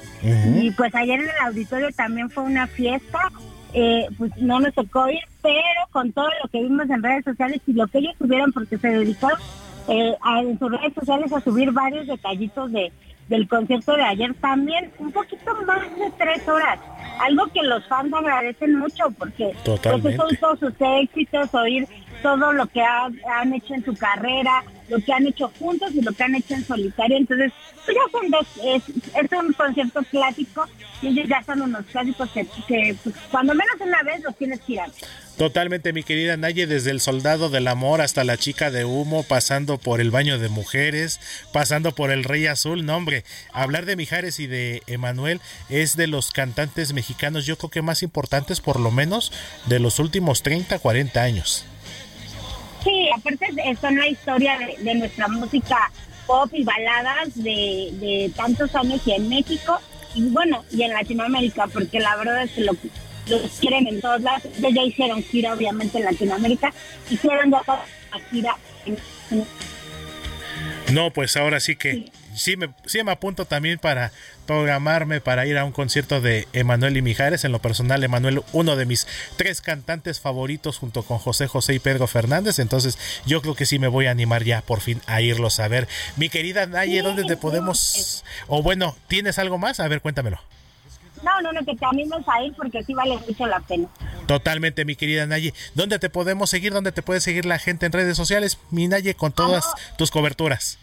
Y 0.61 0.71
pues 0.73 0.95
ayer 0.95 1.21
en 1.21 1.29
el 1.29 1.47
auditorio 1.47 1.89
también 1.93 2.31
fue 2.31 2.45
una 2.45 2.67
fiesta. 2.67 3.31
Eh, 3.75 4.07
pues 4.19 4.37
no 4.37 4.61
nos 4.61 4.75
tocó 4.75 5.09
ir, 5.09 5.23
pero 5.41 5.61
con 5.91 6.13
todo 6.13 6.29
lo 6.43 6.51
que 6.51 6.61
vimos 6.61 6.91
en 6.91 7.03
redes 7.03 7.25
sociales 7.25 7.61
y 7.67 7.73
lo 7.73 7.87
que 7.87 7.99
ellos 7.99 8.15
tuvieron, 8.19 8.53
porque 8.53 8.77
se 8.77 8.89
dedicaron 8.89 9.39
eh, 9.89 10.17
en 10.41 10.59
sus 10.59 10.71
redes 10.71 10.95
sociales 10.95 11.33
a 11.33 11.41
subir 11.41 11.73
varios 11.73 12.07
detallitos 12.07 12.73
de 12.73 12.93
del 13.29 13.49
concierto 13.49 13.95
de 13.97 14.03
ayer 14.03 14.35
también 14.35 14.93
un 14.99 15.11
poquito 15.11 15.55
más 15.67 15.81
de 15.97 16.11
tres 16.19 16.47
horas. 16.47 16.79
Algo 17.21 17.47
que 17.47 17.63
los 17.63 17.87
fans 17.87 18.13
agradecen 18.13 18.79
mucho 18.79 19.05
porque 19.19 19.55
pues, 19.65 20.17
son 20.17 20.37
todos 20.37 20.59
sus 20.59 20.75
éxitos 20.79 21.55
oír 21.55 21.87
todo 22.23 22.53
lo 22.53 22.67
que 22.67 22.83
han 22.83 23.55
hecho 23.55 23.75
en 23.75 23.85
su 23.85 23.95
carrera 23.95 24.63
lo 24.93 25.05
que 25.05 25.13
han 25.13 25.27
hecho 25.27 25.51
juntos 25.59 25.91
y 25.95 26.03
lo 26.03 26.13
que 26.13 26.23
han 26.23 26.35
hecho 26.35 26.55
en 26.55 26.65
solitario 26.65 27.17
entonces 27.17 27.53
pues 27.85 27.97
ya 27.97 28.19
son 28.19 28.31
dos 28.31 28.47
es, 28.63 28.83
es 28.89 29.33
un 29.33 29.53
concierto 29.55 30.03
clásico 30.11 30.67
y 31.03 31.09
ellos 31.09 31.29
ya 31.29 31.43
son 31.43 31.63
unos 31.63 31.85
clásicos 31.87 32.31
que, 32.31 32.45
pues, 33.03 33.15
cuando 33.31 33.55
menos 33.55 33.75
una 33.81 34.03
vez 34.03 34.23
los 34.23 34.37
tienes 34.37 34.61
que 34.61 34.75
ir 34.75 34.81
a 34.81 34.87
ver. 34.87 34.95
Totalmente, 35.37 35.93
mi 35.93 36.05
querida 36.05 36.37
Naye, 36.37 36.67
desde 36.67 36.91
el 36.91 37.01
soldado 37.01 37.49
del 37.49 37.67
amor 37.67 38.01
hasta 38.01 38.23
la 38.23 38.37
chica 38.37 38.71
de 38.71 38.85
humo, 38.85 39.25
pasando 39.25 39.79
por 39.79 40.01
el 40.01 40.11
baño 40.11 40.39
de 40.39 40.49
mujeres, 40.49 41.19
pasando 41.53 41.93
por 41.93 42.13
el 42.13 42.23
rey 42.23 42.47
azul. 42.47 42.87
No, 42.87 42.97
hombre, 42.97 43.25
hablar 43.53 43.87
de 43.87 43.97
Mijares 43.97 44.39
y 44.39 44.47
de 44.47 44.83
Emanuel 44.87 45.41
es 45.69 45.97
de 45.97 46.07
los 46.07 46.31
cantantes 46.31 46.93
mexicanos, 46.93 47.47
yo 47.47 47.57
creo 47.59 47.71
que 47.71 47.83
más 47.83 48.03
importantes, 48.03 48.61
por 48.61 48.79
lo 48.79 48.91
menos, 48.91 49.33
de 49.67 49.81
los 49.81 49.99
últimos 49.99 50.43
30, 50.43 50.79
40 50.79 51.23
años. 51.23 51.67
Sí, 52.85 53.09
aparte 53.15 53.47
son 53.81 53.97
la 53.97 54.09
historia 54.09 54.59
de, 54.79 54.95
nuestra 54.95 55.29
música 55.29 55.91
pop 56.27 56.51
y 56.53 56.65
baladas 56.65 57.35
de, 57.35 57.91
de 58.01 58.33
tantos 58.37 58.75
años 58.75 59.01
y 59.07 59.13
en 59.13 59.29
México 59.29 59.81
y 60.15 60.29
bueno, 60.29 60.65
y 60.71 60.83
en 60.83 60.93
Latinoamérica, 60.93 61.67
porque 61.69 62.01
la 62.01 62.17
verdad 62.17 62.43
es 62.45 62.51
que 62.53 62.63
lo 62.63 62.73
los 63.29 63.41
quieren 63.61 63.87
en 63.87 64.01
todos 64.01 64.21
lados. 64.21 64.45
Ellos 64.59 64.73
ya 64.75 64.83
hicieron 64.83 65.23
gira, 65.23 65.55
obviamente, 65.55 65.99
en 65.99 66.05
Latinoamérica. 66.05 66.73
Hicieron 67.11 67.51
ya 67.51 67.61
toda 67.61 67.85
la 68.13 68.21
gira 68.31 68.57
No, 70.93 71.13
pues 71.13 71.37
ahora 71.37 71.61
sí 71.61 71.77
que 71.77 71.93
sí 71.93 72.13
me, 72.57 72.71
sí 72.87 73.03
me 73.05 73.13
apunto 73.13 73.45
también 73.45 73.79
para 73.79 74.13
programarme 74.47 75.21
para 75.21 75.47
ir 75.47 75.59
a 75.59 75.65
un 75.65 75.73
concierto 75.73 76.21
de 76.21 76.49
Emanuel 76.53 76.97
y 76.97 77.03
Mijares. 77.03 77.45
En 77.45 77.53
lo 77.53 77.61
personal, 77.61 78.03
Emanuel, 78.03 78.43
uno 78.53 78.77
de 78.77 78.87
mis 78.87 79.07
tres 79.37 79.61
cantantes 79.61 80.21
favoritos 80.21 80.79
junto 80.79 81.03
con 81.03 81.19
José 81.19 81.47
José 81.47 81.75
y 81.75 81.79
Pedro 81.79 82.07
Fernández. 82.07 82.59
Entonces, 82.59 82.99
yo 83.27 83.43
creo 83.43 83.55
que 83.55 83.67
sí 83.67 83.79
me 83.79 83.89
voy 83.89 84.07
a 84.07 84.11
animar 84.11 84.45
ya 84.45 84.63
por 84.63 84.81
fin 84.81 85.01
a 85.07 85.21
irlos 85.21 85.61
a 85.61 85.69
ver. 85.69 85.89
Mi 86.17 86.29
querida 86.29 86.67
Naye, 86.67 87.03
¿dónde 87.03 87.25
te 87.25 87.37
podemos? 87.37 88.25
O 88.49 88.63
bueno, 88.63 88.97
¿tienes 89.09 89.39
algo 89.39 89.59
más? 89.59 89.81
A 89.81 89.89
ver, 89.89 90.01
cuéntamelo. 90.01 90.41
No, 91.23 91.41
no, 91.41 91.53
no, 91.53 91.65
que 91.65 91.77
te 91.77 91.87
animes 91.87 92.27
a 92.27 92.43
ir 92.43 92.53
porque 92.55 92.83
sí 92.83 92.95
vale 92.95 93.17
mucho 93.17 93.47
la 93.47 93.61
pena. 93.61 93.89
Totalmente, 94.27 94.85
mi 94.85 94.97
querida 94.97 95.27
Naye. 95.27 95.55
¿Dónde 95.75 95.99
te 95.99 96.11
podemos 96.11 96.51
seguir? 96.51 96.73
¿Dónde 96.73 96.93
te 96.93 97.03
puede 97.03 97.21
seguir 97.21 97.47
la 97.47 97.59
gente 97.59 97.87
en 97.87 97.93
redes 97.93 98.17
sociales? 98.17 98.59
Mi 98.71 98.89
Naye, 98.89 99.15
con 99.15 99.33
todas 99.33 99.67
tus 99.97 100.11
coberturas. 100.11 100.79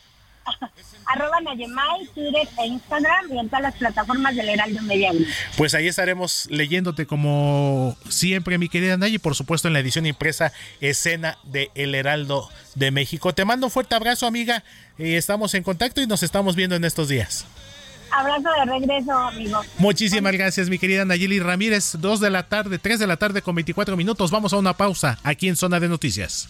Arroba 1.09 1.41
Nayemay, 1.41 2.05
Twitter 2.13 2.47
e 2.59 2.67
Instagram 2.67 3.33
y 3.33 3.39
en 3.39 3.47
todas 3.47 3.63
las 3.63 3.75
plataformas 3.75 4.35
del 4.35 4.49
Heraldo 4.49 4.81
Media 4.83 5.11
Group. 5.11 5.27
Pues 5.57 5.73
ahí 5.73 5.87
estaremos 5.87 6.47
leyéndote 6.51 7.07
como 7.07 7.97
siempre, 8.09 8.57
mi 8.59 8.69
querida 8.69 8.95
Naye, 8.95 9.19
por 9.19 9.33
supuesto 9.33 9.67
en 9.67 9.73
la 9.73 9.79
edición 9.79 10.05
impresa 10.05 10.53
Escena 10.81 11.37
de 11.43 11.71
El 11.73 11.95
Heraldo 11.95 12.49
de 12.75 12.91
México. 12.91 13.33
Te 13.33 13.43
mando 13.43 13.67
un 13.67 13.71
fuerte 13.71 13.95
abrazo, 13.95 14.27
amiga. 14.27 14.63
Eh, 14.99 15.17
estamos 15.17 15.53
en 15.55 15.63
contacto 15.63 15.99
y 16.01 16.07
nos 16.07 16.21
estamos 16.21 16.55
viendo 16.55 16.75
en 16.75 16.83
estos 16.83 17.09
días. 17.09 17.45
Abrazo 18.11 18.49
de 18.59 18.79
regreso, 18.79 19.11
amigo. 19.11 19.61
Muchísimas 19.77 20.33
gracias, 20.33 20.69
mi 20.69 20.77
querida 20.77 21.05
Nayeli 21.05 21.39
Ramírez. 21.39 21.93
Dos 21.99 22.19
de 22.19 22.29
la 22.29 22.47
tarde, 22.49 22.77
tres 22.79 22.99
de 22.99 23.07
la 23.07 23.17
tarde 23.17 23.41
con 23.41 23.55
24 23.55 23.97
minutos. 23.97 24.29
Vamos 24.31 24.53
a 24.53 24.57
una 24.57 24.73
pausa 24.73 25.19
aquí 25.23 25.47
en 25.47 25.55
Zona 25.55 25.79
de 25.79 25.89
Noticias. 25.89 26.49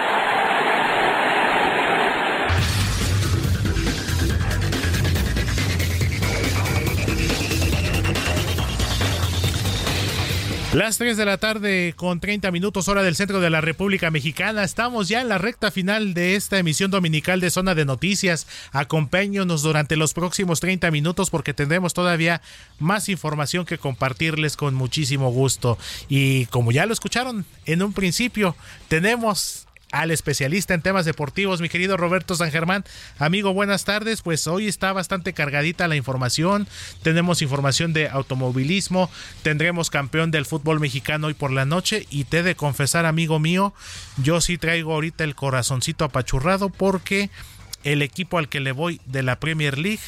Las 10.73 10.97
3 10.97 11.17
de 11.17 11.25
la 11.25 11.37
tarde 11.37 11.93
con 11.97 12.21
30 12.21 12.49
minutos 12.49 12.87
hora 12.87 13.03
del 13.03 13.17
centro 13.17 13.41
de 13.41 13.49
la 13.49 13.59
República 13.59 14.09
Mexicana. 14.09 14.63
Estamos 14.63 15.09
ya 15.09 15.19
en 15.19 15.27
la 15.27 15.37
recta 15.37 15.69
final 15.69 16.13
de 16.13 16.35
esta 16.35 16.59
emisión 16.59 16.89
dominical 16.89 17.41
de 17.41 17.49
Zona 17.49 17.75
de 17.75 17.83
Noticias. 17.83 18.47
Acompáñenos 18.71 19.63
durante 19.63 19.97
los 19.97 20.13
próximos 20.13 20.61
30 20.61 20.89
minutos 20.89 21.29
porque 21.29 21.53
tendremos 21.53 21.93
todavía 21.93 22.41
más 22.79 23.09
información 23.09 23.65
que 23.65 23.79
compartirles 23.79 24.55
con 24.55 24.73
muchísimo 24.73 25.29
gusto. 25.29 25.77
Y 26.07 26.45
como 26.45 26.71
ya 26.71 26.85
lo 26.85 26.93
escucharon 26.93 27.45
en 27.65 27.83
un 27.83 27.91
principio, 27.91 28.55
tenemos 28.87 29.67
al 29.91 30.11
especialista 30.11 30.73
en 30.73 30.81
temas 30.81 31.05
deportivos, 31.05 31.61
mi 31.61 31.69
querido 31.69 31.97
Roberto 31.97 32.35
San 32.35 32.51
Germán. 32.51 32.83
Amigo, 33.19 33.53
buenas 33.53 33.85
tardes. 33.85 34.21
Pues 34.21 34.47
hoy 34.47 34.67
está 34.67 34.93
bastante 34.93 35.33
cargadita 35.33 35.87
la 35.87 35.95
información. 35.95 36.67
Tenemos 37.03 37.41
información 37.41 37.93
de 37.93 38.09
automovilismo. 38.09 39.09
Tendremos 39.43 39.89
campeón 39.89 40.31
del 40.31 40.45
fútbol 40.45 40.79
mexicano 40.79 41.27
hoy 41.27 41.33
por 41.33 41.51
la 41.51 41.65
noche. 41.65 42.05
Y 42.09 42.23
te 42.25 42.39
he 42.39 42.43
de 42.43 42.55
confesar, 42.55 43.05
amigo 43.05 43.39
mío, 43.39 43.73
yo 44.17 44.41
sí 44.41 44.57
traigo 44.57 44.93
ahorita 44.93 45.23
el 45.23 45.35
corazoncito 45.35 46.05
apachurrado 46.05 46.69
porque 46.69 47.29
el 47.83 48.01
equipo 48.01 48.37
al 48.37 48.49
que 48.49 48.59
le 48.59 48.71
voy 48.71 49.01
de 49.05 49.23
la 49.23 49.39
Premier 49.39 49.77
League, 49.77 50.01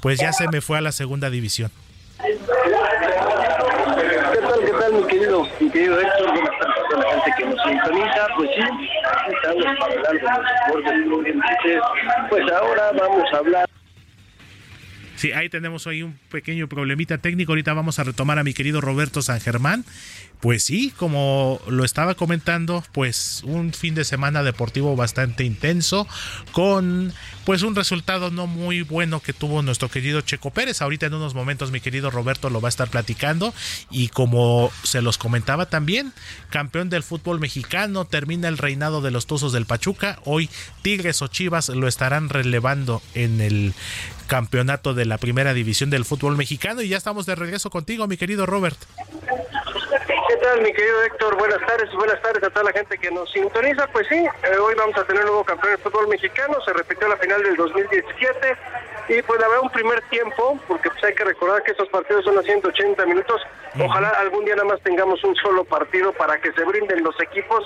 pues 0.00 0.18
ya 0.18 0.32
se 0.32 0.48
me 0.48 0.60
fue 0.60 0.78
a 0.78 0.80
la 0.80 0.92
segunda 0.92 1.30
división. 1.30 1.70
¿Qué 2.18 2.34
tal, 4.40 4.60
qué 4.64 4.72
tal, 4.72 4.92
mi 4.92 5.06
querido, 5.06 5.48
mi 5.60 5.70
querido? 5.70 5.98
Gente 7.28 7.42
que 7.42 7.48
nos 7.48 7.62
sintoniza. 7.62 8.26
Pues 8.36 8.50
sí, 8.54 8.62
estamos 9.32 9.64
para 9.78 9.94
hablar 10.08 10.42
de 10.88 11.06
los 11.06 11.24
deportes. 11.24 11.80
Pues 12.28 12.52
ahora 12.52 12.92
vamos 12.94 13.32
a 13.32 13.36
hablar 13.38 13.68
Sí, 15.18 15.32
ahí 15.32 15.48
tenemos 15.48 15.84
hoy 15.88 16.04
un 16.04 16.16
pequeño 16.30 16.68
problemita 16.68 17.18
técnico. 17.18 17.50
Ahorita 17.50 17.72
vamos 17.72 17.98
a 17.98 18.04
retomar 18.04 18.38
a 18.38 18.44
mi 18.44 18.54
querido 18.54 18.80
Roberto 18.80 19.20
San 19.20 19.40
Germán. 19.40 19.84
Pues 20.38 20.62
sí, 20.62 20.92
como 20.96 21.60
lo 21.66 21.84
estaba 21.84 22.14
comentando, 22.14 22.84
pues 22.92 23.42
un 23.44 23.72
fin 23.72 23.96
de 23.96 24.04
semana 24.04 24.44
deportivo 24.44 24.94
bastante 24.94 25.42
intenso 25.42 26.06
con 26.52 27.12
pues 27.44 27.62
un 27.62 27.74
resultado 27.74 28.30
no 28.30 28.46
muy 28.46 28.82
bueno 28.82 29.18
que 29.18 29.32
tuvo 29.32 29.62
nuestro 29.62 29.88
querido 29.88 30.20
Checo 30.20 30.52
Pérez. 30.52 30.80
Ahorita 30.80 31.06
en 31.06 31.14
unos 31.14 31.34
momentos 31.34 31.72
mi 31.72 31.80
querido 31.80 32.12
Roberto 32.12 32.50
lo 32.50 32.60
va 32.60 32.68
a 32.68 32.70
estar 32.70 32.88
platicando 32.88 33.52
y 33.90 34.10
como 34.10 34.70
se 34.84 35.02
los 35.02 35.18
comentaba 35.18 35.66
también, 35.66 36.12
campeón 36.50 36.88
del 36.90 37.02
fútbol 37.02 37.40
mexicano, 37.40 38.04
termina 38.04 38.46
el 38.46 38.58
reinado 38.58 39.00
de 39.00 39.10
los 39.10 39.26
Tuzos 39.26 39.52
del 39.52 39.66
Pachuca. 39.66 40.20
Hoy 40.24 40.48
Tigres 40.82 41.20
o 41.22 41.26
Chivas 41.26 41.68
lo 41.70 41.88
estarán 41.88 42.28
relevando 42.28 43.02
en 43.14 43.40
el 43.40 43.74
campeonato 44.28 44.94
de 44.94 45.06
la 45.06 45.18
primera 45.18 45.52
división 45.54 45.90
del 45.90 46.04
fútbol 46.04 46.36
mexicano 46.36 46.82
y 46.82 46.88
ya 46.88 46.96
estamos 46.96 47.26
de 47.26 47.34
regreso 47.34 47.70
contigo, 47.70 48.06
mi 48.06 48.16
querido 48.16 48.46
Robert. 48.46 48.78
¿Qué 50.28 50.36
tal, 50.36 50.62
mi 50.62 50.72
querido 50.72 51.02
Héctor? 51.02 51.36
Buenas 51.36 51.58
tardes, 51.66 51.92
buenas 51.94 52.22
tardes 52.22 52.44
a 52.44 52.50
toda 52.50 52.64
la 52.64 52.72
gente 52.72 52.96
que 52.98 53.10
nos 53.10 53.30
sintoniza. 53.32 53.88
Pues 53.88 54.06
sí, 54.08 54.16
eh, 54.16 54.56
hoy 54.58 54.74
vamos 54.76 54.96
a 54.96 55.04
tener 55.04 55.22
un 55.22 55.28
nuevo 55.28 55.44
campeón 55.44 55.72
del 55.72 55.82
fútbol 55.82 56.06
mexicano. 56.06 56.58
Se 56.64 56.72
repitió 56.72 57.08
la 57.08 57.16
final 57.16 57.42
del 57.42 57.56
2017 57.56 58.56
y 59.08 59.22
pues 59.22 59.40
verdad 59.40 59.60
un 59.62 59.70
primer 59.70 60.02
tiempo, 60.10 60.60
porque 60.68 60.90
pues 60.90 61.02
hay 61.02 61.14
que 61.14 61.24
recordar 61.24 61.62
que 61.62 61.70
estos 61.70 61.88
partidos 61.88 62.24
son 62.24 62.38
a 62.38 62.42
180 62.42 63.06
minutos. 63.06 63.40
Ojalá 63.80 64.10
algún 64.10 64.44
día 64.44 64.54
nada 64.54 64.68
más 64.68 64.80
tengamos 64.82 65.24
un 65.24 65.34
solo 65.36 65.64
partido 65.64 66.12
para 66.12 66.38
que 66.40 66.52
se 66.52 66.62
brinden 66.64 67.02
los 67.02 67.18
equipos, 67.20 67.64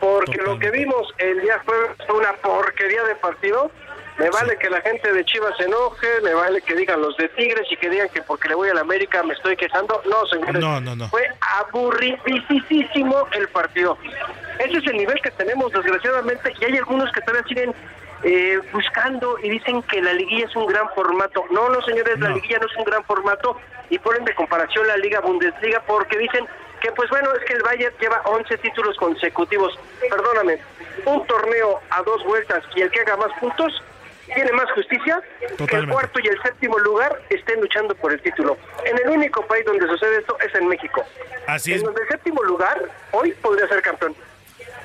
porque 0.00 0.36
lo 0.42 0.58
que 0.58 0.70
vimos 0.70 1.12
el 1.18 1.40
día 1.40 1.60
jueves 1.64 1.96
fue 2.06 2.16
una 2.16 2.32
porquería 2.34 3.02
de 3.04 3.16
partido. 3.16 3.70
Me 4.18 4.30
vale 4.30 4.56
que 4.58 4.70
la 4.70 4.80
gente 4.80 5.12
de 5.12 5.24
Chivas 5.24 5.56
se 5.56 5.64
enoje, 5.64 6.06
me 6.22 6.34
vale 6.34 6.62
que 6.62 6.74
digan 6.74 7.00
los 7.00 7.16
de 7.16 7.28
Tigres 7.30 7.66
y 7.70 7.76
que 7.76 7.90
digan 7.90 8.08
que 8.10 8.22
porque 8.22 8.48
le 8.48 8.54
voy 8.54 8.68
a 8.68 8.74
la 8.74 8.82
América 8.82 9.22
me 9.24 9.34
estoy 9.34 9.56
quejando. 9.56 10.00
No, 10.08 10.24
señores. 10.26 10.60
No, 10.62 10.80
no, 10.80 10.94
no. 10.94 11.08
Fue 11.08 11.28
aburridísimo 11.40 13.26
el 13.32 13.48
partido. 13.48 13.98
Ese 14.60 14.78
es 14.78 14.86
el 14.86 14.98
nivel 14.98 15.20
que 15.20 15.32
tenemos, 15.32 15.72
desgraciadamente, 15.72 16.52
y 16.60 16.64
hay 16.64 16.76
algunos 16.76 17.10
que 17.10 17.20
todavía 17.22 17.48
siguen 17.48 17.74
eh, 18.22 18.60
buscando 18.72 19.36
y 19.42 19.50
dicen 19.50 19.82
que 19.82 20.00
la 20.00 20.12
liguilla 20.12 20.46
es 20.46 20.54
un 20.54 20.66
gran 20.66 20.88
formato. 20.94 21.44
No, 21.50 21.68
no, 21.68 21.82
señores, 21.82 22.18
la 22.20 22.28
liguilla 22.28 22.58
no 22.60 22.66
es 22.66 22.76
un 22.76 22.84
gran 22.84 23.04
formato 23.04 23.60
y 23.90 23.98
ponen 23.98 24.24
de 24.24 24.34
comparación 24.34 24.86
la 24.86 24.96
Liga 24.96 25.20
Bundesliga 25.20 25.82
porque 25.86 26.16
dicen 26.18 26.46
que, 26.80 26.92
pues 26.92 27.10
bueno, 27.10 27.30
es 27.34 27.44
que 27.44 27.54
el 27.54 27.62
Bayern 27.62 27.94
lleva 28.00 28.22
11 28.24 28.58
títulos 28.58 28.96
consecutivos. 28.96 29.76
Perdóname, 30.08 30.60
un 31.04 31.26
torneo 31.26 31.80
a 31.90 32.02
dos 32.02 32.24
vueltas 32.24 32.62
y 32.76 32.82
el 32.82 32.90
que 32.90 33.00
haga 33.00 33.16
más 33.16 33.32
puntos 33.40 33.82
tiene 34.32 34.52
más 34.52 34.70
justicia 34.72 35.20
que 35.68 35.76
el 35.76 35.88
cuarto 35.88 36.20
y 36.22 36.28
el 36.28 36.40
séptimo 36.42 36.78
lugar 36.78 37.20
estén 37.30 37.60
luchando 37.60 37.94
por 37.94 38.12
el 38.12 38.20
título. 38.20 38.56
En 38.84 38.98
el 38.98 39.16
único 39.16 39.46
país 39.46 39.64
donde 39.64 39.86
sucede 39.86 40.18
esto 40.18 40.36
es 40.40 40.54
en 40.54 40.68
México. 40.68 41.04
Así 41.46 41.72
en 41.72 41.78
es. 41.78 41.82
donde 41.84 42.02
el 42.02 42.08
séptimo 42.08 42.42
lugar 42.42 42.80
hoy 43.12 43.32
podría 43.42 43.68
ser 43.68 43.82
campeón. 43.82 44.14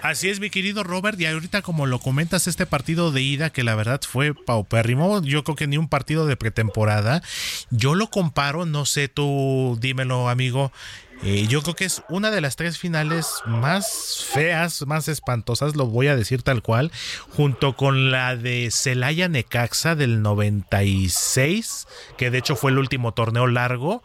Así 0.02 0.30
es, 0.30 0.40
mi 0.40 0.50
querido 0.50 0.84
Robert, 0.84 1.20
y 1.20 1.26
ahorita 1.26 1.62
como 1.62 1.86
lo 1.86 2.00
comentas, 2.00 2.48
este 2.48 2.66
partido 2.66 3.12
de 3.12 3.22
ida, 3.22 3.50
que 3.50 3.64
la 3.64 3.76
verdad 3.76 4.00
fue 4.08 4.34
paupérrimo, 4.34 5.22
yo 5.24 5.44
creo 5.44 5.58
que 5.58 5.68
ni 5.68 5.78
un 5.78 5.90
partido 5.90 6.26
de 6.26 6.38
pretemporada, 6.38 7.22
yo 7.70 7.96
lo 7.96 8.10
comparo, 8.10 8.66
no 8.66 8.86
sé, 8.86 9.10
tú 9.10 9.78
dímelo, 9.82 10.30
amigo, 10.30 10.72
eh, 11.22 11.48
yo 11.48 11.62
creo 11.62 11.76
que 11.76 11.86
es 11.86 12.02
una 12.08 12.32
de 12.32 12.40
las 12.40 12.56
tres 12.56 12.78
finales 12.78 13.28
más 13.46 14.26
feas, 14.32 14.86
más 14.88 15.08
espantosas, 15.08 15.76
lo 15.76 15.86
voy 15.86 16.08
a 16.08 16.16
decir 16.16 16.44
tal 16.44 16.62
cual, 16.62 16.92
junto 17.30 17.76
con 17.76 18.10
la 18.10 18.38
de 18.38 18.70
Celaya 18.72 19.28
Necaxa 19.28 19.96
del 19.96 20.22
96, 20.22 21.88
que 22.18 22.32
de 22.32 22.38
hecho 22.38 22.56
fue 22.56 22.72
el 22.72 22.78
último 22.78 23.14
torneo 23.14 23.48
largo, 23.48 24.02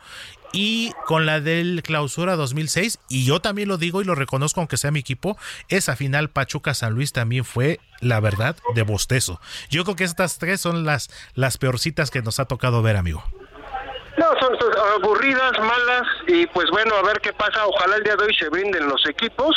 y 0.53 0.93
con 1.07 1.27
la 1.27 1.41
del 1.41 1.83
clausura 1.83 2.37
2006 2.37 3.01
y 3.09 3.25
yo 3.25 3.41
también 3.41 3.69
lo 3.69 3.77
digo 3.77 4.01
y 4.01 4.05
lo 4.05 4.15
reconozco 4.15 4.61
aunque 4.61 4.77
sea 4.77 4.93
mi 4.93 5.01
equipo 5.01 5.37
esa 5.69 5.97
final 5.97 6.31
Pachuca 6.31 6.75
San 6.75 6.93
Luis 6.95 7.13
también 7.13 7.45
fue 7.45 7.81
la 8.01 8.21
verdad 8.21 8.57
de 8.77 8.83
bostezo. 8.83 9.41
Yo 9.69 9.83
creo 9.83 9.97
que 9.97 10.05
estas 10.05 10.39
tres 10.39 10.61
son 10.61 10.85
las 10.85 11.11
las 11.35 11.59
peorcitas 11.59 12.13
que 12.13 12.23
nos 12.23 12.39
ha 12.39 12.45
tocado 12.45 12.83
ver 12.83 12.97
amigo 12.97 13.25
No, 14.17 14.27
son, 14.41 14.57
son 14.59 14.73
aburridas, 15.03 15.53
malas 15.61 16.07
y 16.27 16.47
pues 16.49 16.71
bueno, 16.71 16.95
a 16.95 17.03
ver 17.03 17.21
qué 17.21 17.33
pasa. 17.33 17.67
Ojalá 17.67 17.97
el 17.97 18.05
día 18.05 18.17
de 18.17 18.25
hoy 18.25 18.35
se 18.35 18.49
brinden 18.49 18.89
los 18.89 19.05
equipos 19.09 19.57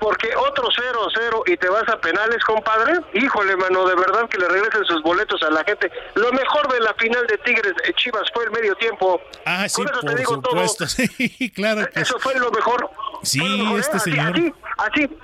porque 0.00 0.30
otro 0.36 0.68
0-0 0.68 1.42
y 1.46 1.56
te 1.56 1.68
vas 1.68 1.88
a 1.88 2.00
penales, 2.00 2.42
compadre. 2.44 3.00
Híjole, 3.14 3.56
mano, 3.56 3.86
de 3.86 3.96
verdad 3.96 4.28
que 4.28 4.38
le 4.38 4.48
regresen 4.48 4.84
sus 4.84 5.02
boletos 5.02 5.42
a 5.42 5.50
la 5.50 5.64
gente. 5.64 5.90
Lo 6.14 6.32
mejor 6.32 6.72
de 6.72 6.80
la 6.80 6.94
final 6.94 7.26
de 7.26 7.36
Tigres 7.38 7.72
eh, 7.84 7.92
Chivas 7.96 8.22
fue 8.32 8.44
el 8.44 8.50
medio 8.52 8.74
tiempo. 8.76 9.20
Ah, 9.44 9.68
sí, 9.68 9.82
Con 9.82 9.92
eso 9.92 10.00
te 10.00 10.06
por 10.06 10.16
digo 10.18 10.34
supuesto. 10.34 10.86
Sí, 10.88 11.50
claro 11.50 11.86
que 11.92 12.00
Eso 12.00 12.18
fue 12.20 12.34
lo 12.38 12.50
mejor. 12.50 12.88
Sí, 13.22 13.40
Fue 13.40 13.48
lo 13.48 13.56
mejor, 13.56 13.76
¿eh? 13.76 13.80
este 13.80 13.96
Así, 13.96 14.10
señor. 14.10 14.30
Así, 14.30 14.54
así. 14.78 15.18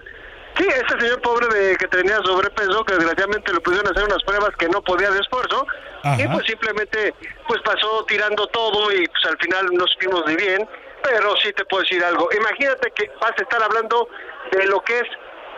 Sí, 0.57 0.67
este 0.69 1.01
señor 1.01 1.21
pobre 1.21 1.49
de 1.49 1.77
que 1.77 1.89
tenía 1.89 2.17
sobrepeso, 2.19 2.85
que 2.85 2.95
desgraciadamente 2.95 3.53
le 3.53 3.61
pusieron 3.61 3.89
a 3.89 3.91
hacer 3.91 4.05
unas 4.05 4.23
pruebas 4.23 4.51
que 4.57 4.69
no 4.69 4.83
podía 4.83 5.11
de 5.11 5.21
esfuerzo, 5.21 5.67
Ajá. 6.03 6.23
y 6.23 6.29
pues 6.29 6.47
simplemente 6.47 7.15
pues 7.49 7.61
pasó 7.63 8.05
tirando 8.07 8.47
todo 8.49 8.93
y 8.93 9.07
pues 9.07 9.25
al 9.27 9.39
final 9.39 9.67
no 9.73 9.85
supimos 9.89 10.23
ni 10.27 10.37
bien, 10.37 10.69
pero 11.03 11.35
sí 11.37 11.53
te 11.53 11.65
puedo 11.65 11.83
decir 11.83 12.05
algo. 12.05 12.29
Imagínate 12.33 12.93
que 12.93 13.11
vas 13.21 13.33
a 13.37 13.43
estar 13.43 13.63
hablando 13.63 14.09
de 14.53 14.67
lo 14.67 14.81
que 14.83 15.01
es 15.01 15.09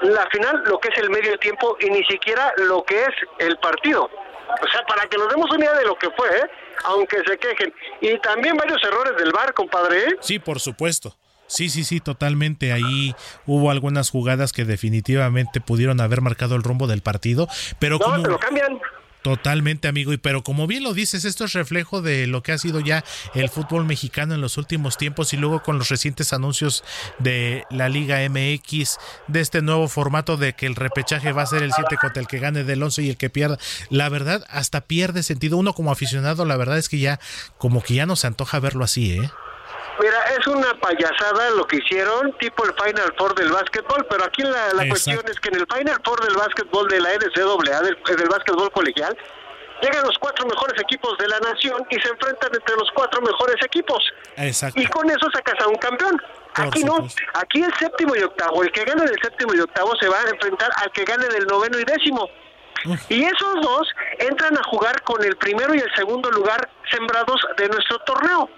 la 0.02 0.26
final, 0.30 0.62
lo 0.66 0.78
que 0.78 0.88
es 0.88 0.98
el 0.98 1.10
medio 1.10 1.38
tiempo 1.38 1.76
y 1.80 1.90
ni 1.90 2.04
siquiera 2.04 2.52
lo 2.56 2.82
que 2.84 3.02
es 3.02 3.14
el 3.38 3.58
partido. 3.58 4.10
O 4.62 4.68
sea, 4.68 4.82
para 4.86 5.06
que 5.08 5.18
nos 5.18 5.28
demos 5.28 5.50
una 5.50 5.64
idea 5.64 5.74
de 5.74 5.84
lo 5.84 5.96
que 5.96 6.08
fue, 6.10 6.28
¿eh? 6.28 6.50
aunque 6.84 7.18
se 7.26 7.36
quejen. 7.38 7.74
Y 8.00 8.18
también 8.20 8.56
varios 8.56 8.82
errores 8.84 9.16
del 9.16 9.32
bar, 9.32 9.52
compadre. 9.52 10.04
¿eh? 10.04 10.16
Sí, 10.20 10.38
por 10.38 10.60
supuesto. 10.60 11.16
Sí, 11.48 11.68
sí, 11.68 11.84
sí, 11.84 12.00
totalmente. 12.00 12.72
Ahí 12.72 13.14
hubo 13.46 13.70
algunas 13.70 14.10
jugadas 14.10 14.52
que 14.52 14.64
definitivamente 14.64 15.60
pudieron 15.60 16.00
haber 16.00 16.20
marcado 16.20 16.56
el 16.56 16.62
rumbo 16.62 16.86
del 16.86 17.02
partido, 17.02 17.48
pero 17.78 17.98
No, 17.98 18.04
como 18.04 18.22
te 18.22 18.28
lo 18.30 18.38
cambian. 18.38 18.78
totalmente, 19.22 19.88
amigo, 19.88 20.12
y 20.12 20.18
pero 20.18 20.44
como 20.44 20.68
bien 20.68 20.84
lo 20.84 20.94
dices, 20.94 21.24
esto 21.24 21.44
es 21.46 21.52
reflejo 21.52 22.00
de 22.00 22.26
lo 22.28 22.42
que 22.44 22.52
ha 22.52 22.58
sido 22.58 22.78
ya 22.80 23.04
el 23.34 23.48
fútbol 23.48 23.84
mexicano 23.84 24.34
en 24.34 24.40
los 24.40 24.56
últimos 24.56 24.96
tiempos 24.98 25.32
y 25.32 25.36
luego 25.36 25.62
con 25.64 25.78
los 25.78 25.88
recientes 25.88 26.32
anuncios 26.32 26.84
de 27.18 27.64
la 27.70 27.88
Liga 27.88 28.18
MX 28.28 28.98
de 29.26 29.40
este 29.40 29.62
nuevo 29.62 29.88
formato 29.88 30.36
de 30.36 30.52
que 30.52 30.66
el 30.66 30.76
repechaje 30.76 31.32
va 31.32 31.42
a 31.42 31.46
ser 31.46 31.62
el 31.64 31.72
7 31.72 31.96
contra 32.00 32.20
el 32.20 32.28
que 32.28 32.38
gane 32.38 32.62
del 32.62 32.80
11 32.82 33.02
y 33.02 33.10
el 33.10 33.16
que 33.16 33.28
pierda. 33.30 33.58
La 33.90 34.08
verdad, 34.08 34.44
hasta 34.48 34.80
pierde 34.82 35.22
sentido 35.24 35.56
uno 35.56 35.74
como 35.74 35.90
aficionado, 35.90 36.44
la 36.44 36.56
verdad 36.56 36.78
es 36.78 36.88
que 36.88 36.98
ya 36.98 37.18
como 37.58 37.82
que 37.82 37.94
ya 37.94 38.06
no 38.06 38.14
se 38.16 38.28
antoja 38.28 38.60
verlo 38.60 38.84
así, 38.84 39.12
¿eh? 39.12 39.30
Mira, 39.98 40.24
es 40.38 40.46
una 40.46 40.74
payasada 40.74 41.50
lo 41.50 41.66
que 41.66 41.76
hicieron, 41.76 42.32
tipo 42.38 42.64
el 42.64 42.74
Final 42.74 43.14
Four 43.16 43.34
del 43.34 43.50
básquetbol, 43.50 44.06
pero 44.10 44.24
aquí 44.24 44.42
la, 44.42 44.74
la 44.74 44.88
cuestión 44.88 45.22
es 45.26 45.40
que 45.40 45.48
en 45.48 45.56
el 45.56 45.66
Final 45.72 46.00
Four 46.04 46.20
del 46.24 46.36
básquetbol 46.36 46.88
de 46.88 47.00
la 47.00 47.10
NCAA, 47.14 47.80
del, 47.82 47.96
del 48.16 48.28
básquetbol 48.28 48.70
colegial, 48.72 49.16
llegan 49.82 50.04
los 50.04 50.18
cuatro 50.18 50.46
mejores 50.46 50.80
equipos 50.82 51.16
de 51.18 51.28
la 51.28 51.40
nación 51.40 51.86
y 51.90 51.96
se 52.00 52.08
enfrentan 52.08 52.50
entre 52.54 52.76
los 52.76 52.90
cuatro 52.94 53.20
mejores 53.22 53.56
equipos. 53.64 54.02
Exacto. 54.36 54.80
Y 54.80 54.86
con 54.86 55.08
eso 55.10 55.30
sacas 55.32 55.58
a 55.64 55.68
un 55.68 55.76
campeón. 55.76 56.20
Por 56.54 56.66
Aquí 56.66 56.84
no, 56.84 57.06
aquí 57.34 57.62
el 57.62 57.72
séptimo 57.74 58.16
y 58.16 58.22
octavo, 58.22 58.62
el 58.62 58.72
que 58.72 58.84
gane 58.84 59.04
del 59.04 59.18
séptimo 59.22 59.54
y 59.54 59.60
octavo 59.60 59.94
se 60.00 60.08
va 60.08 60.20
a 60.20 60.28
enfrentar 60.30 60.70
al 60.76 60.90
que 60.92 61.04
gane 61.04 61.26
del 61.28 61.46
noveno 61.46 61.78
y 61.78 61.84
décimo. 61.84 62.28
Y 63.08 63.24
esos 63.24 63.54
dos 63.62 63.88
entran 64.18 64.56
a 64.56 64.62
jugar 64.64 65.02
con 65.02 65.22
el 65.24 65.36
primero 65.36 65.74
y 65.74 65.78
el 65.78 65.94
segundo 65.94 66.30
lugar 66.30 66.68
sembrados 66.90 67.40
de 67.56 67.68
nuestro 67.68 67.98
torneo. 68.00 68.48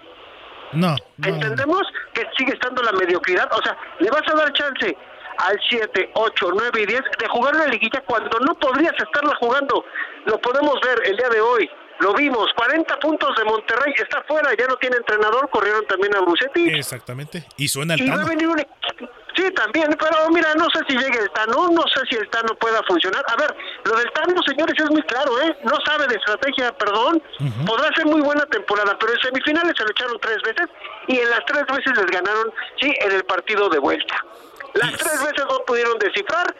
No, 0.73 0.95
Entendemos 1.23 1.81
que 2.13 2.25
sigue 2.37 2.53
estando 2.53 2.81
la 2.83 2.91
mediocridad, 2.93 3.49
o 3.51 3.61
sea, 3.61 3.77
le 3.99 4.09
vas 4.09 4.21
a 4.27 4.35
dar 4.35 4.53
chance 4.53 4.95
al 5.37 5.57
7, 5.69 6.11
8, 6.13 6.49
9 6.53 6.81
y 6.81 6.85
10 6.85 7.01
de 7.19 7.27
jugar 7.29 7.55
una 7.55 7.67
liguilla 7.67 8.03
cuando 8.05 8.39
no 8.39 8.53
podrías 8.55 8.93
estarla 8.97 9.33
jugando. 9.39 9.85
Lo 10.25 10.39
podemos 10.41 10.75
ver 10.81 10.99
el 11.05 11.15
día 11.17 11.29
de 11.29 11.39
hoy, 11.41 11.69
lo 12.01 12.13
vimos, 12.13 12.47
40 12.55 12.97
puntos 12.99 13.35
de 13.37 13.45
Monterrey, 13.45 13.93
está 13.97 14.21
fuera, 14.27 14.49
ya 14.57 14.67
no 14.67 14.75
tiene 14.77 14.97
entrenador, 14.97 15.49
corrieron 15.49 15.85
también 15.87 16.15
a 16.15 16.19
Bucetich. 16.21 16.75
Exactamente. 16.75 17.45
Y 17.57 17.67
suena 17.67 17.93
el 17.95 18.01
Y 18.01 18.07
va 18.09 18.15
a 18.15 18.17
Tano. 18.17 18.29
venir 18.29 18.47
un 18.47 18.59
equipo- 18.59 19.09
Sí, 19.39 19.49
también, 19.51 19.87
pero 19.97 20.29
mira, 20.31 20.53
no 20.55 20.65
sé 20.69 20.81
si 20.89 20.97
llegue 20.97 21.17
el 21.17 21.29
Tano, 21.29 21.69
no 21.71 21.83
sé 21.83 22.01
si 22.09 22.17
el 22.17 22.29
Tano 22.29 22.53
pueda 22.55 22.83
funcionar. 22.83 23.23
A 23.29 23.37
ver, 23.37 23.55
lo 23.85 23.95
del 23.95 24.11
Tano, 24.11 24.35
señores, 24.45 24.75
es 24.77 24.89
muy 24.89 25.01
claro, 25.03 25.39
¿eh? 25.41 25.57
No 25.63 25.77
sabe 25.85 26.07
de 26.07 26.15
estrategia, 26.15 26.73
perdón. 26.77 27.23
Podrá 27.65 27.87
ser 27.95 28.05
muy 28.05 28.19
buena 28.19 28.45
temporada, 28.47 28.97
pero 28.99 29.13
en 29.13 29.19
semifinales 29.21 29.75
se 29.77 29.83
lo 29.83 29.91
echaron 29.91 30.19
tres 30.19 30.41
veces 30.41 30.67
y 31.07 31.19
en 31.19 31.29
las 31.29 31.39
tres 31.45 31.63
veces 31.67 31.95
les 31.95 32.05
ganaron, 32.07 32.51
sí, 32.81 32.93
en 32.99 33.11
el 33.13 33.23
partido 33.23 33.69
de 33.69 33.79
vuelta. 33.79 34.25
Las 34.73 34.91
tres 34.97 35.23
veces 35.23 35.45
no 35.49 35.63
pudieron 35.65 35.97
descifrar. 35.99 36.53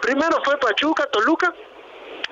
Primero 0.00 0.42
fue 0.44 0.58
Pachuca, 0.58 1.06
Toluca, 1.12 1.54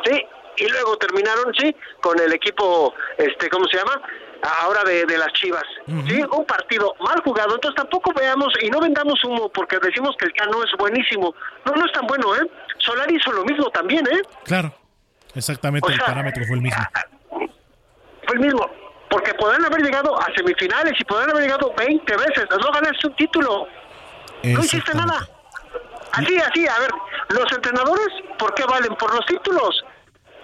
sí, 0.04 0.20
y 0.56 0.68
luego 0.68 0.96
terminaron, 0.96 1.54
sí, 1.54 1.76
con 2.00 2.18
el 2.18 2.32
equipo, 2.32 2.92
este, 3.18 3.48
¿cómo 3.50 3.66
se 3.68 3.76
llama? 3.76 4.02
Ahora 4.42 4.82
de, 4.82 5.06
de 5.06 5.18
las 5.18 5.32
Chivas, 5.34 5.62
sí, 5.86 6.20
un 6.36 6.44
partido 6.44 6.94
mal 6.98 7.20
jugado, 7.22 7.54
entonces 7.54 7.76
tampoco 7.76 8.12
veamos 8.12 8.52
y 8.60 8.68
no 8.70 8.80
vendamos 8.80 9.22
humo 9.22 9.48
porque 9.50 9.78
decimos 9.78 10.16
que 10.18 10.26
el 10.26 10.32
Cano 10.32 10.64
es 10.64 10.70
buenísimo, 10.76 11.32
no, 11.64 11.72
no 11.72 11.86
es 11.86 11.92
tan 11.92 12.06
bueno, 12.08 12.34
¿eh? 12.34 12.50
Solari 12.78 13.16
hizo 13.16 13.30
lo 13.30 13.44
mismo 13.44 13.70
también, 13.70 14.04
¿eh? 14.08 14.20
Claro. 14.44 14.74
Exactamente, 15.34 15.88
O 15.88 15.92
el 15.92 16.00
parámetro 16.00 16.44
fue 16.44 16.56
el 16.56 16.62
mismo. 16.62 16.82
Fue 17.30 18.34
el 18.34 18.40
mismo, 18.40 18.68
porque 19.08 19.32
podrán 19.34 19.64
haber 19.64 19.80
llegado 19.80 20.20
a 20.20 20.26
semifinales 20.34 20.94
y 20.98 21.04
podrán 21.04 21.30
haber 21.30 21.44
llegado 21.44 21.72
20 21.76 22.16
veces, 22.16 22.46
no 22.50 22.72
ganaste 22.72 23.06
un 23.06 23.14
título, 23.14 23.68
no 24.42 24.60
hiciste 24.60 24.92
nada. 24.94 25.28
Así, 26.14 26.36
así, 26.36 26.66
a 26.66 26.78
ver, 26.80 26.90
los 27.30 27.52
entrenadores, 27.52 28.08
¿por 28.38 28.52
qué 28.54 28.64
valen? 28.64 28.94
Por 28.96 29.14
los 29.14 29.24
títulos. 29.26 29.84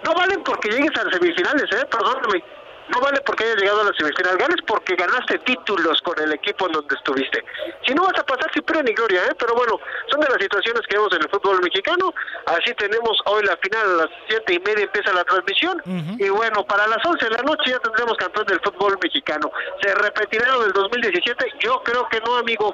No 0.05 0.13
valen 0.13 0.41
porque 0.43 0.69
llegues 0.69 0.97
a 0.97 1.03
las 1.03 1.13
semifinales, 1.13 1.65
¿eh? 1.73 1.85
Perdóname. 1.91 2.41
No 2.89 2.99
vale 2.99 3.21
porque 3.21 3.43
hayas 3.43 3.57
llegado 3.57 3.81
a 3.81 3.83
la 3.85 3.93
semifinal. 3.97 4.37
Ganas 4.37 4.59
porque 4.65 4.95
ganaste 4.95 5.37
títulos 5.39 6.01
con 6.01 6.17
el 6.19 6.33
equipo 6.33 6.65
en 6.67 6.73
donde 6.73 6.95
estuviste. 6.95 7.43
Si 7.85 7.93
no 7.93 8.03
vas 8.03 8.17
a 8.19 8.25
pasar 8.25 8.51
sin 8.53 8.63
pena 8.63 8.81
ni 8.81 8.93
gloria, 8.93 9.25
¿eh? 9.25 9.35
Pero 9.37 9.53
bueno, 9.53 9.79
son 10.09 10.19
de 10.21 10.27
las 10.29 10.41
situaciones 10.41 10.81
que 10.87 10.97
vemos 10.97 11.13
en 11.13 11.21
el 11.21 11.29
fútbol 11.29 11.61
mexicano. 11.61 12.13
Así 12.47 12.73
tenemos 12.75 13.17
hoy 13.25 13.43
la 13.43 13.57
final 13.57 13.85
a 13.85 13.95
las 14.03 14.09
siete 14.27 14.53
y 14.53 14.59
media 14.59 14.83
empieza 14.85 15.13
la 15.13 15.23
transmisión. 15.23 15.81
Y 16.17 16.29
bueno, 16.29 16.65
para 16.65 16.87
las 16.87 17.05
11 17.05 17.25
de 17.25 17.31
la 17.31 17.43
noche 17.43 17.71
ya 17.71 17.79
tendremos 17.79 18.17
campeón 18.17 18.45
del 18.47 18.59
fútbol 18.61 18.97
mexicano. 19.01 19.51
¿Se 19.81 19.93
repetirá 19.95 20.51
lo 20.53 20.63
del 20.63 20.73
2017? 20.73 21.53
Yo 21.59 21.81
creo 21.83 22.07
que 22.09 22.19
no, 22.21 22.37
amigo. 22.37 22.73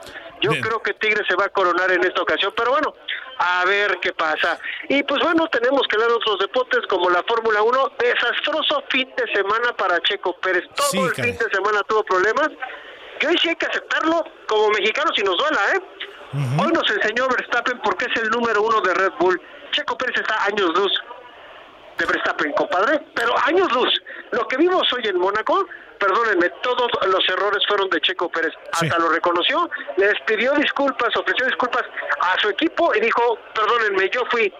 Yo 0.54 0.62
creo 0.62 0.82
que 0.82 0.94
Tigre 0.96 1.24
se 1.28 1.36
va 1.36 1.46
a 1.46 1.50
coronar 1.50 1.92
en 1.92 2.04
esta 2.04 2.22
ocasión. 2.22 2.54
Pero 2.56 2.72
bueno, 2.72 2.94
a 3.40 3.66
ver 3.66 3.98
qué 4.02 4.14
pasa. 4.14 4.60
Y 4.90 5.04
pues 5.04 5.22
bueno, 5.22 5.48
tenemos 5.48 5.82
que 5.90 5.98
de 5.98 6.06
otros 6.06 6.40
deportes 6.40 6.82
como 6.90 7.10
la 7.10 7.24
Fórmula 7.28 7.62
1. 7.62 7.92
Desastroso 8.00 8.84
fin 8.90 9.12
de 9.18 9.32
semana 9.34 9.74
para 9.78 10.00
Checo 10.02 10.36
Pérez. 10.40 10.64
Todo 10.76 10.88
Sí, 10.88 11.00
el 11.00 11.14
caray. 11.14 11.32
fin 11.34 11.40
de 11.48 11.56
semana 11.56 11.82
tuvo 11.88 12.04
problemas. 12.04 12.50
Y 13.22 13.26
hoy 13.26 13.36
sí 13.42 13.50
hay 13.50 13.56
que 13.56 13.66
aceptarlo 13.66 14.24
como 14.48 14.70
mexicano 14.70 15.12
si 15.16 15.24
nos 15.24 15.38
duela, 15.38 15.60
¿eh? 15.76 15.80
Hoy 16.62 16.72
nos 16.74 16.90
enseñó 16.90 17.28
Verstappen 17.30 17.80
porque 17.82 18.06
es 18.14 18.22
el 18.22 18.30
número 18.30 18.62
uno 18.62 18.82
de 18.82 18.94
Red 18.94 19.14
Bull. 19.20 19.42
Checo 19.72 19.98
Pérez 19.98 20.16
está 20.20 20.36
a 20.36 20.46
años 20.48 20.70
luz 20.76 20.92
de 21.98 22.06
Verstappen, 22.06 22.52
compadre, 22.54 23.00
pero 23.16 23.34
años 23.46 23.72
luz. 23.72 23.90
Lo 24.32 24.46
que 24.50 24.58
vimos 24.58 24.84
hoy 24.92 25.04
en 25.06 25.18
Mónaco, 25.18 25.66
perdónenme, 26.06 26.50
todos 26.62 26.88
los 27.08 27.30
errores 27.30 27.64
fueron 27.68 27.90
de 27.90 28.00
Checo 28.02 28.30
Pérez. 28.30 28.54
Hasta 28.72 29.00
lo 29.00 29.10
reconoció, 29.10 29.70
les 29.98 30.14
pidió 30.26 30.54
disculpas, 30.54 31.16
ofreció 31.16 31.46
disculpas 31.48 31.84
a 32.22 32.40
su 32.40 32.50
equipo 32.50 32.94
y 32.96 33.00
dijo, 33.00 33.40
perdónenme, 33.54 34.10
yo 34.10 34.22
fui. 34.30 34.54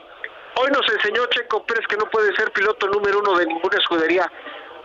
Hoy 0.56 0.72
nos 0.72 0.90
enseñó 0.90 1.26
Checo 1.28 1.66
Pérez 1.66 1.86
que 1.88 1.98
no 1.98 2.10
puede 2.10 2.36
ser 2.36 2.52
piloto 2.52 2.88
número 2.88 3.20
uno 3.20 3.38
de 3.38 3.46
ninguna 3.46 3.78
escudería. 3.78 4.32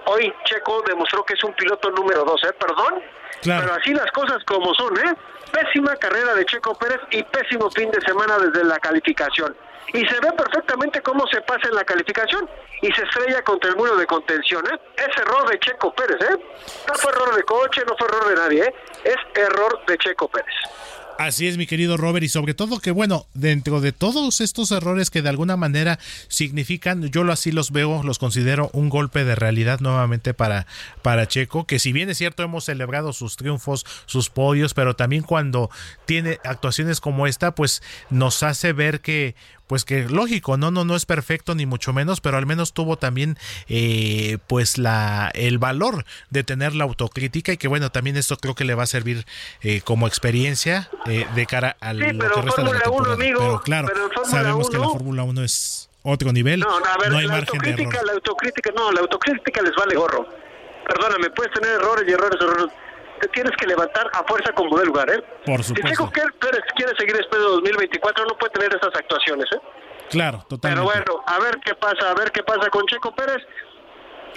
Hoy 0.07 0.33
Checo 0.45 0.83
demostró 0.87 1.25
que 1.25 1.35
es 1.35 1.45
un 1.45 1.55
piloto 1.55 1.91
número 1.91 2.25
dos, 2.25 2.43
¿eh? 2.45 2.53
Perdón. 2.59 3.03
Pero 3.43 3.73
así 3.73 3.95
las 3.95 4.11
cosas 4.11 4.43
como 4.45 4.75
son, 4.75 4.97
¿eh? 4.99 5.15
Pésima 5.53 5.97
carrera 5.97 6.35
de 6.35 6.45
Checo 6.45 6.77
Pérez 6.77 7.01
y 7.11 7.23
pésimo 7.23 7.71
fin 7.71 7.91
de 7.91 8.01
semana 8.03 8.39
desde 8.39 8.65
la 8.65 8.79
calificación. 8.79 9.57
Y 9.93 10.07
se 10.07 10.21
ve 10.21 10.33
perfectamente 10.37 11.01
cómo 11.03 11.27
se 11.27 11.41
pasa 11.43 11.69
en 11.69 11.75
la 11.75 11.85
calificación 11.85 12.49
y 12.83 12.93
se 12.93 13.03
estrella 13.03 13.43
contra 13.43 13.71
el 13.71 13.77
muro 13.77 13.97
de 13.97 14.07
contención, 14.07 14.65
¿eh? 14.73 14.79
Es 14.97 15.17
error 15.17 15.51
de 15.51 15.59
Checo 15.59 15.93
Pérez, 15.95 16.21
¿eh? 16.21 16.37
No 16.89 16.95
fue 16.95 17.11
error 17.11 17.35
de 17.35 17.43
coche, 17.43 17.83
no 17.87 17.97
fue 17.99 18.07
error 18.07 18.29
de 18.29 18.35
nadie, 18.37 18.65
¿eh? 18.65 18.75
Es 19.05 19.17
error 19.35 19.81
de 19.87 19.99
Checo 19.99 20.29
Pérez. 20.29 20.55
Así 21.21 21.47
es, 21.47 21.59
mi 21.59 21.67
querido 21.67 21.99
Robert, 21.99 22.25
y 22.25 22.31
sobre 22.31 22.55
todo 22.55 22.79
que, 22.79 22.93
bueno, 22.93 23.27
dentro 23.35 23.83
de 23.83 23.93
todos 23.93 24.41
estos 24.41 24.71
errores 24.71 25.11
que 25.11 25.21
de 25.21 25.29
alguna 25.29 25.59
manera 25.59 25.99
significan, 26.29 27.11
yo 27.11 27.31
así 27.31 27.53
los 27.53 27.73
veo, 27.73 28.03
los 28.03 28.19
considero 28.19 28.71
un 28.73 28.89
golpe 28.89 29.25
de 29.25 29.35
realidad 29.35 29.81
nuevamente 29.81 30.33
para, 30.33 30.67
para 31.03 31.29
Checo, 31.29 31.67
que 31.67 31.79
si 31.79 31.93
bien 31.93 32.09
es 32.09 32.17
cierto 32.17 32.43
hemos 32.43 32.65
celebrado 32.65 33.13
sus 33.13 33.37
triunfos, 33.37 33.85
sus 34.07 34.31
podios, 34.31 34.73
pero 34.73 34.97
también 34.97 35.23
cuando 35.23 35.69
tiene 36.07 36.39
actuaciones 36.43 37.03
como 37.03 37.27
esta, 37.27 37.55
pues 37.55 37.83
nos 38.09 38.43
hace 38.43 38.73
ver 38.73 39.03
que 39.03 39.35
pues 39.71 39.85
que 39.85 40.09
lógico, 40.09 40.57
no, 40.57 40.73
no, 40.73 40.85
no 40.85 40.97
es 40.97 41.07
perfecto 41.07 41.55
ni 41.55 41.65
mucho 41.65 41.93
menos, 41.93 42.21
pero 42.21 42.37
al 42.37 42.45
menos 42.45 42.73
tuvo 42.73 42.97
también 42.97 43.39
eh, 43.69 44.39
pues 44.49 44.79
la 44.79 45.31
el 45.33 45.59
valor 45.59 46.05
de 46.29 46.43
tener 46.43 46.75
la 46.75 46.83
autocrítica 46.83 47.53
y 47.53 47.57
que 47.57 47.69
bueno, 47.69 47.93
también 47.93 48.17
esto 48.17 48.37
creo 48.37 48.57
que 48.57 48.65
le 48.65 48.75
va 48.75 48.83
a 48.83 48.87
servir 48.87 49.25
eh, 49.63 49.81
como 49.83 50.09
experiencia 50.09 50.91
eh, 51.07 51.25
de 51.37 51.47
cara 51.47 51.77
al 51.79 51.99
Sí, 51.99 52.13
lo 52.15 52.33
que 52.33 52.43
resta 52.43 52.65
de 52.65 52.73
la 52.73 52.81
Fórmula 52.81 52.83
1, 52.83 52.83
temporada. 52.83 53.15
amigo, 53.15 53.39
pero 53.39 53.61
claro, 53.61 53.89
pero 53.95 54.25
sabemos 54.25 54.69
que 54.71 54.77
la 54.77 54.87
1 54.89 54.91
Fórmula 54.93 55.23
1 55.23 55.45
es 55.45 55.89
otro 56.03 56.33
nivel, 56.33 56.59
No, 56.59 56.81
no, 56.81 56.87
a 56.87 56.99
ver, 56.99 57.15
hay 57.15 57.27
la 57.29 57.33
margen 57.35 57.61
de 57.61 57.71
error. 57.71 57.81
autocrítica, 57.81 58.05
la 58.05 58.13
autocrítica, 58.15 58.71
no, 58.75 58.91
la 58.91 59.01
autocrítica 59.03 59.63
les 59.63 59.77
vale 59.77 59.95
gorro. 59.95 60.27
Perdóname, 60.89 61.31
puedes 61.31 61.53
tener 61.53 61.77
errores 61.77 62.05
y 62.09 62.13
errores, 62.13 62.41
errores. 62.41 62.75
Te 63.21 63.29
tienes 63.29 63.53
que 63.57 63.67
levantar 63.67 64.11
a 64.15 64.25
fuerza 64.25 64.53
como 64.53 64.79
de 64.79 64.87
lugar, 64.87 65.11
¿eh? 65.11 65.23
Por 65.45 65.63
Si 65.63 65.75
supuesto. 65.75 65.89
Checo 65.89 66.11
Pérez 66.41 66.63
quiere 66.75 66.93
seguir 66.99 67.17
después 67.17 67.41
de 67.41 67.49
2024, 67.49 68.25
no 68.25 68.37
puede 68.39 68.53
tener 68.53 68.75
esas 68.75 68.95
actuaciones, 68.95 69.47
¿eh? 69.55 69.61
Claro, 70.11 70.45
totalmente. 70.49 70.91
Pero 70.93 71.05
bueno, 71.15 71.25
a 71.27 71.39
ver 71.39 71.59
qué 71.65 71.75
pasa, 71.75 72.11
a 72.11 72.15
ver 72.15 72.33
qué 72.33 72.43
pasa 72.43 72.69
con 72.71 72.85
Checo 72.87 73.15
Pérez. 73.15 73.39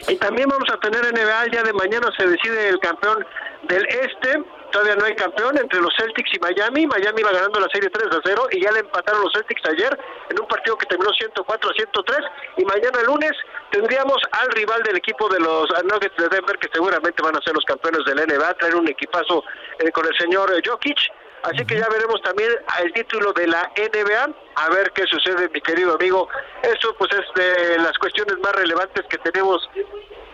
Y 0.08 0.16
también 0.18 0.50
vamos 0.50 0.68
a 0.72 0.78
tener 0.78 1.02
NBA, 1.14 1.46
día 1.46 1.64
de 1.64 1.74
mañana 1.74 2.10
se 2.18 2.28
decide 2.28 2.70
el 2.70 2.80
campeón 2.80 3.26
del 3.70 3.86
Este. 3.88 4.44
Todavía 4.74 4.96
no 4.96 5.06
hay 5.06 5.14
campeón 5.14 5.56
entre 5.56 5.80
los 5.80 5.94
Celtics 5.96 6.34
y 6.34 6.40
Miami. 6.40 6.88
Miami 6.88 7.22
iba 7.22 7.32
ganando 7.32 7.60
la 7.60 7.70
serie 7.72 7.92
3 7.92 8.08
a 8.08 8.22
0 8.26 8.48
y 8.50 8.64
ya 8.64 8.72
le 8.72 8.80
empataron 8.80 9.22
los 9.22 9.32
Celtics 9.32 9.62
ayer 9.70 9.96
en 10.32 10.42
un 10.42 10.48
partido 10.48 10.76
que 10.80 10.88
terminó 10.88 11.14
104 11.14 11.70
a 11.70 11.74
103. 11.74 12.18
Y 12.58 12.66
mañana 12.66 13.04
lunes 13.04 13.34
tendríamos 13.70 14.18
al 14.32 14.50
rival 14.50 14.82
del 14.82 14.98
equipo 14.98 15.30
de 15.30 15.40
los 15.40 15.70
Nuggets 15.84 16.18
de 16.18 16.28
Denver, 16.28 16.58
que 16.58 16.70
seguramente 16.74 17.22
van 17.22 17.36
a 17.36 17.42
ser 17.42 17.54
los 17.54 17.64
campeones 17.66 18.04
del 18.06 18.26
NBA, 18.26 18.56
traer 18.56 18.76
un 18.76 18.88
equipazo 18.88 19.44
eh, 19.78 19.92
con 19.92 20.08
el 20.08 20.18
señor 20.18 20.52
eh, 20.52 20.62
Jokic. 20.66 20.98
Así 21.44 21.64
que 21.68 21.78
ya 21.78 21.88
veremos 21.90 22.20
también 22.24 22.50
el 22.82 22.94
título 22.94 23.32
de 23.34 23.46
la 23.46 23.70
NBA, 23.78 24.30
a 24.56 24.70
ver 24.70 24.92
qué 24.94 25.04
sucede, 25.06 25.50
mi 25.54 25.62
querido 25.62 25.94
amigo. 25.94 26.30
Eso 26.64 26.96
pues 26.98 27.12
es 27.14 27.26
de 27.36 27.78
las 27.78 27.96
cuestiones 28.00 28.40
más 28.40 28.54
relevantes 28.54 29.06
que 29.08 29.20
tenemos 29.20 29.70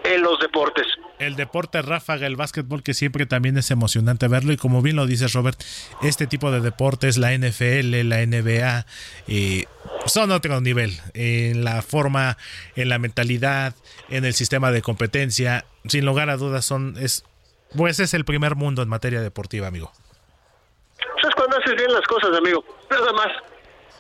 en 0.04 0.22
los 0.22 0.40
deportes. 0.40 0.86
El 1.20 1.36
deporte 1.36 1.82
ráfaga, 1.82 2.28
el 2.28 2.36
básquetbol, 2.36 2.82
que 2.82 2.94
siempre 2.94 3.26
también 3.26 3.58
es 3.58 3.72
emocionante 3.72 4.28
verlo. 4.28 4.54
Y 4.54 4.58
como 4.58 4.82
bien 4.82 4.96
lo 4.96 5.06
dices, 5.06 5.34
Robert, 5.34 5.62
este 6.02 6.28
tipo 6.28 6.52
de 6.52 6.62
deportes, 6.62 7.18
la 7.18 7.34
NFL, 7.34 8.08
la 8.08 8.26
NBA, 8.26 8.86
eh, 9.28 9.66
son 10.06 10.32
otro 10.32 10.62
nivel. 10.62 10.98
En 11.14 11.64
la 11.64 11.82
forma, 11.82 12.38
en 12.76 12.90
la 12.90 13.00
mentalidad, 13.00 13.76
en 14.10 14.24
el 14.24 14.34
sistema 14.34 14.72
de 14.72 14.82
competencia. 14.82 15.66
Sin 15.86 16.06
lugar 16.06 16.30
a 16.30 16.38
dudas, 16.38 16.64
son. 16.66 16.96
Es, 17.00 17.26
pues 17.76 18.00
es 18.00 18.14
el 18.14 18.26
primer 18.26 18.56
mundo 18.56 18.82
en 18.82 18.88
materia 18.88 19.22
deportiva, 19.22 19.68
amigo. 19.68 19.92
Eso 21.18 21.28
es 21.28 21.36
cuando 21.36 21.58
haces 21.58 21.76
bien 21.76 21.92
las 21.92 22.06
cosas, 22.08 22.36
amigo. 22.38 22.64
Nada 22.90 23.12
más. 23.14 23.28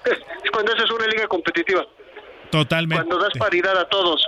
Es 0.05 0.51
cuando 0.51 0.73
haces 0.73 0.89
una 0.89 1.05
liga 1.07 1.27
competitiva. 1.27 1.85
Totalmente. 2.49 3.05
Cuando 3.05 3.23
das 3.23 3.37
paridad 3.37 3.77
a 3.77 3.87
todos. 3.89 4.25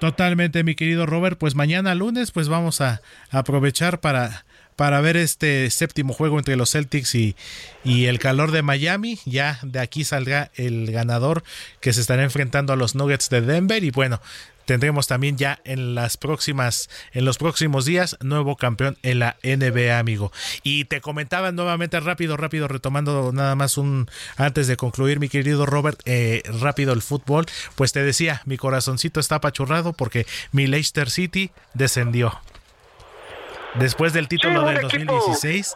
Totalmente, 0.00 0.62
mi 0.62 0.74
querido 0.74 1.06
Robert. 1.06 1.38
Pues 1.38 1.54
mañana 1.54 1.94
lunes, 1.94 2.30
pues 2.30 2.48
vamos 2.48 2.80
a 2.80 3.02
aprovechar 3.30 4.00
para, 4.00 4.44
para 4.76 5.00
ver 5.00 5.16
este 5.16 5.68
séptimo 5.70 6.12
juego 6.12 6.38
entre 6.38 6.54
los 6.54 6.70
Celtics 6.70 7.16
y, 7.16 7.34
y 7.82 8.06
el 8.06 8.20
calor 8.20 8.52
de 8.52 8.62
Miami. 8.62 9.18
Ya 9.24 9.58
de 9.62 9.80
aquí 9.80 10.04
saldrá 10.04 10.52
el 10.54 10.92
ganador 10.92 11.42
que 11.80 11.92
se 11.92 12.00
estará 12.00 12.22
enfrentando 12.22 12.72
a 12.72 12.76
los 12.76 12.94
Nuggets 12.94 13.28
de 13.28 13.40
Denver. 13.40 13.82
Y 13.82 13.90
bueno, 13.90 14.20
tendremos 14.68 15.06
también 15.06 15.38
ya 15.38 15.60
en 15.64 15.94
las 15.94 16.18
próximas, 16.18 16.90
en 17.12 17.24
los 17.24 17.38
próximos 17.38 17.86
días, 17.86 18.18
nuevo 18.20 18.54
campeón 18.56 18.98
en 19.02 19.18
la 19.20 19.36
NBA, 19.42 19.98
amigo. 19.98 20.30
Y 20.62 20.84
te 20.84 21.00
comentaba 21.00 21.52
nuevamente 21.52 21.98
rápido, 22.00 22.36
rápido, 22.36 22.68
retomando 22.68 23.32
nada 23.32 23.54
más 23.54 23.78
un 23.78 24.10
antes 24.36 24.66
de 24.66 24.76
concluir, 24.76 25.20
mi 25.20 25.30
querido 25.30 25.64
Robert, 25.64 25.98
eh, 26.04 26.42
rápido 26.60 26.92
el 26.92 27.00
fútbol. 27.00 27.46
Pues 27.76 27.92
te 27.92 28.02
decía, 28.02 28.42
mi 28.44 28.58
corazoncito 28.58 29.20
está 29.20 29.36
apachurrado 29.36 29.94
porque 29.94 30.26
mi 30.52 30.66
Leicester 30.66 31.08
City 31.08 31.50
descendió. 31.72 32.38
Después 33.74 34.12
del 34.12 34.28
título 34.28 34.60
Sí, 34.60 34.66
del 34.74 34.84
equipo- 34.84 35.14
2016, 35.14 35.74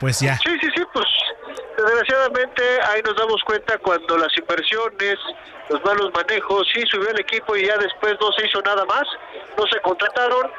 pues 0.00 0.20
ya. 0.20 0.36
Sí, 0.38 0.50
sí, 0.60 0.66
sí, 0.73 0.73
desgraciadamente 1.84 2.62
ahí 2.88 3.02
nos 3.02 3.16
damos 3.16 3.42
cuenta 3.44 3.78
cuando 3.78 4.18
las 4.18 4.36
inversiones, 4.36 5.16
los 5.68 5.84
malos 5.84 6.10
manejos, 6.14 6.66
sí 6.72 6.82
subió 6.90 7.10
el 7.10 7.20
equipo 7.20 7.56
y 7.56 7.66
ya 7.66 7.76
después 7.78 8.16
no 8.20 8.32
se 8.32 8.46
hizo 8.46 8.60
nada 8.62 8.84
más, 8.84 9.04
no 9.56 9.66
se 9.66 9.80
contrataron. 9.80 10.50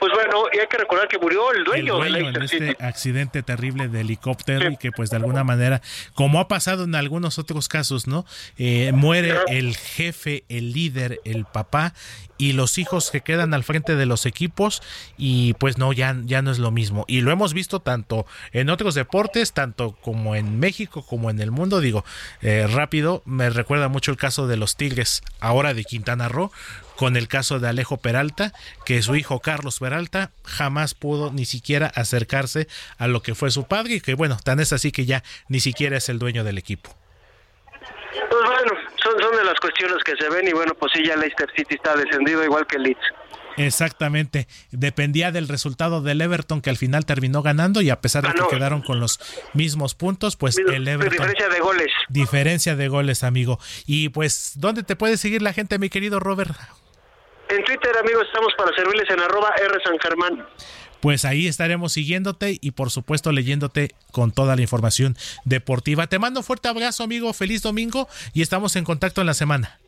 Pues 0.00 0.12
bueno, 0.14 0.44
y 0.52 0.58
hay 0.58 0.66
que 0.66 0.78
recordar 0.78 1.06
que 1.06 1.18
murió 1.18 1.52
el 1.52 1.60
el 1.60 1.64
dueño, 1.64 1.98
de 1.98 2.08
dueño 2.10 2.28
en 2.30 2.42
este 2.42 2.76
accidente 2.80 3.42
terrible 3.42 3.88
de 3.88 4.00
helicóptero 4.00 4.70
y 4.70 4.76
que 4.76 4.92
pues 4.92 5.10
de 5.10 5.16
alguna 5.16 5.44
manera, 5.44 5.82
como 6.14 6.40
ha 6.40 6.48
pasado 6.48 6.84
en 6.84 6.94
algunos 6.94 7.38
otros 7.38 7.68
casos, 7.68 8.06
¿no? 8.06 8.24
Eh, 8.58 8.92
muere 8.92 9.34
el 9.48 9.76
jefe, 9.76 10.44
el 10.48 10.72
líder, 10.72 11.20
el 11.24 11.44
papá 11.44 11.94
y 12.38 12.54
los 12.54 12.78
hijos 12.78 13.10
que 13.10 13.20
quedan 13.20 13.52
al 13.52 13.64
frente 13.64 13.96
de 13.96 14.06
los 14.06 14.24
equipos 14.24 14.82
y 15.18 15.52
pues 15.54 15.76
no, 15.76 15.92
ya, 15.92 16.16
ya 16.24 16.40
no 16.40 16.50
es 16.50 16.58
lo 16.58 16.70
mismo. 16.70 17.04
Y 17.06 17.20
lo 17.20 17.30
hemos 17.30 17.52
visto 17.52 17.80
tanto 17.80 18.26
en 18.52 18.70
otros 18.70 18.94
deportes, 18.94 19.52
tanto 19.52 19.92
como 20.00 20.34
en 20.34 20.58
México, 20.58 21.04
como 21.04 21.28
en 21.28 21.40
el 21.40 21.50
mundo. 21.50 21.80
Digo, 21.80 22.04
eh, 22.40 22.66
rápido, 22.66 23.22
me 23.26 23.50
recuerda 23.50 23.88
mucho 23.88 24.10
el 24.10 24.16
caso 24.16 24.46
de 24.46 24.56
los 24.56 24.76
Tigres, 24.76 25.22
ahora 25.38 25.74
de 25.74 25.84
Quintana 25.84 26.28
Roo, 26.28 26.50
con 27.00 27.16
el 27.16 27.28
caso 27.28 27.58
de 27.60 27.66
Alejo 27.66 27.96
Peralta, 27.96 28.52
que 28.84 29.00
su 29.00 29.16
hijo 29.16 29.40
Carlos 29.40 29.78
Peralta 29.78 30.32
jamás 30.44 30.92
pudo 30.92 31.32
ni 31.32 31.46
siquiera 31.46 31.86
acercarse 31.86 32.68
a 32.98 33.08
lo 33.08 33.22
que 33.22 33.34
fue 33.34 33.50
su 33.50 33.66
padre 33.66 33.94
y 33.94 34.00
que 34.02 34.12
bueno, 34.12 34.36
tan 34.44 34.60
es 34.60 34.74
así 34.74 34.92
que 34.92 35.06
ya 35.06 35.22
ni 35.48 35.60
siquiera 35.60 35.96
es 35.96 36.10
el 36.10 36.18
dueño 36.18 36.44
del 36.44 36.58
equipo. 36.58 36.94
Pues 38.28 38.44
bueno, 38.44 38.72
son, 39.02 39.18
son 39.18 39.34
de 39.34 39.44
las 39.44 39.58
cuestiones 39.60 39.96
que 40.04 40.12
se 40.20 40.28
ven 40.28 40.46
y 40.46 40.52
bueno, 40.52 40.74
pues 40.74 40.92
sí, 40.94 41.02
ya 41.02 41.16
Leicester 41.16 41.48
City 41.56 41.76
está 41.76 41.96
descendido 41.96 42.44
igual 42.44 42.66
que 42.66 42.78
Leeds. 42.78 43.00
Exactamente, 43.56 44.46
dependía 44.70 45.32
del 45.32 45.48
resultado 45.48 46.02
del 46.02 46.20
Everton 46.20 46.60
que 46.60 46.68
al 46.68 46.76
final 46.76 47.06
terminó 47.06 47.42
ganando 47.42 47.80
y 47.80 47.88
a 47.88 48.02
pesar 48.02 48.24
de 48.24 48.32
que 48.32 48.40
Ganó. 48.40 48.50
quedaron 48.50 48.82
con 48.82 49.00
los 49.00 49.20
mismos 49.54 49.94
puntos, 49.94 50.36
pues 50.36 50.58
el 50.58 50.86
Everton 50.86 51.12
diferencia 51.12 51.48
de 51.48 51.60
goles. 51.60 51.92
diferencia 52.10 52.76
de 52.76 52.88
goles, 52.88 53.24
amigo. 53.24 53.58
Y 53.86 54.10
pues, 54.10 54.52
¿dónde 54.56 54.82
te 54.82 54.96
puede 54.96 55.16
seguir 55.16 55.40
la 55.40 55.54
gente, 55.54 55.78
mi 55.78 55.88
querido 55.88 56.20
Robert? 56.20 56.54
En 57.50 57.64
Twitter, 57.64 57.96
amigos, 57.98 58.26
estamos 58.26 58.54
para 58.56 58.72
servirles 58.76 59.10
en 59.10 59.18
arroba 59.20 59.52
R 59.60 59.74
San 59.82 59.98
Germán. 59.98 60.46
Pues 61.00 61.24
ahí 61.24 61.48
estaremos 61.48 61.92
siguiéndote 61.92 62.58
y 62.60 62.70
por 62.72 62.90
supuesto 62.90 63.32
leyéndote 63.32 63.94
con 64.12 64.30
toda 64.30 64.54
la 64.54 64.62
información 64.62 65.16
deportiva. 65.44 66.06
Te 66.06 66.18
mando 66.18 66.40
un 66.40 66.44
fuerte 66.44 66.68
abrazo, 66.68 67.02
amigo. 67.02 67.32
Feliz 67.32 67.62
domingo 67.62 68.06
y 68.34 68.42
estamos 68.42 68.76
en 68.76 68.84
contacto 68.84 69.20
en 69.20 69.26
la 69.26 69.34
semana. 69.34 69.80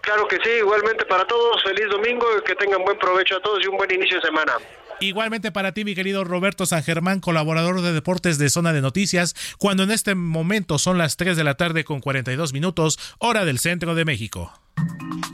Claro 0.00 0.26
que 0.28 0.36
sí, 0.42 0.50
igualmente 0.58 1.04
para 1.06 1.26
todos, 1.26 1.62
feliz 1.62 1.88
domingo 1.90 2.26
y 2.38 2.44
que 2.44 2.54
tengan 2.54 2.82
buen 2.84 2.98
provecho 2.98 3.36
a 3.36 3.40
todos 3.40 3.62
y 3.62 3.66
un 3.66 3.76
buen 3.76 3.90
inicio 3.92 4.16
de 4.20 4.26
semana. 4.26 4.56
Igualmente 5.00 5.52
para 5.52 5.72
ti, 5.72 5.84
mi 5.84 5.94
querido 5.94 6.24
Roberto 6.24 6.66
San 6.66 6.82
Germán, 6.82 7.20
colaborador 7.20 7.82
de 7.82 7.92
deportes 7.92 8.38
de 8.38 8.48
Zona 8.48 8.72
de 8.72 8.80
Noticias, 8.80 9.34
cuando 9.58 9.82
en 9.82 9.90
este 9.90 10.14
momento 10.14 10.78
son 10.78 10.98
las 10.98 11.16
3 11.16 11.36
de 11.36 11.44
la 11.44 11.54
tarde 11.54 11.84
con 11.84 12.00
42 12.00 12.52
minutos, 12.52 12.98
hora 13.18 13.44
del 13.44 13.58
centro 13.58 13.94
de 13.94 14.04
México. 14.04 14.52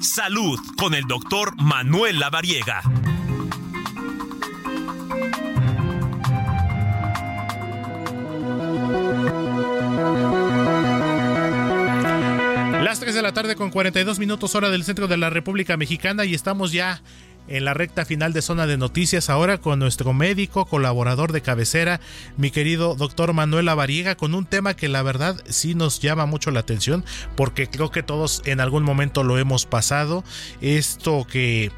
Salud 0.01 0.59
con 0.77 0.95
el 0.95 1.05
doctor 1.07 1.55
Manuel 1.61 2.19
Lavariega. 2.19 2.83
Las 12.83 12.99
3 12.99 13.15
de 13.15 13.23
la 13.23 13.33
tarde 13.33 13.55
con 13.55 13.71
42 13.71 14.19
minutos 14.19 14.55
hora 14.55 14.71
del 14.71 14.83
centro 14.83 15.07
de 15.07 15.17
la 15.17 15.31
República 15.31 15.77
Mexicana 15.77 16.25
y 16.25 16.35
estamos 16.35 16.73
ya 16.73 17.03
en 17.51 17.65
la 17.65 17.75
recta 17.75 18.05
final 18.05 18.33
de 18.33 18.43
zona 18.43 18.67
de 18.67 18.79
noticias 18.79 19.29
ahora 19.29 19.59
con 19.59 19.79
nuestro 19.79 20.15
médico, 20.15 20.65
colaborador 20.65 21.33
de 21.33 21.43
cabecera, 21.43 22.01
mi 22.37 22.51
querido 22.51 22.95
doctor 22.95 23.35
Manuel 23.35 23.67
Lavariega, 23.67 24.15
con 24.15 24.35
un 24.35 24.47
tema 24.47 24.75
que 24.75 24.89
la 24.89 25.03
verdad 25.03 25.43
sí 25.49 25.75
nos 25.75 26.01
llama 26.01 26.27
mucho 26.27 26.51
la 26.53 26.61
atención 26.61 27.05
porque 27.37 27.69
creo 27.69 27.91
que 27.91 28.03
todos 28.03 28.43
en 28.47 28.61
algún 28.61 28.85
momento 28.85 29.25
lo 29.25 29.37
hemos 29.37 29.67
pasado. 29.67 30.25
Esto 30.61 31.27
que 31.31 31.73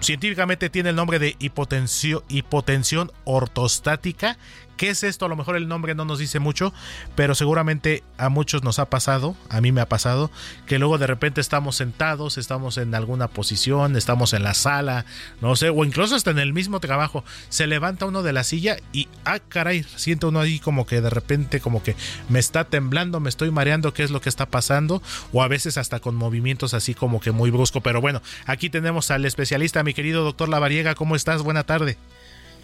científicamente 0.00 0.70
tiene 0.70 0.90
el 0.90 0.96
nombre 0.96 1.18
de 1.18 1.36
hipotensión 1.38 3.12
ortostática 3.24 4.38
¿Qué 4.80 4.88
es 4.88 5.04
esto? 5.04 5.26
A 5.26 5.28
lo 5.28 5.36
mejor 5.36 5.56
el 5.56 5.68
nombre 5.68 5.94
no 5.94 6.06
nos 6.06 6.18
dice 6.18 6.38
mucho, 6.38 6.72
pero 7.14 7.34
seguramente 7.34 8.02
a 8.16 8.30
muchos 8.30 8.64
nos 8.64 8.78
ha 8.78 8.88
pasado, 8.88 9.36
a 9.50 9.60
mí 9.60 9.72
me 9.72 9.82
ha 9.82 9.88
pasado, 9.90 10.30
que 10.64 10.78
luego 10.78 10.96
de 10.96 11.06
repente 11.06 11.42
estamos 11.42 11.76
sentados, 11.76 12.38
estamos 12.38 12.78
en 12.78 12.94
alguna 12.94 13.28
posición, 13.28 13.94
estamos 13.94 14.32
en 14.32 14.42
la 14.42 14.54
sala, 14.54 15.04
no 15.42 15.54
sé, 15.54 15.68
o 15.68 15.84
incluso 15.84 16.14
hasta 16.14 16.30
en 16.30 16.38
el 16.38 16.54
mismo 16.54 16.80
trabajo, 16.80 17.26
se 17.50 17.66
levanta 17.66 18.06
uno 18.06 18.22
de 18.22 18.32
la 18.32 18.42
silla 18.42 18.78
y, 18.90 19.08
ah, 19.26 19.40
caray, 19.40 19.84
siente 19.96 20.24
uno 20.24 20.40
ahí 20.40 20.58
como 20.58 20.86
que 20.86 21.02
de 21.02 21.10
repente 21.10 21.60
como 21.60 21.82
que 21.82 21.94
me 22.30 22.38
está 22.38 22.64
temblando, 22.64 23.20
me 23.20 23.28
estoy 23.28 23.50
mareando, 23.50 23.92
¿qué 23.92 24.02
es 24.02 24.10
lo 24.10 24.22
que 24.22 24.30
está 24.30 24.46
pasando? 24.46 25.02
O 25.34 25.42
a 25.42 25.48
veces 25.48 25.76
hasta 25.76 26.00
con 26.00 26.14
movimientos 26.14 26.72
así 26.72 26.94
como 26.94 27.20
que 27.20 27.32
muy 27.32 27.50
brusco, 27.50 27.82
pero 27.82 28.00
bueno, 28.00 28.22
aquí 28.46 28.70
tenemos 28.70 29.10
al 29.10 29.26
especialista, 29.26 29.82
mi 29.82 29.92
querido 29.92 30.24
doctor 30.24 30.48
Lavariega, 30.48 30.94
¿cómo 30.94 31.16
estás? 31.16 31.42
Buena 31.42 31.64
tarde. 31.64 31.98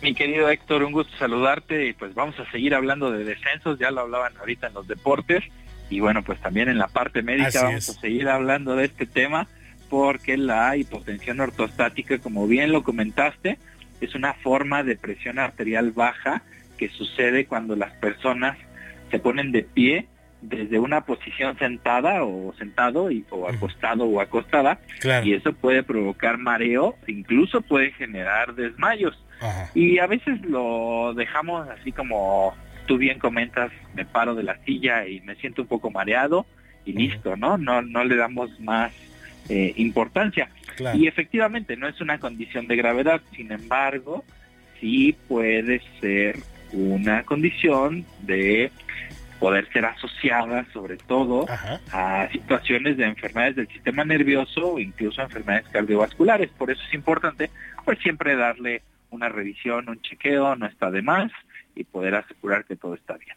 Mi 0.02 0.14
querido 0.14 0.48
Héctor, 0.48 0.82
un 0.84 0.92
gusto 0.92 1.16
saludarte 1.16 1.86
y 1.86 1.92
pues 1.92 2.14
vamos 2.14 2.38
a 2.38 2.48
seguir 2.50 2.74
hablando 2.74 3.10
de 3.10 3.24
descensos, 3.24 3.78
ya 3.78 3.90
lo 3.90 4.02
hablaban 4.02 4.36
ahorita 4.38 4.68
en 4.68 4.74
los 4.74 4.86
deportes 4.86 5.42
y 5.90 6.00
bueno, 6.00 6.22
pues 6.22 6.40
también 6.40 6.68
en 6.68 6.78
la 6.78 6.88
parte 6.88 7.22
médica 7.22 7.48
Así 7.48 7.58
vamos 7.58 7.88
es. 7.88 7.96
a 7.96 8.00
seguir 8.00 8.28
hablando 8.28 8.76
de 8.76 8.84
este 8.86 9.06
tema 9.06 9.48
porque 9.88 10.36
la 10.36 10.76
hipotensión 10.76 11.40
ortostática, 11.40 12.18
como 12.18 12.46
bien 12.46 12.72
lo 12.72 12.82
comentaste, 12.82 13.58
es 14.00 14.14
una 14.14 14.34
forma 14.34 14.82
de 14.82 14.96
presión 14.96 15.38
arterial 15.38 15.92
baja 15.92 16.42
que 16.76 16.88
sucede 16.90 17.46
cuando 17.46 17.74
las 17.76 17.92
personas 17.92 18.58
se 19.10 19.18
ponen 19.18 19.50
de 19.52 19.62
pie 19.62 20.06
desde 20.42 20.78
una 20.78 21.00
posición 21.02 21.58
sentada 21.58 22.22
o 22.24 22.52
sentado 22.58 23.10
y, 23.10 23.24
o 23.30 23.48
acostado 23.48 24.04
o 24.04 24.20
acostada 24.20 24.78
Claro. 25.00 25.24
y 25.26 25.32
eso 25.34 25.52
puede 25.54 25.82
provocar 25.82 26.36
mareo, 26.36 26.96
incluso 27.06 27.62
puede 27.62 27.92
generar 27.92 28.54
desmayos. 28.54 29.18
Y 29.74 29.98
a 29.98 30.06
veces 30.06 30.40
lo 30.42 31.12
dejamos 31.14 31.68
así 31.68 31.92
como 31.92 32.54
tú 32.86 32.98
bien 32.98 33.18
comentas, 33.18 33.70
me 33.94 34.04
paro 34.04 34.34
de 34.34 34.42
la 34.42 34.58
silla 34.64 35.06
y 35.06 35.20
me 35.20 35.34
siento 35.36 35.62
un 35.62 35.68
poco 35.68 35.90
mareado 35.90 36.46
y 36.84 36.92
listo, 36.92 37.36
¿no? 37.36 37.58
No, 37.58 37.82
no 37.82 38.04
le 38.04 38.16
damos 38.16 38.58
más 38.60 38.92
eh, 39.48 39.72
importancia. 39.76 40.48
Claro. 40.76 40.96
Y 40.98 41.06
efectivamente 41.06 41.76
no 41.76 41.88
es 41.88 42.00
una 42.00 42.18
condición 42.18 42.66
de 42.68 42.76
gravedad, 42.76 43.20
sin 43.34 43.50
embargo, 43.50 44.24
sí 44.80 45.16
puede 45.28 45.82
ser 46.00 46.38
una 46.72 47.22
condición 47.24 48.04
de 48.20 48.70
poder 49.38 49.68
ser 49.72 49.84
asociada 49.84 50.64
sobre 50.72 50.96
todo 50.96 51.46
a 51.92 52.28
situaciones 52.32 52.96
de 52.96 53.04
enfermedades 53.04 53.56
del 53.56 53.68
sistema 53.68 54.04
nervioso 54.04 54.72
o 54.72 54.78
incluso 54.78 55.20
enfermedades 55.20 55.68
cardiovasculares. 55.68 56.50
Por 56.50 56.70
eso 56.70 56.80
es 56.86 56.94
importante 56.94 57.50
pues 57.84 57.98
siempre 57.98 58.34
darle 58.34 58.82
una 59.10 59.28
revisión, 59.28 59.88
un 59.88 60.00
chequeo, 60.02 60.56
no 60.56 60.66
está 60.66 60.90
de 60.90 61.02
más 61.02 61.30
y 61.74 61.84
poder 61.84 62.14
asegurar 62.14 62.64
que 62.64 62.76
todo 62.76 62.94
está 62.94 63.14
bien. 63.14 63.36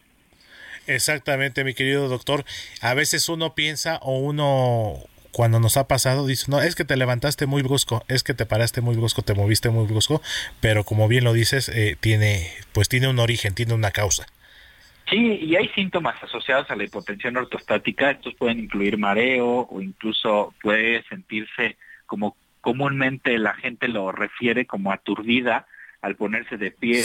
Exactamente, 0.88 1.64
mi 1.64 1.74
querido 1.74 2.08
doctor. 2.08 2.46
A 2.82 2.94
veces 2.94 3.30
uno 3.30 3.54
piensa 3.54 3.98
o 4.02 4.18
uno 4.20 5.04
cuando 5.32 5.60
nos 5.60 5.78
ha 5.78 5.88
pasado 5.88 6.26
dice, 6.26 6.46
no, 6.50 6.62
es 6.62 6.76
que 6.76 6.86
te 6.86 6.98
levantaste 6.98 7.46
muy 7.46 7.62
brusco, 7.62 8.04
es 8.08 8.24
que 8.24 8.34
te 8.34 8.46
paraste 8.46 8.82
muy 8.82 8.96
brusco, 8.96 9.22
te 9.22 9.36
moviste 9.36 9.70
muy 9.70 9.86
brusco, 9.86 10.22
pero 10.60 10.84
como 10.84 11.08
bien 11.08 11.24
lo 11.24 11.34
dices, 11.34 11.70
eh, 11.70 11.96
tiene, 12.00 12.48
pues 12.74 12.90
tiene 12.90 13.08
un 13.08 13.20
origen, 13.20 13.54
tiene 13.54 13.74
una 13.74 13.92
causa. 13.92 14.26
Sí, 15.10 15.40
y 15.42 15.56
hay 15.56 15.68
síntomas 15.70 16.22
asociados 16.22 16.70
a 16.70 16.76
la 16.76 16.84
hipotensión 16.84 17.36
ortostática. 17.36 18.12
Estos 18.12 18.36
pueden 18.36 18.60
incluir 18.60 18.98
mareo 18.98 19.68
o 19.70 19.82
incluso 19.82 20.54
puede 20.62 21.04
sentirse 21.04 21.78
como 22.06 22.36
comúnmente 22.62 23.38
la 23.38 23.54
gente 23.54 23.88
lo 23.88 24.12
refiere 24.12 24.66
como 24.66 24.92
aturdida 24.92 25.68
al 26.02 26.16
ponerse 26.16 26.58
de 26.58 26.72
pie. 26.72 27.04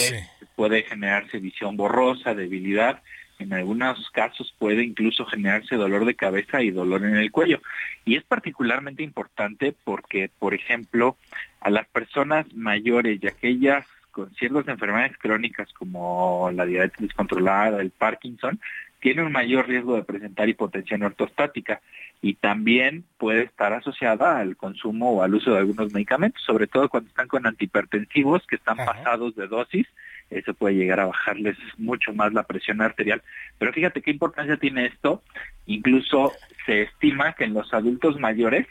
Puede 0.56 0.82
generarse 0.82 1.38
visión 1.38 1.76
borrosa, 1.76 2.34
debilidad. 2.34 3.02
En 3.38 3.52
algunos 3.52 4.10
casos 4.10 4.54
puede 4.58 4.84
incluso 4.84 5.26
generarse 5.26 5.74
dolor 5.74 6.04
de 6.04 6.14
cabeza 6.14 6.62
y 6.62 6.70
dolor 6.70 7.04
en 7.04 7.16
el 7.16 7.32
cuello. 7.32 7.60
Y 8.04 8.16
es 8.16 8.22
particularmente 8.22 9.02
importante 9.02 9.74
porque, 9.84 10.30
por 10.38 10.54
ejemplo, 10.54 11.16
a 11.60 11.70
las 11.70 11.86
personas 11.88 12.52
mayores 12.54 13.18
y 13.20 13.26
aquellas 13.26 13.86
con 14.12 14.32
ciertas 14.36 14.68
enfermedades 14.68 15.18
crónicas 15.18 15.72
como 15.72 16.48
la 16.54 16.64
diabetes 16.64 17.00
descontrolada, 17.00 17.80
el 17.80 17.90
Parkinson, 17.90 18.60
tienen 19.04 19.26
un 19.26 19.32
mayor 19.32 19.68
riesgo 19.68 19.96
de 19.96 20.02
presentar 20.02 20.48
hipotensión 20.48 21.02
ortostática 21.02 21.82
y 22.22 22.36
también 22.36 23.04
puede 23.18 23.42
estar 23.42 23.74
asociada 23.74 24.38
al 24.38 24.56
consumo 24.56 25.10
o 25.10 25.22
al 25.22 25.34
uso 25.34 25.52
de 25.52 25.58
algunos 25.58 25.92
medicamentos, 25.92 26.42
sobre 26.42 26.66
todo 26.66 26.88
cuando 26.88 27.10
están 27.10 27.28
con 27.28 27.46
antihipertensivos 27.46 28.46
que 28.46 28.56
están 28.56 28.78
pasados 28.78 29.36
de 29.36 29.46
dosis, 29.46 29.86
eso 30.30 30.54
puede 30.54 30.76
llegar 30.76 31.00
a 31.00 31.04
bajarles 31.04 31.58
mucho 31.76 32.14
más 32.14 32.32
la 32.32 32.44
presión 32.44 32.80
arterial. 32.80 33.20
Pero 33.58 33.74
fíjate 33.74 34.00
qué 34.00 34.10
importancia 34.10 34.56
tiene 34.56 34.86
esto, 34.86 35.22
incluso 35.66 36.32
se 36.64 36.84
estima 36.84 37.34
que 37.34 37.44
en 37.44 37.52
los 37.52 37.74
adultos 37.74 38.18
mayores, 38.18 38.66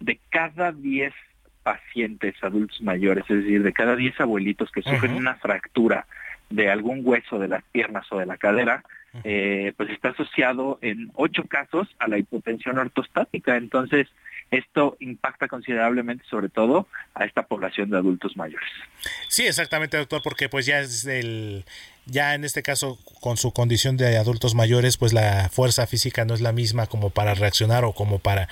de 0.00 0.20
cada 0.28 0.70
10 0.70 1.14
pacientes 1.62 2.34
adultos 2.42 2.82
mayores, 2.82 3.24
es 3.30 3.38
decir, 3.38 3.62
de 3.62 3.72
cada 3.72 3.96
10 3.96 4.20
abuelitos 4.20 4.70
que 4.70 4.82
sufren 4.82 5.14
una 5.14 5.36
fractura 5.36 6.06
de 6.50 6.70
algún 6.70 7.00
hueso 7.04 7.38
de 7.38 7.48
las 7.48 7.62
piernas 7.64 8.06
o 8.10 8.18
de 8.18 8.26
la 8.26 8.36
cadera, 8.36 8.84
eh, 9.24 9.72
pues 9.76 9.90
está 9.90 10.10
asociado 10.10 10.78
en 10.82 11.10
ocho 11.14 11.44
casos 11.44 11.88
a 11.98 12.08
la 12.08 12.18
hipotensión 12.18 12.78
ortostática. 12.78 13.56
Entonces, 13.56 14.08
esto 14.50 14.96
impacta 15.00 15.48
considerablemente, 15.48 16.24
sobre 16.28 16.48
todo, 16.48 16.86
a 17.14 17.24
esta 17.24 17.42
población 17.42 17.90
de 17.90 17.98
adultos 17.98 18.36
mayores. 18.36 18.68
Sí, 19.28 19.46
exactamente, 19.46 19.96
doctor, 19.96 20.22
porque 20.22 20.48
pues 20.48 20.66
ya 20.66 20.80
es 20.80 21.04
el 21.04 21.64
ya 22.08 22.34
en 22.34 22.44
este 22.44 22.62
caso 22.62 22.98
con 23.20 23.36
su 23.36 23.52
condición 23.52 23.96
de 23.96 24.16
adultos 24.16 24.54
mayores, 24.54 24.96
pues 24.96 25.12
la 25.12 25.50
fuerza 25.52 25.86
física 25.86 26.24
no 26.24 26.34
es 26.34 26.40
la 26.40 26.52
misma 26.52 26.86
como 26.86 27.10
para 27.10 27.34
reaccionar 27.34 27.84
o 27.84 27.92
como 27.92 28.18
para 28.18 28.48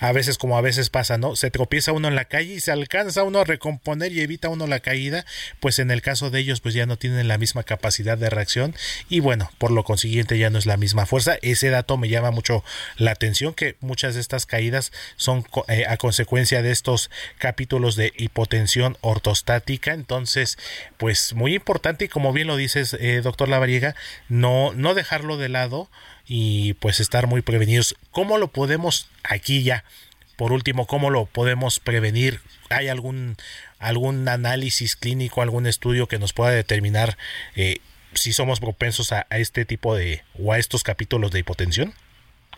a 0.00 0.12
veces 0.12 0.38
como 0.38 0.58
a 0.58 0.60
veces 0.60 0.90
pasa, 0.90 1.16
¿no? 1.16 1.36
Se 1.36 1.50
tropieza 1.50 1.92
uno 1.92 2.08
en 2.08 2.16
la 2.16 2.24
calle 2.24 2.54
y 2.54 2.60
se 2.60 2.72
alcanza 2.72 3.22
uno 3.22 3.40
a 3.40 3.44
recomponer 3.44 4.12
y 4.12 4.22
evita 4.22 4.48
uno 4.48 4.66
la 4.66 4.80
caída, 4.80 5.24
pues 5.60 5.78
en 5.78 5.90
el 5.90 6.02
caso 6.02 6.30
de 6.30 6.40
ellos 6.40 6.60
pues 6.60 6.74
ya 6.74 6.86
no 6.86 6.96
tienen 6.96 7.28
la 7.28 7.38
misma 7.38 7.62
capacidad 7.62 8.18
de 8.18 8.28
reacción 8.28 8.74
y 9.08 9.20
bueno, 9.20 9.50
por 9.58 9.70
lo 9.70 9.84
consiguiente 9.84 10.38
ya 10.38 10.50
no 10.50 10.58
es 10.58 10.66
la 10.66 10.76
misma 10.76 11.06
fuerza. 11.06 11.36
Ese 11.42 11.70
dato 11.70 11.96
me 11.96 12.08
llama 12.08 12.32
mucho 12.32 12.64
la 12.96 13.12
atención 13.12 13.54
que 13.54 13.76
muchas 13.80 14.14
de 14.14 14.20
estas 14.20 14.46
caídas 14.46 14.90
son 15.16 15.44
eh, 15.68 15.84
a 15.86 15.96
consecuencia 15.96 16.62
de 16.62 16.72
estos 16.72 17.10
capítulos 17.38 17.94
de 17.94 18.12
hipotensión 18.16 18.98
ortostática, 19.00 19.92
entonces 19.92 20.58
pues 20.96 21.34
muy 21.34 21.54
importante 21.54 22.06
y 22.06 22.08
como 22.08 22.32
bien 22.32 22.48
lo 22.48 22.56
dices 22.56 22.95
eh, 23.00 23.20
doctor 23.22 23.48
Lavariega, 23.48 23.94
no, 24.28 24.72
no 24.74 24.94
dejarlo 24.94 25.36
de 25.36 25.48
lado 25.48 25.88
y 26.26 26.74
pues 26.74 27.00
estar 27.00 27.26
muy 27.26 27.42
prevenidos. 27.42 27.96
¿Cómo 28.10 28.38
lo 28.38 28.48
podemos 28.48 29.08
aquí 29.22 29.62
ya? 29.62 29.84
Por 30.36 30.52
último, 30.52 30.86
¿cómo 30.86 31.10
lo 31.10 31.26
podemos 31.26 31.80
prevenir? 31.80 32.40
¿Hay 32.68 32.88
algún, 32.88 33.36
algún 33.78 34.28
análisis 34.28 34.96
clínico, 34.96 35.40
algún 35.40 35.66
estudio 35.66 36.08
que 36.08 36.18
nos 36.18 36.32
pueda 36.32 36.50
determinar 36.50 37.16
eh, 37.54 37.78
si 38.12 38.32
somos 38.32 38.60
propensos 38.60 39.12
a, 39.12 39.26
a 39.30 39.38
este 39.38 39.64
tipo 39.64 39.96
de 39.96 40.22
o 40.38 40.52
a 40.52 40.58
estos 40.58 40.82
capítulos 40.82 41.30
de 41.30 41.38
hipotensión? 41.38 41.94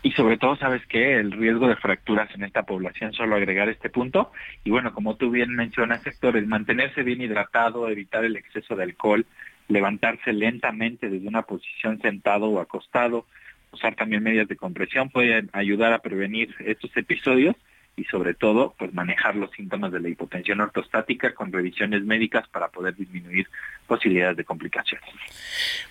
Y 0.01 0.11
sobre 0.11 0.37
todo, 0.37 0.55
¿sabes 0.55 0.81
qué? 0.87 1.19
El 1.19 1.33
riesgo 1.33 1.67
de 1.67 1.75
fracturas 1.75 2.33
en 2.33 2.43
esta 2.43 2.63
población, 2.63 3.11
solo 3.13 3.35
agregar 3.35 3.67
este 3.67 3.89
punto. 3.89 4.31
Y 4.63 4.71
bueno, 4.71 4.93
como 4.93 5.17
tú 5.17 5.29
bien 5.29 5.55
mencionas, 5.55 6.05
Héctor, 6.07 6.37
el 6.37 6.47
mantenerse 6.47 7.03
bien 7.03 7.21
hidratado, 7.21 7.89
evitar 7.89 8.23
el 8.23 8.37
exceso 8.37 8.75
de 8.75 8.83
alcohol, 8.83 9.25
levantarse 9.69 10.33
lentamente 10.33 11.09
desde 11.09 11.27
una 11.27 11.43
posición 11.43 12.01
sentado 12.01 12.47
o 12.47 12.59
acostado, 12.59 13.25
usar 13.71 13.95
también 13.95 14.23
medidas 14.23 14.47
de 14.47 14.57
compresión 14.57 15.09
pueden 15.09 15.49
ayudar 15.53 15.93
a 15.93 15.99
prevenir 15.99 16.53
estos 16.59 16.95
episodios 16.97 17.55
y 17.95 18.05
sobre 18.05 18.33
todo 18.33 18.73
pues 18.77 18.93
manejar 18.93 19.35
los 19.35 19.51
síntomas 19.51 19.91
de 19.91 19.99
la 19.99 20.09
hipotensión 20.09 20.61
ortostática 20.61 21.33
con 21.33 21.51
revisiones 21.51 22.03
médicas 22.03 22.47
para 22.47 22.69
poder 22.69 22.95
disminuir 22.95 23.47
posibilidades 23.87 24.37
de 24.37 24.45
complicaciones. 24.45 25.09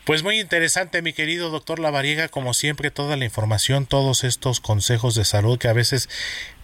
Pues 0.05 0.22
muy 0.22 0.40
interesante, 0.40 1.02
mi 1.02 1.12
querido 1.12 1.50
doctor 1.50 1.78
Lavariega, 1.78 2.28
como 2.28 2.55
siempre, 2.55 2.90
toda 2.90 3.16
la 3.16 3.26
información, 3.26 3.86
todos 3.86 4.24
estos 4.24 4.60
consejos 4.60 5.14
de 5.14 5.24
salud 5.24 5.59
que 5.59 5.68
a 5.68 5.72
veces 5.72 6.09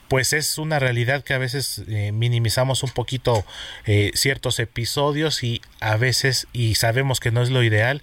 pues 0.09 0.33
es 0.33 0.59
una 0.59 0.79
realidad 0.79 1.25
que 1.25 1.35
a 1.35 1.39
veces 1.39 1.85
eh, 1.89 2.13
minimizamos 2.13 2.83
un 2.83 2.91
poquito 2.91 3.45
eh, 3.87 4.11
ciertos 4.15 4.59
episodios 4.59 5.43
y 5.43 5.61
a 5.81 5.97
veces 5.97 6.47
y 6.53 6.75
sabemos 6.75 7.21
que 7.21 7.31
no 7.31 7.43
es 7.43 7.51
lo 7.51 7.63
ideal 7.63 8.03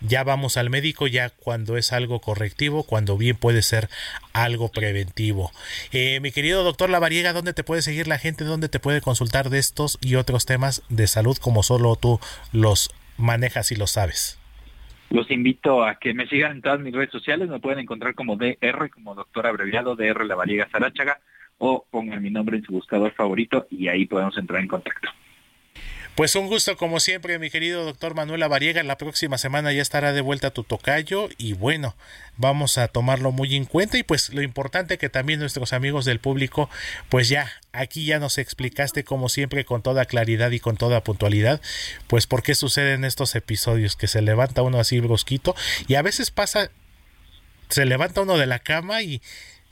ya 0.00 0.24
vamos 0.24 0.56
al 0.56 0.70
médico 0.70 1.06
ya 1.06 1.30
cuando 1.30 1.76
es 1.76 1.92
algo 1.92 2.20
correctivo 2.20 2.82
cuando 2.84 3.16
bien 3.16 3.36
puede 3.36 3.62
ser 3.62 3.88
algo 4.32 4.68
preventivo. 4.68 5.52
Eh, 5.92 6.20
mi 6.20 6.32
querido 6.32 6.64
doctor 6.64 6.90
Lavariega 6.90 7.32
dónde 7.32 7.52
te 7.52 7.64
puede 7.64 7.82
seguir 7.82 8.08
la 8.08 8.18
gente 8.18 8.44
dónde 8.44 8.68
te 8.68 8.80
puede 8.80 9.00
consultar 9.00 9.50
de 9.50 9.58
estos 9.58 9.98
y 10.00 10.16
otros 10.16 10.46
temas 10.46 10.82
de 10.88 11.06
salud 11.06 11.36
como 11.36 11.62
solo 11.62 11.96
tú 11.96 12.18
los 12.52 12.90
manejas 13.18 13.72
y 13.72 13.76
los 13.76 13.92
sabes 13.92 14.38
Los 15.10 15.30
invito 15.30 15.84
a 15.84 15.96
que 15.96 16.14
me 16.14 16.26
sigan 16.26 16.52
en 16.52 16.62
todas 16.62 16.80
mis 16.80 16.94
redes 16.94 17.10
sociales, 17.10 17.48
me 17.48 17.60
pueden 17.60 17.78
encontrar 17.78 18.14
como 18.14 18.36
DR, 18.36 18.90
como 18.90 19.14
doctor 19.14 19.46
abreviado, 19.46 19.94
DR 19.94 20.24
Lavariega 20.24 20.68
Sarachaga, 20.70 21.20
o 21.64 21.86
pongan 21.92 22.20
mi 22.20 22.28
nombre 22.28 22.56
en 22.56 22.64
su 22.64 22.72
buscador 22.72 23.12
favorito 23.14 23.68
y 23.70 23.86
ahí 23.86 24.04
podemos 24.04 24.36
entrar 24.36 24.60
en 24.60 24.66
contacto. 24.66 25.08
Pues 26.16 26.34
un 26.34 26.48
gusto 26.48 26.76
como 26.76 26.98
siempre, 26.98 27.38
mi 27.38 27.50
querido 27.50 27.84
doctor 27.84 28.16
Manuel 28.16 28.46
Variega. 28.48 28.82
La 28.82 28.98
próxima 28.98 29.38
semana 29.38 29.72
ya 29.72 29.80
estará 29.80 30.12
de 30.12 30.20
vuelta 30.22 30.50
tu 30.50 30.64
tocayo 30.64 31.28
y 31.38 31.52
bueno, 31.52 31.94
vamos 32.36 32.78
a 32.78 32.88
tomarlo 32.88 33.30
muy 33.30 33.54
en 33.54 33.64
cuenta 33.64 33.96
y 33.96 34.02
pues 34.02 34.34
lo 34.34 34.42
importante 34.42 34.98
que 34.98 35.08
también 35.08 35.38
nuestros 35.38 35.72
amigos 35.72 36.04
del 36.04 36.18
público, 36.18 36.68
pues 37.08 37.28
ya 37.28 37.48
aquí 37.72 38.06
ya 38.06 38.18
nos 38.18 38.38
explicaste 38.38 39.04
como 39.04 39.28
siempre 39.28 39.64
con 39.64 39.82
toda 39.82 40.04
claridad 40.04 40.50
y 40.50 40.58
con 40.58 40.76
toda 40.76 41.04
puntualidad, 41.04 41.62
pues 42.08 42.26
por 42.26 42.42
qué 42.42 42.56
suceden 42.56 43.04
estos 43.04 43.36
episodios 43.36 43.94
que 43.94 44.08
se 44.08 44.20
levanta 44.20 44.62
uno 44.62 44.80
así 44.80 44.98
brusquito 44.98 45.54
y 45.86 45.94
a 45.94 46.02
veces 46.02 46.32
pasa, 46.32 46.72
se 47.68 47.86
levanta 47.86 48.20
uno 48.20 48.36
de 48.36 48.46
la 48.46 48.58
cama 48.58 49.00
y 49.02 49.22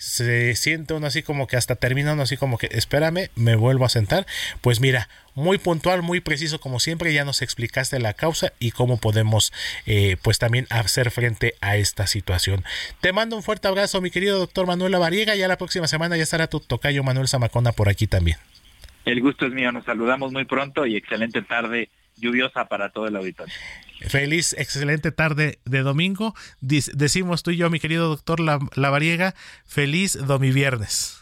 se 0.00 0.56
siente 0.56 0.94
uno 0.94 1.06
así 1.06 1.22
como 1.22 1.46
que 1.46 1.58
hasta 1.58 1.76
termina 1.76 2.14
uno 2.14 2.22
así 2.22 2.38
como 2.38 2.56
que 2.56 2.70
espérame, 2.72 3.28
me 3.36 3.54
vuelvo 3.54 3.84
a 3.84 3.90
sentar. 3.90 4.26
Pues 4.62 4.80
mira, 4.80 5.10
muy 5.34 5.58
puntual, 5.58 6.00
muy 6.00 6.20
preciso 6.20 6.58
como 6.58 6.80
siempre, 6.80 7.12
ya 7.12 7.26
nos 7.26 7.42
explicaste 7.42 7.98
la 8.00 8.14
causa 8.14 8.54
y 8.58 8.70
cómo 8.70 8.96
podemos 8.96 9.52
eh, 9.84 10.16
pues 10.22 10.38
también 10.38 10.66
hacer 10.70 11.10
frente 11.10 11.54
a 11.60 11.76
esta 11.76 12.06
situación. 12.06 12.64
Te 13.02 13.12
mando 13.12 13.36
un 13.36 13.42
fuerte 13.42 13.68
abrazo, 13.68 14.00
mi 14.00 14.10
querido 14.10 14.38
doctor 14.38 14.66
Manuel 14.66 14.96
Variega, 14.96 15.36
ya 15.36 15.48
la 15.48 15.58
próxima 15.58 15.86
semana 15.86 16.16
ya 16.16 16.22
estará 16.22 16.46
tu 16.46 16.60
tocayo 16.60 17.04
Manuel 17.04 17.28
Zamacona 17.28 17.72
por 17.72 17.90
aquí 17.90 18.06
también. 18.06 18.38
El 19.04 19.20
gusto 19.20 19.44
es 19.44 19.52
mío, 19.52 19.70
nos 19.70 19.84
saludamos 19.84 20.32
muy 20.32 20.46
pronto 20.46 20.86
y 20.86 20.96
excelente 20.96 21.42
tarde 21.42 21.90
lluviosa 22.20 22.66
para 22.66 22.90
todo 22.90 23.06
el 23.06 23.16
auditorio. 23.16 23.54
Feliz, 24.08 24.54
excelente 24.58 25.12
tarde 25.12 25.58
de 25.64 25.80
domingo. 25.80 26.34
decimos 26.60 27.42
tú 27.42 27.50
y 27.50 27.56
yo, 27.56 27.70
mi 27.70 27.80
querido 27.80 28.08
doctor 28.08 28.40
Lavariega, 28.40 29.34
feliz 29.66 30.18
domiviernes. 30.26 31.20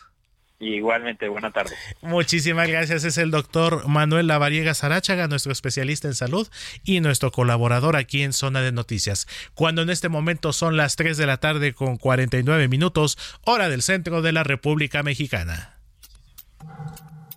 Igualmente, 0.60 1.28
buena 1.28 1.52
tarde. 1.52 1.76
Muchísimas 2.02 2.68
gracias. 2.68 3.04
Es 3.04 3.16
el 3.16 3.30
doctor 3.30 3.86
Manuel 3.86 4.26
Lavariega 4.26 4.74
Sarachaga, 4.74 5.28
nuestro 5.28 5.52
especialista 5.52 6.08
en 6.08 6.14
salud 6.14 6.48
y 6.82 6.98
nuestro 7.00 7.30
colaborador 7.30 7.94
aquí 7.94 8.22
en 8.22 8.32
Zona 8.32 8.60
de 8.60 8.72
Noticias. 8.72 9.28
Cuando 9.54 9.82
en 9.82 9.90
este 9.90 10.08
momento 10.08 10.52
son 10.52 10.76
las 10.76 10.96
3 10.96 11.16
de 11.16 11.26
la 11.26 11.36
tarde 11.36 11.74
con 11.74 11.96
49 11.96 12.66
minutos, 12.66 13.18
hora 13.44 13.68
del 13.68 13.82
centro 13.82 14.20
de 14.20 14.32
la 14.32 14.42
República 14.42 15.04
Mexicana. 15.04 15.78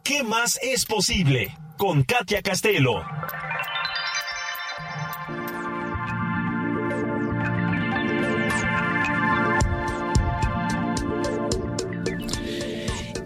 ¿Qué 0.03 0.23
más 0.23 0.59
es 0.63 0.85
posible? 0.85 1.55
Con 1.77 2.03
Katia 2.03 2.41
Castelo. 2.41 3.03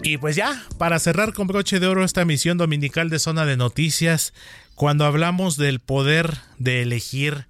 Y 0.04 0.18
pues 0.18 0.36
ya, 0.36 0.64
para 0.78 1.00
cerrar 1.00 1.34
con 1.34 1.48
broche 1.48 1.80
de 1.80 1.88
oro 1.88 2.04
esta 2.04 2.26
misión 2.26 2.58
dominical 2.58 3.10
de 3.10 3.20
zona 3.20 3.46
de 3.46 3.58
noticias, 3.58 4.34
cuando 4.76 5.06
hablamos 5.06 5.58
del 5.58 5.80
poder 5.80 6.38
de 6.60 6.82
elegir, 6.82 7.48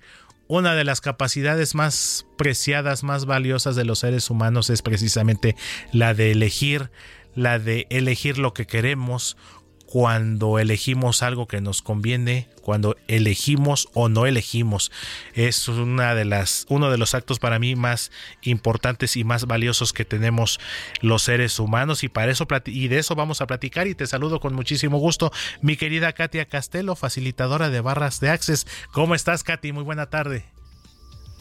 una 0.48 0.76
de 0.76 0.84
las 0.84 1.02
capacidades 1.02 1.74
más 1.74 2.28
preciadas, 2.38 3.04
más 3.04 3.26
valiosas 3.26 3.76
de 3.76 3.86
los 3.86 4.00
seres 4.00 4.30
humanos 4.30 4.70
es 4.70 4.84
precisamente 4.84 5.56
la 5.92 6.14
de 6.14 6.32
elegir, 6.32 6.92
la 7.36 7.60
de 7.60 7.88
elegir 7.90 8.38
lo 8.38 8.54
que 8.54 8.66
queremos, 8.66 9.38
cuando 9.86 10.60
elegimos 10.60 11.22
algo 11.24 11.48
que 11.48 11.62
nos 11.62 11.82
conviene, 11.82 12.50
cuando 12.62 12.98
elegimos 13.08 13.88
o 13.94 14.10
no 14.10 14.26
elegimos. 14.26 14.92
Es 15.34 15.68
una 15.68 16.16
de 16.16 16.26
las, 16.26 16.66
uno 16.70 16.90
de 16.90 16.98
los 16.98 17.14
actos 17.14 17.40
para 17.40 17.60
mí 17.60 17.76
más 17.76 18.12
importantes 18.42 19.16
y 19.16 19.24
más 19.24 19.46
valiosos 19.46 19.94
que 19.94 20.04
tenemos 20.04 20.60
los 21.02 21.24
seres 21.24 21.60
humanos 21.60 22.04
y 22.04 22.10
para 22.10 22.32
eso 22.32 22.48
y 22.66 22.88
de 22.88 22.98
eso 22.98 23.16
vamos 23.16 23.42
a 23.42 23.48
platicar 23.48 23.88
y 23.88 23.96
te 23.96 24.08
saludo 24.08 24.40
con 24.40 24.54
muchísimo 24.54 24.98
gusto 24.98 25.32
mi 25.62 25.78
querida 25.78 26.14
Katia 26.14 26.46
Castelo, 26.46 26.96
facilitadora 26.96 27.70
de 27.70 27.82
barras 27.82 28.20
de 28.20 28.30
Access. 28.30 28.66
¿Cómo 28.92 29.16
estás 29.16 29.44
Katy? 29.44 29.72
Muy 29.72 29.84
buena 29.84 30.08
tarde. 30.08 30.46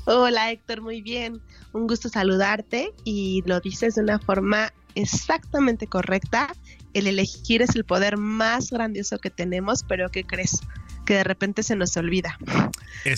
Hola 0.06 0.52
Héctor, 0.52 0.82
muy 0.82 1.00
bien. 1.00 1.40
Un 1.72 1.86
gusto 1.86 2.10
saludarte 2.10 2.92
y 3.04 3.42
lo 3.46 3.58
dices 3.60 3.94
de 3.94 4.02
una 4.02 4.18
forma 4.18 4.72
exactamente 4.94 5.86
correcta 5.86 6.54
el 6.94 7.06
elegir 7.06 7.60
es 7.62 7.74
el 7.74 7.84
poder 7.84 8.16
más 8.16 8.70
grandioso 8.70 9.18
que 9.18 9.30
tenemos, 9.30 9.82
pero 9.82 10.10
¿qué 10.10 10.24
crees? 10.24 10.60
Que 11.04 11.14
de 11.14 11.24
repente 11.24 11.62
se 11.62 11.76
nos 11.76 11.96
olvida. 11.96 12.38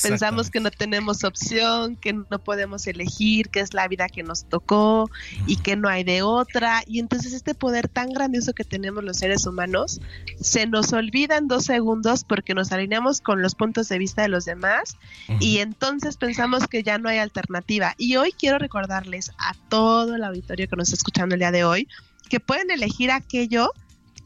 Pensamos 0.03 0.51
que 0.51 0.61
no 0.61 0.71
tenemos 0.71 1.23
opción, 1.25 1.97
que 1.97 2.13
no 2.13 2.39
podemos 2.43 2.87
elegir, 2.87 3.49
que 3.51 3.61
es 3.61 3.75
la 3.75 3.87
vida 3.87 4.09
que 4.09 4.23
nos 4.23 4.49
tocó 4.49 5.09
y 5.47 5.57
que 5.57 5.77
no 5.77 5.89
hay 5.89 6.03
de 6.03 6.23
otra. 6.23 6.83
Y 6.87 6.99
entonces 6.99 7.33
este 7.33 7.55
poder 7.55 7.89
tan 7.89 8.13
grandioso 8.13 8.53
que 8.53 8.65
tenemos 8.65 9.05
los 9.05 9.19
seres 9.19 9.47
humanos 9.47 10.01
se 10.41 10.67
nos 10.67 10.93
olvida 10.93 11.37
en 11.37 11.47
dos 11.47 11.65
segundos 11.65 12.25
porque 12.25 12.55
nos 12.55 12.73
alineamos 12.73 13.21
con 13.21 13.43
los 13.43 13.55
puntos 13.55 13.89
de 13.89 13.99
vista 13.99 14.23
de 14.23 14.29
los 14.29 14.45
demás 14.45 14.97
y 15.41 15.59
entonces 15.59 16.17
pensamos 16.17 16.67
que 16.67 16.83
ya 16.83 16.99
no 16.99 17.09
hay 17.09 17.19
alternativa. 17.19 17.95
Y 17.97 18.17
hoy 18.17 18.33
quiero 18.33 18.59
recordarles 18.59 19.31
a 19.39 19.55
todo 19.69 20.17
el 20.17 20.25
auditorio 20.25 20.69
que 20.69 20.77
nos 20.77 20.89
está 20.89 20.97
escuchando 20.97 21.35
el 21.35 21.41
día 21.41 21.53
de 21.53 21.65
hoy 21.65 21.89
que 22.29 22.41
pueden 22.41 22.71
elegir 22.71 23.11
aquello 23.11 23.73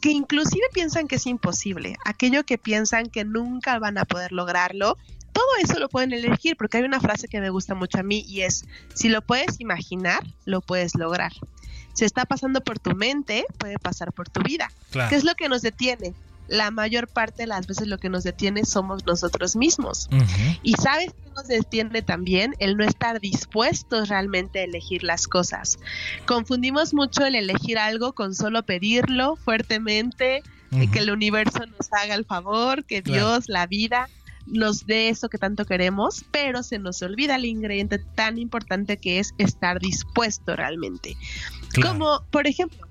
que 0.01 0.11
inclusive 0.11 0.65
piensan 0.73 1.09
que 1.09 1.17
es 1.17 1.27
imposible, 1.27 1.97
aquello 2.05 2.45
que 2.45 2.59
piensan 2.59 3.07
que 3.07 3.25
nunca 3.25 3.79
van 3.79 3.99
a 3.99 4.05
poder 4.05 4.33
lograrlo, 4.33 4.97
todo 5.33 5.47
eso 5.63 5.79
lo 5.79 5.89
pueden 5.89 6.13
elegir 6.13 6.57
porque 6.57 6.79
hay 6.79 6.85
una 6.85 7.01
frase 7.01 7.29
que 7.29 7.41
me 7.41 7.51
gusta 7.51 7.75
mucho 7.75 7.99
a 7.99 8.03
mí 8.03 8.25
y 8.27 8.43
es, 8.43 8.65
si 8.95 9.09
lo 9.09 9.23
puedes 9.23 9.61
imaginar, 9.61 10.23
lo 10.45 10.61
puedes 10.61 10.95
lograr. 10.95 11.33
Si 11.93 12.05
está 12.05 12.25
pasando 12.25 12.61
por 12.61 12.79
tu 12.79 12.95
mente, 12.95 13.45
puede 13.59 13.79
pasar 13.79 14.13
por 14.13 14.29
tu 14.29 14.43
vida. 14.43 14.71
¿Qué 15.09 15.17
es 15.17 15.25
lo 15.25 15.35
que 15.35 15.49
nos 15.49 15.63
detiene? 15.63 16.15
La 16.51 16.71
mayor 16.71 17.07
parte 17.07 17.45
de 17.45 17.47
las 17.47 17.67
veces 17.67 17.87
lo 17.87 17.99
que 17.99 18.11
nos 18.11 18.25
detiene 18.25 18.65
somos 18.65 19.07
nosotros 19.07 19.55
mismos. 19.57 20.09
Y 20.63 20.75
sabes 20.75 21.13
que 21.13 21.31
nos 21.35 21.47
detiene 21.47 22.03
también 22.03 22.55
el 22.59 22.77
no 22.77 22.85
estar 22.85 23.21
dispuestos 23.21 24.09
realmente 24.09 24.59
a 24.59 24.65
elegir 24.65 25.05
las 25.05 25.29
cosas. 25.29 25.79
Confundimos 26.27 26.93
mucho 26.93 27.25
el 27.25 27.37
elegir 27.37 27.79
algo 27.79 28.13
con 28.13 28.35
solo 28.35 28.65
pedirlo 28.65 29.37
fuertemente, 29.37 30.43
que 30.93 30.99
el 30.99 31.11
universo 31.11 31.65
nos 31.67 31.93
haga 31.93 32.15
el 32.15 32.25
favor, 32.25 32.85
que 32.85 33.01
Dios, 33.01 33.45
la 33.49 33.67
vida, 33.67 34.09
nos 34.47 34.87
dé 34.87 35.09
eso 35.09 35.29
que 35.29 35.39
tanto 35.39 35.65
queremos, 35.65 36.25
pero 36.33 36.65
se 36.65 36.79
nos 36.79 37.01
olvida 37.03 37.37
el 37.37 37.45
ingrediente 37.45 37.99
tan 37.99 38.39
importante 38.39 38.97
que 38.97 39.21
es 39.21 39.35
estar 39.39 39.79
dispuesto 39.79 40.57
realmente. 40.57 41.17
Como, 41.81 42.25
por 42.31 42.49
ejemplo, 42.49 42.90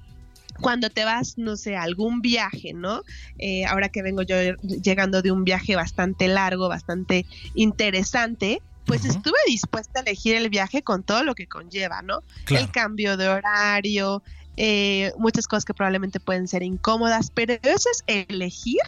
cuando 0.62 0.90
te 0.90 1.06
vas, 1.06 1.38
no 1.38 1.56
sé, 1.56 1.76
a 1.76 1.84
algún 1.84 2.22
viaje, 2.22 2.74
¿no? 2.74 3.02
Eh, 3.38 3.66
ahora 3.66 3.90
que 3.90 4.02
vengo 4.02 4.22
yo 4.22 4.36
llegando 4.62 5.22
de 5.22 5.32
un 5.32 5.44
viaje 5.44 5.76
bastante 5.76 6.28
largo, 6.28 6.70
bastante 6.70 7.26
interesante, 7.56 8.62
pues 8.86 9.06
estuve 9.06 9.38
dispuesta 9.46 10.00
a 10.00 10.02
elegir 10.02 10.36
el 10.36 10.50
viaje 10.50 10.82
con 10.82 11.04
todo 11.04 11.24
lo 11.24 11.36
que 11.36 11.48
conlleva, 11.48 12.02
¿no? 12.02 12.24
El 12.50 12.72
cambio 12.72 13.18
de 13.18 13.28
horario, 13.28 14.24
eh, 14.58 15.14
muchas 15.18 15.48
cosas 15.48 15.64
que 15.64 15.74
probablemente 15.74 16.20
pueden 16.20 16.48
ser 16.48 16.64
incómodas, 16.64 17.32
pero 17.32 17.54
eso 17.54 17.90
es 17.92 18.04
elegir, 18.08 18.82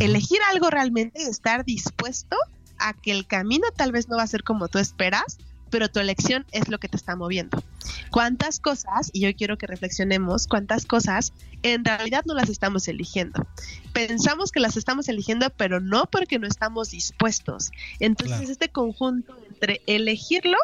elegir 0.00 0.38
algo 0.50 0.70
realmente, 0.70 1.22
estar 1.22 1.64
dispuesto 1.64 2.36
a 2.78 2.94
que 2.94 3.12
el 3.12 3.26
camino 3.26 3.66
tal 3.76 3.92
vez 3.92 4.08
no 4.08 4.16
va 4.16 4.24
a 4.24 4.26
ser 4.26 4.42
como 4.42 4.68
tú 4.68 4.78
esperas, 4.78 5.38
pero 5.70 5.88
tu 5.88 6.00
elección 6.00 6.46
es 6.52 6.68
lo 6.68 6.78
que 6.78 6.88
te 6.88 6.96
está 6.96 7.16
moviendo. 7.16 7.62
¿Cuántas 8.10 8.60
cosas, 8.60 9.10
y 9.12 9.20
yo 9.20 9.34
quiero 9.36 9.58
que 9.58 9.66
reflexionemos, 9.66 10.46
cuántas 10.46 10.86
cosas 10.86 11.32
en 11.62 11.84
realidad 11.84 12.24
no 12.26 12.34
las 12.34 12.48
estamos 12.48 12.88
eligiendo? 12.88 13.46
Pensamos 13.92 14.52
que 14.52 14.60
las 14.60 14.76
estamos 14.76 15.08
eligiendo, 15.08 15.50
pero 15.50 15.80
no 15.80 16.06
porque 16.06 16.38
no 16.38 16.46
estamos 16.46 16.90
dispuestos. 16.90 17.70
Entonces, 18.00 18.48
este 18.48 18.68
conjunto 18.68 19.36
entre 19.48 19.82
elegirlo, 19.86 20.58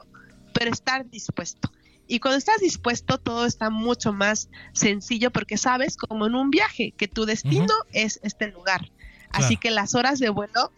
pero 0.53 0.71
estar 0.71 1.09
dispuesto. 1.11 1.71
Y 2.07 2.21
cuando 2.21 2.37
estás 2.39 2.61
dispuesto, 2.61 3.19
todo 3.19 3.47
está 3.47 3.71
mucho 3.71 4.13
más 4.13 4.49
sencillo 4.73 5.31
porque 5.31 5.57
sabes, 5.57 5.97
como 5.97 6.27
en 6.27 6.35
un 6.35 6.51
viaje, 6.51 6.93
que 6.97 7.09
tu 7.09 7.25
destino 7.25 7.73
es 7.93 8.21
este 8.23 8.49
lugar. 8.49 8.91
Así 9.31 9.57
que 9.57 9.71
las 9.71 9.95
horas 9.95 10.19
de 10.19 10.29
vuelo 10.29 10.71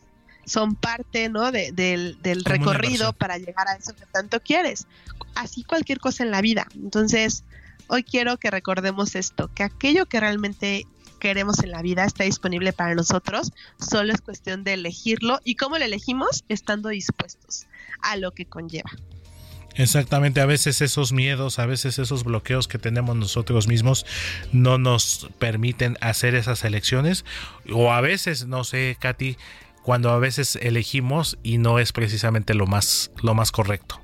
son 0.46 0.76
parte 0.76 1.28
¿no? 1.28 1.52
del, 1.52 2.16
recorrido 2.44 3.12
para 3.12 3.36
llegar 3.36 3.68
a 3.68 3.74
eso 3.74 3.94
que 3.94 4.06
tanto 4.06 4.40
quieres. 4.40 4.86
Así 5.34 5.64
cualquier 5.64 5.98
cosa 5.98 6.22
en 6.24 6.30
la 6.30 6.40
vida. 6.40 6.66
Entonces, 6.74 7.44
hoy 7.88 8.04
quiero 8.04 8.38
que 8.38 8.50
recordemos 8.50 9.14
esto, 9.14 9.50
que 9.54 9.64
aquello 9.64 10.06
que 10.06 10.20
realmente 10.20 10.86
queremos 11.18 11.62
en 11.62 11.70
la 11.70 11.82
vida 11.82 12.04
está 12.04 12.24
disponible 12.24 12.72
para 12.72 12.94
nosotros, 12.94 13.52
solo 13.78 14.12
es 14.12 14.20
cuestión 14.20 14.64
de 14.64 14.74
elegirlo 14.74 15.40
y 15.44 15.56
cómo 15.56 15.78
lo 15.78 15.84
elegimos 15.84 16.44
estando 16.48 16.90
dispuestos 16.90 17.66
a 18.00 18.16
lo 18.16 18.32
que 18.32 18.46
conlleva. 18.46 18.90
Exactamente, 19.76 20.40
a 20.40 20.46
veces 20.46 20.80
esos 20.80 21.12
miedos, 21.12 21.58
a 21.58 21.66
veces 21.66 21.98
esos 21.98 22.24
bloqueos 22.24 22.66
que 22.66 22.78
tenemos 22.78 23.14
nosotros 23.14 23.68
mismos 23.68 24.06
no 24.50 24.78
nos 24.78 25.28
permiten 25.38 25.98
hacer 26.00 26.34
esas 26.34 26.64
elecciones 26.64 27.26
o 27.70 27.92
a 27.92 28.00
veces, 28.00 28.46
no 28.46 28.64
sé, 28.64 28.96
Katy, 28.98 29.36
cuando 29.86 30.10
a 30.10 30.18
veces 30.18 30.56
elegimos 30.56 31.38
y 31.44 31.58
no 31.58 31.78
es 31.78 31.92
precisamente 31.92 32.54
lo 32.54 32.66
más, 32.66 33.12
lo 33.22 33.34
más 33.34 33.52
correcto. 33.52 34.00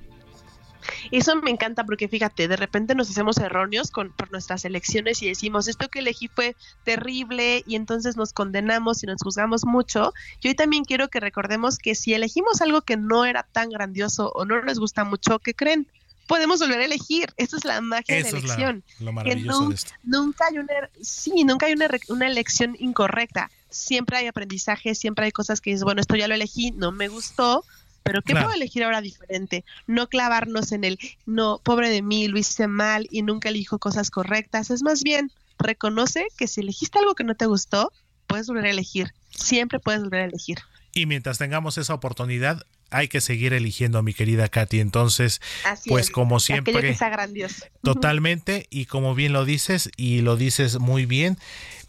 Eso 1.11 1.35
me 1.35 1.51
encanta 1.51 1.83
porque 1.83 2.07
fíjate, 2.07 2.47
de 2.47 2.55
repente 2.55 2.95
nos 2.95 3.11
hacemos 3.11 3.37
erróneos 3.39 3.91
con, 3.91 4.13
por 4.13 4.31
nuestras 4.31 4.65
elecciones 4.65 5.21
y 5.25 5.29
decimos, 5.29 5.67
esto 5.67 5.89
que 5.89 5.99
elegí 5.99 6.29
fue 6.29 6.55
terrible 6.85 7.65
y 7.67 7.75
entonces 7.75 8.17
nos 8.17 8.33
condenamos 8.33 9.03
y 9.03 9.07
nos 9.07 9.21
juzgamos 9.25 9.65
mucho. 9.65 10.13
Y 10.41 10.49
hoy 10.49 10.55
también 10.55 10.85
quiero 10.85 11.09
que 11.09 11.19
recordemos 11.19 11.79
que 11.79 11.97
si 11.97 12.15
elegimos 12.15 12.63
algo 12.63 12.83
que 12.83 12.97
no 12.97 13.25
era 13.25 13.43
tan 13.43 13.69
grandioso 13.69 14.31
o 14.37 14.45
no 14.45 14.63
nos 14.63 14.79
gusta 14.79 15.03
mucho, 15.03 15.41
¿qué 15.41 15.53
creen? 15.53 15.89
Podemos 16.27 16.61
volver 16.61 16.81
a 16.81 16.85
elegir. 16.85 17.33
Esa 17.37 17.57
es 17.57 17.65
la 17.65 17.81
magia 17.81 18.17
de 18.17 18.23
la 18.23 18.29
elección. 18.29 18.85
lo 19.01 19.13
maravilloso 19.13 19.69
de 19.69 19.75
esto. 19.75 19.93
Nunca 20.03 20.47
hay 20.51 20.59
una, 20.59 20.75
sí, 21.01 21.45
nunca 21.45 21.67
hay 21.67 21.73
una, 21.73 21.89
una 22.09 22.27
elección 22.27 22.77
incorrecta. 22.79 23.51
Siempre 23.71 24.19
hay 24.19 24.27
aprendizaje, 24.27 24.95
siempre 24.95 25.27
hay 25.27 25.33
cosas 25.33 25.61
que 25.61 25.71
dices, 25.71 25.85
bueno, 25.85 26.01
esto 26.01 26.17
ya 26.17 26.29
lo 26.29 26.35
elegí, 26.35 26.73
no 26.73 26.93
me 26.93 27.09
gustó, 27.09 27.65
pero 28.03 28.23
¿qué 28.23 28.35
puedo 28.35 28.53
elegir 28.53 28.85
ahora 28.85 29.01
diferente? 29.01 29.65
No 29.87 30.09
clavarnos 30.09 30.73
en 30.73 30.85
el, 30.85 30.99
no, 31.27 31.61
pobre 31.63 31.89
de 31.89 32.03
mí, 32.03 32.29
lo 32.29 32.39
hice 32.39 32.67
mal 32.67 33.07
y 33.11 33.23
nunca 33.23 33.49
elijo 33.49 33.79
cosas 33.79 34.11
correctas. 34.11 34.71
Es 34.71 34.83
más 34.83 35.03
bien, 35.03 35.33
reconoce 35.59 36.27
que 36.37 36.49
si 36.49 36.61
elegiste 36.61 36.99
algo 36.99 37.15
que 37.15 37.25
no 37.25 37.35
te 37.35 37.47
gustó, 37.47 37.93
puedes 38.27 38.47
volver 38.49 38.67
a 38.67 38.71
elegir. 38.71 39.13
Siempre 39.31 39.79
puedes 39.79 40.03
volver 40.03 40.23
a 40.23 40.25
elegir. 40.25 40.59
Y 40.93 41.07
mientras 41.07 41.39
tengamos 41.39 41.79
esa 41.79 41.95
oportunidad, 41.95 42.67
hay 42.93 43.09
que 43.09 43.21
seguir 43.21 43.53
eligiendo, 43.53 44.03
mi 44.03 44.15
querida 44.15 44.49
Katy. 44.49 44.81
Entonces, 44.81 45.41
pues 45.87 46.11
como 46.11 46.41
siempre, 46.41 46.81
que 46.81 46.95
sea 46.95 47.09
grandioso. 47.09 47.65
totalmente, 47.83 48.67
y 48.71 48.87
como 48.87 49.15
bien 49.15 49.33
lo 49.33 49.45
dices, 49.45 49.91
y 49.97 50.21
lo 50.21 50.37
dices 50.37 50.79
muy 50.79 51.07
bien, 51.07 51.39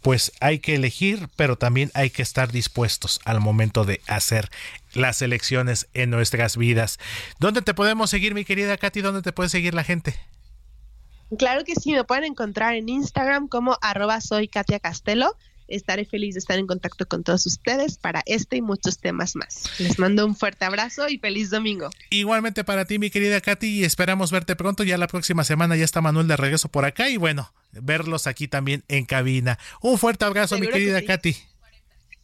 pues 0.02 0.32
hay 0.40 0.58
que 0.58 0.74
elegir, 0.74 1.28
pero 1.36 1.56
también 1.56 1.90
hay 1.94 2.10
que 2.10 2.22
estar 2.22 2.52
dispuestos 2.52 3.20
al 3.24 3.40
momento 3.40 3.84
de 3.84 4.00
hacer 4.06 4.50
las 4.92 5.22
elecciones 5.22 5.88
en 5.94 6.10
nuestras 6.10 6.56
vidas. 6.56 6.98
¿Dónde 7.38 7.62
te 7.62 7.74
podemos 7.74 8.10
seguir, 8.10 8.34
mi 8.34 8.44
querida 8.44 8.76
Katy? 8.76 9.00
¿Dónde 9.00 9.22
te 9.22 9.32
puede 9.32 9.48
seguir 9.48 9.74
la 9.74 9.84
gente? 9.84 10.14
Claro 11.38 11.64
que 11.64 11.74
sí, 11.74 11.92
me 11.92 12.04
pueden 12.04 12.24
encontrar 12.24 12.74
en 12.74 12.88
Instagram 12.88 13.48
como 13.48 13.78
arroba 13.80 14.20
soy 14.20 14.48
Katia 14.48 14.78
Castelo 14.78 15.36
estaré 15.68 16.04
feliz 16.04 16.34
de 16.34 16.40
estar 16.40 16.58
en 16.58 16.66
contacto 16.66 17.06
con 17.06 17.22
todos 17.22 17.46
ustedes 17.46 17.98
para 17.98 18.22
este 18.26 18.56
y 18.56 18.62
muchos 18.62 18.98
temas 18.98 19.36
más. 19.36 19.64
Les 19.78 19.98
mando 19.98 20.26
un 20.26 20.36
fuerte 20.36 20.64
abrazo 20.64 21.08
y 21.08 21.18
feliz 21.18 21.50
domingo. 21.50 21.90
Igualmente 22.10 22.64
para 22.64 22.84
ti, 22.84 22.98
mi 22.98 23.10
querida 23.10 23.40
Katy, 23.40 23.80
y 23.80 23.84
esperamos 23.84 24.30
verte 24.30 24.56
pronto. 24.56 24.84
Ya 24.84 24.98
la 24.98 25.06
próxima 25.06 25.44
semana 25.44 25.76
ya 25.76 25.84
está 25.84 26.00
Manuel 26.00 26.28
de 26.28 26.36
regreso 26.36 26.68
por 26.68 26.84
acá 26.84 27.08
y 27.08 27.16
bueno, 27.16 27.52
verlos 27.72 28.26
aquí 28.26 28.48
también 28.48 28.84
en 28.88 29.04
cabina. 29.04 29.58
Un 29.80 29.98
fuerte 29.98 30.24
abrazo, 30.24 30.58
mi 30.58 30.68
querida 30.68 31.02
Katy. 31.02 31.36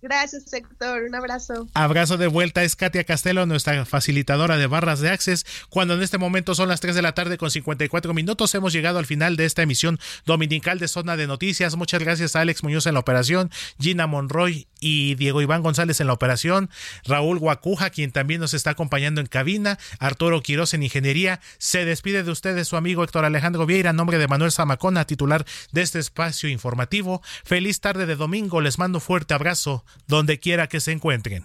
Gracias, 0.03 0.53
Héctor. 0.53 1.03
Un 1.03 1.15
abrazo. 1.15 1.69
Abrazo 1.75 2.17
de 2.17 2.27
vuelta. 2.27 2.63
Es 2.63 2.75
Katia 2.77 3.05
Castelo, 3.05 3.45
nuestra 3.47 3.85
facilitadora 3.85 4.57
de 4.57 4.67
barras 4.67 5.01
de 5.01 5.11
Access. 5.11 5.45
Cuando 5.69 5.95
en 5.95 6.03
este 6.03 6.19
momento 6.19 6.55
son 6.55 6.69
las 6.69 6.81
3 6.81 6.95
de 6.95 7.03
la 7.03 7.13
tarde 7.13 7.37
con 7.37 7.51
54 7.51 8.15
minutos, 8.15 8.55
hemos 8.55 8.73
llegado 8.73 8.99
al 8.99 9.07
final 9.07 9.37
de 9.37 9.45
esta 9.45 9.63
emisión 9.63 9.99
dominical 10.25 10.79
de 10.79 10.89
Zona 10.89 11.17
de 11.17 11.27
Noticias. 11.27 11.77
Muchas 11.77 12.01
gracias 12.01 12.35
a 12.35 12.41
Alex 12.41 12.63
Muñoz 12.63 12.87
en 12.87 12.95
la 12.95 13.01
operación, 13.01 13.51
Gina 13.79 14.07
Monroy 14.07 14.70
y 14.81 15.15
Diego 15.15 15.43
Iván 15.43 15.63
González 15.63 16.01
en 16.01 16.07
la 16.07 16.13
operación, 16.15 16.71
Raúl 17.05 17.39
Guacuja, 17.39 17.91
quien 17.91 18.13
también 18.13 18.41
nos 18.41 18.55
está 18.55 18.71
acompañando 18.71 19.21
en 19.21 19.27
cabina, 19.27 19.79
Arturo 19.99 20.43
Quiroz 20.43 20.75
en 20.75 20.83
ingeniería. 20.83 21.41
Se 21.59 21.85
despide 21.85 22.23
de 22.23 22.31
ustedes 22.31 22.69
su 22.69 22.77
amigo 22.77 23.05
Héctor 23.05 23.25
Alejandro 23.25 23.67
Vieira, 23.67 23.91
en 23.91 23.97
nombre 23.97 24.19
de 24.19 24.29
Manuel 24.29 24.53
Zamacona, 24.53 25.07
titular 25.07 25.45
de 25.73 25.83
este 25.83 25.99
espacio 25.99 26.49
informativo. 26.49 27.23
Feliz 27.45 27.81
tarde 27.81 28.07
de 28.07 28.17
domingo. 28.17 28.61
Les 28.61 28.79
mando 28.79 29.01
fuerte 29.01 29.35
abrazo 29.35 29.85
donde 30.07 30.39
quiera 30.39 30.69
que 30.69 30.81
se 30.81 30.93
encuentren. 30.93 31.45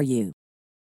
for 0.00 0.04
you. 0.04 0.39